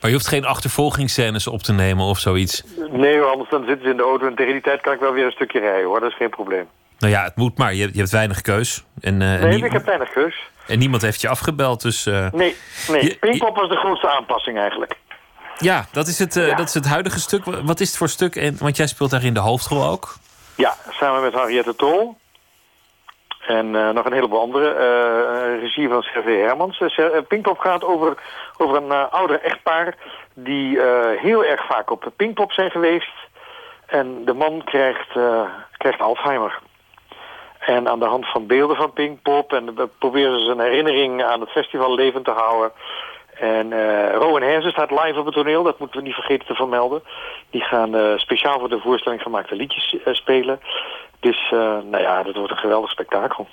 Maar 0.00 0.10
je 0.10 0.16
hoeft 0.16 0.28
geen 0.28 0.44
achtervolgingsscènes 0.44 1.46
op 1.46 1.62
te 1.62 1.72
nemen 1.72 2.04
of 2.04 2.18
zoiets? 2.18 2.64
Nee, 2.90 3.20
anders 3.20 3.50
dan 3.50 3.64
zitten 3.64 3.84
ze 3.84 3.90
in 3.90 3.96
de 3.96 4.02
auto... 4.02 4.26
en 4.26 4.34
tegen 4.34 4.52
die 4.52 4.62
tijd 4.62 4.80
kan 4.80 4.92
ik 4.92 5.00
wel 5.00 5.12
weer 5.12 5.24
een 5.24 5.30
stukje 5.30 5.60
rijden, 5.60 5.84
hoor. 5.84 6.00
Dat 6.00 6.10
is 6.10 6.16
geen 6.16 6.30
probleem. 6.30 6.68
Nou 6.98 7.12
ja, 7.12 7.22
het 7.22 7.36
moet 7.36 7.58
maar. 7.58 7.74
Je, 7.74 7.88
je 7.92 7.98
hebt 7.98 8.10
weinig 8.10 8.40
keus. 8.40 8.84
En, 9.00 9.20
uh, 9.20 9.40
nee, 9.40 9.64
ik 9.64 9.72
heb 9.72 9.84
weinig 9.84 10.10
keus. 10.10 10.50
En 10.66 10.78
niemand 10.78 11.02
heeft 11.02 11.20
je 11.20 11.28
afgebeld, 11.28 11.82
dus... 11.82 12.06
Uh, 12.06 12.30
nee, 12.30 12.56
nee. 12.88 13.16
Pinkpop 13.20 13.56
was 13.56 13.68
de 13.68 13.76
grootste 13.76 14.10
aanpassing 14.10 14.58
eigenlijk. 14.58 14.96
Ja, 15.58 15.86
dat 15.92 16.06
is 16.06 16.18
het, 16.18 16.36
uh, 16.36 16.46
ja. 16.46 16.54
dat 16.54 16.68
is 16.68 16.74
het 16.74 16.86
huidige 16.86 17.20
stuk. 17.20 17.44
Wat 17.44 17.80
is 17.80 17.88
het 17.88 17.96
voor 17.96 18.08
stuk? 18.08 18.36
En, 18.36 18.56
want 18.58 18.76
jij 18.76 18.86
speelt 18.86 19.10
daarin 19.10 19.34
de 19.34 19.40
hoofdrol 19.40 19.84
ook. 19.84 20.16
Ja, 20.56 20.74
samen 20.90 21.22
met 21.22 21.32
Henriette 21.32 21.76
Tol. 21.76 22.16
En 23.46 23.70
nog 23.70 24.04
een 24.04 24.12
heleboel 24.12 24.40
andere. 24.40 25.58
regie 25.60 25.88
van 25.88 26.02
Servé 26.02 26.30
Hermans. 26.30 26.82
Pinkpop 27.28 27.58
gaat 27.58 27.84
over, 27.84 28.16
over 28.58 28.76
een 28.76 29.10
ouder 29.10 29.40
echtpaar... 29.40 29.94
die 30.34 30.80
heel 31.16 31.44
erg 31.44 31.66
vaak 31.66 31.90
op 31.90 32.12
Pinkpop 32.16 32.52
zijn 32.52 32.70
geweest... 32.70 33.12
En 33.86 34.24
de 34.24 34.34
man 34.34 34.64
krijgt, 34.64 35.08
krijgt 35.76 36.00
Alzheimer. 36.00 36.58
En 37.58 37.88
aan 37.88 37.98
de 37.98 38.06
hand 38.06 38.26
van 38.30 38.46
beelden 38.46 38.76
van 38.76 38.92
Pinkpop... 38.92 39.52
en 39.52 39.90
proberen 39.98 40.38
ze 40.38 40.44
zijn 40.44 40.60
herinnering 40.60 41.24
aan 41.24 41.40
het 41.40 41.50
festival 41.50 41.94
levend 41.94 42.24
te 42.24 42.30
houden. 42.30 42.72
En 43.38 43.70
uh, 43.70 44.12
Rowan 44.12 44.42
Hersen 44.42 44.70
staat 44.70 44.90
live 44.90 45.18
op 45.18 45.24
het 45.24 45.34
toneel, 45.34 45.62
dat 45.62 45.78
moeten 45.78 46.00
we 46.00 46.06
niet 46.06 46.14
vergeten 46.14 46.46
te 46.46 46.54
vermelden. 46.54 47.02
Die 47.50 47.62
gaan 47.62 47.96
uh, 47.96 48.16
speciaal 48.16 48.58
voor 48.58 48.68
de 48.68 48.80
voorstelling 48.80 49.22
gemaakte 49.22 49.54
liedjes 49.54 49.92
uh, 49.92 50.14
spelen. 50.14 50.60
Dus 51.20 51.50
nou 51.50 51.98
ja, 51.98 52.22
dat 52.22 52.34
wordt 52.34 52.50
een 52.50 52.58
geweldig 52.58 52.90
spektakel. 52.90 53.46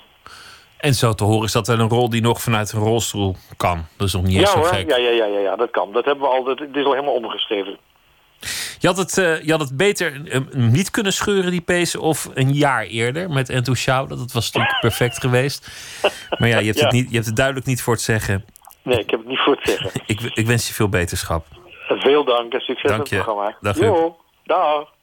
En 0.76 0.94
zo 0.94 1.12
te 1.12 1.24
horen 1.24 1.44
is 1.44 1.52
dat 1.52 1.66
wel 1.66 1.78
een 1.78 1.88
rol 1.88 2.10
die 2.10 2.20
nog 2.22 2.42
vanuit 2.42 2.72
een 2.72 2.80
rolstoel 2.80 3.36
kan. 3.56 3.86
Dat 3.96 4.06
is 4.06 4.12
nog 4.12 4.22
niet 4.22 4.40
ja, 4.40 4.46
zo 4.46 4.62
gek. 4.62 4.90
Ja, 4.90 4.96
ja, 4.96 5.10
ja, 5.10 5.24
ja, 5.24 5.38
ja, 5.38 5.56
dat 5.56 5.70
kan. 5.70 5.92
Dat 5.92 6.04
hebben 6.04 6.24
we 6.28 6.34
al, 6.34 6.44
dat, 6.44 6.58
dit 6.58 6.76
is 6.76 6.84
al 6.84 6.92
helemaal 6.92 7.14
omgeschreven. 7.14 7.78
Je 8.78 8.86
had 8.86 8.96
het, 8.96 9.16
uh, 9.16 9.42
je 9.42 9.50
had 9.50 9.60
het 9.60 9.76
beter 9.76 10.12
uh, 10.24 10.40
niet 10.50 10.90
kunnen 10.90 11.12
scheuren, 11.12 11.50
die 11.50 11.60
pees, 11.60 11.96
of 11.96 12.30
een 12.34 12.52
jaar 12.52 12.82
eerder 12.82 13.30
met 13.30 13.48
Enthousiasme. 13.48 14.16
Dat 14.16 14.32
was 14.32 14.44
natuurlijk 14.52 14.80
perfect 14.88 15.20
geweest. 15.20 15.68
Maar 16.38 16.48
ja, 16.48 16.58
je 16.58 16.66
hebt, 16.66 16.78
Ja. 16.78 16.84
Het 16.84 16.92
niet, 16.92 17.08
je 17.08 17.14
hebt 17.14 17.26
het 17.26 17.36
duidelijk 17.36 17.66
niet 17.66 17.82
voor 17.82 17.92
het 17.92 18.02
zeggen. 18.02 18.44
Nee, 18.82 18.98
ik 18.98 19.10
heb 19.10 19.18
het 19.20 19.28
niet 19.28 19.40
voor 19.40 19.56
te 19.62 19.70
zeggen. 19.70 19.90
Ik, 20.06 20.20
ik 20.20 20.46
wens 20.46 20.68
je 20.68 20.74
veel 20.74 20.88
beterschap. 20.88 21.46
Veel 21.88 22.24
dank 22.24 22.52
en 22.52 22.60
succes 22.60 22.90
Dank 22.90 22.98
met 22.98 23.08
je. 23.08 23.14
het 23.14 23.24
programma. 23.24 23.56
Dag, 23.60 23.78
Jo, 23.78 24.16
dag. 24.44 24.94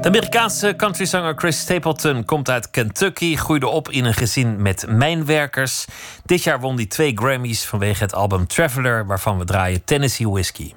De 0.00 0.08
Amerikaanse 0.08 0.74
countryzanger 0.76 1.34
Chris 1.36 1.58
Stapleton 1.58 2.24
komt 2.24 2.50
uit 2.50 2.70
Kentucky, 2.70 3.36
groeide 3.36 3.66
op 3.66 3.90
in 3.90 4.04
een 4.04 4.14
gezin 4.14 4.62
met 4.62 4.84
mijnwerkers. 4.88 5.84
Dit 6.24 6.42
jaar 6.42 6.60
won 6.60 6.76
hij 6.76 6.86
twee 6.86 7.12
Grammys 7.14 7.64
vanwege 7.64 8.02
het 8.02 8.14
album 8.14 8.46
Traveler, 8.46 9.06
waarvan 9.06 9.38
we 9.38 9.44
draaien 9.44 9.84
Tennessee 9.84 10.28
Whiskey. 10.28 10.74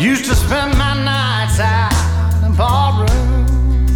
Used 0.00 0.24
to 0.24 0.34
spend 0.34 0.78
my 0.78 0.94
nights 1.04 1.60
out 1.60 1.92
in 2.42 2.54
ballroom. 2.56 3.86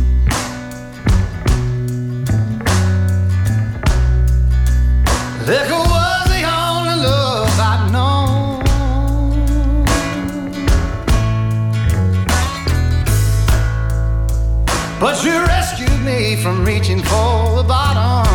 Liquor 5.47 5.83
was 5.95 6.25
the 6.29 6.45
only 6.45 6.97
love 7.07 7.59
I'd 7.59 7.89
known. 7.91 8.63
But 15.01 15.25
you 15.25 15.33
rescued 15.47 16.03
me 16.05 16.37
from 16.37 16.67
reaching 16.67 17.03
for 17.03 17.57
the 17.57 17.65
bottom 17.67 18.34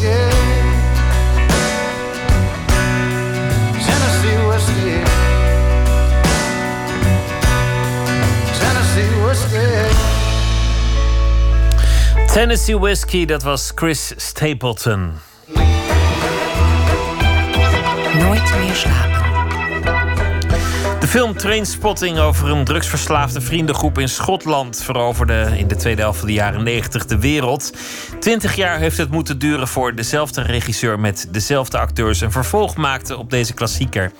Tennessee 0.00 0.16
whiskey. 4.48 5.04
Tennessee 8.58 9.10
whiskey. 9.24 9.70
Tennessee 12.32 12.76
whiskey. 12.78 12.78
Tennessee 12.78 13.26
dat 13.26 13.42
was 13.42 13.72
Chris 13.74 14.12
Stapleton. 14.16 15.20
Nooit 18.18 18.54
meer 18.58 18.74
slapen. 18.74 19.19
Film 21.10 21.36
Trainspotting 21.36 22.18
over 22.18 22.50
een 22.50 22.64
drugsverslaafde 22.64 23.40
vriendengroep 23.40 23.98
in 23.98 24.08
Schotland 24.08 24.82
veroverde 24.82 25.52
in 25.56 25.68
de 25.68 25.76
tweede 25.76 26.02
helft 26.02 26.18
van 26.18 26.28
de 26.28 26.34
jaren 26.34 26.62
90 26.62 27.06
de 27.06 27.18
wereld. 27.18 27.72
Twintig 28.20 28.56
jaar 28.56 28.78
heeft 28.78 28.96
het 28.96 29.10
moeten 29.10 29.38
duren 29.38 29.68
voor 29.68 29.94
dezelfde 29.94 30.42
regisseur 30.42 31.00
met 31.00 31.28
dezelfde 31.30 31.78
acteurs 31.78 32.20
een 32.20 32.32
vervolg 32.32 32.76
maakte 32.76 33.16
op 33.16 33.30
deze 33.30 33.54
klassieker. 33.54 34.12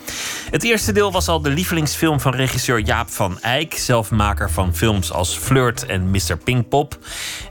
Het 0.51 0.65
eerste 0.65 0.93
deel 0.93 1.13
was 1.13 1.29
al 1.29 1.43
de 1.43 1.51
lievelingsfilm 1.51 2.21
van 2.21 2.35
regisseur 2.35 2.79
Jaap 2.79 3.11
van 3.11 3.41
Eyck, 3.41 3.75
zelfmaker 3.75 4.51
van 4.51 4.75
films 4.75 5.13
als 5.13 5.37
Flirt 5.37 5.87
en 5.87 6.11
Mr. 6.11 6.37
Pinkpop. 6.45 6.99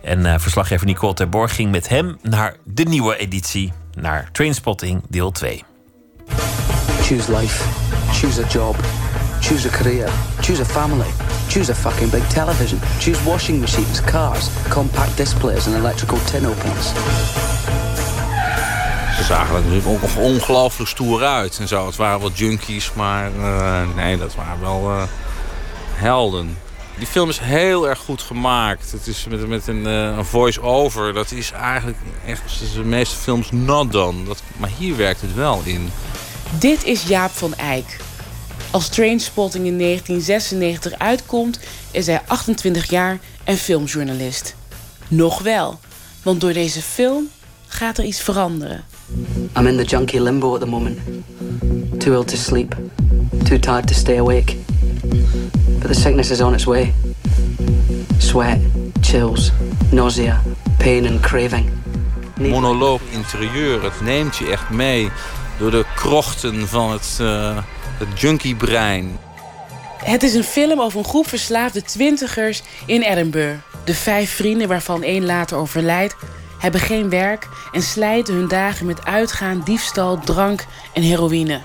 En 0.03 0.25
eh, 0.25 0.39
verslaggever 0.39 0.85
Nicole 0.85 1.13
Terborg 1.13 1.55
ging 1.55 1.71
met 1.71 1.89
hem 1.89 2.17
naar 2.21 2.55
de 2.63 2.83
nieuwe 2.83 3.17
editie, 3.17 3.73
naar 3.93 4.29
Trainspotting 4.31 5.01
deel 5.09 5.31
2. 5.31 5.63
Choose 7.01 7.35
life. 7.37 7.63
Choose 8.11 8.43
a 8.43 8.47
job. 8.47 9.08
Choose 9.41 9.65
a 9.65 9.69
career. 9.69 10.07
Choose 10.41 10.61
a 10.61 10.65
family. 10.65 11.09
Choose 11.47 11.71
a 11.71 11.75
fucking 11.75 12.09
big 12.09 12.23
television. 12.29 12.79
Choose 12.99 13.19
washing 13.25 13.59
machines, 13.59 14.01
cars, 14.01 14.49
compact 14.69 15.17
displays, 15.17 15.67
and 15.67 15.75
electrical 15.75 16.17
tin 16.17 16.45
openers. 16.45 16.87
Ze 19.17 19.23
zagen 19.23 19.55
er 19.55 19.61
natuurlijk 19.61 19.87
ook 19.87 20.01
nog 20.01 20.15
ongelooflijk 20.15 20.89
stoer 20.89 21.23
uit 21.23 21.57
en 21.59 21.67
zo. 21.67 21.85
Het 21.85 21.95
waren 21.95 22.19
wel 22.19 22.31
junkies, 22.31 22.93
maar 22.93 23.31
eh, 23.35 23.95
nee, 23.95 24.17
dat 24.17 24.35
waren 24.35 24.59
wel 24.59 24.89
eh, 24.89 25.03
helden. 25.93 26.57
Die 26.97 27.07
film 27.07 27.29
is 27.29 27.39
heel 27.39 27.89
erg 27.89 27.99
goed 27.99 28.21
gemaakt. 28.21 28.91
Het 28.91 29.07
is 29.07 29.25
met, 29.29 29.47
met 29.47 29.67
een, 29.67 29.87
eh, 29.87 30.17
een 30.17 30.25
voice-over. 30.25 31.13
Dat 31.13 31.31
is 31.31 31.51
eigenlijk 31.51 31.97
echt 32.25 32.41
de 32.73 32.83
meeste 32.83 33.15
films 33.15 33.51
not 33.51 33.91
done. 33.91 34.23
Dat, 34.23 34.41
maar 34.57 34.69
hier 34.77 34.97
werkt 34.97 35.21
het 35.21 35.33
wel 35.33 35.61
in. 35.63 35.91
Dit 36.51 36.83
is 36.83 37.03
Jaap 37.03 37.31
van 37.31 37.55
Eyck. 37.55 37.97
Als 38.71 38.89
Trainspotting 38.89 39.65
in 39.65 39.77
1996 39.77 40.99
uitkomt, 40.99 41.59
is 41.91 42.05
hij 42.05 42.21
28 42.27 42.89
jaar 42.89 43.19
en 43.43 43.57
filmjournalist. 43.57 44.55
Nog 45.07 45.41
wel, 45.41 45.79
want 46.23 46.41
door 46.41 46.53
deze 46.53 46.81
film 46.81 47.29
gaat 47.67 47.97
er 47.97 48.03
iets 48.03 48.21
veranderen. 48.21 48.83
I'm 49.57 49.67
in 49.67 49.77
the 49.77 49.83
junkie 49.83 50.21
limbo 50.21 50.53
at 50.53 50.59
the 50.59 50.65
moment. 50.65 50.99
Too 51.97 52.13
ill 52.13 52.23
to 52.23 52.35
sleep, 52.35 52.75
too 53.43 53.59
tired 53.59 53.87
to 53.87 53.93
stay 53.93 54.19
awake. 54.19 54.55
But 55.79 55.91
the 55.91 55.99
sickness 55.99 56.29
is 56.29 56.41
on 56.41 56.53
its 56.53 56.63
way. 56.63 56.93
Sweat, 58.17 58.59
chills, 59.01 59.51
nausea, 59.91 60.41
pain 60.77 61.07
and 61.07 61.19
craving. 61.19 61.69
Monoloog 62.37 63.01
interieur, 63.11 63.83
het 63.83 64.01
neemt 64.01 64.37
je 64.37 64.49
echt 64.49 64.69
mee 64.69 65.11
door 65.59 65.71
de 65.71 65.85
krochten 65.95 66.67
van 66.67 66.91
het, 66.91 67.17
uh, 67.21 67.57
het 67.99 68.19
junkiebrein. 68.19 69.17
Het 70.03 70.23
is 70.23 70.33
een 70.33 70.43
film 70.43 70.81
over 70.81 70.99
een 70.99 71.05
groep 71.05 71.27
verslaafde 71.27 71.81
twintigers 71.81 72.61
in 72.85 73.01
Edinburgh. 73.01 73.59
De 73.85 73.93
vijf 73.93 74.31
vrienden, 74.31 74.67
waarvan 74.67 75.03
één 75.03 75.25
later 75.25 75.57
overlijdt, 75.57 76.15
hebben 76.59 76.81
geen 76.81 77.09
werk 77.09 77.47
en 77.71 77.81
slijten 77.81 78.33
hun 78.33 78.47
dagen 78.47 78.85
met 78.85 79.05
uitgaan, 79.05 79.61
diefstal, 79.65 80.19
drank 80.19 80.65
en 80.93 81.01
heroïne. 81.01 81.61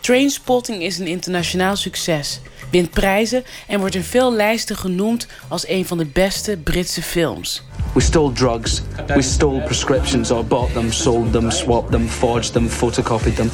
Trainspotting 0.00 0.82
is 0.82 0.98
een 0.98 1.06
internationaal 1.06 1.76
succes, 1.76 2.40
wint 2.70 2.90
prijzen 2.90 3.44
en 3.66 3.80
wordt 3.80 3.94
in 3.94 4.02
veel 4.02 4.32
lijsten 4.32 4.76
genoemd 4.76 5.26
als 5.48 5.68
een 5.68 5.86
van 5.86 5.98
de 5.98 6.06
beste 6.06 6.56
Britse 6.56 7.02
films. 7.02 7.62
We 7.94 8.00
stole 8.00 8.32
drugs, 8.32 8.82
we 9.14 9.22
stole 9.22 9.60
prescriptions 9.60 10.30
or 10.30 10.44
bought 10.44 10.72
them, 10.72 10.92
sold 10.92 11.32
them, 11.32 11.50
swapped 11.50 11.90
them, 11.90 12.08
forged 12.08 12.52
them, 12.52 12.68
photocopied 12.68 13.34
them. 13.34 13.50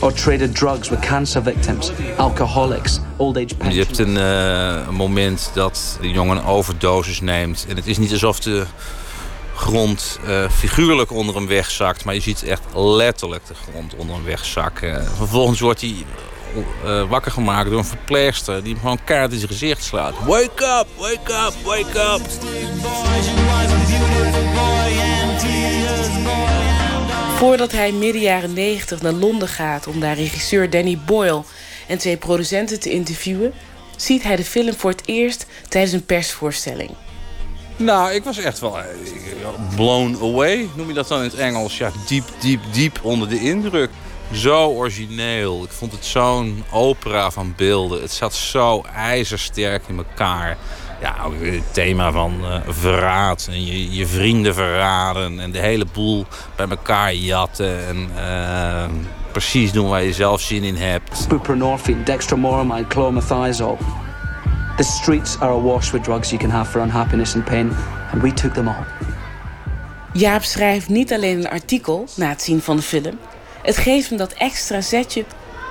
Or 0.00 0.12
traded 0.12 0.52
drugs 0.52 0.88
with 0.88 1.00
cancer 1.00 1.42
victims, 1.42 1.92
alcoholics, 2.16 3.00
old 3.16 3.36
age 3.36 3.54
pensioners. 3.56 3.74
Je 3.74 3.82
hebt 3.84 3.98
een 3.98 4.16
uh, 4.16 4.88
moment 4.88 5.50
dat 5.54 5.98
de 6.00 6.10
jongen 6.10 6.36
een 6.36 6.44
overdosis 6.44 7.20
neemt 7.20 7.66
en 7.68 7.76
het 7.76 7.86
is 7.86 7.98
niet 7.98 8.12
alsof 8.12 8.40
de 8.40 8.64
grond 9.54 10.18
uh, 10.26 10.50
figuurlijk 10.50 11.12
onder 11.12 11.34
hem 11.34 11.46
wegzakt. 11.46 12.04
Maar 12.04 12.14
je 12.14 12.20
ziet 12.20 12.42
echt 12.42 12.62
letterlijk 12.74 13.46
de 13.46 13.54
grond 13.54 13.94
onder 13.94 14.14
hem 14.14 14.24
wegzakken. 14.24 15.06
Vervolgens 15.16 15.60
wordt 15.60 15.80
hij 15.80 15.94
uh, 16.84 17.08
wakker 17.08 17.32
gemaakt 17.32 17.70
door 17.70 17.78
een 17.78 17.84
verpleegster... 17.84 18.62
die 18.62 18.72
hem 18.72 18.80
gewoon 18.80 19.04
kaart 19.04 19.32
in 19.32 19.38
zijn 19.38 19.50
gezicht 19.50 19.84
slaat. 19.84 20.14
Wake 20.24 20.64
up, 20.64 20.86
wake 20.96 21.32
up, 21.32 21.54
wake 21.64 21.98
up. 21.98 22.20
Voordat 27.36 27.72
hij 27.72 27.92
midden 27.92 28.22
jaren 28.22 28.52
90 28.52 29.02
naar 29.02 29.12
Londen 29.12 29.48
gaat... 29.48 29.86
om 29.86 30.00
daar 30.00 30.14
regisseur 30.14 30.70
Danny 30.70 30.98
Boyle 31.06 31.42
en 31.86 31.98
twee 31.98 32.16
producenten 32.16 32.80
te 32.80 32.90
interviewen... 32.90 33.52
ziet 33.96 34.22
hij 34.22 34.36
de 34.36 34.44
film 34.44 34.74
voor 34.74 34.90
het 34.90 35.02
eerst 35.04 35.46
tijdens 35.68 35.92
een 35.92 36.06
persvoorstelling. 36.06 36.90
Nou, 37.76 38.12
ik 38.12 38.24
was 38.24 38.38
echt 38.38 38.58
wel 38.58 38.78
eh, 38.78 38.84
blown 39.74 40.16
away, 40.20 40.68
noem 40.74 40.88
je 40.88 40.94
dat 40.94 41.08
dan 41.08 41.18
in 41.18 41.24
het 41.24 41.34
Engels. 41.34 41.78
Ja, 41.78 41.90
diep, 42.06 42.24
diep, 42.40 42.60
diep 42.72 42.98
onder 43.02 43.28
de 43.28 43.40
indruk. 43.40 43.90
Zo 44.32 44.68
origineel. 44.68 45.62
Ik 45.62 45.70
vond 45.70 45.92
het 45.92 46.04
zo'n 46.04 46.64
opera 46.70 47.30
van 47.30 47.54
beelden. 47.56 48.00
Het 48.00 48.12
zat 48.12 48.34
zo 48.34 48.84
ijzersterk 48.94 49.82
in 49.86 49.96
elkaar. 49.96 50.56
Ja, 51.00 51.16
ook 51.24 51.34
het 51.40 51.74
thema 51.74 52.12
van 52.12 52.34
uh, 52.42 52.56
verraad 52.66 53.48
en 53.50 53.66
je, 53.66 53.94
je, 53.94 54.06
vrienden 54.06 54.54
verraden 54.54 55.40
en 55.40 55.50
de 55.50 55.58
hele 55.58 55.86
boel 55.92 56.26
bij 56.56 56.68
elkaar 56.68 57.14
jatten 57.14 57.86
en 57.86 58.10
uh, 58.16 58.84
precies 59.32 59.72
doen 59.72 59.88
waar 59.88 60.02
je 60.02 60.12
zelf 60.12 60.40
zin 60.40 60.62
in 60.62 60.76
hebt. 60.76 61.28
Buprenorphine, 61.28 62.02
dextromorphine, 62.02 62.86
clomethazole. 62.86 63.76
The 64.76 64.82
streets 64.82 65.40
are 65.40 65.52
awash 65.52 65.90
with 65.90 66.04
drugs 66.04 66.30
you 66.30 66.40
can 66.40 66.50
have 66.50 66.70
for 66.70 66.80
unhappiness 66.80 67.34
and 67.34 67.44
pain, 67.44 67.70
and 68.12 68.22
we 68.22 68.32
took 68.32 68.54
them 68.54 68.68
all. 68.68 68.84
Jaap 70.12 70.42
schrijft 70.42 70.88
niet 70.88 71.12
alleen 71.12 71.38
een 71.38 71.48
artikel 71.48 72.08
na 72.16 72.28
het 72.28 72.42
zien 72.42 72.60
van 72.60 72.76
de 72.76 72.82
film. 72.82 73.18
Het 73.66 73.76
geeft 73.76 74.08
hem 74.08 74.18
dat 74.18 74.32
extra 74.32 74.80
zetje 74.80 75.24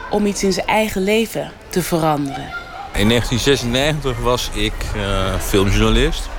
om 0.10 0.26
iets 0.26 0.44
in 0.44 0.54
zijn 0.54 0.68
eigen 0.68 1.04
leven 1.04 1.52
te 1.70 1.82
veranderen. 1.82 2.54
In 2.94 3.10
1996 3.10 4.20
was 4.20 4.50
ik 4.54 4.74
uh, 4.96 5.36
filmjournalist. 5.40 6.30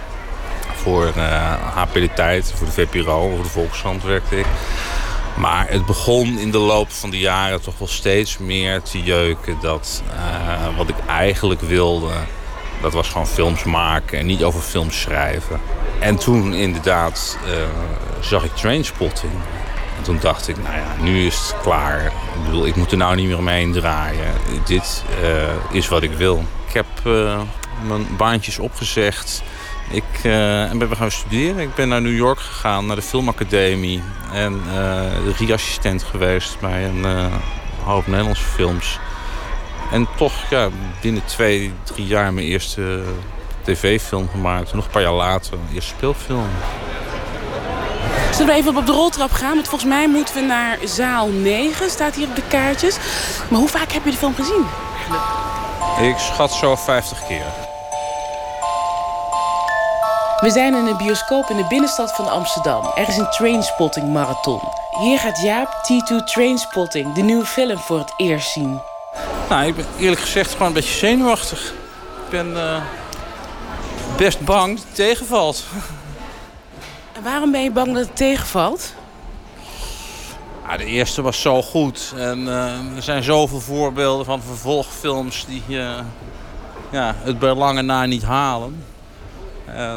Voor 0.74 1.12
uh, 1.16 1.52
HP 1.74 1.94
De 1.94 2.10
Tijd, 2.14 2.52
voor 2.54 2.66
de 2.66 2.72
VPRO, 2.72 3.30
voor 3.34 3.42
de 3.42 3.48
Volkskrant 3.48 4.02
werkte 4.02 4.38
ik. 4.38 4.46
Maar 5.36 5.70
het 5.70 5.86
begon 5.86 6.38
in 6.38 6.50
de 6.50 6.58
loop 6.58 6.90
van 6.90 7.10
de 7.10 7.18
jaren 7.18 7.62
toch 7.62 7.78
wel 7.78 7.88
steeds 7.88 8.38
meer 8.38 8.82
te 8.82 9.02
jeuken... 9.02 9.58
dat 9.60 10.02
uh, 10.12 10.76
wat 10.76 10.88
ik 10.88 10.96
eigenlijk 11.06 11.60
wilde, 11.60 12.12
dat 12.82 12.92
was 12.92 13.08
gewoon 13.08 13.26
films 13.26 13.64
maken 13.64 14.18
en 14.18 14.26
niet 14.26 14.42
over 14.42 14.60
films 14.60 15.00
schrijven. 15.00 15.60
En 16.00 16.16
toen 16.16 16.54
inderdaad 16.54 17.38
zag 18.20 18.44
ik 18.44 18.54
Trainspotting. 18.54 19.32
En 20.06 20.12
toen 20.12 20.20
dacht 20.20 20.48
ik, 20.48 20.56
nou 20.56 20.76
ja, 20.76 21.02
nu 21.02 21.26
is 21.26 21.36
het 21.36 21.60
klaar. 21.62 22.06
Ik 22.06 22.44
bedoel, 22.44 22.66
ik 22.66 22.76
moet 22.76 22.90
er 22.90 22.96
nou 22.96 23.16
niet 23.16 23.26
meer 23.26 23.38
omheen 23.38 23.72
draaien. 23.72 24.32
Dit 24.64 25.04
uh, 25.22 25.74
is 25.76 25.88
wat 25.88 26.02
ik 26.02 26.12
wil. 26.12 26.44
Ik 26.66 26.74
heb 26.74 26.86
uh, 27.06 27.40
mijn 27.86 28.06
baantjes 28.16 28.58
opgezegd. 28.58 29.42
Ik 29.90 30.04
uh, 30.16 30.70
ben 30.70 30.96
gaan 30.96 31.10
studeren. 31.10 31.58
Ik 31.58 31.74
ben 31.74 31.88
naar 31.88 32.02
New 32.02 32.16
York 32.16 32.38
gegaan, 32.38 32.86
naar 32.86 32.96
de 32.96 33.02
filmacademie. 33.02 34.02
En 34.32 34.60
regieassistent 35.24 36.02
geweest 36.02 36.60
bij 36.60 36.84
een 36.84 37.30
hoop 37.84 38.06
Nederlandse 38.06 38.44
films. 38.44 38.98
En 39.92 40.06
toch 40.16 40.32
ja, 40.50 40.68
binnen 41.00 41.24
twee, 41.24 41.72
drie 41.84 42.06
jaar 42.06 42.32
mijn 42.32 42.46
eerste 42.46 43.02
tv-film 43.62 44.28
gemaakt. 44.28 44.74
nog 44.74 44.84
een 44.84 44.90
paar 44.90 45.02
jaar 45.02 45.12
later 45.12 45.52
een 45.52 45.74
eerste 45.74 45.94
speelfilm. 45.96 46.48
Zullen 48.32 48.46
we 48.46 48.52
even 48.52 48.76
op 48.76 48.86
de 48.86 48.92
roltrap 48.92 49.32
gaan? 49.32 49.54
Want 49.54 49.68
volgens 49.68 49.90
mij 49.90 50.08
moeten 50.08 50.34
we 50.34 50.40
naar 50.40 50.78
zaal 50.84 51.28
9, 51.28 51.90
staat 51.90 52.14
hier 52.14 52.28
op 52.28 52.36
de 52.36 52.46
kaartjes. 52.48 52.96
Maar 53.50 53.58
hoe 53.58 53.68
vaak 53.68 53.92
heb 53.92 54.04
je 54.04 54.10
de 54.10 54.16
film 54.16 54.34
gezien? 54.34 54.64
Ik 56.00 56.18
schat 56.18 56.52
zo 56.52 56.76
50 56.76 57.26
keer. 57.26 57.44
We 60.40 60.50
zijn 60.50 60.74
in 60.74 60.86
een 60.86 60.96
bioscoop 60.96 61.50
in 61.50 61.56
de 61.56 61.66
binnenstad 61.68 62.12
van 62.12 62.28
Amsterdam. 62.28 62.92
Er 62.94 63.08
is 63.08 63.16
een 63.16 63.30
trainspotting 63.30 64.12
marathon. 64.12 64.60
Hier 64.98 65.18
gaat 65.18 65.42
Jaap 65.42 65.68
T2 65.68 66.24
Trainspotting, 66.24 67.14
de 67.14 67.22
nieuwe 67.22 67.46
film, 67.46 67.78
voor 67.78 67.98
het 67.98 68.12
eerst 68.16 68.50
zien. 68.50 68.80
Nou, 69.48 69.66
ik 69.66 69.76
ben 69.76 69.86
eerlijk 69.98 70.20
gezegd 70.20 70.52
gewoon 70.52 70.66
een 70.66 70.72
beetje 70.72 70.98
zenuwachtig. 70.98 71.72
Ik 72.24 72.30
ben 72.30 72.52
uh, 72.52 72.82
best 74.16 74.40
bang 74.40 74.76
dat 74.76 74.84
het 74.84 74.94
tegenvalt. 74.94 75.64
En 77.16 77.22
waarom 77.22 77.50
ben 77.50 77.62
je 77.62 77.70
bang 77.70 77.94
dat 77.94 78.06
het 78.06 78.16
tegenvalt? 78.16 78.94
Ja, 80.66 80.76
de 80.76 80.84
eerste 80.84 81.22
was 81.22 81.40
zo 81.40 81.62
goed. 81.62 82.14
En 82.16 82.38
uh, 82.38 82.96
er 82.96 83.02
zijn 83.02 83.22
zoveel 83.22 83.60
voorbeelden 83.60 84.24
van 84.24 84.42
vervolgfilms 84.42 85.46
die 85.46 85.62
uh, 85.68 85.98
ja, 86.90 87.14
het 87.18 87.38
bij 87.38 87.54
lange 87.54 87.82
na 87.82 88.04
niet 88.04 88.22
halen. 88.22 88.84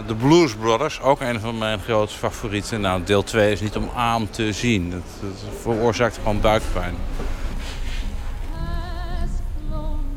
De 0.08 0.16
Blues 0.16 0.56
Brothers, 0.56 1.02
ook 1.02 1.22
een 1.22 1.40
van 1.40 1.58
mijn 1.58 1.80
grote 1.80 2.14
favorieten. 2.14 2.82
Nou, 2.82 3.04
deel 3.04 3.24
2 3.24 3.52
is 3.52 3.62
niet 3.62 3.76
om 3.76 3.90
aan 3.96 4.30
te 4.30 4.54
zien. 4.54 4.92
Het, 4.92 5.04
het 5.22 5.62
veroorzaakt 5.62 6.16
gewoon 6.16 6.42
buikpijn. 6.42 6.96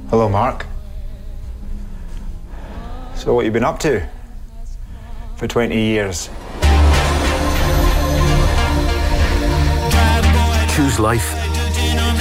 Hello, 0.08 0.28
Mark. 0.28 0.66
So, 3.16 3.32
what 3.32 3.44
you 3.44 3.50
been 3.50 3.68
up 3.68 3.78
to 3.78 3.90
for 5.34 5.46
20 5.46 5.76
years? 5.76 6.28
Choose 10.72 10.98
life. 10.98 11.34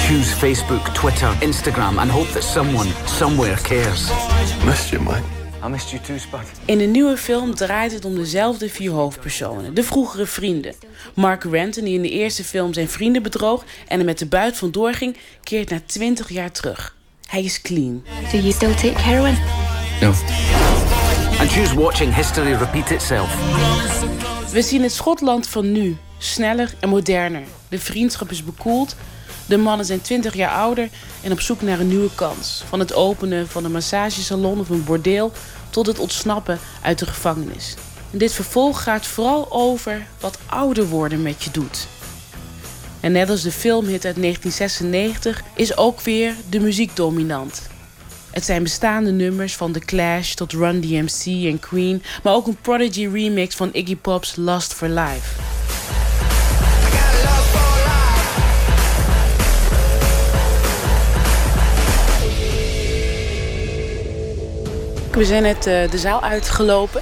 Choose 0.07 0.33
Facebook, 0.33 0.93
Twitter, 0.93 1.37
Instagram, 1.39 1.97
and 1.97 2.11
hope 2.11 2.27
that 2.31 2.43
someone, 2.43 2.87
somewhere 3.05 3.55
cares. 3.55 4.11
Missed 4.65 4.91
you, 4.91 5.01
man. 5.01 5.23
I 5.63 5.67
missed 5.69 5.91
you 5.91 6.01
too, 6.01 6.17
Spud. 6.17 6.39
In 6.65 6.77
de 6.77 6.83
nieuwe 6.83 7.17
film 7.17 7.55
draait 7.55 7.91
het 7.91 8.05
om 8.05 8.15
dezelfde 8.15 8.69
vier 8.69 8.91
hoofdpersonen, 8.91 9.73
de 9.73 9.83
vroegere 9.83 10.25
vrienden. 10.25 10.73
Mark 11.13 11.43
Renton, 11.43 11.83
die 11.83 11.93
in 11.93 12.01
de 12.01 12.09
eerste 12.09 12.43
film 12.43 12.73
zijn 12.73 12.89
vrienden 12.89 13.23
bedroog 13.23 13.63
en 13.87 13.99
er 13.99 14.05
met 14.05 14.19
de 14.19 14.25
buit 14.25 14.57
vandoor 14.57 14.93
ging, 14.93 15.17
keert 15.43 15.69
na 15.69 15.81
20 15.85 16.29
jaar 16.29 16.51
terug. 16.51 16.95
Hij 17.27 17.43
is 17.43 17.61
clean. 17.61 18.03
Do 18.31 18.37
you 18.37 18.51
still 18.51 18.73
take 18.73 19.01
heroin? 19.01 19.37
No. 20.01 20.07
And 21.39 21.49
choose 21.51 21.75
watching 21.75 22.15
history 22.15 22.53
repeat 22.53 22.89
itself. 22.89 23.35
We 24.51 24.61
zien 24.61 24.81
het 24.81 24.91
Schotland 24.91 25.47
van 25.47 25.71
nu, 25.71 25.97
sneller 26.17 26.73
en 26.79 26.89
moderner. 26.89 27.43
De 27.71 27.79
vriendschap 27.79 28.31
is 28.31 28.43
bekoeld. 28.43 28.95
De 29.45 29.57
mannen 29.57 29.85
zijn 29.85 30.01
20 30.01 30.35
jaar 30.35 30.51
ouder 30.51 30.89
en 31.21 31.31
op 31.31 31.39
zoek 31.39 31.61
naar 31.61 31.79
een 31.79 31.87
nieuwe 31.87 32.09
kans. 32.15 32.63
Van 32.69 32.79
het 32.79 32.93
openen 32.93 33.47
van 33.47 33.65
een 33.65 33.71
massagesalon 33.71 34.59
of 34.59 34.69
een 34.69 34.83
bordeel 34.83 35.31
tot 35.69 35.87
het 35.87 35.99
ontsnappen 35.99 36.59
uit 36.81 36.99
de 36.99 37.05
gevangenis. 37.05 37.75
En 38.11 38.17
dit 38.17 38.33
vervolg 38.33 38.83
gaat 38.83 39.05
vooral 39.05 39.51
over 39.51 40.07
wat 40.19 40.37
ouder 40.45 40.87
worden 40.87 41.21
met 41.21 41.43
je 41.43 41.51
doet. 41.51 41.87
En 42.99 43.11
net 43.11 43.29
als 43.29 43.41
de 43.41 43.51
filmhit 43.51 44.05
uit 44.05 44.21
1996 44.21 45.43
is 45.55 45.77
ook 45.77 46.01
weer 46.01 46.35
de 46.49 46.59
muziek 46.59 46.95
dominant. 46.95 47.61
Het 48.31 48.45
zijn 48.45 48.63
bestaande 48.63 49.11
nummers 49.11 49.55
van 49.55 49.71
The 49.71 49.79
Clash 49.79 50.33
tot 50.33 50.53
Run 50.53 50.81
DMC 50.81 51.25
en 51.25 51.59
Queen, 51.59 52.03
maar 52.23 52.33
ook 52.33 52.47
een 52.47 52.61
Prodigy 52.61 53.07
remix 53.07 53.55
van 53.55 53.69
Iggy 53.71 53.95
Pop's 53.95 54.35
Lust 54.35 54.73
for 54.73 54.87
Life. 54.87 55.39
We 65.11 65.25
zijn 65.25 65.43
net 65.43 65.67
eh, 65.67 65.91
de 65.91 65.97
zaal 65.97 66.23
uitgelopen. 66.23 67.01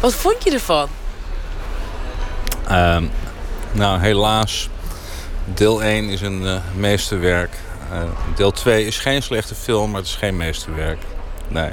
Wat 0.00 0.14
vond 0.14 0.44
je 0.44 0.50
ervan? 0.50 0.88
Ehm, 2.68 3.04
nou, 3.72 4.00
helaas. 4.00 4.68
Deel 5.54 5.82
1 5.82 6.08
is 6.08 6.20
een 6.20 6.46
eh, 6.46 6.56
meesterwerk. 6.74 7.56
Eh, 7.92 8.02
deel 8.36 8.50
2 8.50 8.86
is 8.86 8.98
geen 8.98 9.22
slechte 9.22 9.54
film, 9.54 9.90
maar 9.90 10.00
het 10.00 10.08
is 10.08 10.16
geen 10.16 10.36
meesterwerk. 10.36 10.98
Nee. 11.48 11.70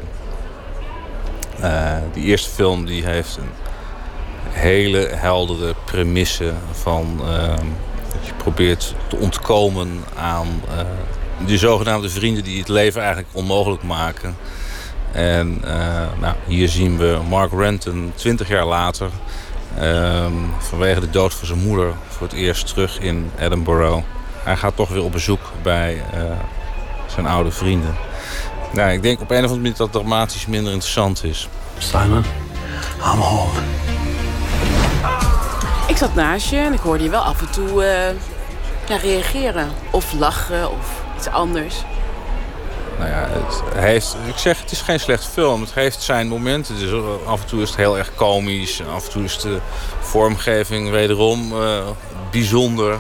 Eh, 1.60 1.98
die 2.14 2.24
eerste 2.24 2.50
film 2.50 2.86
die 2.86 3.06
heeft 3.06 3.38
een 3.38 3.50
hele 4.50 5.08
heldere 5.12 5.74
premisse 5.86 6.54
van... 6.72 7.22
ehm, 7.22 7.66
dat 8.12 8.26
je 8.26 8.34
probeert 8.38 8.96
te 9.08 9.16
ontkomen 9.16 10.04
aan 10.18 10.62
die 11.46 11.58
zogenaamde 11.58 12.10
vrienden 12.10 12.44
die 12.44 12.60
het 12.60 12.68
leven 12.68 13.02
eigenlijk 13.02 13.30
onmogelijk 13.32 13.84
maken. 13.84 14.38
En 15.16 15.62
eh, 15.64 16.20
nou, 16.20 16.36
hier 16.48 16.70
zien 16.70 16.98
we 16.98 17.20
Mark 17.30 17.52
Renton 17.52 18.12
20 18.16 18.48
jaar 18.48 18.66
later... 18.66 19.10
ehm, 19.80 20.34
vanwege 20.60 21.00
de 21.00 21.10
dood 21.10 21.34
van 21.34 21.48
zijn 21.48 21.60
moeder 21.60 21.94
voor 22.08 22.28
het 22.28 22.36
eerst 22.36 22.68
terug 22.68 23.00
in 23.00 23.32
Edinburgh. 23.40 24.04
Hij 24.44 24.56
gaat 24.56 24.76
toch 24.76 24.90
weer 24.90 25.04
op 25.04 25.12
bezoek 25.12 25.40
bij 25.62 26.04
eh, 26.14 26.22
zijn 27.06 27.26
oude 27.26 27.52
vrienden. 27.52 27.96
Nou, 28.74 28.92
ik 28.92 29.02
denk 29.02 29.22
op 29.22 29.30
een 29.30 29.36
of 29.38 29.42
andere 29.44 29.60
manier 29.62 29.78
dat 29.78 29.94
het 29.94 30.02
dramatisch 30.02 30.46
minder 30.46 30.72
interessant 30.72 31.24
is. 31.24 31.50
Simon, 31.78 32.24
I'm 32.98 33.20
home. 33.20 33.60
Ik 35.88 35.98
zat 35.98 36.16
naast 36.16 36.50
je 36.50 36.58
en 36.58 36.74
ik 36.74 36.80
hoorde 36.80 37.04
je 37.04 37.10
wel 37.10 37.22
af 37.22 37.42
en 37.42 37.52
toe 37.52 37.84
eh, 37.84 38.16
ja, 38.88 38.96
reageren. 38.98 39.70
Of 39.92 40.14
lachen 40.14 40.72
of 40.72 41.02
iets 41.18 41.28
anders. 41.28 41.84
Nou 42.98 43.10
ja, 43.10 43.30
het 43.30 43.84
heeft, 43.84 44.16
ik 44.28 44.38
zeg, 44.38 44.60
het 44.60 44.72
is 44.72 44.82
geen 44.82 45.00
slechte 45.00 45.30
film. 45.30 45.62
Het 45.62 45.74
heeft 45.74 46.02
zijn 46.02 46.28
momenten. 46.28 46.80
Dus 46.80 46.92
af 47.26 47.42
en 47.42 47.48
toe 47.48 47.62
is 47.62 47.70
het 47.70 47.78
heel 47.78 47.98
erg 47.98 48.16
komisch. 48.16 48.80
En 48.80 48.88
af 48.88 49.06
en 49.06 49.12
toe 49.12 49.24
is 49.24 49.40
de 49.40 49.60
vormgeving 50.00 50.90
wederom 50.90 51.62
eh, 51.62 51.88
bijzonder. 52.32 53.00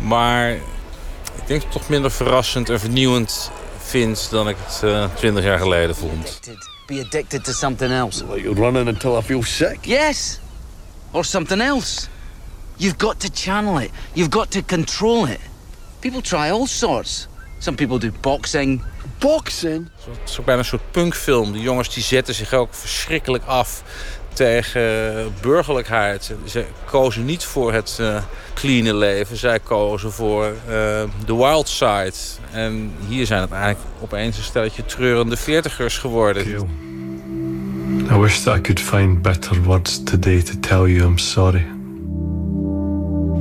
Maar 0.00 0.50
ik 0.50 1.46
denk 1.46 1.62
dat 1.62 1.72
het 1.72 1.80
toch 1.82 1.88
minder 1.88 2.10
verrassend 2.10 2.68
en 2.70 2.80
vernieuwend 2.80 3.50
vind 3.78 4.30
dan 4.30 4.48
ik 4.48 4.56
het 4.66 4.82
eh, 4.82 5.04
twintig 5.14 5.44
jaar 5.44 5.58
geleden 5.58 5.96
vond. 5.96 6.40
Be 6.86 7.02
addicted 7.04 7.44
to 7.44 7.52
something 7.52 7.92
else. 7.92 8.24
Like 8.24 8.54
running 8.54 8.88
until 8.88 9.18
I 9.18 9.22
feel 9.22 9.42
sick. 9.42 9.78
Yes. 9.80 10.40
Or 11.10 11.24
something 11.24 11.60
else. 11.60 12.08
You've 12.76 12.98
got 12.98 13.20
to 13.20 13.28
channel 13.34 13.78
it. 13.78 13.90
You've 14.12 14.30
got 14.30 14.50
to 14.50 14.62
control 14.62 15.26
it. 15.26 15.40
People 16.00 16.20
try 16.20 16.50
all 16.50 16.66
sorts. 16.66 17.28
Some 17.58 17.76
people 17.76 17.98
do 17.98 18.12
boxing. 18.20 18.82
Boxing? 19.18 19.88
Het 20.20 20.30
is 20.30 20.38
ook 20.38 20.44
bijna 20.44 20.60
een 20.60 20.66
soort 20.66 20.90
punkfilm. 20.90 21.52
De 21.52 21.60
jongens 21.60 21.94
die 21.94 22.02
zetten 22.02 22.34
zich 22.34 22.52
ook 22.52 22.74
verschrikkelijk 22.74 23.44
af 23.44 23.82
tegen 24.32 25.34
burgerlijkheid. 25.40 26.34
Ze 26.44 26.64
kozen 26.84 27.24
niet 27.24 27.44
voor 27.44 27.72
het 27.72 27.96
eh 28.00 28.22
cleane 28.54 28.94
leven. 28.94 29.36
Zij 29.36 29.58
kozen 29.60 30.12
voor 30.12 30.44
eh, 30.44 30.54
de 31.26 31.36
wild 31.36 31.68
side. 31.68 32.12
En 32.50 32.92
hier 33.08 33.26
zijn 33.26 33.40
het 33.40 33.50
eigenlijk 33.50 33.84
opeens 34.00 34.36
een 34.36 34.42
stelletje 34.42 34.84
treurende 34.84 35.36
veertigers 35.36 35.98
geworden. 35.98 36.46
I 38.10 38.18
wish 38.18 38.38
that 38.38 38.56
I 38.56 38.60
could 38.60 38.80
find 38.80 39.22
better 39.22 39.62
words 39.62 40.02
today 40.04 40.42
to 40.42 40.52
tell 40.60 40.86
you 40.86 41.08
I'm 41.08 41.18
sorry. 41.18 41.75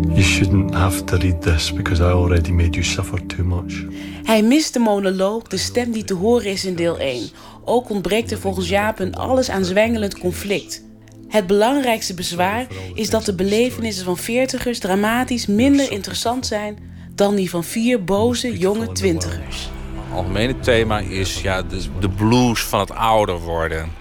You 0.08 0.22
shouldn't 0.22 0.74
have 0.74 1.04
to 1.04 1.18
read 1.18 1.42
this 1.42 1.74
because 1.74 2.02
I 2.02 2.12
already 2.12 2.52
made 2.52 2.76
you 2.76 2.84
suffer 2.84 3.26
too 3.26 3.44
much. 3.44 3.86
Hij 4.24 4.44
mist 4.44 4.74
de 4.74 4.80
monoloog, 4.80 5.44
de 5.44 5.58
stem 5.58 5.92
die 5.92 6.04
te 6.04 6.14
horen 6.14 6.52
is 6.52 6.66
in 6.66 6.76
deel 6.76 6.98
1. 6.98 7.30
Ook 7.66 7.90
ontbreekt 7.90 8.32
er 8.32 8.40
volgens 8.40 8.70
Jaap 8.70 9.00
een 9.00 9.16
alles 9.16 9.50
aanzwengelend 9.50 10.20
conflict. 10.20 10.84
Het 11.28 11.48
belangrijkste 11.48 12.14
bezwaar 12.14 12.68
is 12.94 13.10
dat 13.10 13.26
de 13.26 13.36
belevenissen 13.36 14.06
van 14.06 14.18
veertigers 14.18 14.80
dramatisch 14.80 15.46
minder 15.46 15.92
interessant 15.92 16.46
zijn 16.46 16.78
dan 17.16 17.36
die 17.36 17.50
van 17.50 17.64
vier 17.64 18.04
boze 18.04 18.58
jonge 18.58 18.92
twintigers. 18.92 19.70
Het 20.06 20.14
algemene 20.14 20.60
thema 20.60 21.00
is 21.00 21.42
ja, 21.42 21.62
de, 21.62 21.82
de 22.00 22.10
blues 22.10 22.64
van 22.64 22.80
het 22.80 22.92
ouder 22.92 23.40
worden. 23.40 23.92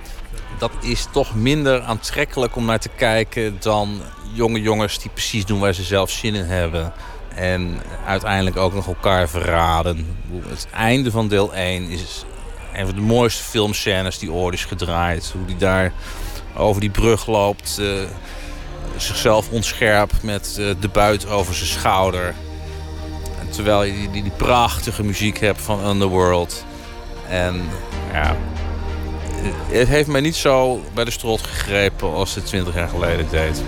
Dat 0.59 0.73
is 0.83 1.07
toch 1.13 1.35
minder 1.35 1.81
aantrekkelijk 1.81 2.57
om 2.57 2.65
naar 2.65 2.79
te 2.79 2.91
kijken 2.97 3.57
dan 3.61 4.01
jonge 4.35 4.61
jongens 4.61 4.99
die 4.99 5.11
precies 5.11 5.45
doen 5.45 5.61
waar 5.61 5.73
ze 5.75 5.83
zelf 5.83 6.11
zin 6.11 6.35
in 6.35 6.45
hebben. 6.45 6.93
En 7.35 7.81
uiteindelijk 8.07 8.57
ook 8.57 8.75
nog 8.75 8.87
elkaar 8.87 9.29
verraden. 9.29 10.17
Het 10.47 10.67
einde 10.71 11.11
van 11.11 11.29
deel 11.29 11.55
1 11.55 11.89
is 11.89 12.25
een 12.75 12.87
van 12.87 12.95
de 12.95 13.01
mooiste 13.01 13.43
filmscènes 13.43 14.19
die 14.19 14.33
ooit 14.33 14.55
is 14.55 14.65
gedraaid. 14.65 15.31
Hoe 15.37 15.47
die 15.47 15.57
daar 15.57 15.93
over 16.57 16.81
die 16.81 16.91
brug 16.91 17.27
loopt, 17.27 17.79
eh, 17.81 17.87
zichzelf 18.97 19.51
ontscherpt 19.51 20.23
met 20.23 20.57
eh, 20.59 20.67
de 20.81 20.89
buit 20.89 21.29
over 21.29 21.55
zijn 21.55 21.69
schouder. 21.69 22.35
Terwijl 23.51 23.83
je 23.83 23.93
die, 23.93 24.11
die, 24.11 24.23
die 24.23 24.33
prachtige 24.33 25.03
muziek 25.03 25.39
hebt 25.39 25.61
van 25.61 25.87
Underworld. 25.87 26.65
En 27.29 27.63
ja, 28.13 28.37
het 29.69 29.89
heeft 29.89 30.09
mij 30.09 30.21
niet 30.21 30.37
zo 30.37 30.81
bij 30.95 31.05
de 31.05 31.11
strot 31.11 31.43
gegrepen 31.43 32.13
als 32.13 32.35
het 32.35 32.47
20 32.47 32.75
jaar 32.75 32.89
geleden 32.89 33.27
deed. 33.31 33.63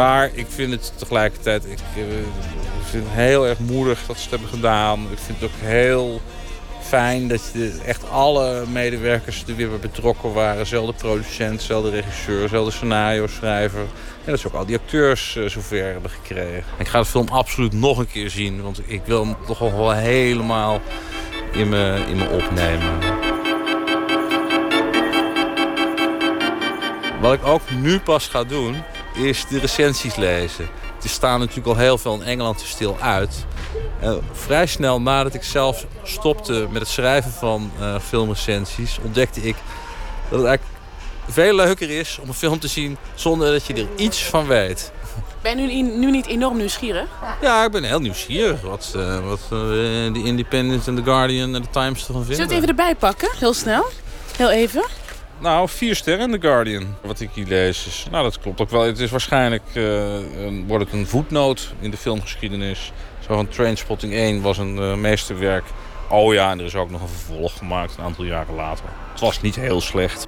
Maar 0.00 0.30
ik 0.32 0.46
vind 0.48 0.72
het 0.72 0.92
tegelijkertijd 0.96 1.64
ik, 1.64 1.78
eh, 1.96 2.18
ik 2.80 2.86
vind 2.86 3.04
het 3.06 3.12
heel 3.12 3.46
erg 3.46 3.58
moedig 3.58 4.06
dat 4.06 4.16
ze 4.16 4.22
het 4.22 4.30
hebben 4.30 4.48
gedaan. 4.48 5.00
Ik 5.12 5.18
vind 5.18 5.40
het 5.40 5.50
ook 5.50 5.56
heel 5.60 6.20
fijn 6.82 7.28
dat 7.28 7.50
je 7.52 7.80
echt 7.84 8.10
alle 8.10 8.66
medewerkers 8.66 9.44
er 9.46 9.56
weer 9.56 9.78
betrokken 9.78 10.32
waren. 10.32 10.66
Zelfde 10.66 10.92
producent, 10.92 11.62
zelfde 11.62 11.90
regisseur, 11.90 12.48
zelfde 12.48 12.70
scenario 12.70 13.26
schrijver. 13.26 13.80
En 14.24 14.30
dat 14.30 14.40
ze 14.40 14.46
ook 14.46 14.54
al 14.54 14.66
die 14.66 14.76
acteurs 14.76 15.36
eh, 15.36 15.44
zover 15.46 15.92
hebben 15.92 16.10
gekregen. 16.10 16.64
Ik 16.78 16.88
ga 16.88 16.98
de 16.98 17.04
film 17.04 17.28
absoluut 17.28 17.72
nog 17.72 17.98
een 17.98 18.10
keer 18.10 18.30
zien. 18.30 18.62
Want 18.62 18.80
ik 18.86 19.02
wil 19.04 19.24
hem 19.24 19.36
toch 19.46 19.58
wel 19.58 19.92
helemaal 19.92 20.80
in 21.52 21.68
me, 21.68 22.04
in 22.08 22.16
me 22.16 22.28
opnemen. 22.28 22.98
Wat 27.20 27.32
ik 27.32 27.46
ook 27.46 27.70
nu 27.70 27.98
pas 27.98 28.28
ga 28.28 28.44
doen, 28.44 28.82
is 29.14 29.46
de 29.48 29.58
recensies 29.58 30.16
lezen. 30.16 30.68
Er 31.02 31.08
staan 31.08 31.38
natuurlijk 31.38 31.66
al 31.66 31.76
heel 31.76 31.98
veel 31.98 32.14
in 32.14 32.22
Engeland 32.22 32.58
te 32.58 32.66
stil 32.66 32.96
uit. 33.00 33.46
Eh, 34.00 34.12
vrij 34.32 34.66
snel 34.66 35.00
nadat 35.00 35.34
ik 35.34 35.42
zelf 35.42 35.86
stopte 36.02 36.66
met 36.70 36.82
het 36.82 36.90
schrijven 36.90 37.30
van 37.30 37.70
eh, 37.78 37.94
filmrecensies... 38.00 38.98
ontdekte 39.04 39.40
ik 39.40 39.56
dat 40.28 40.38
het 40.38 40.48
eigenlijk 40.48 40.78
veel 41.28 41.54
leuker 41.54 41.90
is 41.90 42.18
om 42.22 42.28
een 42.28 42.34
film 42.34 42.58
te 42.58 42.68
zien... 42.68 42.96
zonder 43.14 43.52
dat 43.52 43.66
je 43.66 43.74
er 43.74 43.86
iets 43.96 44.24
van 44.24 44.46
weet. 44.46 44.92
Ben 45.42 45.58
je 45.58 45.66
nu, 45.66 45.82
nu 45.82 46.10
niet 46.10 46.26
enorm 46.26 46.56
nieuwsgierig? 46.56 47.08
Ja, 47.40 47.64
ik 47.64 47.70
ben 47.70 47.84
heel 47.84 48.00
nieuwsgierig 48.00 48.60
wat, 48.60 48.92
eh, 48.96 49.18
wat 49.28 49.40
de 49.48 50.22
Independent 50.24 50.86
en 50.86 50.94
The 50.94 51.02
Guardian 51.02 51.54
en 51.54 51.62
de 51.62 51.70
Times 51.70 52.06
ervan 52.06 52.24
vinden. 52.24 52.34
Zullen 52.34 52.48
we 52.48 52.54
het 52.54 52.64
even 52.64 52.68
erbij 52.68 52.94
pakken? 52.94 53.28
Heel 53.38 53.54
snel. 53.54 53.86
Heel 54.36 54.50
even. 54.50 54.84
Nou, 55.40 55.68
vier 55.68 55.94
sterren 55.96 56.32
in 56.32 56.40
The 56.40 56.46
Guardian. 56.46 56.96
Wat 57.02 57.20
ik 57.20 57.30
hier 57.32 57.46
lees 57.46 57.86
is... 57.86 58.06
Nou, 58.10 58.22
dat 58.22 58.38
klopt 58.38 58.60
ook 58.60 58.70
wel. 58.70 58.82
Het 58.82 58.98
is 58.98 59.10
waarschijnlijk... 59.10 59.62
eh, 59.74 60.14
een, 60.44 60.64
wordt 60.66 60.84
het 60.84 60.92
een 60.92 61.06
voetnoot 61.06 61.74
in 61.80 61.90
de 61.90 61.96
filmgeschiedenis. 61.96 62.92
Zo 63.26 63.34
van 63.34 63.48
Trainspotting 63.48 64.12
1 64.12 64.42
was 64.42 64.58
een 64.58 64.78
eh, 64.78 64.94
meesterwerk. 64.94 65.64
Oh 66.08 66.34
ja, 66.34 66.50
en 66.50 66.58
er 66.58 66.64
is 66.64 66.74
ook 66.74 66.90
nog 66.90 67.02
een 67.02 67.08
vervolg 67.08 67.58
gemaakt 67.58 67.96
een 67.96 68.04
aantal 68.04 68.24
jaren 68.24 68.54
later. 68.54 68.84
Het 69.12 69.20
was 69.20 69.40
niet 69.40 69.54
heel 69.56 69.80
slecht. 69.80 70.26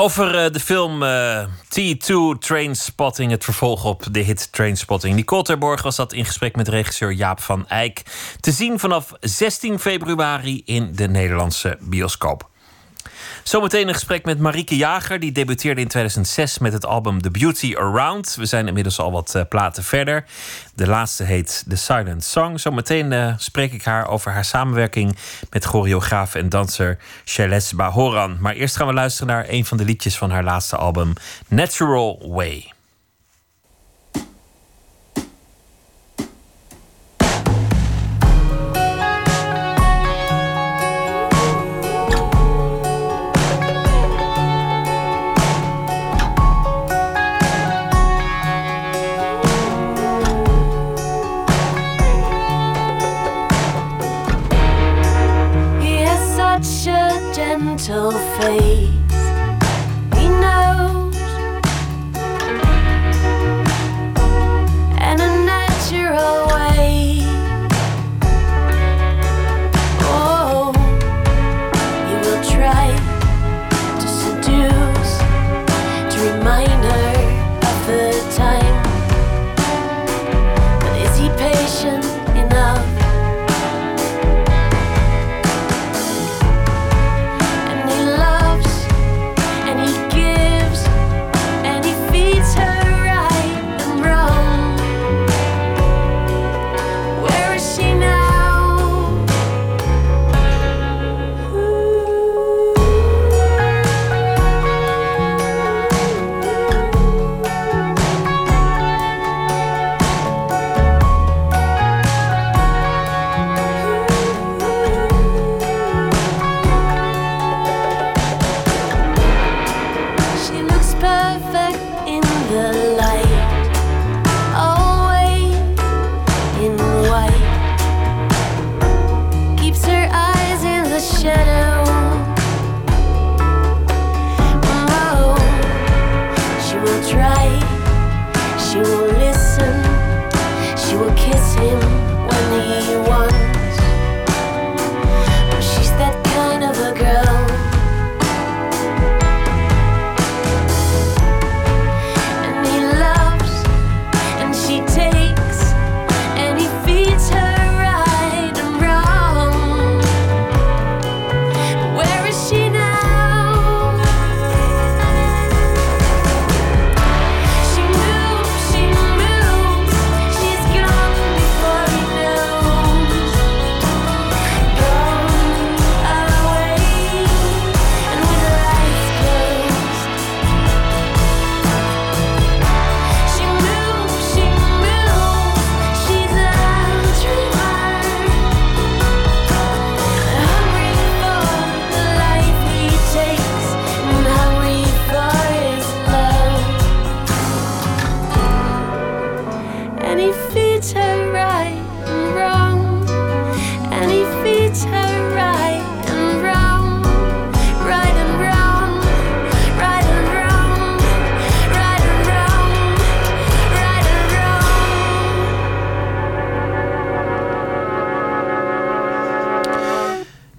Over 0.00 0.44
eh, 0.44 0.52
de 0.52 0.60
film 0.60 1.02
eh, 1.02 1.44
T2 1.64 2.38
Trainspotting, 2.38 3.30
het 3.30 3.44
vervolg 3.44 3.84
op 3.84 4.04
de 4.10 4.20
hit 4.20 4.52
Trainspotting. 4.52 5.14
Nicole 5.14 5.42
Terborg 5.42 5.82
was 5.82 5.96
dat 5.96 6.12
in 6.12 6.24
gesprek 6.24 6.56
met 6.56 6.68
regisseur 6.68 7.12
Jaap 7.12 7.40
van 7.40 7.68
Eyck. 7.68 8.02
Te 8.40 8.50
zien 8.50 8.78
vanaf 8.78 9.12
16 9.20 9.78
februari 9.78 10.62
in 10.64 10.94
de 10.94 11.08
Nederlandse 11.08 11.78
bioscoop. 11.80 12.48
Zometeen 13.48 13.88
een 13.88 13.94
gesprek 13.94 14.24
met 14.24 14.38
Marieke 14.38 14.76
Jager. 14.76 15.20
Die 15.20 15.32
debuteerde 15.32 15.80
in 15.80 15.88
2006 15.88 16.58
met 16.58 16.72
het 16.72 16.86
album 16.86 17.22
The 17.22 17.30
Beauty 17.30 17.74
Around. 17.76 18.34
We 18.34 18.46
zijn 18.46 18.66
inmiddels 18.66 18.98
al 18.98 19.12
wat 19.12 19.34
uh, 19.36 19.42
platen 19.48 19.84
verder. 19.84 20.24
De 20.74 20.86
laatste 20.86 21.24
heet 21.24 21.64
The 21.68 21.76
Silent 21.76 22.24
Song. 22.24 22.58
Zometeen 22.58 23.12
uh, 23.12 23.34
spreek 23.36 23.72
ik 23.72 23.84
haar 23.84 24.08
over 24.08 24.32
haar 24.32 24.44
samenwerking 24.44 25.16
met 25.50 25.64
choreograaf 25.64 26.34
en 26.34 26.48
danser 26.48 26.98
Shailesh 27.24 27.72
Bahoran. 27.72 28.36
Maar 28.40 28.54
eerst 28.54 28.76
gaan 28.76 28.86
we 28.86 28.92
luisteren 28.92 29.28
naar 29.28 29.46
een 29.48 29.64
van 29.64 29.76
de 29.76 29.84
liedjes 29.84 30.18
van 30.18 30.30
haar 30.30 30.44
laatste 30.44 30.76
album, 30.76 31.12
Natural 31.46 32.28
Way. 32.28 32.72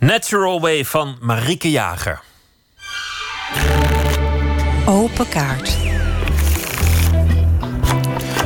Natural 0.10 0.60
Way 0.60 0.86
van 0.86 1.18
Marieke 1.20 1.72
Jager. 1.72 2.22
Open 4.86 5.30
kaart. 5.30 5.78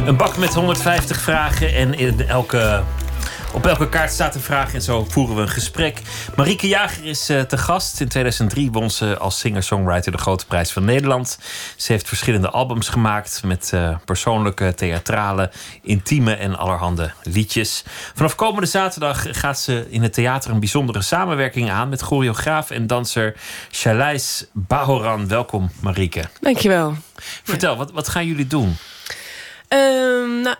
Een 0.05 0.17
bak 0.17 0.37
met 0.37 0.53
150 0.53 1.21
vragen 1.21 1.73
en 1.73 1.93
in 1.93 2.27
elke, 2.27 2.83
op 3.53 3.65
elke 3.65 3.89
kaart 3.89 4.11
staat 4.11 4.35
een 4.35 4.41
vraag 4.41 4.73
en 4.73 4.81
zo 4.81 5.05
voeren 5.09 5.35
we 5.35 5.41
een 5.41 5.49
gesprek. 5.49 6.01
Marieke 6.35 6.67
Jager 6.67 7.05
is 7.05 7.29
eh, 7.29 7.41
te 7.41 7.57
gast. 7.57 8.01
In 8.01 8.07
2003 8.07 8.71
won 8.71 8.89
ze 8.89 9.17
als 9.17 9.39
singer-songwriter 9.39 10.11
de 10.11 10.17
Grote 10.17 10.45
Prijs 10.45 10.71
van 10.71 10.85
Nederland. 10.85 11.39
Ze 11.75 11.91
heeft 11.91 12.07
verschillende 12.07 12.49
albums 12.49 12.89
gemaakt 12.89 13.41
met 13.45 13.69
eh, 13.73 13.97
persoonlijke, 14.05 14.73
theatrale, 14.73 15.51
intieme 15.81 16.33
en 16.33 16.57
allerhande 16.57 17.11
liedjes. 17.23 17.83
Vanaf 18.13 18.35
komende 18.35 18.67
zaterdag 18.67 19.25
gaat 19.39 19.59
ze 19.59 19.85
in 19.89 20.03
het 20.03 20.13
theater 20.13 20.51
een 20.51 20.59
bijzondere 20.59 21.01
samenwerking 21.01 21.71
aan 21.71 21.89
met 21.89 22.01
choreograaf 22.01 22.69
en 22.69 22.87
danser 22.87 23.35
Shailesh 23.71 24.41
Bahoran. 24.51 25.27
Welkom 25.27 25.69
Marieke. 25.81 26.23
Dankjewel. 26.39 26.95
Vertel, 27.43 27.77
wat, 27.77 27.91
wat 27.91 28.07
gaan 28.07 28.25
jullie 28.25 28.47
doen? 28.47 28.77
Ehm, 29.67 30.41
nou, 30.41 30.55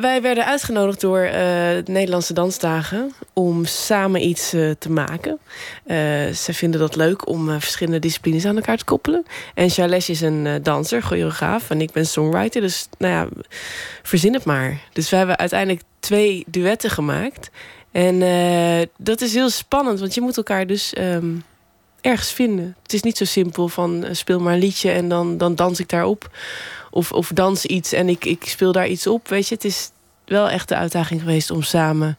wij 0.00 0.22
werden 0.22 0.46
uitgenodigd 0.46 1.00
door 1.00 1.20
de 1.20 1.82
Nederlandse 1.86 2.32
Dansdagen 2.32 3.12
om 3.32 3.64
samen 3.64 4.28
iets 4.28 4.52
eh, 4.52 4.70
te 4.78 4.90
maken. 4.90 5.38
Eh, 5.84 5.96
ze 6.28 6.52
vinden 6.52 6.80
dat 6.80 6.96
leuk 6.96 7.28
om 7.28 7.60
verschillende 7.60 7.98
disciplines 7.98 8.44
aan 8.44 8.56
elkaar 8.56 8.76
te 8.76 8.84
koppelen. 8.84 9.24
En 9.54 9.70
Charles 9.70 10.08
is 10.08 10.20
een 10.20 10.62
danser, 10.62 11.02
choreograaf. 11.02 11.70
En 11.70 11.80
ik 11.80 11.92
ben 11.92 12.06
songwriter. 12.06 12.60
Dus 12.60 12.88
nou 12.98 13.12
ja, 13.12 13.28
verzin 14.02 14.34
het 14.34 14.44
maar. 14.44 14.80
Dus 14.92 15.10
we 15.10 15.16
hebben 15.16 15.38
uiteindelijk 15.38 15.82
twee 16.00 16.44
duetten 16.46 16.90
gemaakt. 16.90 17.50
En 17.92 18.18
dat 18.96 19.20
is 19.20 19.34
heel 19.34 19.50
spannend, 19.50 20.00
want 20.00 20.14
je 20.14 20.20
moet 20.20 20.36
elkaar 20.36 20.66
dus 20.66 20.92
ehm, 20.92 21.34
ergens 22.00 22.32
vinden. 22.32 22.76
Het 22.82 22.92
is 22.92 23.02
niet 23.02 23.16
zo 23.16 23.24
simpel 23.24 23.68
van 23.68 24.06
speel 24.12 24.40
maar 24.40 24.52
een 24.52 24.58
liedje 24.58 24.90
en 24.90 25.08
dan, 25.08 25.38
dan 25.38 25.54
dans 25.54 25.80
ik 25.80 25.88
daarop. 25.88 26.30
Of, 26.98 27.12
of 27.12 27.30
dans 27.34 27.66
iets 27.66 27.92
en 27.92 28.08
ik, 28.08 28.24
ik 28.24 28.44
speel 28.44 28.72
daar 28.72 28.88
iets 28.88 29.06
op. 29.06 29.28
Weet 29.28 29.48
je, 29.48 29.54
het 29.54 29.64
is 29.64 29.90
wel 30.24 30.50
echt 30.50 30.68
de 30.68 30.76
uitdaging 30.76 31.20
geweest 31.20 31.50
om 31.50 31.62
samen 31.62 32.18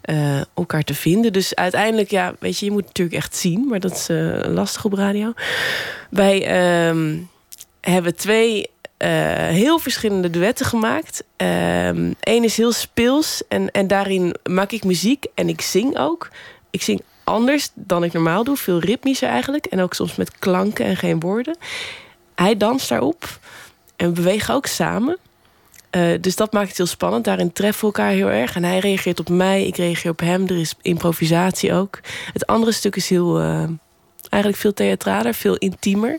eh, 0.00 0.40
elkaar 0.54 0.82
te 0.82 0.94
vinden. 0.94 1.32
Dus 1.32 1.54
uiteindelijk, 1.54 2.10
ja, 2.10 2.34
weet 2.38 2.58
je, 2.58 2.64
je 2.64 2.70
moet 2.70 2.80
het 2.80 2.88
natuurlijk 2.88 3.16
echt 3.16 3.36
zien, 3.36 3.66
maar 3.68 3.80
dat 3.80 3.92
is 3.92 4.08
eh, 4.08 4.40
lastig 4.46 4.84
op 4.84 4.92
radio. 4.92 5.32
Wij 6.10 6.46
ehm, 6.46 7.18
hebben 7.80 8.16
twee 8.16 8.70
eh, 8.96 9.08
heel 9.46 9.78
verschillende 9.78 10.30
duetten 10.30 10.66
gemaakt. 10.66 11.24
Eén 11.36 12.44
is 12.44 12.56
heel 12.56 12.72
speels 12.72 13.42
en, 13.48 13.70
en 13.70 13.86
daarin 13.86 14.34
maak 14.50 14.72
ik 14.72 14.84
muziek 14.84 15.26
en 15.34 15.48
ik 15.48 15.60
zing 15.60 15.98
ook. 15.98 16.28
Ik 16.70 16.82
zing 16.82 17.02
anders 17.24 17.70
dan 17.74 18.04
ik 18.04 18.12
normaal 18.12 18.44
doe. 18.44 18.56
Veel 18.56 18.78
ritmischer 18.78 19.28
eigenlijk. 19.28 19.66
En 19.66 19.80
ook 19.80 19.94
soms 19.94 20.16
met 20.16 20.38
klanken 20.38 20.84
en 20.84 20.96
geen 20.96 21.20
woorden. 21.20 21.56
Hij 22.34 22.56
danst 22.56 22.88
daarop. 22.88 23.38
En 24.00 24.06
we 24.06 24.12
bewegen 24.12 24.54
ook 24.54 24.66
samen. 24.66 25.18
Uh, 25.90 26.18
dus 26.20 26.36
dat 26.36 26.52
maakt 26.52 26.68
het 26.68 26.76
heel 26.76 26.86
spannend. 26.86 27.24
Daarin 27.24 27.52
treffen 27.52 27.80
we 27.80 27.86
elkaar 27.86 28.12
heel 28.12 28.30
erg. 28.30 28.56
En 28.56 28.64
hij 28.64 28.78
reageert 28.78 29.20
op 29.20 29.28
mij, 29.28 29.66
ik 29.66 29.76
reageer 29.76 30.10
op 30.10 30.20
hem. 30.20 30.46
Er 30.46 30.60
is 30.60 30.74
improvisatie 30.82 31.72
ook. 31.72 32.00
Het 32.32 32.46
andere 32.46 32.72
stuk 32.72 32.96
is 32.96 33.08
heel, 33.08 33.40
uh, 33.40 33.64
eigenlijk 34.28 34.62
veel 34.62 34.72
theatraler, 34.72 35.34
veel 35.34 35.56
intiemer. 35.56 36.18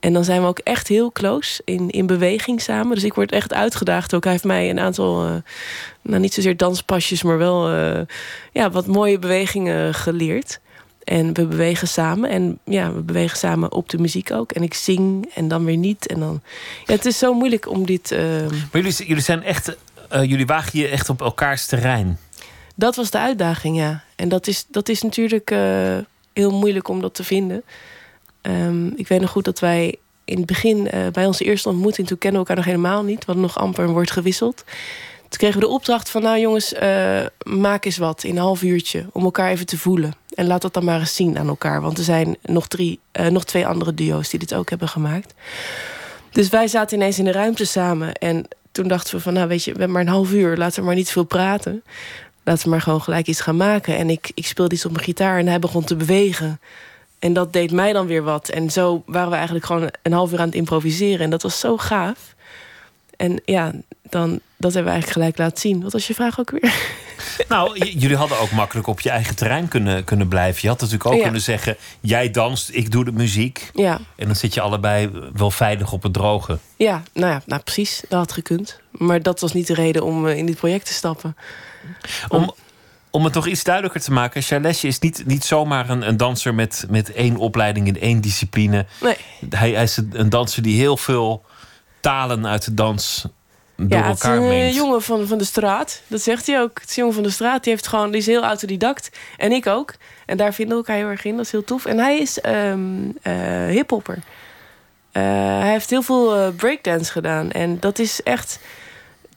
En 0.00 0.12
dan 0.12 0.24
zijn 0.24 0.40
we 0.40 0.46
ook 0.46 0.58
echt 0.58 0.88
heel 0.88 1.12
close 1.12 1.62
in, 1.64 1.90
in 1.90 2.06
beweging 2.06 2.60
samen. 2.60 2.94
Dus 2.94 3.04
ik 3.04 3.14
word 3.14 3.32
echt 3.32 3.52
uitgedaagd 3.52 4.14
ook. 4.14 4.22
Hij 4.22 4.32
heeft 4.32 4.44
mij 4.44 4.70
een 4.70 4.80
aantal, 4.80 5.26
uh, 5.26 5.34
nou 6.02 6.20
niet 6.20 6.34
zozeer 6.34 6.56
danspasjes, 6.56 7.22
maar 7.22 7.38
wel 7.38 7.70
ja, 8.52 8.70
wat 8.70 8.86
mooie 8.86 9.18
bewegingen 9.18 9.94
geleerd. 9.94 10.60
En 11.04 11.34
we 11.34 11.46
bewegen 11.46 11.88
samen. 11.88 12.30
En 12.30 12.58
ja, 12.64 12.92
we 12.92 13.00
bewegen 13.00 13.38
samen 13.38 13.72
op 13.72 13.88
de 13.88 13.98
muziek 13.98 14.30
ook. 14.30 14.52
En 14.52 14.62
ik 14.62 14.74
zing 14.74 15.30
en 15.34 15.48
dan 15.48 15.64
weer 15.64 15.76
niet. 15.76 16.06
En 16.06 16.20
dan... 16.20 16.42
Ja, 16.84 16.94
het 16.94 17.04
is 17.04 17.18
zo 17.18 17.34
moeilijk 17.34 17.68
om 17.68 17.86
dit... 17.86 18.10
Uh... 18.10 18.18
Maar 18.48 18.82
jullie, 18.82 19.06
jullie 19.06 19.22
zijn 19.22 19.42
echt... 19.42 19.76
Uh, 20.12 20.24
jullie 20.24 20.46
wagen 20.46 20.78
je 20.78 20.88
echt 20.88 21.08
op 21.08 21.20
elkaars 21.20 21.66
terrein. 21.66 22.18
Dat 22.74 22.96
was 22.96 23.10
de 23.10 23.18
uitdaging, 23.18 23.76
ja. 23.76 24.04
En 24.16 24.28
dat 24.28 24.46
is, 24.46 24.66
dat 24.68 24.88
is 24.88 25.02
natuurlijk 25.02 25.50
uh, 25.50 25.98
heel 26.32 26.50
moeilijk 26.50 26.88
om 26.88 27.00
dat 27.00 27.14
te 27.14 27.24
vinden. 27.24 27.62
Um, 28.42 28.92
ik 28.96 29.08
weet 29.08 29.20
nog 29.20 29.30
goed 29.30 29.44
dat 29.44 29.58
wij 29.58 29.96
in 30.24 30.36
het 30.36 30.46
begin... 30.46 30.88
bij 31.12 31.26
onze 31.26 31.44
eerste 31.44 31.68
ontmoeting... 31.68 32.06
toen 32.06 32.18
kennen 32.18 32.40
we 32.40 32.46
elkaar 32.46 32.64
nog 32.64 32.74
helemaal 32.74 33.02
niet. 33.02 33.18
We 33.18 33.24
hadden 33.26 33.42
nog 33.42 33.58
amper 33.58 33.84
een 33.84 33.92
woord 33.92 34.10
gewisseld. 34.10 34.64
Toen 35.28 35.38
kregen 35.38 35.60
we 35.60 35.66
de 35.66 35.72
opdracht 35.72 36.10
van, 36.10 36.22
nou 36.22 36.38
jongens, 36.38 36.74
maak 37.42 37.84
eens 37.84 37.96
wat 37.96 38.24
in 38.24 38.36
een 38.36 38.42
half 38.42 38.62
uurtje 38.62 39.06
om 39.12 39.24
elkaar 39.24 39.50
even 39.50 39.66
te 39.66 39.78
voelen. 39.78 40.12
En 40.34 40.46
laat 40.46 40.62
dat 40.62 40.74
dan 40.74 40.84
maar 40.84 41.00
eens 41.00 41.14
zien 41.14 41.38
aan 41.38 41.48
elkaar. 41.48 41.80
Want 41.80 41.98
er 41.98 42.04
zijn 42.04 42.36
nog, 42.42 42.68
drie, 42.68 43.00
uh, 43.20 43.26
nog 43.26 43.44
twee 43.44 43.66
andere 43.66 43.94
duo's 43.94 44.28
die 44.28 44.38
dit 44.38 44.54
ook 44.54 44.70
hebben 44.70 44.88
gemaakt. 44.88 45.34
Dus 46.30 46.48
wij 46.48 46.68
zaten 46.68 46.96
ineens 46.96 47.18
in 47.18 47.24
de 47.24 47.32
ruimte 47.32 47.64
samen. 47.64 48.14
En 48.14 48.46
toen 48.72 48.88
dachten 48.88 49.16
we 49.16 49.22
van, 49.22 49.32
nou 49.32 49.48
weet 49.48 49.64
je, 49.64 49.72
we 49.72 49.78
hebben 49.78 49.96
maar 49.96 50.06
een 50.06 50.12
half 50.12 50.32
uur. 50.32 50.56
Laten 50.56 50.80
we 50.80 50.86
maar 50.86 50.94
niet 50.94 51.10
veel 51.10 51.24
praten. 51.24 51.82
Laten 52.44 52.64
we 52.64 52.70
maar 52.70 52.80
gewoon 52.80 53.02
gelijk 53.02 53.26
iets 53.26 53.40
gaan 53.40 53.56
maken. 53.56 53.96
En 53.96 54.10
ik, 54.10 54.30
ik 54.34 54.46
speelde 54.46 54.74
iets 54.74 54.84
op 54.84 54.92
mijn 54.92 55.04
gitaar 55.04 55.38
en 55.38 55.46
hij 55.46 55.58
begon 55.58 55.84
te 55.84 55.96
bewegen. 55.96 56.60
En 57.18 57.32
dat 57.32 57.52
deed 57.52 57.70
mij 57.70 57.92
dan 57.92 58.06
weer 58.06 58.22
wat. 58.22 58.48
En 58.48 58.70
zo 58.70 59.02
waren 59.06 59.28
we 59.28 59.34
eigenlijk 59.34 59.66
gewoon 59.66 59.90
een 60.02 60.12
half 60.12 60.32
uur 60.32 60.38
aan 60.38 60.46
het 60.46 60.54
improviseren. 60.54 61.20
En 61.20 61.30
dat 61.30 61.42
was 61.42 61.60
zo 61.60 61.76
gaaf. 61.76 62.34
En 63.16 63.40
ja, 63.44 63.72
dan, 64.02 64.40
dat 64.62 64.74
hebben 64.74 64.92
we 64.92 64.98
eigenlijk 64.98 65.12
gelijk 65.12 65.38
laten 65.38 65.60
zien. 65.60 65.82
Wat 65.82 65.92
was 65.92 66.06
je 66.06 66.14
vraag 66.14 66.40
ook 66.40 66.50
weer? 66.50 66.74
Nou, 67.48 67.78
jullie 67.78 68.16
hadden 68.16 68.38
ook 68.38 68.50
makkelijk 68.50 68.86
op 68.86 69.00
je 69.00 69.10
eigen 69.10 69.36
terrein 69.36 69.68
kunnen, 69.68 70.04
kunnen 70.04 70.28
blijven. 70.28 70.58
Je 70.62 70.68
had 70.68 70.80
natuurlijk 70.80 71.06
ook 71.10 71.16
Ja. 71.16 71.22
kunnen 71.22 71.40
zeggen: 71.40 71.76
jij 72.00 72.30
danst, 72.30 72.70
ik 72.72 72.90
doe 72.90 73.04
de 73.04 73.12
muziek. 73.12 73.70
Ja. 73.74 74.00
En 74.16 74.26
dan 74.26 74.36
zit 74.36 74.54
je 74.54 74.60
allebei 74.60 75.10
wel 75.32 75.50
veilig 75.50 75.92
op 75.92 76.02
het 76.02 76.12
droge. 76.12 76.58
Ja, 76.76 77.02
nou 77.12 77.32
ja, 77.32 77.42
nou 77.46 77.62
precies. 77.62 78.02
Dat 78.08 78.18
had 78.18 78.32
gekund. 78.32 78.80
Maar 78.90 79.22
dat 79.22 79.40
was 79.40 79.52
niet 79.52 79.66
de 79.66 79.74
reden 79.74 80.04
om 80.04 80.28
eh, 80.28 80.36
in 80.36 80.46
dit 80.46 80.56
project 80.56 80.86
te 80.86 80.92
stappen. 80.92 81.36
Om, 82.28 82.54
om 83.10 83.24
het 83.24 83.34
nog 83.34 83.46
iets 83.46 83.64
duidelijker 83.64 84.00
te 84.00 84.12
maken: 84.12 84.42
Charlesje 84.42 84.86
is 84.86 84.98
niet, 84.98 85.22
niet 85.26 85.44
zomaar 85.44 85.90
een, 85.90 86.08
een 86.08 86.16
danser 86.16 86.54
met, 86.54 86.86
met 86.88 87.12
één 87.12 87.36
opleiding 87.36 87.86
in 87.86 88.00
één 88.00 88.20
discipline. 88.20 88.86
Nee. 89.00 89.16
Hij, 89.50 89.70
hij 89.70 89.82
is 89.82 89.98
een 90.12 90.28
danser 90.28 90.62
die 90.62 90.76
heel 90.78 90.96
veel 90.96 91.44
talen 92.00 92.46
uit 92.46 92.64
de 92.64 92.74
dans 92.74 93.26
door 93.76 93.98
ja, 93.98 94.08
het 94.08 94.16
is 94.16 94.22
een 94.24 94.42
eh, 94.42 94.48
mengt. 94.48 94.74
jongen 94.74 95.02
van, 95.02 95.26
van 95.26 95.38
de 95.38 95.44
straat. 95.44 96.02
Dat 96.06 96.20
zegt 96.20 96.46
hij 96.46 96.60
ook. 96.60 96.80
Het 96.80 96.90
is 96.90 96.96
een 96.96 97.02
jongen 97.02 97.14
van 97.14 97.22
de 97.22 97.30
straat. 97.30 97.64
Die, 97.64 97.72
heeft 97.72 97.86
gewoon, 97.86 98.10
die 98.10 98.20
is 98.20 98.26
heel 98.26 98.42
autodidact. 98.42 99.10
En 99.36 99.52
ik 99.52 99.66
ook. 99.66 99.94
En 100.26 100.36
daar 100.36 100.54
vinden 100.54 100.76
we 100.76 100.82
elkaar 100.82 100.96
heel 101.02 101.10
erg 101.10 101.24
in. 101.24 101.36
Dat 101.36 101.44
is 101.44 101.52
heel 101.52 101.64
tof. 101.64 101.84
En 101.84 101.98
hij 101.98 102.18
is 102.18 102.40
ehm 102.40 102.80
eh, 103.22 103.66
hiphopper. 103.66 104.18
Eh, 105.12 105.22
hij 105.58 105.70
heeft 105.70 105.90
heel 105.90 106.02
veel 106.02 106.52
breakdance 106.52 107.12
gedaan. 107.12 107.50
En 107.50 107.80
dat 107.80 107.98
is 107.98 108.22
echt... 108.22 108.58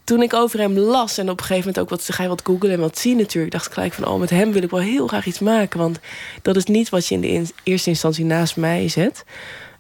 Toen 0.04 0.22
ik 0.22 0.34
over 0.34 0.60
hem 0.60 0.78
las 0.78 1.18
en 1.18 1.30
op 1.30 1.40
een 1.40 1.46
gegeven 1.46 1.68
moment 1.68 1.80
ook 1.80 1.90
wat, 1.90 2.16
ga 2.16 2.24
je 2.24 2.30
wat 2.30 2.42
googlen 2.44 2.72
en 2.72 2.80
wat 2.80 2.98
zien 2.98 3.18
natuurlijk, 3.18 3.54
dacht 3.54 3.66
ik 3.68 3.74
gelijk 3.74 3.94
van, 3.94 4.08
oh, 4.08 4.20
met 4.20 4.30
hem 4.30 4.52
wil 4.52 4.64
ik 4.64 4.70
wel 4.70 4.80
heel 4.80 5.08
graag 5.08 5.26
iets 5.26 5.40
maken. 5.40 5.80
Want 5.80 6.00
dat 6.42 6.56
is 6.56 6.64
niet 6.66 6.90
wat 6.90 7.08
je 7.08 7.16
in 7.16 7.22
de 7.22 7.28
in- 7.28 7.50
eerste 7.64 7.90
instantie 7.90 8.26
naast 8.26 8.56
mij 8.56 8.88
zet. 8.90 9.24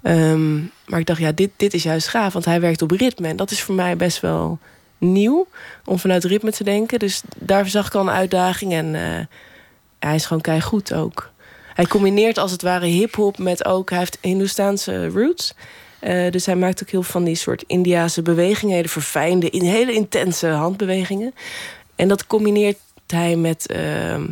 Ehm, 0.06 0.56
maar 0.86 1.00
ik 1.00 1.06
dacht, 1.06 1.20
ja, 1.20 1.32
dit, 1.32 1.50
dit 1.56 1.74
is 1.74 1.84
juist 1.84 2.08
gaaf, 2.08 2.34
want 2.34 2.46
hij 2.46 2.62
werkt 2.62 2.82
op 2.82 2.92
ritme. 2.92 3.28
En 3.28 3.36
dat 3.36 3.52
is 3.52 3.62
voor 3.62 3.76
mij 3.76 3.98
best 3.98 4.20
wel 4.20 4.60
nieuw, 4.98 5.48
om 5.86 6.00
vanuit 6.00 6.24
ritme 6.24 6.52
te 6.52 6.64
denken. 6.64 7.00
Dus 7.00 7.22
daar 7.38 7.68
zag 7.68 7.88
ik 7.88 7.96
al 7.96 8.02
een 8.02 8.10
uitdaging 8.10 8.74
en 8.74 8.96
eh, 8.96 9.26
hij 10.00 10.16
is 10.16 10.26
gewoon 10.26 10.42
keigoed 10.42 10.94
ook. 10.94 11.32
Hij 11.74 11.86
combineert 11.86 12.38
als 12.38 12.52
het 12.52 12.62
ware 12.62 12.86
hip-hop 12.86 13.38
met 13.38 13.66
ook, 13.66 13.90
hij 13.90 14.00
heeft 14.00 14.18
Hindoestaanse 14.22 15.08
roots. 15.08 15.54
Eh, 16.00 16.32
dus 16.32 16.46
hij 16.46 16.56
maakt 16.56 16.82
ook 16.82 16.90
heel 16.90 17.04
van 17.04 17.24
die 17.24 17.36
soort 17.36 17.64
Indiase 17.68 18.22
bewegingen, 18.22 18.76
hele 18.76 18.90
verfijnde, 18.90 19.50
in 19.50 19.64
hele 19.64 19.94
intense 19.94 20.48
handbewegingen. 20.48 21.34
En 21.96 22.08
dat 22.08 22.28
combineert 22.28 22.78
hij 23.08 23.36
met 23.36 23.68
ehm, 23.68 24.24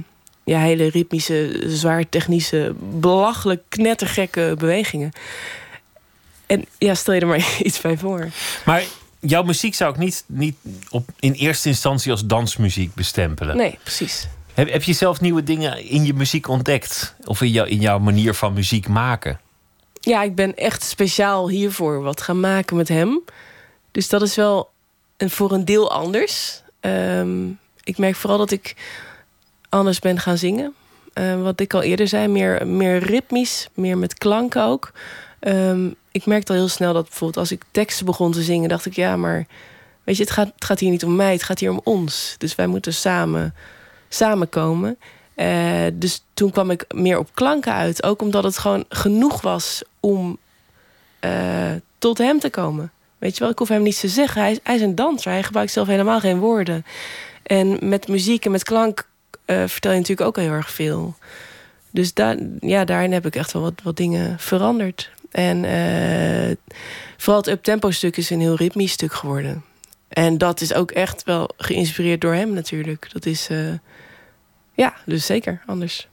ja, 0.43 0.59
hele 0.59 0.89
ritmische, 0.89 1.63
zwaar 1.67 2.09
technische, 2.09 2.73
belachelijk 2.79 3.61
knettergekke 3.69 4.55
bewegingen. 4.57 5.11
En 6.53 6.65
ja, 6.77 6.93
stel 6.93 7.13
je 7.13 7.19
er 7.19 7.27
maar 7.27 7.57
iets 7.63 7.81
bij 7.81 7.97
voor. 7.97 8.29
Maar 8.65 8.83
jouw 9.19 9.43
muziek 9.43 9.75
zou 9.75 9.93
ik 9.93 9.97
niet, 9.97 10.23
niet 10.27 10.55
op, 10.89 11.09
in 11.19 11.31
eerste 11.31 11.69
instantie 11.69 12.11
als 12.11 12.25
dansmuziek 12.25 12.93
bestempelen. 12.93 13.57
Nee, 13.57 13.77
precies. 13.81 14.27
Heb, 14.53 14.71
heb 14.71 14.83
je 14.83 14.93
zelf 14.93 15.21
nieuwe 15.21 15.43
dingen 15.43 15.85
in 15.85 16.05
je 16.05 16.13
muziek 16.13 16.47
ontdekt? 16.47 17.15
Of 17.25 17.41
in, 17.41 17.49
jou, 17.49 17.69
in 17.69 17.79
jouw 17.79 17.99
manier 17.99 18.33
van 18.33 18.53
muziek 18.53 18.87
maken? 18.87 19.39
Ja, 19.99 20.23
ik 20.23 20.35
ben 20.35 20.55
echt 20.55 20.83
speciaal 20.83 21.49
hiervoor 21.49 22.01
wat 22.01 22.21
gaan 22.21 22.39
maken 22.39 22.75
met 22.75 22.87
hem. 22.87 23.21
Dus 23.91 24.09
dat 24.09 24.21
is 24.21 24.35
wel 24.35 24.69
een, 25.17 25.29
voor 25.29 25.51
een 25.51 25.65
deel 25.65 25.91
anders. 25.91 26.61
Ehm, 26.79 27.47
ik 27.83 27.97
merk 27.97 28.15
vooral 28.15 28.37
dat 28.37 28.51
ik 28.51 28.75
anders 29.69 29.99
ben 29.99 30.19
gaan 30.19 30.37
zingen. 30.37 30.73
Eh, 31.13 31.41
wat 31.41 31.59
ik 31.59 31.73
al 31.73 31.81
eerder 31.81 32.07
zei, 32.07 32.27
meer, 32.27 32.67
meer 32.67 32.97
ritmisch, 32.97 33.67
meer 33.73 33.97
met 33.97 34.13
klanken 34.13 34.63
ook. 34.63 34.91
Ehm, 35.43 35.89
ik 36.11 36.25
merkte 36.25 36.51
al 36.51 36.57
heel 36.57 36.67
snel 36.67 36.93
dat 36.93 37.03
bijvoorbeeld 37.03 37.37
als 37.37 37.51
ik 37.51 37.61
teksten 37.71 38.05
begon 38.05 38.31
te 38.31 38.41
zingen, 38.43 38.69
dacht 38.69 38.85
ik, 38.85 38.95
ja, 38.95 39.15
maar 39.17 39.45
weet 40.03 40.17
je, 40.17 40.23
het 40.23 40.31
gaat, 40.31 40.51
het 40.55 40.65
gaat 40.65 40.79
hier 40.79 40.89
niet 40.89 41.03
om 41.05 41.15
mij, 41.15 41.31
het 41.31 41.43
gaat 41.43 41.59
hier 41.59 41.71
om 41.71 41.81
ons. 41.83 42.35
Dus 42.37 42.55
wij 42.55 42.67
moeten 42.67 42.93
samen 42.93 43.53
samenkomen. 44.09 44.97
Eh, 45.35 45.85
dus 45.93 46.23
toen 46.33 46.51
kwam 46.51 46.71
ik 46.71 46.85
meer 46.93 47.17
op 47.17 47.29
klanken 47.33 47.73
uit. 47.73 48.03
Ook 48.03 48.21
omdat 48.21 48.43
het 48.43 48.57
gewoon 48.57 48.85
genoeg 48.89 49.41
was 49.41 49.83
om 49.99 50.37
eh, 51.19 51.71
tot 51.97 52.17
hem 52.17 52.39
te 52.39 52.49
komen. 52.49 52.91
Weet 53.17 53.33
je 53.33 53.39
wel, 53.39 53.49
ik 53.51 53.59
hoef 53.59 53.67
hem 53.67 53.81
niets 53.83 53.99
te 53.99 54.07
zeggen. 54.07 54.41
Hij, 54.41 54.51
is- 54.51 54.59
hij 54.63 54.75
is 54.75 54.81
een 54.81 54.95
danser. 54.95 55.31
Hij 55.31 55.43
gebruikt 55.43 55.71
zelf 55.71 55.87
helemaal 55.87 56.19
geen 56.19 56.39
woorden. 56.39 56.85
En 57.43 57.77
met 57.81 58.07
muziek 58.07 58.45
en 58.45 58.51
met 58.51 58.63
klank 58.63 59.07
eh, 59.45 59.63
vertel 59.67 59.91
je 59.91 59.97
natuurlijk 59.97 60.27
ook 60.27 60.35
heel 60.37 60.51
erg 60.51 60.69
veel. 60.71 61.15
Dus 61.91 62.11
ja, 62.59 62.85
daarin 62.85 63.11
heb 63.13 63.25
ik 63.25 63.35
echt 63.35 63.51
wel 63.51 63.61
wat, 63.61 63.73
wat 63.83 63.97
dingen 63.97 64.39
veranderd. 64.39 65.11
En 65.33 65.65
eh, 65.65 66.55
vooral 67.17 67.41
het 67.41 67.51
uptempo 67.51 67.91
stuk 67.91 68.17
is 68.17 68.29
een 68.29 68.39
heel 68.39 68.55
ritmisch 68.55 68.91
stuk 68.91 69.13
geworden. 69.13 69.63
En 70.07 70.37
dat 70.37 70.61
is 70.61 70.73
ook 70.73 70.91
echt 70.91 71.23
wel 71.23 71.49
geïnspireerd 71.57 72.21
door 72.21 72.33
hem 72.33 72.53
natuurlijk. 72.53 73.09
Dat 73.11 73.25
is, 73.25 73.47
eh, 73.49 73.57
ja, 74.73 74.93
dus 75.05 75.25
zeker 75.25 75.61
anders. 75.65 76.07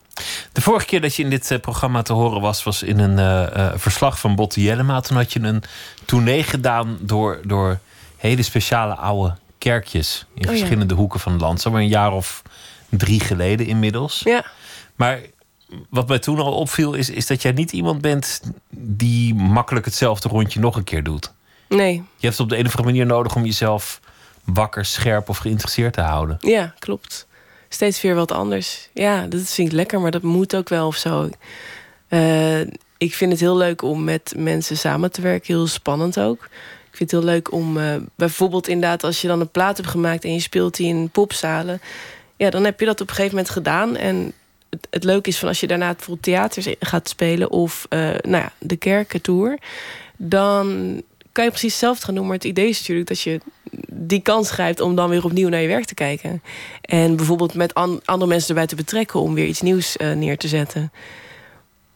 De 0.52 0.60
vorige 0.60 0.86
keer 0.86 1.00
dat 1.00 1.14
je 1.14 1.22
in 1.22 1.30
dit 1.30 1.50
eh, 1.50 1.58
programma 1.58 2.02
te 2.02 2.12
horen 2.12 2.40
was, 2.40 2.62
was 2.62 2.82
in 2.82 2.98
een 2.98 3.78
verslag 3.78 4.20
van 4.20 4.34
Botte 4.34 4.62
Jellema. 4.62 5.00
Toen 5.00 5.16
had 5.16 5.32
je 5.32 5.40
een 5.40 5.62
tournee 6.04 6.42
gedaan 6.42 6.98
door, 7.00 7.40
door 7.44 7.78
hele 8.16 8.42
speciale 8.42 8.94
oude 8.94 9.34
kerkjes 9.58 10.26
in 10.34 10.48
Oh 10.48 10.52
ja. 10.52 10.58
verschillende 10.58 10.94
hoeken 10.94 11.20
van 11.20 11.32
het 11.32 11.40
land. 11.40 11.60
Zomaar 11.60 11.80
een 11.80 11.88
jaar 11.88 12.12
of 12.12 12.42
drie 12.88 13.20
geleden 13.20 13.66
inmiddels. 13.66 14.20
Ja. 14.24 14.44
Maar 14.94 15.20
wat 15.88 16.08
mij 16.08 16.18
toen 16.18 16.38
al 16.38 16.54
opviel, 16.54 16.94
is, 16.94 17.10
is 17.10 17.26
dat 17.26 17.42
jij 17.42 17.52
niet 17.52 17.72
iemand 17.72 18.00
bent 18.00 18.40
die 18.76 19.34
makkelijk 19.34 19.84
hetzelfde 19.84 20.28
rondje 20.28 20.60
nog 20.60 20.76
een 20.76 20.84
keer 20.84 21.02
doet. 21.02 21.32
Nee, 21.68 21.94
Je 21.94 22.26
hebt 22.26 22.32
het 22.32 22.40
op 22.40 22.48
de 22.48 22.58
een 22.58 22.66
of 22.66 22.76
andere 22.76 22.92
manier 22.92 23.06
nodig 23.06 23.36
om 23.36 23.44
jezelf 23.44 24.00
wakker, 24.44 24.84
scherp 24.84 25.28
of 25.28 25.38
geïnteresseerd 25.38 25.92
te 25.92 26.00
houden. 26.00 26.36
Ja, 26.40 26.74
klopt. 26.78 27.26
Steeds 27.68 28.02
weer 28.02 28.14
wat 28.14 28.32
anders. 28.32 28.88
Ja, 28.94 29.26
dat 29.26 29.40
vind 29.40 29.68
ik 29.68 29.74
lekker, 29.74 30.00
maar 30.00 30.10
dat 30.10 30.22
moet 30.22 30.56
ook 30.56 30.68
wel 30.68 30.86
of 30.86 30.96
zo. 30.96 31.28
Eh, 32.08 32.60
ik 32.96 33.14
vind 33.14 33.32
het 33.32 33.40
heel 33.40 33.56
leuk 33.56 33.82
om 33.82 34.04
met 34.04 34.34
mensen 34.36 34.76
samen 34.76 35.12
te 35.12 35.20
werken. 35.20 35.54
Heel 35.54 35.66
spannend 35.66 36.20
ook. 36.20 36.44
Ik 36.90 36.96
vind 36.96 37.10
het 37.10 37.20
heel 37.20 37.30
leuk 37.30 37.52
om 37.52 37.78
eh, 37.78 37.96
bijvoorbeeld 38.14 38.68
inderdaad... 38.68 39.04
als 39.04 39.20
je 39.20 39.28
dan 39.28 39.40
een 39.40 39.50
plaat 39.50 39.76
hebt 39.76 39.88
gemaakt 39.88 40.24
en 40.24 40.32
je 40.32 40.40
speelt 40.40 40.76
die 40.76 40.86
in 40.86 41.10
popzalen... 41.10 41.80
ja, 42.36 42.50
dan 42.50 42.64
heb 42.64 42.80
je 42.80 42.86
dat 42.86 43.00
op 43.00 43.08
een 43.08 43.14
gegeven 43.14 43.36
moment 43.36 43.52
gedaan. 43.54 43.96
En 43.96 44.32
het, 44.70 44.86
het 44.90 45.04
leuke 45.04 45.28
is 45.28 45.38
van 45.38 45.48
als 45.48 45.60
je 45.60 45.66
daarna 45.66 45.86
bijvoorbeeld 45.92 46.22
theaters 46.22 46.68
gaat 46.80 47.08
spelen... 47.08 47.50
of 47.50 47.86
eh, 47.88 47.98
nou 48.00 48.42
ja, 48.42 48.52
de 48.58 48.76
kerkentour... 48.76 49.58
dan 50.16 51.02
kan 51.32 51.44
je 51.44 51.50
precies 51.50 51.72
hetzelfde 51.72 52.04
gaan 52.04 52.14
doen. 52.14 52.24
Maar 52.26 52.34
het 52.34 52.44
idee 52.44 52.68
is 52.68 52.78
natuurlijk 52.78 53.08
dat 53.08 53.20
je 53.20 53.40
die 53.88 54.20
kans 54.20 54.50
grijpt 54.50 54.80
om 54.80 54.94
dan 54.94 55.08
weer 55.08 55.24
opnieuw 55.24 55.48
naar 55.48 55.60
je 55.60 55.68
werk 55.68 55.84
te 55.84 55.94
kijken. 55.94 56.42
En 56.80 57.16
bijvoorbeeld 57.16 57.54
met 57.54 57.74
an- 57.74 58.00
andere 58.04 58.30
mensen 58.30 58.48
erbij 58.48 58.66
te 58.66 58.74
betrekken 58.74 59.20
om 59.20 59.34
weer 59.34 59.46
iets 59.46 59.60
nieuws 59.60 59.96
eh, 59.96 60.12
neer 60.12 60.38
te 60.38 60.48
zetten. 60.48 60.92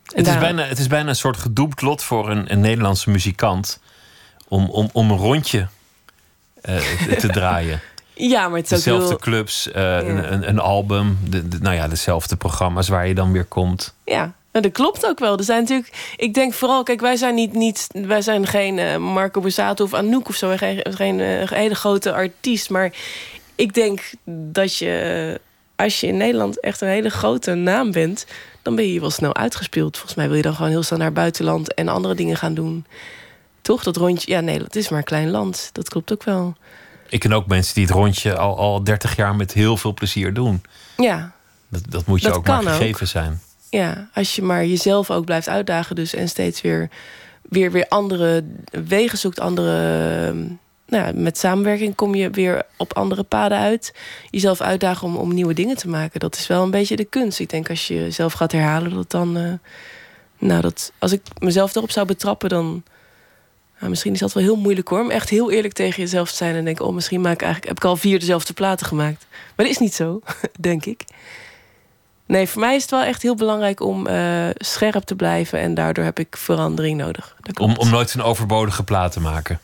En 0.04 0.24
Het 0.24 0.26
is, 0.26 0.38
bijna, 0.38 0.64
het 0.64 0.78
is 0.78 0.86
bijna 0.86 1.08
een 1.08 1.16
soort 1.16 1.36
gedoemd 1.36 1.80
lot 1.80 2.02
voor 2.02 2.30
een, 2.30 2.52
een 2.52 2.60
Nederlandse 2.60 3.10
muzikant. 3.10 3.80
Om, 4.48 4.70
om, 4.70 4.88
om 4.92 5.10
een 5.10 5.16
rondje 5.16 5.68
eh, 6.60 6.76
te 7.18 7.28
draaien. 7.38 7.80
Ja, 8.14 8.48
maar 8.48 8.58
het 8.58 8.70
is 8.70 8.78
ook 8.78 8.84
Dezelfde 8.84 9.08
heel... 9.08 9.18
clubs, 9.18 9.70
eh, 9.70 9.96
een, 9.96 10.32
een, 10.32 10.48
een 10.48 10.58
album. 10.58 11.18
De, 11.28 11.48
de- 11.48 11.58
nou 11.60 11.74
ja, 11.74 11.88
dezelfde 11.88 12.36
programma's 12.36 12.88
waar 12.88 13.06
je 13.08 13.14
dan 13.14 13.32
weer 13.32 13.44
komt. 13.44 13.94
Ja, 14.04 14.32
nou, 14.52 14.66
dat 14.66 14.72
klopt 14.72 15.06
ook 15.06 15.18
wel. 15.18 15.38
Er 15.38 15.44
zijn 15.44 15.60
natuurlijk, 15.60 16.14
ik 16.16 16.34
denk 16.34 16.52
vooral, 16.52 16.82
kijk, 16.82 17.00
wij 17.00 17.16
zijn 17.16 17.34
niet, 17.34 17.52
niet 17.52 17.86
wij 17.92 18.22
zijn 18.22 18.46
geen 18.46 18.78
eh, 18.78 18.96
Marco 18.96 19.40
Borsato 19.40 19.84
of 19.84 19.94
Anouk 19.94 20.28
of 20.28 20.34
zo, 20.34 20.56
geen, 20.56 20.82
geen 20.90 21.20
eh, 21.20 21.50
hele 21.50 21.74
grote 21.74 22.12
artiest. 22.12 22.70
Maar 22.70 22.92
ik 23.54 23.74
denk 23.74 24.00
dat 24.24 24.76
je, 24.76 25.40
als 25.76 26.00
je 26.00 26.06
in 26.06 26.16
Nederland 26.16 26.60
echt 26.60 26.80
een 26.80 26.88
hele 26.88 27.10
grote 27.10 27.54
naam 27.54 27.92
bent, 27.92 28.26
dan 28.62 28.74
ben 28.74 28.84
je 28.84 28.90
hier 28.90 29.00
wel 29.00 29.10
snel 29.10 29.34
uitgespeeld. 29.34 29.96
Volgens 29.96 30.16
mij 30.16 30.26
wil 30.26 30.36
je 30.36 30.42
dan 30.42 30.54
gewoon 30.54 30.70
heel 30.70 30.82
snel 30.82 30.98
naar 30.98 31.12
buitenland 31.12 31.74
en 31.74 31.88
andere 31.88 32.14
dingen 32.14 32.36
gaan 32.36 32.54
doen. 32.54 32.84
Toch, 33.62 33.82
dat 33.82 33.96
rondje, 33.96 34.30
ja, 34.32 34.40
Nederland 34.40 34.76
is 34.76 34.88
maar 34.88 34.98
een 34.98 35.04
klein 35.04 35.30
land. 35.30 35.70
Dat 35.72 35.88
klopt 35.88 36.12
ook 36.12 36.24
wel. 36.24 36.54
Ik 37.14 37.20
ken 37.20 37.32
ook 37.32 37.46
mensen 37.46 37.74
die 37.74 37.84
het 37.84 37.92
rondje 37.92 38.36
al, 38.36 38.58
al 38.58 38.84
30 38.84 39.16
jaar 39.16 39.36
met 39.36 39.52
heel 39.52 39.76
veel 39.76 39.94
plezier 39.94 40.34
doen. 40.34 40.62
Ja, 40.96 41.32
Dat, 41.68 41.82
dat 41.88 42.06
moet 42.06 42.20
je 42.20 42.28
Dat 42.28 42.36
ook 42.36 42.46
maar 42.46 42.58
ook. 42.62 42.68
gegeven 42.68 43.08
zijn. 43.08 43.40
Ja, 43.70 44.08
als 44.14 44.36
je 44.36 44.42
maar 44.42 44.66
jezelf 44.66 45.10
ook 45.10 45.24
blijft 45.24 45.48
uitdagen, 45.48 45.96
dus 45.96 46.14
en 46.14 46.28
steeds 46.28 46.60
weer, 46.60 46.88
weer, 47.42 47.70
weer 47.72 47.86
andere 47.88 48.44
wegen 48.70 49.18
zoekt, 49.18 49.40
andere. 49.40 49.72
Nou 50.86 51.06
ja, 51.06 51.12
met 51.14 51.38
samenwerking 51.38 51.94
kom 51.94 52.14
je 52.14 52.30
weer 52.30 52.62
op 52.76 52.92
andere 52.96 53.22
paden 53.22 53.58
uit. 53.58 53.94
Jezelf 54.30 54.60
uitdagen 54.60 55.06
om, 55.06 55.16
om 55.16 55.34
nieuwe 55.34 55.54
dingen 55.54 55.76
te 55.76 55.88
maken. 55.88 56.20
Dat 56.20 56.36
is 56.36 56.46
wel 56.46 56.62
een 56.62 56.70
beetje 56.70 56.96
de 56.96 57.04
kunst. 57.04 57.38
Ik 57.40 57.50
denk 57.50 57.68
als 57.70 57.86
je 57.88 57.94
jezelf 57.94 58.32
gaat 58.32 58.52
herhalen, 58.52 58.94
dat 58.94 59.10
dan. 59.10 59.36
eh, 59.36 59.52
nou, 60.38 60.60
dat, 60.60 60.92
als 60.98 61.12
ik 61.12 61.20
mezelf 61.38 61.74
erop 61.74 61.90
zou 61.90 62.06
betrappen, 62.06 62.48
dan. 62.48 62.82
Nou, 63.84 63.96
misschien 63.96 64.14
is 64.14 64.20
dat 64.20 64.32
wel 64.32 64.42
heel 64.42 64.56
moeilijk 64.56 64.88
hoor. 64.88 65.00
Om 65.00 65.10
echt 65.10 65.28
heel 65.28 65.50
eerlijk 65.50 65.74
tegen 65.74 66.02
jezelf 66.02 66.30
te 66.30 66.36
zijn 66.36 66.54
en 66.54 66.64
denken: 66.64 66.84
oh, 66.84 66.94
misschien 66.94 67.20
maak 67.20 67.32
ik 67.32 67.42
eigenlijk, 67.42 67.68
heb 67.68 67.76
ik 67.84 67.90
al 67.90 67.96
vier 67.96 68.18
dezelfde 68.18 68.52
platen 68.52 68.86
gemaakt. 68.86 69.26
Maar 69.30 69.66
dat 69.66 69.74
is 69.74 69.78
niet 69.78 69.94
zo, 69.94 70.20
denk 70.60 70.84
ik. 70.84 71.04
Nee, 72.26 72.46
voor 72.48 72.60
mij 72.60 72.74
is 72.74 72.82
het 72.82 72.90
wel 72.90 73.02
echt 73.02 73.22
heel 73.22 73.34
belangrijk 73.34 73.80
om 73.80 74.06
eh, 74.06 74.48
scherp 74.54 75.04
te 75.04 75.14
blijven. 75.14 75.58
En 75.58 75.74
daardoor 75.74 76.04
heb 76.04 76.18
ik 76.18 76.36
verandering 76.36 76.98
nodig. 76.98 77.36
Om, 77.60 77.76
om 77.76 77.90
nooit 77.90 78.14
een 78.14 78.22
overbodige 78.22 78.82
plaat 78.84 79.12
te 79.12 79.20
maken. 79.20 79.60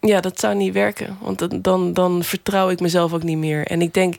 Ja, 0.00 0.20
dat 0.20 0.40
zou 0.40 0.54
niet 0.54 0.72
werken. 0.72 1.18
Want 1.20 1.62
dan, 1.64 1.92
dan, 1.92 2.22
vertrouw 2.24 2.70
ik 2.70 2.80
mezelf 2.80 3.12
ook 3.12 3.22
niet 3.22 3.38
meer. 3.38 3.66
En 3.66 3.82
ik 3.82 3.94
denk, 3.94 4.14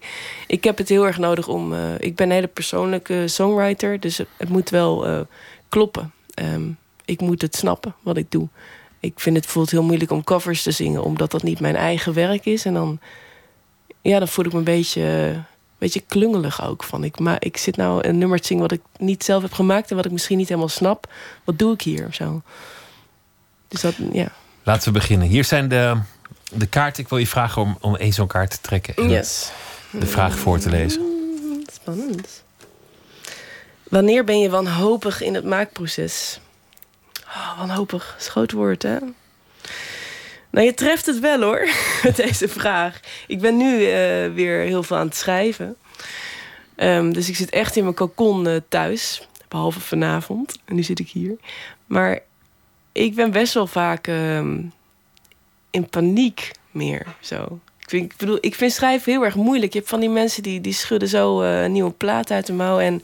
ik 0.47 0.63
heb 0.63 0.77
het 0.77 0.89
heel 0.89 1.05
erg 1.05 1.17
nodig 1.17 1.47
om. 1.47 1.73
eh, 1.73 1.79
ik 1.99 2.15
ben 2.15 2.27
een 2.27 2.33
hele 2.33 2.47
persoonlijke 2.47 3.27
songwriter. 3.27 3.99
Dus 3.99 4.17
het, 4.17 4.27
het 4.37 4.49
moet 4.49 4.69
wel 4.69 5.07
eh, 5.07 5.19
kloppen. 5.69 6.13
Ehm, 6.33 6.69
ik 7.09 7.21
moet 7.21 7.41
het 7.41 7.55
snappen 7.55 7.95
wat 8.01 8.17
ik 8.17 8.31
doe. 8.31 8.47
Ik 8.99 9.19
vind 9.19 9.35
het 9.35 9.43
bijvoorbeeld 9.43 9.73
heel 9.73 9.83
moeilijk 9.83 10.11
om 10.11 10.23
covers 10.23 10.63
te 10.63 10.71
zingen, 10.71 11.03
omdat 11.03 11.31
dat 11.31 11.43
niet 11.43 11.59
mijn 11.59 11.75
eigen 11.75 12.13
werk 12.13 12.45
is. 12.45 12.65
En 12.65 12.73
dan, 12.73 12.99
ja, 14.01 14.19
dan 14.19 14.27
voel 14.27 14.45
ik 14.45 14.51
me 14.51 14.57
een 14.57 14.63
beetje, 14.63 15.01
een 15.01 15.45
beetje 15.77 16.03
klungelig 16.07 16.63
ook. 16.63 16.83
Van 16.83 17.03
ik, 17.03 17.19
maar 17.19 17.37
ik 17.39 17.57
zit 17.57 17.75
nou 17.75 18.07
een 18.07 18.17
nummer 18.17 18.39
te 18.39 18.47
zingen 18.47 18.61
wat 18.61 18.71
ik 18.71 18.81
niet 18.97 19.23
zelf 19.23 19.41
heb 19.41 19.53
gemaakt 19.53 19.89
en 19.89 19.95
wat 19.95 20.05
ik 20.05 20.11
misschien 20.11 20.37
niet 20.37 20.47
helemaal 20.47 20.69
snap. 20.69 21.11
Wat 21.43 21.59
doe 21.59 21.73
ik 21.73 21.81
hier 21.81 22.07
of 22.07 22.13
zo? 22.13 22.41
Dus 23.67 23.81
dat, 23.81 23.95
ja. 24.11 24.31
Laten 24.63 24.93
we 24.93 24.99
beginnen. 24.99 25.27
Hier 25.27 25.43
zijn 25.43 25.67
de, 25.67 25.97
de 26.53 26.67
kaarten. 26.67 27.03
Ik 27.03 27.09
wil 27.09 27.17
je 27.17 27.27
vragen 27.27 27.61
om, 27.61 27.77
om 27.81 27.95
één 27.95 28.13
zo'n 28.13 28.27
kaart 28.27 28.51
te 28.51 28.61
trekken. 28.61 28.95
en 28.95 29.09
Yes. 29.09 29.51
De 29.91 30.05
vraag 30.05 30.37
voor 30.37 30.59
te 30.59 30.69
lezen. 30.69 31.01
Spannend. 31.73 32.43
Wanneer 33.89 34.23
ben 34.23 34.39
je 34.39 34.49
wanhopig 34.49 35.21
in 35.21 35.35
het 35.35 35.45
maakproces? 35.45 36.39
Oh, 37.35 37.57
wanhopig, 37.57 38.15
is 38.19 38.25
een 38.25 38.31
groot 38.31 38.51
woord, 38.51 38.83
hè? 38.83 38.97
Nou, 40.49 40.65
je 40.65 40.73
treft 40.73 41.05
het 41.05 41.19
wel 41.19 41.41
hoor, 41.41 41.69
met 42.03 42.15
deze 42.15 42.47
vraag. 42.47 42.99
Ik 43.27 43.39
ben 43.39 43.57
nu 43.57 43.85
eh, 43.85 44.33
weer 44.33 44.59
heel 44.59 44.83
veel 44.83 44.97
aan 44.97 45.07
het 45.07 45.15
schrijven. 45.15 45.75
Ehm, 46.75 47.11
dus 47.11 47.29
ik 47.29 47.35
zit 47.35 47.49
echt 47.49 47.75
in 47.75 47.83
mijn 47.83 47.95
cocon 47.95 48.47
eh, 48.47 48.55
thuis. 48.69 49.27
Behalve 49.47 49.79
vanavond. 49.79 50.57
En 50.65 50.75
nu 50.75 50.83
zit 50.83 50.99
ik 50.99 51.09
hier. 51.09 51.35
Maar 51.85 52.19
ik 52.91 53.15
ben 53.15 53.31
best 53.31 53.53
wel 53.53 53.67
vaak 53.67 54.07
ehm, 54.07 54.61
in 55.69 55.89
paniek 55.89 56.51
meer. 56.71 57.05
Zo. 57.19 57.59
Ik, 57.79 57.89
vind, 57.89 58.11
ik 58.11 58.17
bedoel, 58.17 58.37
ik 58.41 58.55
vind 58.55 58.71
schrijven 58.71 59.11
heel 59.11 59.23
erg 59.23 59.35
moeilijk. 59.35 59.73
Je 59.73 59.77
hebt 59.77 59.89
van 59.89 59.99
die 59.99 60.09
mensen 60.09 60.43
die, 60.43 60.61
die 60.61 60.73
schudden 60.73 61.09
zo 61.09 61.41
eh, 61.41 61.63
een 61.63 61.71
nieuwe 61.71 61.91
plaat 61.91 62.31
uit 62.31 62.45
de 62.45 62.53
mouw. 62.53 62.79
En 62.79 63.03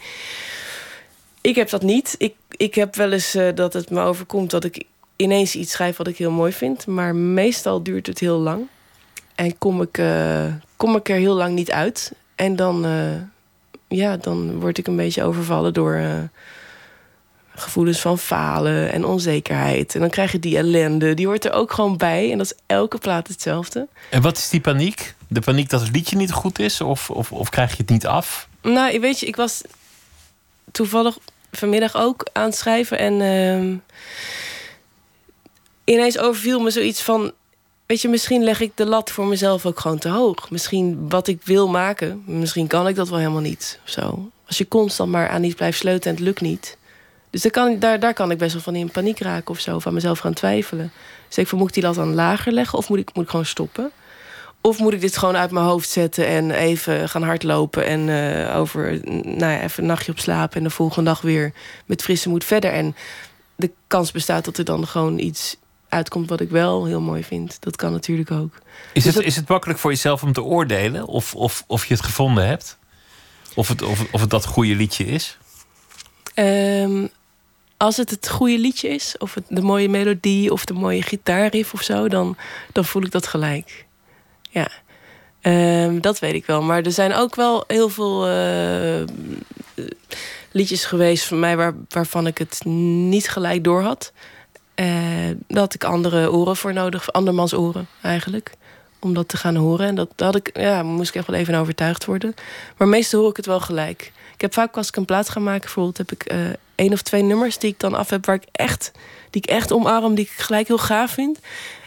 ik 1.45 1.55
heb 1.55 1.69
dat 1.69 1.81
niet. 1.81 2.15
Ik, 2.17 2.35
ik 2.49 2.75
heb 2.75 2.95
wel 2.95 3.11
eens 3.11 3.35
eh, 3.35 3.47
dat 3.55 3.73
het 3.73 3.89
me 3.89 4.01
overkomt 4.01 4.51
dat 4.51 4.63
ik 4.63 4.83
ineens 5.15 5.55
iets 5.55 5.71
schrijf 5.71 5.97
wat 5.97 6.07
ik 6.07 6.17
heel 6.17 6.31
mooi 6.31 6.51
vind. 6.51 6.87
Maar 6.87 7.15
meestal 7.15 7.83
duurt 7.83 8.07
het 8.07 8.19
heel 8.19 8.37
lang. 8.37 8.67
En 9.35 9.57
kom 9.57 9.81
ik, 9.81 9.97
eh, 9.97 10.45
kom 10.77 10.95
ik 10.95 11.09
er 11.09 11.15
heel 11.15 11.33
lang 11.35 11.55
niet 11.55 11.71
uit. 11.71 12.11
En 12.35 12.55
dan, 12.55 12.85
eh, 12.85 13.11
ja, 13.87 14.17
dan 14.17 14.59
word 14.59 14.77
ik 14.77 14.87
een 14.87 14.95
beetje 14.95 15.23
overvallen 15.23 15.73
door 15.73 16.01
gevoelens 17.55 17.99
van 17.99 18.19
falen 18.19 18.91
en 18.91 19.05
onzekerheid. 19.05 19.95
En 19.95 19.99
dan 19.99 20.09
krijg 20.09 20.31
je 20.31 20.39
die 20.39 20.57
ellende. 20.57 21.13
Die 21.13 21.27
hoort 21.27 21.45
er 21.45 21.51
ook 21.51 21.71
gewoon 21.71 21.97
bij. 21.97 22.31
En 22.31 22.37
dat 22.37 22.45
is 22.45 22.57
elke 22.65 22.97
plaat 22.97 23.27
hetzelfde. 23.27 23.87
En 24.09 24.21
wat 24.21 24.37
is 24.37 24.49
die 24.49 24.61
paniek? 24.61 25.15
De 25.27 25.41
paniek 25.41 25.69
dat 25.69 25.81
het 25.81 25.91
liedje 25.91 26.15
niet 26.15 26.31
goed 26.31 26.59
is? 26.59 26.81
Of, 26.81 27.09
of, 27.09 27.31
of 27.31 27.49
krijg 27.49 27.71
je 27.71 27.77
het 27.77 27.89
niet 27.89 28.07
af? 28.07 28.47
Nou, 28.61 28.99
weet 28.99 29.19
je, 29.19 29.25
ik 29.25 29.35
was 29.35 29.61
toevallig 30.71 31.17
vanmiddag 31.57 31.95
ook 31.95 32.27
aan 32.31 32.45
het 32.45 32.55
schrijven. 32.55 32.97
En 32.97 33.21
ehm, 33.21 33.75
ineens 35.83 36.17
overviel 36.17 36.59
me 36.59 36.69
zoiets 36.69 37.01
van... 37.01 37.31
Weet 37.85 38.01
je, 38.01 38.09
misschien 38.09 38.43
leg 38.43 38.59
ik 38.59 38.71
de 38.75 38.85
lat 38.85 39.11
voor 39.11 39.25
mezelf 39.25 39.65
ook 39.65 39.79
gewoon 39.79 39.97
te 39.97 40.09
hoog. 40.09 40.49
Misschien 40.49 41.09
wat 41.09 41.27
ik 41.27 41.41
wil 41.43 41.67
maken, 41.67 42.23
misschien 42.25 42.67
kan 42.67 42.87
ik 42.87 42.95
dat 42.95 43.09
wel 43.09 43.17
helemaal 43.17 43.41
niet. 43.41 43.79
Zo. 43.83 44.29
Als 44.47 44.57
je 44.57 44.67
constant 44.67 45.11
maar 45.11 45.29
aan 45.29 45.43
iets 45.43 45.55
blijft 45.55 45.77
sleutelen 45.77 46.17
en 46.17 46.23
het 46.23 46.29
lukt 46.29 46.41
niet. 46.41 46.77
Dus 47.29 47.41
daar 47.41 47.51
kan, 47.51 47.79
daar, 47.79 47.99
daar 47.99 48.13
kan 48.13 48.31
ik 48.31 48.37
best 48.37 48.53
wel 48.53 48.61
van 48.61 48.75
in 48.75 48.89
paniek 48.89 49.19
raken 49.19 49.49
of 49.49 49.59
zo. 49.59 49.79
Aan 49.83 49.93
mezelf 49.93 50.19
gaan 50.19 50.33
twijfelen. 50.33 50.91
Dus 51.27 51.37
ik 51.37 51.47
van, 51.47 51.57
moet 51.57 51.67
ik 51.67 51.73
die 51.73 51.83
lat 51.83 51.95
dan 51.95 52.13
lager 52.13 52.51
leggen 52.51 52.77
of 52.77 52.89
moet 52.89 52.99
ik, 52.99 53.09
moet 53.13 53.23
ik 53.23 53.29
gewoon 53.29 53.45
stoppen? 53.45 53.91
Of 54.65 54.79
moet 54.79 54.93
ik 54.93 55.01
dit 55.01 55.17
gewoon 55.17 55.35
uit 55.37 55.51
mijn 55.51 55.65
hoofd 55.65 55.89
zetten 55.89 56.27
en 56.27 56.51
even 56.51 57.09
gaan 57.09 57.23
hardlopen 57.23 57.85
en 57.85 58.09
eh, 58.09 58.57
over 58.57 58.99
nou 59.23 59.51
ja, 59.51 59.61
even 59.61 59.83
een 59.83 59.89
nachtje 59.89 60.11
op 60.11 60.19
slapen 60.19 60.57
en 60.57 60.63
de 60.63 60.69
volgende 60.69 61.09
dag 61.09 61.21
weer 61.21 61.53
met 61.85 62.01
frisse 62.01 62.29
moed 62.29 62.43
verder. 62.43 62.71
En 62.71 62.95
de 63.55 63.71
kans 63.87 64.11
bestaat 64.11 64.45
dat 64.45 64.57
er 64.57 64.65
dan 64.65 64.87
gewoon 64.87 65.19
iets 65.19 65.57
uitkomt 65.89 66.29
wat 66.29 66.39
ik 66.39 66.49
wel 66.49 66.85
heel 66.85 67.01
mooi 67.01 67.23
vind. 67.23 67.57
Dat 67.59 67.75
kan 67.75 67.91
natuurlijk 67.91 68.31
ook. 68.31 68.53
Is, 68.53 68.61
Dus 68.93 69.03
het, 69.05 69.13
dat- 69.13 69.23
is 69.23 69.35
het 69.35 69.47
makkelijk 69.47 69.79
voor 69.79 69.91
jezelf 69.91 70.23
om 70.23 70.33
te 70.33 70.43
oordelen 70.43 71.05
of, 71.05 71.35
of, 71.35 71.63
of 71.67 71.85
je 71.85 71.93
het 71.93 72.03
gevonden 72.03 72.47
hebt? 72.47 72.77
Of 73.55 73.67
het, 73.67 73.81
of, 73.81 74.05
of 74.11 74.21
het 74.21 74.29
dat 74.29 74.45
goede 74.45 74.75
liedje 74.75 75.05
is? 75.05 75.37
Ehm, 76.33 77.07
als 77.77 77.97
het 77.97 78.09
het 78.09 78.29
goede 78.29 78.57
liedje 78.59 78.87
is, 78.89 79.15
of 79.17 79.33
het 79.33 79.43
de 79.47 79.61
mooie 79.61 79.89
melodie 79.89 80.51
of 80.51 80.65
de 80.65 80.73
mooie 80.73 81.01
gitaarriff 81.01 81.73
of 81.73 81.81
zo, 81.81 82.07
dan, 82.07 82.37
dan 82.71 82.85
voel 82.85 83.03
ik 83.03 83.11
dat 83.11 83.27
gelijk. 83.27 83.84
Ja, 84.55 84.67
Ehm, 85.45 85.99
dat 85.99 86.19
weet 86.19 86.33
ik 86.33 86.45
wel. 86.45 86.61
Maar 86.61 86.81
er 86.81 86.91
zijn 86.91 87.13
ook 87.13 87.35
wel 87.35 87.63
heel 87.67 87.89
veel 87.89 88.27
eh, 88.27 89.03
liedjes 90.51 90.85
geweest 90.85 91.25
van 91.25 91.39
mij 91.39 91.57
waar, 91.57 91.73
waarvan 91.89 92.27
ik 92.27 92.37
het 92.37 92.65
niet 92.65 93.29
gelijk 93.29 93.63
door 93.63 93.81
had. 93.81 94.11
Eh, 94.75 94.87
daar 95.47 95.59
had 95.59 95.73
ik 95.73 95.83
andere 95.83 96.31
oren 96.31 96.55
voor 96.55 96.73
nodig, 96.73 97.11
andermans 97.11 97.53
oren 97.53 97.87
eigenlijk. 98.01 98.51
Om 98.99 99.13
dat 99.13 99.27
te 99.27 99.37
gaan 99.37 99.55
horen. 99.55 99.87
En 99.87 99.95
dat, 99.95 100.09
dat 100.15 100.33
had 100.33 100.47
ik, 100.47 100.59
ja, 100.59 100.83
moest 100.83 101.09
ik 101.09 101.15
echt 101.15 101.27
wel 101.27 101.39
even 101.39 101.55
overtuigd 101.55 102.05
worden. 102.05 102.33
Maar 102.77 102.87
meestal 102.87 103.19
hoor 103.19 103.29
ik 103.29 103.37
het 103.37 103.45
wel 103.45 103.59
gelijk. 103.59 104.11
Ik 104.33 104.41
heb 104.41 104.53
vaak 104.53 104.77
als 104.77 104.87
ik 104.87 104.95
een 104.95 105.05
plaat 105.05 105.29
ga 105.29 105.39
maken, 105.39 105.61
bijvoorbeeld, 105.61 105.97
heb 105.97 106.11
ik 106.11 106.23
eh 106.23 106.37
één 106.75 106.93
of 106.93 107.01
twee 107.01 107.23
nummers 107.23 107.57
die 107.57 107.69
ik 107.69 107.79
dan 107.79 107.93
af 107.93 108.09
heb 108.09 108.25
waar 108.25 108.35
ik 108.35 108.47
echt, 108.51 108.91
die 109.29 109.41
ik 109.41 109.49
echt 109.49 109.71
omarm, 109.71 110.15
die 110.15 110.25
ik 110.25 110.31
gelijk 110.31 110.67
heel 110.67 110.77
gaaf 110.77 111.11
vind. 111.11 111.39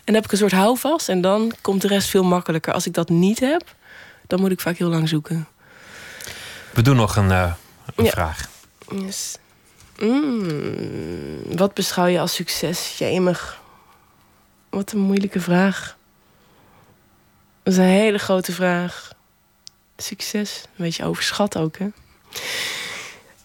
En 0.08 0.14
dan 0.14 0.22
heb 0.22 0.32
ik 0.32 0.32
een 0.40 0.48
soort 0.48 0.62
houvast 0.62 1.08
en 1.08 1.20
dan 1.20 1.52
komt 1.60 1.82
de 1.82 1.88
rest 1.88 2.08
veel 2.08 2.22
makkelijker. 2.24 2.72
Als 2.72 2.86
ik 2.86 2.92
dat 2.94 3.08
niet 3.08 3.40
heb, 3.40 3.74
dan 4.26 4.40
moet 4.40 4.50
ik 4.50 4.60
vaak 4.60 4.76
heel 4.76 4.88
lang 4.88 5.08
zoeken. 5.08 5.48
We 6.72 6.82
doen 6.82 6.96
nog 6.96 7.16
een, 7.16 7.30
eh, 7.30 7.52
een 7.94 8.04
Ja. 8.04 8.10
vraag. 8.10 8.48
Yes. 8.94 9.36
Mm, 9.98 11.56
wat 11.56 11.74
beschouw 11.74 12.06
je 12.06 12.20
als 12.20 12.34
succes? 12.34 12.98
Jemig. 12.98 13.60
Wat 14.68 14.92
een 14.92 14.98
moeilijke 14.98 15.40
vraag. 15.40 15.96
Dat 17.62 17.72
is 17.72 17.78
een 17.78 17.84
hele 17.84 18.18
grote 18.18 18.52
vraag. 18.52 19.12
Succes. 19.96 20.62
Een 20.64 20.84
beetje 20.84 21.04
overschat 21.04 21.56
ook, 21.56 21.76
hè? 21.78 21.88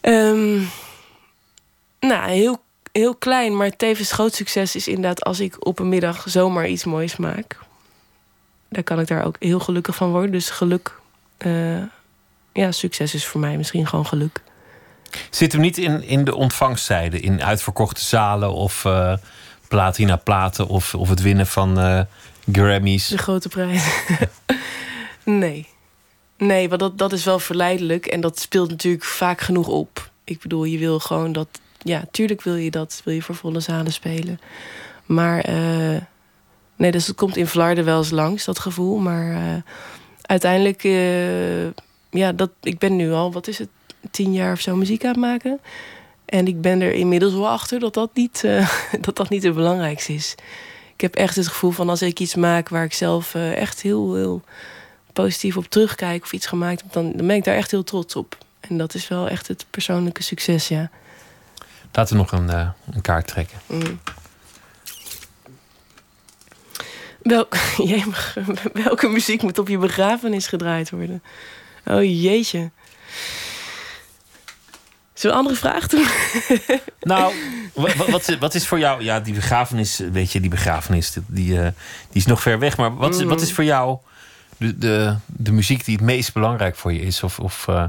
Ehm, 0.01 0.61
nou, 1.99 2.29
heel, 2.29 2.62
heel 2.93 3.15
klein, 3.15 3.57
maar 3.57 3.75
tevens 3.75 4.11
groot 4.11 4.35
succes 4.35 4.75
is 4.75 4.87
inderdaad 4.87 5.23
als 5.23 5.39
ik 5.39 5.65
op 5.65 5.79
een 5.79 5.89
middag 5.89 6.23
zomaar 6.27 6.67
iets 6.67 6.83
moois 6.83 7.15
maak. 7.15 7.57
daar 8.69 8.83
kan 8.83 8.99
ik 8.99 9.07
daar 9.07 9.25
ook 9.25 9.35
heel 9.39 9.59
gelukkig 9.59 9.95
van 9.95 10.11
worden. 10.11 10.31
Dus 10.31 10.49
geluk, 10.49 10.99
eh, 11.37 11.81
ja, 12.53 12.71
succes 12.71 13.13
is 13.13 13.25
voor 13.25 13.39
mij 13.39 13.57
misschien 13.57 13.87
gewoon 13.87 14.05
geluk. 14.05 14.41
Zit 15.29 15.51
hem 15.51 15.61
niet 15.61 15.77
in, 15.77 16.03
in 16.03 16.23
de 16.23 16.35
ontvangstzijde, 16.35 17.19
in 17.19 17.43
uitverkochte 17.43 18.01
zalen 18.01 18.53
of 18.53 18.85
eh 18.85 19.13
platina 19.73 20.15
platen 20.15 20.67
of, 20.67 20.95
of 20.95 21.09
het 21.09 21.21
winnen 21.21 21.47
van 21.47 21.79
eh, 21.79 22.01
Grammys? 22.51 23.07
De 23.07 23.17
grote 23.17 23.49
prijs. 23.49 23.85
nee. 25.23 25.67
Nee, 26.37 26.69
want 26.69 26.79
dat, 26.79 26.97
dat 26.97 27.13
is 27.13 27.23
wel 27.23 27.39
verleidelijk. 27.39 28.05
En 28.05 28.21
dat 28.21 28.39
speelt 28.39 28.69
natuurlijk 28.69 29.03
vaak 29.03 29.41
genoeg 29.41 29.67
op. 29.67 30.09
Ik 30.23 30.41
bedoel, 30.41 30.63
je 30.63 30.77
wil 30.77 30.99
gewoon 30.99 31.31
dat... 31.31 31.47
Ja, 31.83 32.03
tuurlijk 32.11 32.41
wil 32.41 32.55
je 32.55 32.71
dat. 32.71 33.01
Wil 33.03 33.13
je 33.13 33.21
voor 33.21 33.35
volle 33.35 33.59
zalen 33.59 33.93
spelen. 33.93 34.39
Maar... 35.05 35.39
eh, 35.39 36.01
nee, 36.75 36.91
dus 36.91 37.07
het 37.07 37.15
komt 37.15 37.37
in 37.37 37.47
Vlaarden 37.47 37.85
wel 37.85 37.97
eens 37.97 38.09
langs, 38.09 38.45
dat 38.45 38.59
gevoel. 38.59 38.97
Maar 38.97 39.31
eh, 39.31 39.61
uiteindelijk... 40.21 40.83
eh, 40.83 41.65
ja, 42.09 42.31
dat, 42.31 42.49
ik 42.61 42.77
ben 42.77 42.95
nu 42.95 43.11
al, 43.11 43.31
wat 43.31 43.47
is 43.47 43.57
het, 43.57 43.69
tien 44.11 44.33
jaar 44.33 44.53
of 44.53 44.59
zo 44.59 44.75
muziek 44.75 45.03
aan 45.03 45.09
het 45.11 45.19
maken. 45.19 45.59
En 46.25 46.47
ik 46.47 46.61
ben 46.61 46.81
er 46.81 46.93
inmiddels 46.93 47.33
wel 47.33 47.49
achter 47.49 47.79
dat 47.79 47.93
dat 47.93 48.09
niet, 48.13 48.41
dat 49.05 49.15
dat 49.15 49.29
niet 49.29 49.43
het 49.43 49.53
belangrijkste 49.55 50.13
is. 50.13 50.35
Ik 50.93 51.01
heb 51.01 51.15
echt 51.15 51.35
het 51.35 51.47
gevoel 51.47 51.71
van 51.71 51.89
als 51.89 52.01
ik 52.01 52.19
iets 52.19 52.35
maak 52.35 52.69
waar 52.69 52.83
ik 52.83 52.93
zelf 52.93 53.35
echt 53.35 53.81
heel, 53.81 54.15
heel 54.15 54.41
positief 55.13 55.57
op 55.57 55.65
terugkijk 55.65 56.23
of 56.23 56.33
iets 56.33 56.45
gemaakt 56.45 56.81
heb, 56.81 56.93
dan, 56.93 57.11
dan 57.15 57.27
ben 57.27 57.35
ik 57.35 57.43
daar 57.43 57.55
echt 57.55 57.71
heel 57.71 57.83
trots 57.83 58.15
op. 58.15 58.37
En 58.59 58.77
dat 58.77 58.93
is 58.93 59.07
wel 59.07 59.29
echt 59.29 59.47
het 59.47 59.65
persoonlijke 59.69 60.23
succes, 60.23 60.67
ja. 60.67 60.89
Laten 61.93 62.15
we 62.15 62.21
nog 62.21 62.31
een, 62.31 62.49
eh, 62.49 62.67
een 62.91 63.01
kaart 63.01 63.27
trekken. 63.27 63.57
Mm. 63.67 63.99
Welke 68.83 69.07
muziek 69.07 69.41
moet 69.41 69.57
op 69.59 69.67
je 69.67 69.77
begrafenis 69.77 70.47
gedraaid 70.47 70.89
worden? 70.89 71.23
Oh 71.85 72.03
jeetje. 72.03 72.69
Zullen 75.13 75.35
we 75.37 75.41
een 75.41 75.47
andere 75.49 75.55
vraag 75.55 75.87
doen? 75.87 76.05
Nou, 76.99 77.33
wa- 77.73 77.95
wa- 77.95 78.11
wat, 78.11 78.37
wat 78.39 78.55
is 78.55 78.67
voor 78.67 78.79
jou... 78.79 79.03
Ja, 79.03 79.19
die 79.19 79.33
begrafenis, 79.33 79.97
weet 80.11 80.31
je, 80.31 80.39
die 80.39 80.49
begrafenis, 80.49 81.11
die, 81.11 81.23
die, 81.27 81.57
eh, 81.61 81.63
die 82.09 82.21
is 82.21 82.25
nog 82.25 82.41
ver 82.41 82.59
weg. 82.59 82.77
Maar 82.77 82.95
wat, 82.95 83.13
is- 83.13 83.19
Mhm. 83.19 83.29
wat 83.29 83.41
is 83.41 83.53
voor 83.53 83.63
jou 83.63 83.97
de, 84.57 84.77
de, 84.77 85.15
de 85.25 85.51
muziek 85.51 85.85
die 85.85 85.95
het 85.95 86.03
meest 86.03 86.33
belangrijk 86.33 86.75
voor 86.75 86.93
je 86.93 87.01
is? 87.01 87.23
Of, 87.23 87.39
of 87.39 87.67
eh, 87.67 87.85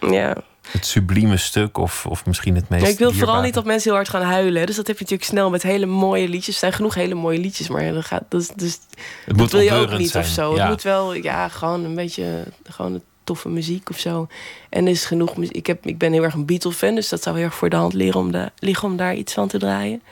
Ja. 0.00 0.36
Het 0.70 0.86
sublieme 0.86 1.36
stuk? 1.36 1.78
Of, 1.78 2.06
of 2.06 2.26
misschien 2.26 2.54
het 2.54 2.68
meest 2.68 2.84
Ja, 2.84 2.88
ik 2.88 2.98
wil 2.98 3.12
vooral 3.12 3.40
niet 3.40 3.54
dat 3.54 3.64
mensen 3.64 3.88
heel 3.88 3.98
hard 3.98 4.08
gaan 4.08 4.22
huilen. 4.22 4.66
Dus 4.66 4.76
dat 4.76 4.86
heb 4.86 4.96
je 4.96 5.02
natuurlijk 5.02 5.30
snel 5.30 5.50
met 5.50 5.62
hele 5.62 5.86
mooie 5.86 6.28
liedjes. 6.28 6.54
Er 6.54 6.60
zijn 6.60 6.72
genoeg 6.72 6.94
hele 6.94 7.14
mooie 7.14 7.38
liedjes, 7.38 7.68
maar 7.68 7.92
dat 7.92 8.04
gaat, 8.04 8.24
dus, 8.28 8.48
dus, 8.48 8.78
dat 9.26 9.36
moet 9.36 9.50
wil 9.50 9.60
je 9.60 9.72
ook 9.72 9.98
niet 9.98 10.10
zijn, 10.10 10.24
of 10.24 10.30
zo. 10.30 10.54
ja. 10.54 10.60
Het 10.60 10.68
moet 10.68 10.82
wel, 10.82 11.14
ja, 11.14 11.48
gewoon 11.48 11.84
een 11.84 11.94
beetje 11.94 12.44
gewoon 12.64 13.02
toffe 13.24 13.48
muziek 13.48 13.90
of 13.90 13.98
zo. 13.98 14.28
En 14.68 14.84
er 14.84 14.90
is 14.90 15.04
genoeg 15.04 15.36
muziek. 15.36 15.56
Ik, 15.56 15.66
heb, 15.66 15.86
ik 15.86 15.98
ben 15.98 16.12
heel 16.12 16.22
erg 16.22 16.34
een 16.34 16.46
Beatle-fan, 16.46 16.94
dus 16.94 17.08
dat 17.08 17.22
zou 17.22 17.36
heel 17.36 17.44
erg 17.44 17.54
voor 17.54 17.70
de 17.70 17.76
hand 17.76 17.92
liggen 17.92 18.20
om, 18.20 18.32
de, 18.32 18.50
liggen 18.58 18.88
om 18.88 18.96
daar 18.96 19.14
iets 19.14 19.32
van 19.32 19.48
te 19.48 19.58
draaien. 19.58 20.02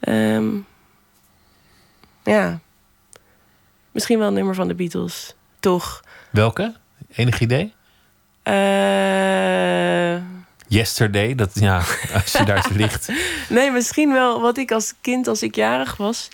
Ehm, 0.00 0.48
ja. 2.22 2.60
Misschien 3.90 4.18
wel 4.18 4.28
een 4.28 4.34
nummer 4.34 4.54
van 4.54 4.68
de 4.68 4.74
Beatles. 4.74 5.34
Toch? 5.60 6.04
Welke? 6.30 6.74
Enig 7.12 7.40
idee? 7.40 7.74
Eh, 8.42 10.16
Yesterday, 10.72 11.34
dat, 11.34 11.50
ja, 11.54 11.76
als 12.22 12.32
je 12.32 12.44
daar 12.44 12.68
ligt. 12.74 13.08
Nee, 13.48 13.70
misschien 13.70 14.12
wel 14.12 14.40
wat 14.40 14.58
ik 14.58 14.72
als 14.72 14.94
kind, 15.00 15.28
als 15.28 15.42
ik 15.42 15.54
jarig 15.54 15.96
was. 15.96 16.28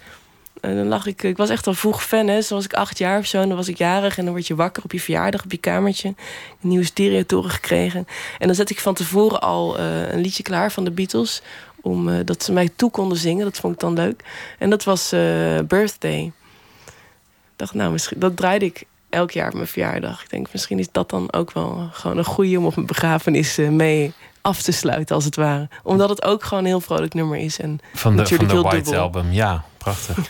En 0.60 0.76
dan 0.76 0.86
lag 0.86 1.06
ik, 1.06 1.22
ik 1.22 1.36
was 1.36 1.48
echt 1.48 1.66
al 1.66 1.74
vroeg 1.74 2.04
fan, 2.04 2.26
hè. 2.26 2.42
Zo 2.42 2.54
was 2.54 2.64
ik 2.64 2.72
acht 2.72 2.98
jaar 2.98 3.18
of 3.18 3.26
zo. 3.26 3.40
En 3.40 3.48
dan 3.48 3.56
was 3.56 3.68
ik 3.68 3.78
jarig 3.78 4.18
en 4.18 4.24
dan 4.24 4.32
word 4.32 4.46
je 4.46 4.54
wakker 4.54 4.84
op 4.84 4.92
je 4.92 5.00
verjaardag 5.00 5.44
op 5.44 5.50
je 5.50 5.58
kamertje. 5.58 6.08
Een 6.08 6.68
nieuwe 6.68 6.84
stereotoren 6.84 7.50
gekregen. 7.50 8.06
En 8.38 8.46
dan 8.46 8.56
zet 8.56 8.70
ik 8.70 8.80
van 8.80 8.94
tevoren 8.94 9.40
al 9.40 9.78
eh, 9.78 10.12
een 10.12 10.20
liedje 10.20 10.42
klaar 10.42 10.72
van 10.72 10.84
de 10.84 10.90
Beatles. 10.90 11.42
Om, 11.80 12.08
eh, 12.08 12.14
dat 12.24 12.42
ze 12.42 12.52
mij 12.52 12.70
toe 12.76 12.90
konden 12.90 13.18
zingen. 13.18 13.44
Dat 13.44 13.58
vond 13.58 13.74
ik 13.74 13.80
dan 13.80 13.94
leuk. 13.94 14.24
En 14.58 14.70
dat 14.70 14.84
was 14.84 15.12
eh, 15.12 15.58
Birthday. 15.68 16.24
Ik 16.24 17.64
dacht, 17.64 17.74
nou, 17.74 17.92
misschien, 17.92 18.20
dat 18.20 18.36
draaide 18.36 18.64
ik 18.64 18.84
elk 19.10 19.30
jaar 19.30 19.48
op 19.48 19.54
mijn 19.54 19.66
verjaardag. 19.66 20.22
Ik 20.22 20.30
denk, 20.30 20.48
misschien 20.52 20.78
is 20.78 20.92
dat 20.92 21.10
dan 21.10 21.32
ook 21.32 21.52
wel 21.52 21.88
gewoon 21.92 22.18
een 22.18 22.24
goeie 22.24 22.58
om 22.58 22.66
op 22.66 22.74
mijn 22.74 22.86
begrafenis 22.86 23.58
eh, 23.58 23.68
mee 23.68 24.12
af 24.40 24.62
te 24.62 24.72
sluiten, 24.72 25.14
als 25.14 25.24
het 25.24 25.36
ware. 25.36 25.68
Omdat 25.82 26.08
het 26.08 26.22
ook 26.24 26.44
gewoon 26.44 26.62
een 26.64 26.70
heel 26.70 26.80
vrolijk 26.80 27.14
nummer 27.14 27.38
is. 27.38 27.58
En 27.58 27.80
Van 27.94 28.16
de, 28.16 28.26
van 28.26 28.46
White 28.46 28.76
dubbel. 28.76 29.00
Album. 29.00 29.32
Ja, 29.32 29.64
prachtig. 29.78 30.16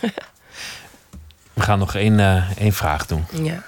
We 1.53 1.61
gaan 1.61 1.79
nog 1.79 1.95
één, 1.95 2.19
eh, 2.19 2.57
één 2.57 2.73
vraag 2.73 3.05
doen. 3.05 3.25
Ja. 3.41 3.63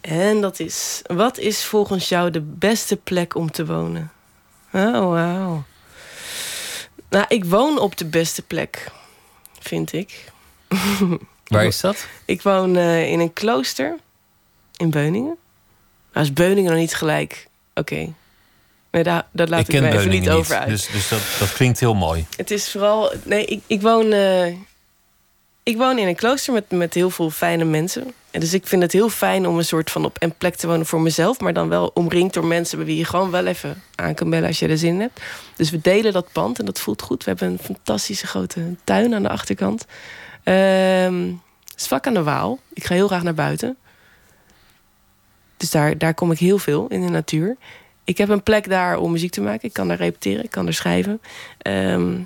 En 0.00 0.40
dat 0.40 0.60
is: 0.60 1.02
wat 1.06 1.38
is 1.38 1.64
volgens 1.64 2.08
jou 2.08 2.30
de 2.30 2.40
beste 2.40 2.96
plek 2.96 3.34
om 3.34 3.50
te 3.50 3.66
wonen? 3.66 4.12
Oh, 4.72 5.08
wauw. 5.08 5.64
Nou, 7.08 7.24
ik 7.28 7.44
woon 7.44 7.78
op 7.78 7.96
de 7.96 8.04
beste 8.04 8.42
plek, 8.42 8.90
vind 9.60 9.92
ik. 9.92 10.32
Waar 11.50 11.64
is 11.64 11.80
dat? 11.80 12.06
Ik 12.24 12.42
woon 12.42 12.76
eh, 12.76 13.10
in 13.10 13.20
een 13.20 13.32
klooster 13.32 13.96
in 14.76 14.90
Beuningen. 14.90 15.36
Nou, 16.12 16.26
is 16.26 16.32
Beuningen 16.32 16.70
nog 16.70 16.80
niet 16.80 16.94
gelijk. 16.94 17.48
Oké. 17.74 18.12
Nee, 18.90 19.02
daar, 19.02 19.26
daar 19.32 19.48
laat 19.48 19.60
ik, 19.60 19.66
ik 19.66 19.72
ken 19.72 19.82
me 19.82 19.88
even 19.88 20.00
Beuningen 20.00 20.28
niet 20.30 20.38
over 20.38 20.56
uit. 20.56 20.68
Dus, 20.68 20.86
dus 20.88 21.08
dat, 21.08 21.20
dat 21.38 21.52
klinkt 21.52 21.80
heel 21.80 21.94
mooi. 21.94 22.26
Het 22.36 22.50
is 22.50 22.70
vooral. 22.70 23.12
Nee, 23.24 23.44
ik, 23.44 23.60
ik 23.66 23.80
woon. 23.82 24.12
eh, 24.12 24.46
ik 25.62 25.76
woon 25.76 25.98
in 25.98 26.06
een 26.06 26.14
klooster 26.16 26.52
met, 26.52 26.70
met 26.70 26.94
heel 26.94 27.10
veel 27.10 27.30
fijne 27.30 27.64
mensen. 27.64 28.14
En 28.30 28.40
dus 28.40 28.54
ik 28.54 28.66
vind 28.66 28.82
het 28.82 28.92
heel 28.92 29.08
fijn 29.08 29.46
om 29.46 29.58
een 29.58 29.64
soort 29.64 29.90
van 29.90 30.04
op 30.04 30.16
een 30.18 30.34
plek 30.34 30.54
te 30.54 30.66
wonen 30.66 30.86
voor 30.86 31.00
mezelf. 31.00 31.40
Maar 31.40 31.52
dan 31.52 31.68
wel 31.68 31.90
omringd 31.94 32.34
door 32.34 32.44
mensen 32.44 32.78
bij 32.78 32.86
wie 32.86 32.96
je 32.96 33.04
gewoon 33.04 33.30
wel 33.30 33.46
even 33.46 33.82
aan 33.94 34.14
kan 34.14 34.30
bellen 34.30 34.48
als 34.48 34.58
je 34.58 34.68
er 34.68 34.78
zin 34.78 34.94
in 34.94 35.00
hebt. 35.00 35.20
Dus 35.56 35.70
we 35.70 35.80
delen 35.80 36.12
dat 36.12 36.32
pand 36.32 36.58
en 36.58 36.64
dat 36.64 36.80
voelt 36.80 37.02
goed. 37.02 37.24
We 37.24 37.30
hebben 37.30 37.48
een 37.48 37.58
fantastische 37.58 38.26
grote 38.26 38.74
tuin 38.84 39.14
aan 39.14 39.22
de 39.22 39.28
achterkant. 39.28 39.86
Ehm, 40.42 41.28
het 41.64 41.80
is 41.80 41.86
vlak 41.86 42.06
aan 42.06 42.14
de 42.14 42.22
Waal. 42.22 42.58
Ik 42.72 42.84
ga 42.84 42.94
heel 42.94 43.06
graag 43.06 43.22
naar 43.22 43.34
buiten. 43.34 43.76
Dus 45.56 45.70
daar, 45.70 45.98
daar 45.98 46.14
kom 46.14 46.32
ik 46.32 46.38
heel 46.38 46.58
veel 46.58 46.86
in 46.88 47.00
de 47.00 47.08
natuur. 47.08 47.56
Ik 48.04 48.18
heb 48.18 48.28
een 48.28 48.42
plek 48.42 48.68
daar 48.68 48.98
om 48.98 49.12
muziek 49.12 49.32
te 49.32 49.40
maken. 49.40 49.68
Ik 49.68 49.72
kan 49.72 49.88
daar 49.88 49.96
repeteren, 49.96 50.44
ik 50.44 50.50
kan 50.50 50.64
daar 50.64 50.74
schrijven. 50.74 51.20
Ehm, 51.58 52.18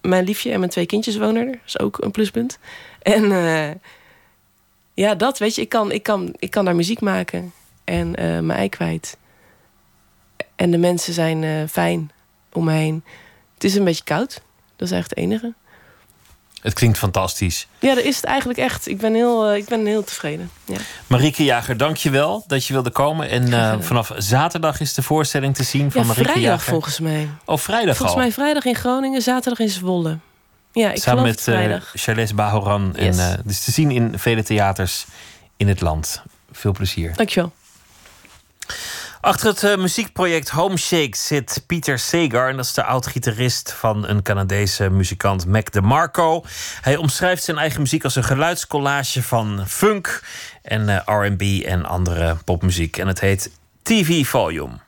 mijn 0.00 0.24
liefje 0.24 0.50
en 0.50 0.58
mijn 0.58 0.70
twee 0.70 0.86
kindjes 0.86 1.16
wonen 1.16 1.46
er. 1.46 1.52
Dat 1.52 1.60
is 1.66 1.78
ook 1.78 2.02
een 2.02 2.10
pluspunt. 2.10 2.58
En 3.02 3.32
eh, 3.32 3.70
ja, 4.96 5.14
dat 5.14 5.38
weet 5.38 5.54
je. 5.54 5.60
Ik 5.60 5.68
kan, 5.68 5.92
ik 5.92 6.02
kan, 6.02 6.34
ik 6.38 6.50
kan 6.50 6.64
daar 6.64 6.76
muziek 6.76 7.00
maken 7.00 7.52
en 7.84 8.14
eh, 8.14 8.24
mijn 8.24 8.58
ei 8.58 8.68
kwijt. 8.68 9.16
En 10.56 10.70
de 10.70 10.78
mensen 10.78 11.12
zijn 11.12 11.44
eh, 11.44 11.50
fijn 11.70 12.10
om 12.52 12.64
me 12.64 12.72
heen. 12.72 13.04
Het 13.54 13.64
is 13.64 13.74
een 13.74 13.84
beetje 13.84 14.04
koud. 14.04 14.40
Dat 14.76 14.88
is 14.88 14.94
eigenlijk 14.94 15.08
het 15.10 15.18
enige. 15.18 15.54
Het 16.62 16.74
klinkt 16.74 16.98
fantastisch. 16.98 17.66
Ja, 17.78 17.94
dat 17.94 18.04
is 18.04 18.16
het 18.16 18.24
eigenlijk 18.24 18.58
echt. 18.58 18.88
Ik 18.88 18.98
ben 18.98 19.14
heel, 19.14 19.46
eh, 19.46 19.56
ik 19.56 19.64
ben 19.64 19.86
heel 19.86 20.04
tevreden. 20.04 20.50
Ja. 20.64 20.76
Marieke 21.06 21.44
Jager, 21.44 21.76
dank 21.76 21.96
je 21.96 22.10
wel 22.10 22.44
dat 22.46 22.66
je 22.66 22.72
wilde 22.72 22.90
komen. 22.90 23.28
En 23.28 23.82
vanaf 23.82 24.12
zaterdag 24.16 24.80
is 24.80 24.94
de 24.94 25.02
voorstelling 25.02 25.54
te 25.54 25.62
zien 25.62 25.90
van 25.90 26.00
Ja, 26.00 26.06
Marieke 26.06 26.30
vrijdag 26.30 26.50
Jager. 26.52 26.72
volgens 26.72 27.00
mij. 27.00 27.28
Oh, 27.44 27.58
vrijdag 27.58 27.96
Volgens 27.96 28.16
al. 28.18 28.22
mij 28.24 28.32
vrijdag 28.32 28.64
in 28.64 28.74
Groningen, 28.74 29.22
zaterdag 29.22 29.58
in 29.58 29.68
Zwolle. 29.68 30.18
Ja, 30.76 30.90
ik 30.90 31.02
Samen 31.02 31.22
met 31.22 31.42
vrijdag. 31.42 31.92
Charles 31.94 32.34
Bahoran. 32.34 32.94
Yes. 32.96 33.18
En, 33.18 33.32
eh, 33.32 33.38
dus 33.44 33.64
te 33.64 33.70
zien 33.70 33.90
in 33.90 34.18
vele 34.18 34.42
theaters 34.42 35.06
in 35.56 35.68
het 35.68 35.80
land. 35.80 36.22
Veel 36.52 36.72
plezier. 36.72 37.12
Dankjewel. 37.14 37.52
Achter 39.20 39.48
het 39.48 39.62
eh, 39.62 39.76
muziekproject 39.76 40.48
Home 40.48 40.76
Shake 40.76 41.16
zit 41.16 41.62
Pieter 41.66 41.98
Segar. 41.98 42.48
En 42.48 42.56
dat 42.56 42.64
is 42.64 42.72
de 42.72 42.84
oud-gitarist 42.84 43.72
van 43.72 44.08
een 44.08 44.22
Canadese 44.22 44.90
muzikant 44.90 45.46
Mac 45.46 45.72
DeMarco. 45.72 46.44
Hij 46.80 46.96
omschrijft 46.96 47.44
zijn 47.44 47.58
eigen 47.58 47.80
muziek 47.80 48.04
als 48.04 48.16
een 48.16 48.24
geluidscollage 48.24 49.22
van 49.22 49.64
funk 49.66 50.22
en 50.62 51.02
RB 51.06 51.62
en 51.64 51.84
andere 51.84 52.36
popmuziek. 52.44 52.96
En 52.96 53.06
het 53.06 53.20
heet 53.20 53.50
TV 53.82 54.26
Volume. 54.26 54.85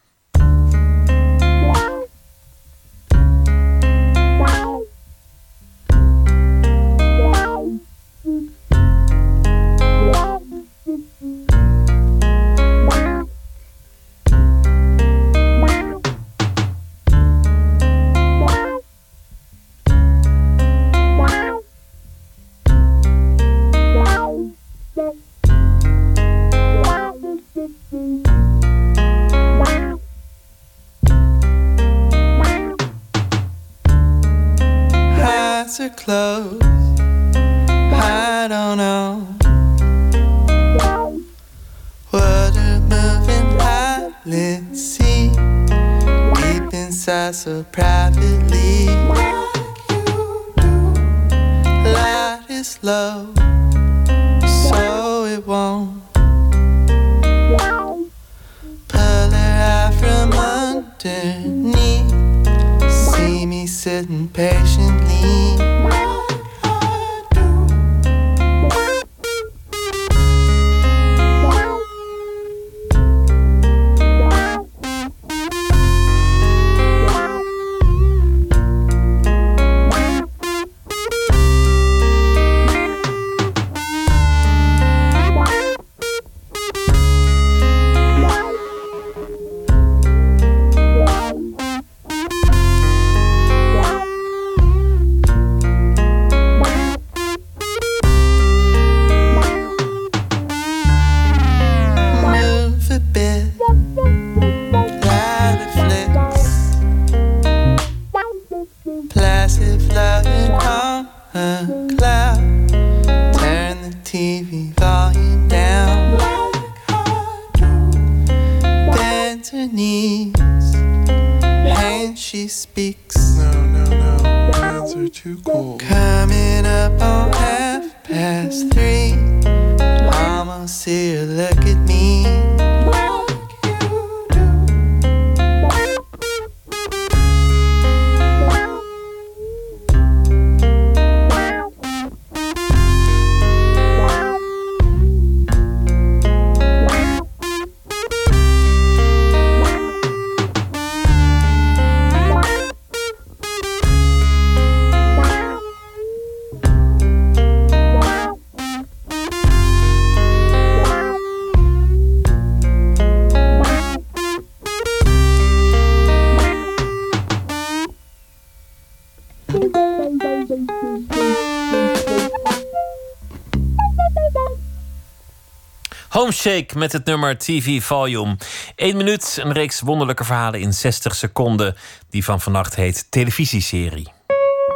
Homeshake 176.44 176.78
met 176.78 176.92
het 176.92 177.04
nummer 177.04 177.38
TV 177.38 177.82
Volume. 177.82 178.36
Eén 178.76 178.96
minuut, 178.96 179.38
een 179.42 179.52
reeks 179.52 179.80
wonderlijke 179.80 180.24
verhalen 180.24 180.60
in 180.60 180.72
60 180.72 181.14
seconden. 181.14 181.76
Die 182.10 182.24
van 182.24 182.40
vannacht 182.40 182.74
heet 182.74 183.06
Televisieserie. 183.10 184.12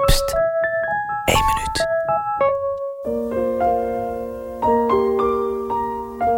Pst, 0.07 0.35
één 1.25 1.45
minuut. 1.45 1.87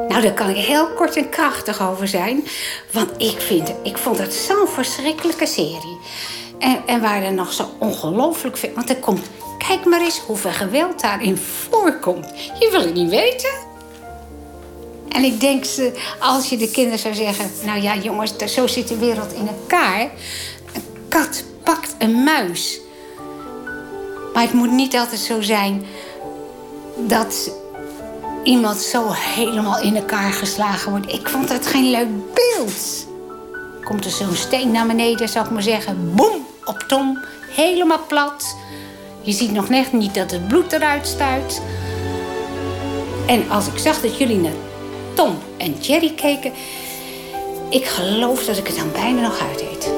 Nou, 0.08 0.22
daar 0.22 0.34
kan 0.34 0.48
ik 0.48 0.56
heel 0.56 0.88
kort 0.88 1.16
en 1.16 1.28
krachtig 1.28 1.82
over 1.82 2.08
zijn. 2.08 2.44
Want 2.92 3.10
ik, 3.22 3.40
vind, 3.40 3.72
ik 3.82 3.98
vond 3.98 4.18
het 4.18 4.34
zo'n 4.34 4.68
verschrikkelijke 4.68 5.46
serie. 5.46 5.98
En, 6.58 6.82
en 6.86 7.00
waar 7.00 7.22
er 7.22 7.32
nog 7.32 7.52
zo 7.52 7.70
ongelooflijk 7.78 8.56
veel... 8.56 8.72
Want 8.74 8.88
er 8.88 8.96
komt... 8.96 9.30
Kijk 9.58 9.84
maar 9.84 10.00
eens 10.00 10.18
hoeveel 10.18 10.52
geweld 10.52 11.00
daarin 11.00 11.36
voorkomt. 11.36 12.26
Je 12.58 12.68
wil 12.70 12.80
het 12.80 12.94
niet 12.94 13.10
weten. 13.10 13.73
En 15.14 15.24
ik 15.24 15.40
denk, 15.40 15.64
als 16.18 16.48
je 16.48 16.56
de 16.56 16.70
kinderen 16.70 16.98
zou 16.98 17.14
zeggen... 17.14 17.50
Nou 17.64 17.82
ja, 17.82 17.96
jongens, 17.96 18.32
zo 18.46 18.66
zit 18.66 18.88
de 18.88 18.98
wereld 18.98 19.32
in 19.32 19.48
elkaar. 19.48 20.00
Een 20.72 20.82
kat 21.08 21.44
pakt 21.62 21.94
een 21.98 22.24
muis. 22.24 22.80
Maar 24.32 24.42
het 24.42 24.52
moet 24.52 24.70
niet 24.70 24.96
altijd 24.96 25.20
zo 25.20 25.40
zijn... 25.40 25.84
dat 26.96 27.50
iemand 28.42 28.78
zo 28.78 29.10
helemaal 29.12 29.80
in 29.80 29.96
elkaar 29.96 30.32
geslagen 30.32 30.90
wordt. 30.90 31.12
Ik 31.12 31.28
vond 31.28 31.48
het 31.48 31.66
geen 31.66 31.90
leuk 31.90 32.08
beeld. 32.34 33.06
Komt 33.84 34.04
er 34.04 34.10
zo'n 34.10 34.34
steen 34.34 34.70
naar 34.70 34.86
beneden, 34.86 35.28
zou 35.28 35.44
ik 35.44 35.50
maar 35.50 35.62
zeggen. 35.62 36.14
Boem, 36.14 36.46
op 36.64 36.84
Tom. 36.88 37.18
Helemaal 37.50 38.06
plat. 38.08 38.56
Je 39.22 39.32
ziet 39.32 39.52
nog 39.52 39.68
net 39.68 39.92
niet 39.92 40.14
dat 40.14 40.30
het 40.30 40.48
bloed 40.48 40.72
eruit 40.72 41.06
stuit. 41.06 41.62
En 43.26 43.50
als 43.50 43.66
ik 43.66 43.78
zag 43.78 44.00
dat 44.00 44.18
jullie 44.18 44.36
naar 44.36 44.52
Tom 45.14 45.38
en 45.56 45.72
Jerry 45.80 46.14
keken... 46.14 46.52
ik 47.70 47.84
geloof 47.84 48.44
dat 48.44 48.56
ik 48.56 48.66
het 48.66 48.76
dan 48.76 48.92
bijna 48.92 49.20
nog 49.20 49.38
uitdeed. 49.38 49.92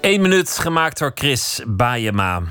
Eén 0.00 0.20
minuut 0.20 0.58
gemaakt 0.58 0.98
door 0.98 1.12
Chris 1.14 1.60
Baayema. 1.66 2.42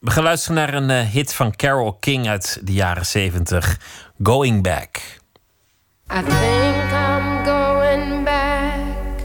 We 0.00 0.10
gaan 0.10 0.22
luisteren 0.22 0.56
naar 0.56 0.74
een 0.74 0.90
eh, 0.90 1.10
hit 1.10 1.34
van 1.34 1.56
Carole 1.56 1.94
King 2.00 2.28
uit 2.28 2.60
de 2.62 2.72
jaren 2.72 3.06
70. 3.06 3.78
Going 4.22 4.62
Back. 4.62 5.00
I 6.10 6.22
think 6.22 6.92
I'm 6.92 7.44
going 7.44 8.24
back 8.24 9.18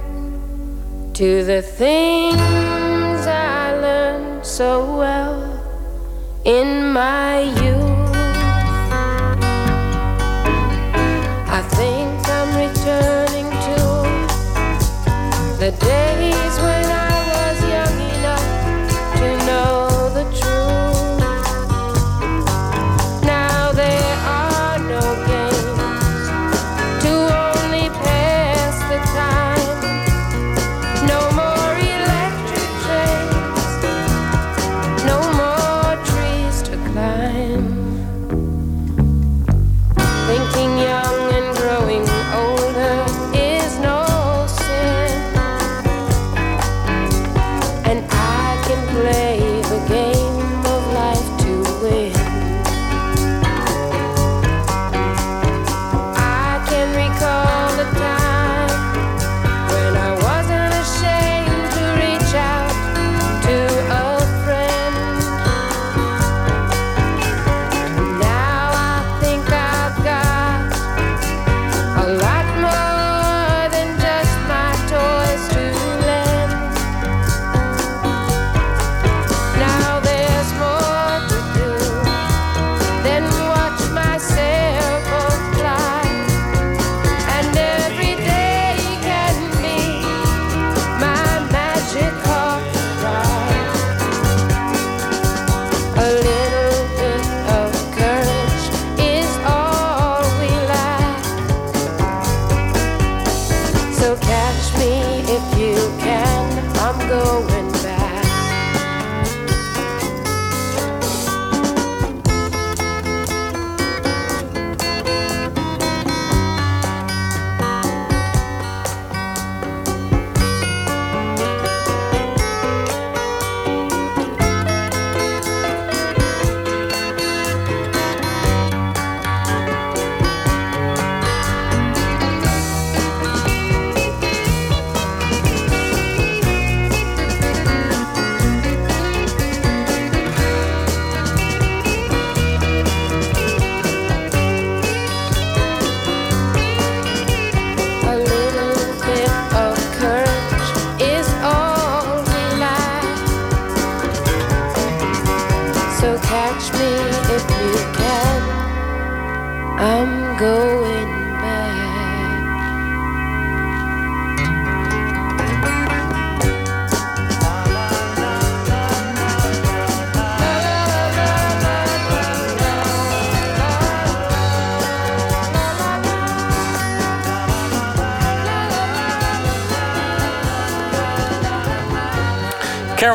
to 1.12 1.46
the 1.46 1.74
things 1.78 3.26
I 3.26 3.80
learned 3.82 4.46
so 4.46 4.98
well 4.98 5.53
in 6.46 6.92
my 6.92 7.42
youth. 7.62 8.16
I 11.48 11.62
think 11.72 12.30
I'm 12.30 12.50
returning 12.58 13.50
to 13.68 13.78
the 15.60 15.72
days 15.80 16.13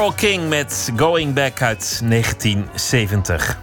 Carol 0.09 0.31
King 0.31 0.49
met 0.49 0.93
Going 0.97 1.35
Back 1.35 1.63
uit 1.63 2.01
1970. 2.09 3.59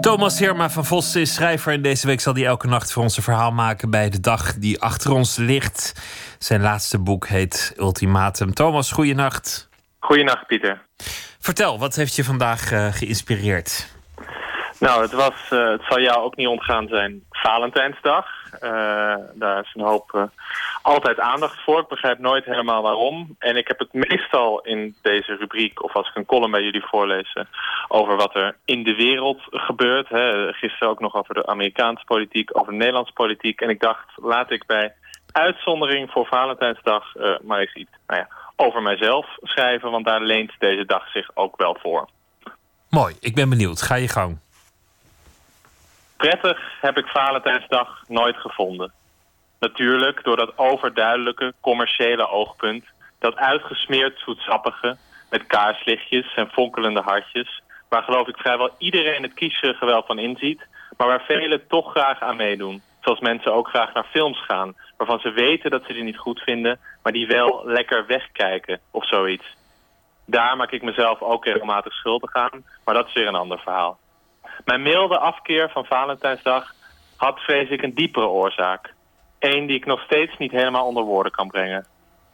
Thomas 0.00 0.38
Herma 0.38 0.70
van 0.70 0.84
Vos 0.84 1.16
is 1.16 1.34
schrijver 1.34 1.72
en 1.72 1.82
deze 1.82 2.06
week 2.06 2.20
zal 2.20 2.34
hij 2.34 2.44
elke 2.44 2.66
nacht 2.66 2.92
voor 2.92 3.02
ons 3.02 3.16
een 3.16 3.22
verhaal 3.22 3.52
maken 3.52 3.90
bij 3.90 4.10
de 4.10 4.20
dag 4.20 4.54
die 4.54 4.80
achter 4.80 5.12
ons 5.12 5.36
ligt. 5.36 5.92
Zijn 6.38 6.60
laatste 6.60 6.98
boek 6.98 7.26
heet 7.28 7.74
Ultimatum. 7.76 8.54
Thomas, 8.54 8.92
goeienacht. 8.92 9.68
Goeienacht, 9.98 10.46
Pieter. 10.46 10.82
Vertel, 11.38 11.78
wat 11.78 11.94
heeft 11.94 12.16
je 12.16 12.24
vandaag 12.24 12.72
eh, 12.72 12.86
geïnspireerd? 12.92 13.98
Nou, 14.80 15.02
het, 15.02 15.12
was, 15.12 15.34
eh, 15.50 15.70
het 15.70 15.82
zal 15.88 16.00
jou 16.00 16.22
ook 16.22 16.36
niet 16.36 16.46
ontgaan 16.46 16.88
zijn. 16.88 17.22
Valentijnsdag. 17.42 18.26
Eh, 18.60 19.14
daar 19.34 19.60
is 19.62 19.74
een 19.74 19.84
hoop 19.84 20.14
eh, 20.14 20.22
altijd 20.82 21.20
aandacht 21.20 21.64
voor. 21.64 21.80
Ik 21.80 21.88
begrijp 21.88 22.18
nooit 22.18 22.44
helemaal 22.44 22.82
waarom. 22.82 23.36
En 23.38 23.56
ik 23.56 23.68
heb 23.68 23.78
het 23.78 23.92
meestal 23.92 24.60
in 24.60 24.96
deze 25.02 25.34
rubriek, 25.34 25.82
of 25.82 25.94
als 25.94 26.08
ik 26.08 26.16
een 26.16 26.26
column 26.26 26.50
bij 26.50 26.62
jullie 26.62 26.84
voorlees, 26.84 27.32
eh, 27.32 27.44
over 27.88 28.16
wat 28.16 28.34
er 28.34 28.56
in 28.64 28.82
de 28.82 28.94
wereld 28.94 29.40
gebeurt. 29.50 30.08
Hè. 30.08 30.52
Gisteren 30.52 30.88
ook 30.88 31.00
nog 31.00 31.14
over 31.14 31.34
de 31.34 31.46
Amerikaanse 31.46 32.04
politiek, 32.04 32.58
over 32.58 32.72
de 32.72 32.78
Nederlandse 32.78 33.12
politiek. 33.12 33.60
En 33.60 33.68
ik 33.68 33.80
dacht, 33.80 34.06
laat 34.16 34.50
ik 34.50 34.66
bij 34.66 34.94
uitzondering 35.32 36.10
voor 36.10 36.26
Valentijnsdag 36.26 37.14
maar 37.42 37.60
eens 37.60 37.74
iets 37.74 37.90
nou 38.06 38.20
ja, 38.20 38.28
over 38.56 38.82
mijzelf 38.82 39.26
schrijven. 39.42 39.90
Want 39.90 40.06
daar 40.06 40.22
leent 40.22 40.52
deze 40.58 40.84
dag 40.84 41.10
zich 41.10 41.30
ook 41.34 41.56
wel 41.56 41.76
voor. 41.80 42.08
Mooi, 42.88 43.16
ik 43.20 43.34
ben 43.34 43.48
benieuwd. 43.48 43.82
Ga 43.82 43.94
je 43.94 44.08
gang. 44.08 44.38
Prettig 46.20 46.58
heb 46.80 46.96
ik 46.96 47.06
Valentijnsdag 47.06 48.02
nooit 48.08 48.36
gevonden. 48.36 48.92
Natuurlijk 49.60 50.24
door 50.24 50.36
dat 50.36 50.58
overduidelijke 50.58 51.52
commerciële 51.60 52.28
oogpunt, 52.28 52.84
dat 53.18 53.36
uitgesmeerd 53.36 54.18
zoetsappige, 54.18 54.96
met 55.30 55.46
kaarslichtjes 55.46 56.34
en 56.34 56.48
fonkelende 56.48 57.00
hartjes, 57.00 57.62
waar 57.88 58.02
geloof 58.02 58.28
ik 58.28 58.36
vrijwel 58.36 58.70
iedereen 58.78 59.22
het 59.22 59.34
kiesige 59.34 59.86
wel 59.86 60.02
van 60.06 60.18
inziet, 60.18 60.66
maar 60.96 61.06
waar 61.06 61.24
velen 61.24 61.66
toch 61.66 61.90
graag 61.90 62.20
aan 62.20 62.36
meedoen. 62.36 62.82
Zoals 63.00 63.20
mensen 63.20 63.54
ook 63.54 63.68
graag 63.68 63.94
naar 63.94 64.06
films 64.10 64.44
gaan, 64.44 64.74
waarvan 64.96 65.20
ze 65.20 65.30
weten 65.30 65.70
dat 65.70 65.82
ze 65.86 65.92
die 65.92 66.02
niet 66.04 66.18
goed 66.18 66.40
vinden, 66.40 66.78
maar 67.02 67.12
die 67.12 67.26
wel 67.26 67.62
lekker 67.64 68.06
wegkijken 68.06 68.80
of 68.90 69.06
zoiets. 69.06 69.56
Daar 70.26 70.56
maak 70.56 70.70
ik 70.70 70.82
mezelf 70.82 71.20
ook 71.22 71.44
regelmatig 71.44 71.92
schuldig 71.92 72.34
aan, 72.34 72.64
maar 72.84 72.94
dat 72.94 73.06
is 73.06 73.12
weer 73.12 73.26
een 73.26 73.34
ander 73.34 73.58
verhaal. 73.58 73.98
Mijn 74.64 74.82
milde 74.82 75.18
afkeer 75.18 75.70
van 75.70 75.84
Valentijnsdag 75.84 76.74
had 77.16 77.40
vrees 77.40 77.68
ik 77.68 77.82
een 77.82 77.94
diepere 77.94 78.26
oorzaak. 78.26 78.94
Eén 79.38 79.66
die 79.66 79.76
ik 79.76 79.86
nog 79.86 80.00
steeds 80.00 80.36
niet 80.38 80.50
helemaal 80.50 80.86
onder 80.86 81.04
woorden 81.04 81.32
kan 81.32 81.48
brengen. 81.48 81.86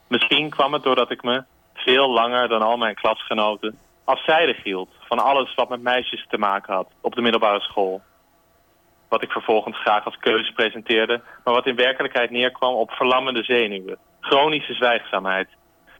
Misschien 0.07 0.49
kwam 0.49 0.73
het 0.73 0.83
doordat 0.83 1.11
ik 1.11 1.23
me, 1.23 1.43
veel 1.73 2.09
langer 2.09 2.47
dan 2.47 2.61
al 2.61 2.77
mijn 2.77 2.95
klasgenoten, 2.95 3.77
afzijdig 4.03 4.63
hield 4.63 4.89
van 4.99 5.19
alles 5.19 5.55
wat 5.55 5.69
met 5.69 5.81
meisjes 5.81 6.25
te 6.29 6.37
maken 6.37 6.73
had 6.73 6.87
op 7.01 7.15
de 7.15 7.21
middelbare 7.21 7.61
school. 7.61 8.01
Wat 9.09 9.23
ik 9.23 9.31
vervolgens 9.31 9.77
graag 9.77 10.05
als 10.05 10.17
keuze 10.19 10.53
presenteerde, 10.53 11.21
maar 11.43 11.53
wat 11.53 11.65
in 11.67 11.75
werkelijkheid 11.75 12.29
neerkwam 12.29 12.73
op 12.73 12.91
verlammende 12.91 13.43
zenuwen, 13.43 13.97
chronische 14.19 14.73
zwijgzaamheid. 14.73 15.47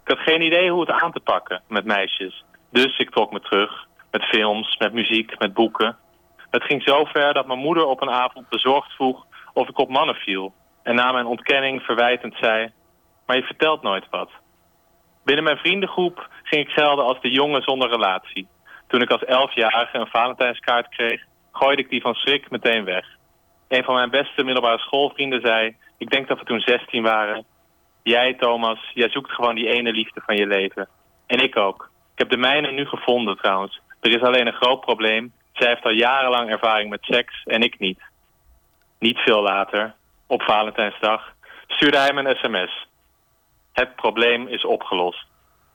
Ik 0.04 0.08
had 0.18 0.20
geen 0.20 0.42
idee 0.42 0.72
hoe 0.72 0.82
het 0.82 1.02
aan 1.02 1.12
te 1.12 1.20
pakken 1.20 1.62
met 1.68 1.86
meisjes. 1.86 2.44
Dus 2.70 2.98
ik 2.98 3.10
trok 3.10 3.32
me 3.32 3.40
terug, 3.40 3.86
met 4.12 4.24
films, 4.24 4.78
met 4.78 4.94
muziek, 4.94 5.40
met 5.40 5.54
boeken. 5.54 5.98
Het 6.58 6.66
ging 6.66 6.84
zo 6.84 7.04
ver 7.06 7.34
dat 7.34 7.48
mijn 7.48 7.60
moeder 7.60 7.86
op 7.86 8.02
een 8.02 8.10
avond 8.10 8.50
bezorgd 8.50 8.92
vroeg 8.92 9.26
of 9.54 9.70
ik 9.70 9.78
op 9.78 9.90
mannen 9.90 10.16
viel. 10.16 10.54
En 10.84 10.96
na 10.96 11.12
mijn 11.12 11.26
ontkenning 11.26 11.82
verwijtend 11.82 12.36
zei, 12.42 12.72
maar 13.26 13.36
je 13.36 13.44
vertelt 13.44 13.82
nooit 13.82 14.06
wat. 14.10 14.30
Binnen 15.24 15.44
mijn 15.44 15.58
vriendengroep 15.58 16.30
ging 16.44 16.68
ik 16.68 16.74
gelden 16.74 17.06
als 17.06 17.22
de 17.22 17.32
jongen 17.32 17.62
zonder 17.62 17.90
relatie. 17.90 18.48
Toen 18.88 19.02
ik 19.02 19.10
als 19.12 19.24
elfjarige 19.24 19.98
een 19.98 20.08
Valentijnskaart 20.08 20.90
kreeg, 20.90 21.24
gooide 21.52 21.82
ik 21.82 21.90
die 21.90 22.02
van 22.02 22.14
schrik 22.14 22.50
meteen 22.50 22.84
weg. 22.84 23.06
Een 23.68 23.84
van 23.84 23.96
mijn 23.96 24.10
beste 24.10 24.44
middelbare 24.44 24.80
schoolvrienden 24.80 25.42
zei, 25.42 25.76
ik 25.98 26.10
denk 26.10 26.28
dat 26.28 26.40
we 26.40 26.46
toen 26.46 26.60
16 26.60 27.04
waren. 27.04 27.46
Jij, 28.04 28.34
Thomas, 28.34 28.92
jij 28.94 29.10
zoekt 29.10 29.32
gewoon 29.32 29.56
die 29.56 29.70
ene 29.70 29.92
liefde 29.92 30.22
van 30.26 30.36
je 30.36 30.48
leven. 30.48 30.88
En 31.28 31.44
ik 31.44 31.58
ook. 31.58 31.90
Ik 32.14 32.20
heb 32.20 32.30
de 32.30 32.38
mijne 32.38 32.72
nu 32.72 32.86
gevonden 32.86 33.38
trouwens. 33.38 33.82
Er 34.02 34.16
is 34.16 34.22
alleen 34.22 34.48
een 34.48 34.62
groot 34.62 34.82
probleem. 34.82 35.34
Zij 35.58 35.68
heeft 35.68 35.84
al 35.84 35.92
jarenlang 35.92 36.50
ervaring 36.50 36.90
met 36.90 37.04
seks 37.04 37.44
en 37.44 37.62
ik 37.62 37.80
niet. 37.80 38.00
Niet 39.00 39.18
veel 39.18 39.42
later, 39.42 39.96
op 40.28 40.42
Valentijnsdag, 40.42 41.34
stuurde 41.68 41.98
hij 41.98 42.14
me 42.14 42.24
een 42.24 42.36
sms. 42.36 42.88
Het 43.74 43.96
probleem 43.96 44.48
is 44.48 44.66
opgelost. 44.66 45.26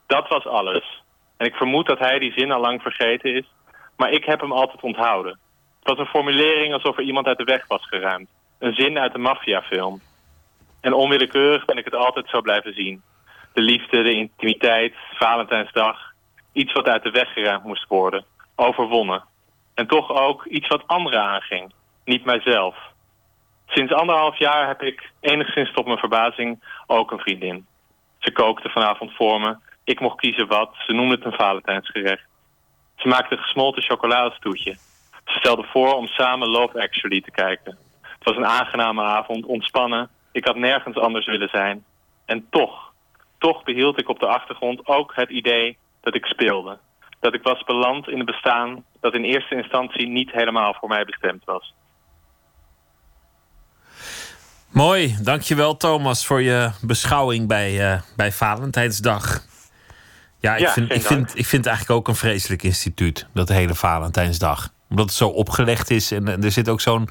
Dat 0.07 0.29
was 0.29 0.47
alles. 0.47 1.03
En 1.37 1.47
ik 1.47 1.55
vermoed 1.55 1.87
dat 1.87 1.99
hij 1.99 2.19
die 2.19 2.33
zin 2.33 2.53
al 2.53 2.61
lang 2.61 2.83
vergeten 2.83 3.35
is, 3.35 3.47
maar 3.97 4.11
ik 4.11 4.25
heb 4.25 4.41
hem 4.41 4.53
altijd 4.53 4.83
onthouden. 4.83 5.39
Het 5.79 5.89
was 5.89 5.99
een 5.99 6.13
formulering 6.13 6.73
alsof 6.73 6.97
er 6.97 7.05
iemand 7.05 7.27
uit 7.27 7.39
de 7.39 7.45
weg 7.45 7.67
was 7.67 7.87
geruimd. 7.87 8.29
Een 8.59 8.75
zin 8.75 8.99
uit 8.99 9.15
een 9.15 9.21
maffiafilm. 9.21 10.01
En 10.81 10.93
onwillekeurig 10.93 11.65
ben 11.65 11.79
ik 11.79 11.85
het 11.85 11.95
altijd 11.95 12.29
zo 12.29 12.41
blijven 12.41 12.75
zien. 12.75 13.03
De 13.53 13.61
liefde, 13.61 14.03
de 14.03 14.15
intimiteit, 14.15 14.95
Valentijnsdag. 15.13 16.13
Iets 16.53 16.73
wat 16.73 16.87
uit 16.87 17.03
de 17.03 17.11
weg 17.11 17.33
geruimd 17.33 17.65
moest 17.65 17.89
worden. 17.89 18.25
Overwonnen. 18.57 19.25
En 19.75 19.87
toch 19.87 20.11
ook 20.11 20.45
iets 20.47 20.69
wat 20.69 20.87
anderen 20.87 21.23
aanging. 21.23 21.73
Niet 22.05 22.25
mijzelf. 22.25 22.77
Sinds 23.67 23.93
anderhalf 23.93 24.39
jaar 24.39 24.67
heb 24.67 24.83
ik, 24.83 25.11
enigszins 25.21 25.73
tot 25.73 25.87
mijn 25.87 25.99
verbazing, 25.99 26.65
ook 26.87 27.11
een 27.11 27.19
vriendin. 27.19 27.67
Ze 28.19 28.33
kookte 28.33 28.69
vanavond 28.69 29.13
voor 29.15 29.41
me. 29.41 29.57
Ik 29.85 30.01
mocht 30.01 30.21
kiezen 30.21 30.47
wat. 30.47 30.75
Ze 30.87 30.93
noemde 30.93 31.15
het 31.15 31.25
een 31.25 31.33
Valentijnsgerecht. 31.33 32.25
Ze 32.97 33.09
maakte 33.09 33.37
gesmolten 33.37 33.83
chocoladestoetje. 33.83 34.73
Ze 35.25 35.39
stelde 35.39 35.63
voor 35.63 35.95
om 35.95 36.07
samen 36.07 36.49
Love 36.49 36.83
Actually 36.83 37.21
te 37.21 37.31
kijken. 37.31 37.79
Het 38.01 38.25
was 38.25 38.37
een 38.37 38.47
aangename 38.47 39.03
avond, 39.03 39.45
ontspannen. 39.45 40.11
Ik 40.33 40.45
had 40.45 40.57
nergens 40.57 40.97
anders 40.97 41.27
willen 41.27 41.49
zijn. 41.49 41.85
En 42.25 42.47
toch, 42.51 42.93
toch 43.39 43.63
behield 43.63 44.01
ik 44.01 44.09
op 44.09 44.19
de 44.19 44.27
achtergrond 44.27 44.87
ook 44.87 45.13
het 45.15 45.31
idee 45.31 45.79
dat 46.01 46.15
ik 46.15 46.27
speelde. 46.27 46.79
Dat 47.23 47.35
ik 47.35 47.43
was 47.43 47.65
beland 47.65 48.09
in 48.09 48.19
een 48.19 48.25
bestaan 48.25 48.85
dat 49.01 49.15
in 49.15 49.25
eerste 49.25 49.55
instantie 49.55 50.09
niet 50.09 50.33
helemaal 50.33 50.75
voor 50.81 50.89
mij 50.89 51.05
bestemd 51.05 51.45
was. 51.45 51.75
Mooi, 54.69 55.17
dankjewel 55.23 55.77
Thomas 55.77 56.27
voor 56.27 56.43
je 56.43 56.71
beschouwing 56.81 57.49
bij, 57.49 57.93
eh, 57.93 58.01
bij 58.17 58.33
Valentijnsdag. 58.33 59.43
Ja, 60.39 60.55
ik, 60.55 60.61
Ja, 60.61 60.73
vind, 60.73 60.93
ik, 60.93 61.03
vind, 61.03 61.29
ik 61.39 61.47
vind 61.47 61.65
het 61.65 61.67
eigenlijk 61.67 61.99
ook 61.99 62.09
een 62.09 62.21
vreselijk 62.21 62.63
instituut, 62.63 63.27
dat 63.35 63.49
hele 63.49 63.75
Valentijnsdag. 63.75 64.69
Omdat 64.89 65.05
het 65.05 65.15
zo 65.15 65.29
opgelegd 65.29 65.91
is 65.91 66.13
en, 66.13 66.29
eh, 66.29 66.45
er 66.45 66.51
zit 66.51 66.69
ook 66.69 66.81
zo'n 66.81 67.09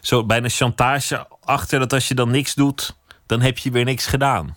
zo 0.00 0.24
bijna 0.24 0.48
chantage 0.48 1.26
achter 1.40 1.78
dat 1.78 1.92
als 1.92 2.08
je 2.08 2.14
dan 2.14 2.30
niks 2.30 2.54
doet, 2.54 2.96
dan 3.26 3.40
heb 3.40 3.58
je 3.58 3.70
weer 3.70 3.84
niks 3.84 4.06
gedaan. 4.06 4.56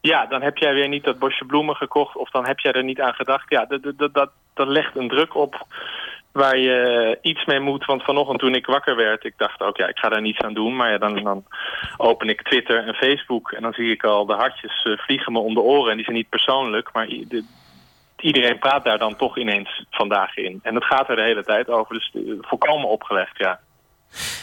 Ja, 0.00 0.26
dan 0.26 0.42
heb 0.42 0.56
jij 0.56 0.74
weer 0.74 0.88
niet 0.88 1.04
dat 1.04 1.18
bosje 1.18 1.44
bloemen 1.44 1.76
gekocht 1.76 2.16
of 2.16 2.30
dan 2.30 2.46
heb 2.46 2.58
jij 2.58 2.72
er 2.72 2.84
niet 2.84 3.00
aan 3.00 3.14
gedacht. 3.14 3.50
Ja, 3.50 3.64
dat, 3.64 4.12
dat, 4.54 4.68
legt 4.68 4.96
een 4.96 5.08
druk 5.08 5.34
op 5.34 5.66
waar 6.32 6.58
je 6.58 7.18
iets 7.22 7.44
mee 7.44 7.60
moet. 7.60 7.84
Want 7.84 8.02
vanochtend 8.02 8.38
toen 8.38 8.54
ik 8.54 8.66
wakker 8.66 8.96
werd, 8.96 9.24
ik 9.24 9.34
dacht 9.36 9.60
ook, 9.62 9.76
ja, 9.76 9.86
ik 9.86 9.98
ga 9.98 10.08
daar 10.08 10.20
niets 10.20 10.40
aan 10.40 10.54
doen. 10.54 10.76
Maar 10.76 10.90
ja, 10.90 10.98
dan, 10.98 11.22
dan 11.22 11.44
open 11.96 12.28
ik 12.28 12.42
Twitter 12.42 12.86
en 12.86 12.94
Facebook 12.94 13.52
en 13.52 13.62
dan 13.62 13.72
zie 13.72 13.90
ik 13.92 14.04
al 14.04 14.26
de 14.26 14.34
hartjes 14.34 14.82
eh, 14.82 14.98
vliegen 14.98 15.32
me 15.32 15.38
om 15.38 15.54
de 15.54 15.60
oren. 15.60 15.90
En 15.90 15.96
die 15.96 16.04
zijn 16.04 16.16
niet 16.16 16.28
persoonlijk, 16.28 16.92
maar 16.92 17.06
de- 17.06 17.44
iedereen 18.20 18.58
praat 18.58 18.84
daar 18.84 18.98
dan 18.98 19.16
toch 19.16 19.38
ineens 19.38 19.84
vandaag 19.90 20.36
in. 20.36 20.60
En 20.62 20.74
dat 20.74 20.84
gaat 20.84 21.08
er 21.08 21.16
de 21.16 21.22
hele 21.22 21.44
tijd 21.44 21.68
over, 21.68 21.94
dus 21.94 22.10
eh, 22.14 22.32
volkomen 22.40 22.88
opgelegd, 22.88 23.38
ja. 23.38 23.60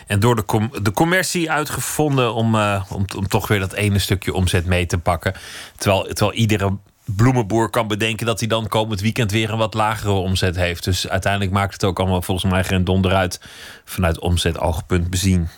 En 0.08 0.20
door 0.20 0.36
de, 0.36 0.46
com 0.46 0.72
de 0.82 0.92
commercie 0.92 1.52
uitgevonden 1.52 2.34
om, 2.34 2.56
eh, 2.56 2.84
om, 2.90 3.06
om 3.18 3.28
toch 3.28 3.48
weer 3.48 3.60
dat 3.60 3.74
ene 3.74 4.00
stukje 4.00 4.34
omzet 4.34 4.66
mee 4.66 4.86
te 4.86 4.98
pakken. 5.00 5.34
Terwijl, 5.78 6.04
terwijl 6.04 6.34
iedere 6.38 6.78
bloemenboer 7.06 7.70
kan 7.70 7.88
bedenken 7.88 8.26
dat 8.26 8.40
hij 8.40 8.48
dan 8.48 8.68
komend 8.68 9.02
weekend 9.02 9.32
weer 9.32 9.50
een 9.50 9.58
wat 9.58 9.74
lagere 9.74 10.12
omzet 10.12 10.56
heeft. 10.56 10.84
Dus 10.84 11.10
uiteindelijk 11.10 11.52
maakt 11.52 11.74
het 11.74 11.84
ook 11.84 12.00
allemaal 12.00 12.22
volgens 12.22 12.52
mij 12.52 12.64
geen 12.64 12.84
donder 12.84 13.14
uit 13.14 13.42
vanuit 13.86 14.20
omzetoogpunt 14.20 15.10
bezien. 15.10 15.50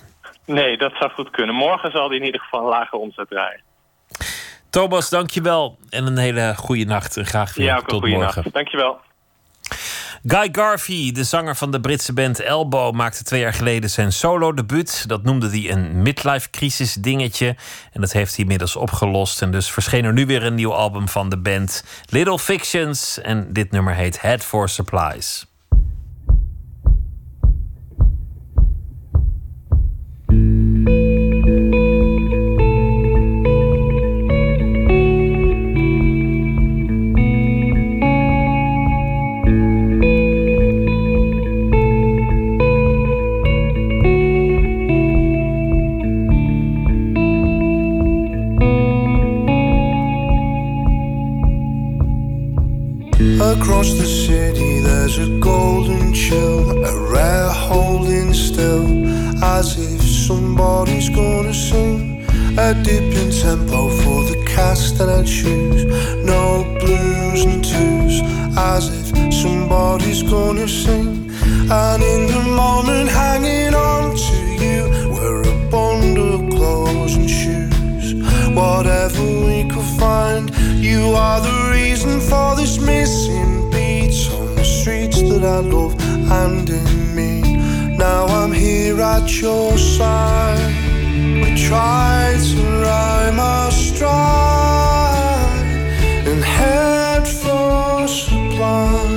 Nee, 0.45 0.77
dat 0.77 0.93
zou 0.99 1.11
goed 1.11 1.29
kunnen. 1.29 1.55
Morgen 1.55 1.91
zal 1.91 2.07
die 2.09 2.19
in 2.19 2.25
ieder 2.25 2.41
geval 2.41 2.59
een 2.59 2.69
lage 2.69 2.97
omzet 2.97 3.29
draaien. 3.29 3.61
Thomas, 4.69 5.09
dankjewel. 5.09 5.77
En 5.89 6.05
een 6.05 6.17
hele 6.17 6.53
goede 6.57 6.85
nacht. 6.85 7.17
En 7.17 7.25
graag 7.25 7.55
weer 7.55 7.65
Ja, 7.65 7.75
ook 7.75 7.81
een 7.81 7.87
tot 7.87 7.99
goede 7.99 8.15
morgen. 8.15 8.41
nacht. 8.41 8.53
Dankjewel. 8.53 8.97
Guy 10.29 10.49
Garvey, 10.51 11.11
de 11.13 11.23
zanger 11.23 11.55
van 11.55 11.71
de 11.71 11.79
Britse 11.79 12.13
band 12.13 12.39
Elbow, 12.39 12.95
maakte 12.95 13.23
twee 13.23 13.39
jaar 13.39 13.53
geleden 13.53 13.89
zijn 13.89 14.11
solo-debuut. 14.11 15.07
Dat 15.07 15.23
noemde 15.23 15.49
hij 15.49 15.71
een 15.71 16.01
midlife-crisis 16.01 16.93
dingetje. 16.93 17.55
En 17.91 18.01
dat 18.01 18.11
heeft 18.11 18.35
hij 18.35 18.43
inmiddels 18.43 18.75
opgelost. 18.75 19.41
En 19.41 19.51
dus 19.51 19.71
verscheen 19.71 20.05
er 20.05 20.13
nu 20.13 20.25
weer 20.25 20.43
een 20.43 20.55
nieuw 20.55 20.73
album 20.73 21.07
van 21.07 21.29
de 21.29 21.37
band 21.37 21.83
Little 22.05 22.39
Fictions. 22.39 23.21
En 23.21 23.53
dit 23.53 23.71
nummer 23.71 23.93
heet 23.95 24.21
Head 24.21 24.43
for 24.43 24.69
Supplies. 24.69 25.46
Across 53.59 53.93
the 53.95 54.05
city, 54.05 54.79
there's 54.79 55.17
a 55.17 55.27
golden 55.39 56.13
chill, 56.13 56.83
a 56.85 57.11
rare 57.11 57.49
holding 57.49 58.33
still, 58.33 58.87
as 59.43 59.77
if 59.77 60.01
somebody's 60.01 61.09
gonna 61.09 61.53
sing. 61.53 62.23
A 62.57 62.73
dip 62.73 63.13
in 63.21 63.29
tempo 63.31 63.89
for 63.89 64.23
the 64.23 64.37
castanet 64.45 65.27
shoes, 65.27 65.85
no 66.23 66.63
blues 66.79 67.45
and 67.45 67.63
twos, 67.63 68.21
as 68.57 68.89
if 68.99 69.33
somebody's 69.33 70.23
gonna 70.23 70.67
sing. 70.67 71.29
And 71.69 72.01
in 72.03 72.27
the 72.27 72.43
moment, 72.55 73.09
hanging 73.09 73.73
on 73.73 74.15
to 74.15 74.37
you, 74.63 75.09
were 75.13 75.41
a 75.41 75.69
bundle 75.69 76.35
of 76.35 76.49
clothes 76.49 77.15
and 77.15 77.29
shoes. 77.29 78.13
Whatever 78.55 79.23
we 79.45 79.67
could 79.69 79.89
find, 79.99 80.51
you 80.87 81.11
are 81.11 81.41
the 81.41 81.71
reason 81.71 82.19
for 82.21 82.55
this 82.55 82.79
missing 82.79 83.69
beats 83.69 84.31
on 84.33 84.55
the 84.55 84.63
streets 84.63 85.21
that 85.21 85.43
I 85.43 85.59
love 85.59 85.95
and 86.31 86.69
in 86.69 87.15
me. 87.15 87.41
Now 87.97 88.25
I'm 88.25 88.53
here 88.53 89.01
at 89.01 89.41
your 89.41 89.77
side. 89.77 90.75
We 91.43 91.55
try 91.67 92.37
to 92.51 92.61
rhyme 92.83 93.39
our 93.39 93.71
stride 93.71 94.07
and 96.29 96.43
head 96.43 97.27
for 97.27 98.07
supplies. 98.07 99.16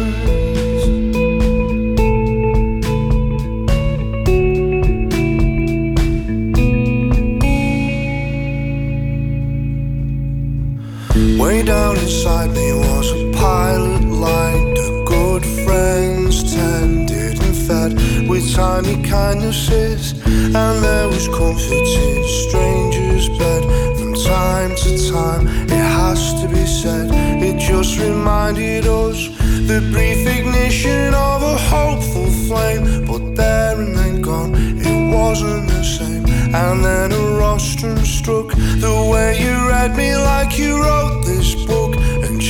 Inside 12.20 12.50
me 12.50 12.70
was 12.74 13.12
a 13.12 13.32
pilot 13.32 14.04
light. 14.04 14.74
The 14.76 15.04
good 15.06 15.42
friends 15.64 16.54
tended 16.54 17.42
and 17.42 17.56
fed 17.66 18.28
with 18.28 18.54
tiny 18.54 19.02
kindnesses. 19.02 20.12
And 20.26 20.84
there 20.84 21.08
was 21.08 21.28
comfort 21.28 21.88
in 22.04 22.22
strangers' 22.44 23.30
bed. 23.38 23.62
From 23.98 24.12
time 24.12 24.76
to 24.82 25.10
time, 25.10 25.48
it 25.48 25.86
has 26.00 26.42
to 26.42 26.48
be 26.48 26.66
said. 26.66 27.08
It 27.42 27.58
just 27.58 27.98
reminded 27.98 28.86
us 28.86 29.28
the 29.66 29.80
brief 29.90 30.26
ignition 30.26 31.14
of 31.14 31.42
a 31.42 31.56
hopeful 31.72 32.30
flame. 32.46 33.06
But 33.06 33.34
there 33.34 33.80
and 33.80 33.96
then 33.96 34.20
gone, 34.20 34.52
it 34.54 35.14
wasn't 35.16 35.68
the 35.68 35.82
same. 35.82 36.26
And 36.54 36.84
then 36.84 37.12
a 37.12 37.38
rostrum 37.38 38.04
struck 38.04 38.48
the 38.84 39.08
way 39.10 39.40
you 39.40 39.54
read 39.70 39.96
me 39.96 40.14
like 40.16 40.58
you 40.58 40.82
wrote 40.82 41.24
this 41.24 41.54
book. 41.54 41.79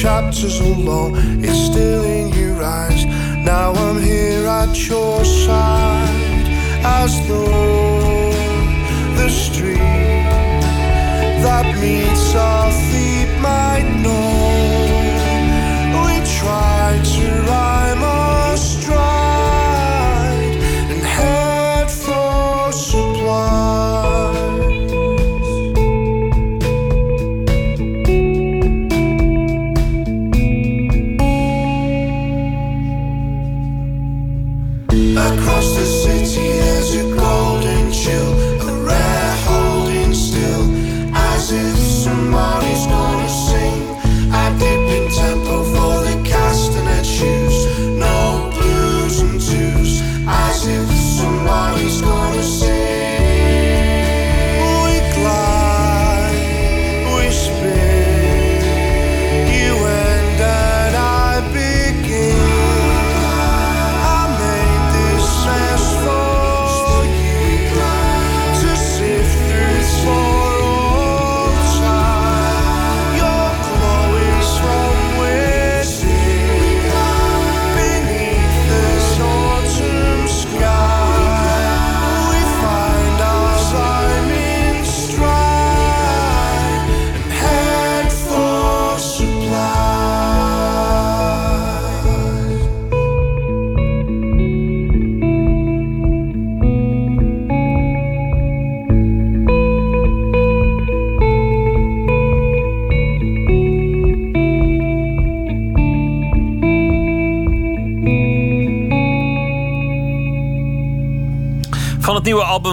Chapters 0.01 0.61
alone, 0.61 1.13
it's 1.45 1.59
still 1.59 2.05
in 2.05 2.33
your 2.33 2.63
eyes. 2.63 3.05
Now 3.45 3.73
I'm 3.75 4.01
here 4.01 4.47
at 4.47 4.89
your 4.89 5.23
side, 5.27 6.49
as 6.83 7.29
though 7.29 8.33
the 9.17 9.29
street 9.29 9.77
that 11.45 11.67
meets 11.83 12.35
our 12.35 12.73
feet 12.89 13.29
might 13.43 13.85
know. 14.01 14.89
We 16.07 16.15
try 16.39 16.99
to 17.05 17.43
rhyme 17.43 17.90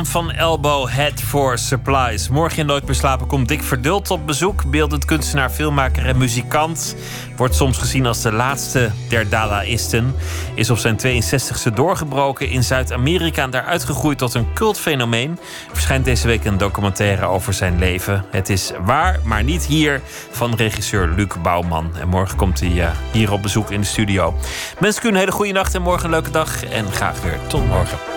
van 0.06 0.32
Elbow, 0.32 0.90
Head 0.90 1.22
for 1.22 1.57
Supplies. 1.57 2.30
Morgen 2.30 2.57
in 2.57 2.65
Nooit 2.65 2.86
meer 2.86 2.95
slapen 2.95 3.28
komt 3.28 3.48
Dick 3.48 3.64
Verdult 3.64 4.11
op 4.11 4.28
bezoek. 4.28 4.72
Beeldend 4.72 5.06
kunstenaar, 5.06 5.49
filmmaker 5.49 6.06
en 6.06 6.18
muzikant. 6.18 6.95
Wordt 7.36 7.56
soms 7.56 7.78
gezien 7.78 8.06
als 8.06 8.22
de 8.22 8.32
laatste 8.32 8.91
der 9.10 9.30
Dadaïsten. 9.30 10.15
Is 10.56 10.69
op 10.69 10.78
zijn 10.78 10.99
62e 10.99 11.74
doorgebroken 11.74 12.49
in 12.49 12.64
Zuid-Amerika... 12.64 13.44
en 13.44 13.49
daar 13.49 13.64
uitgegroeid 13.64 14.18
tot 14.18 14.34
een 14.34 14.53
cultfenomeen. 14.53 15.40
Verschijnt 15.72 16.06
deze 16.06 16.28
week 16.28 16.45
een 16.45 16.57
documentaire 16.57 17.26
over 17.26 17.53
zijn 17.53 17.80
leven. 17.80 18.26
Het 18.32 18.49
is 18.49 18.72
waar, 18.86 19.19
maar 19.24 19.44
niet 19.44 19.65
hier, 19.65 20.02
van 20.32 20.56
regisseur 20.56 21.07
Luc 21.07 21.32
Bouwman. 21.41 21.91
En 21.99 22.07
morgen 22.07 22.38
komt 22.38 22.60
hij 22.60 22.82
eh, 22.82 22.90
hier 23.11 23.32
op 23.32 23.41
bezoek 23.41 23.72
in 23.72 23.82
de 23.82 23.88
studio. 23.88 24.34
Mensen, 24.80 25.07
een 25.07 25.15
hele 25.15 25.32
goede 25.32 25.52
nacht 25.52 25.76
en 25.76 25.82
morgen 25.82 26.06
een 26.06 26.11
leuke 26.11 26.32
dag. 26.32 26.64
En 26.64 26.91
graag 26.91 27.22
weer 27.22 27.40
tot 27.48 27.68
morgen. 27.68 28.16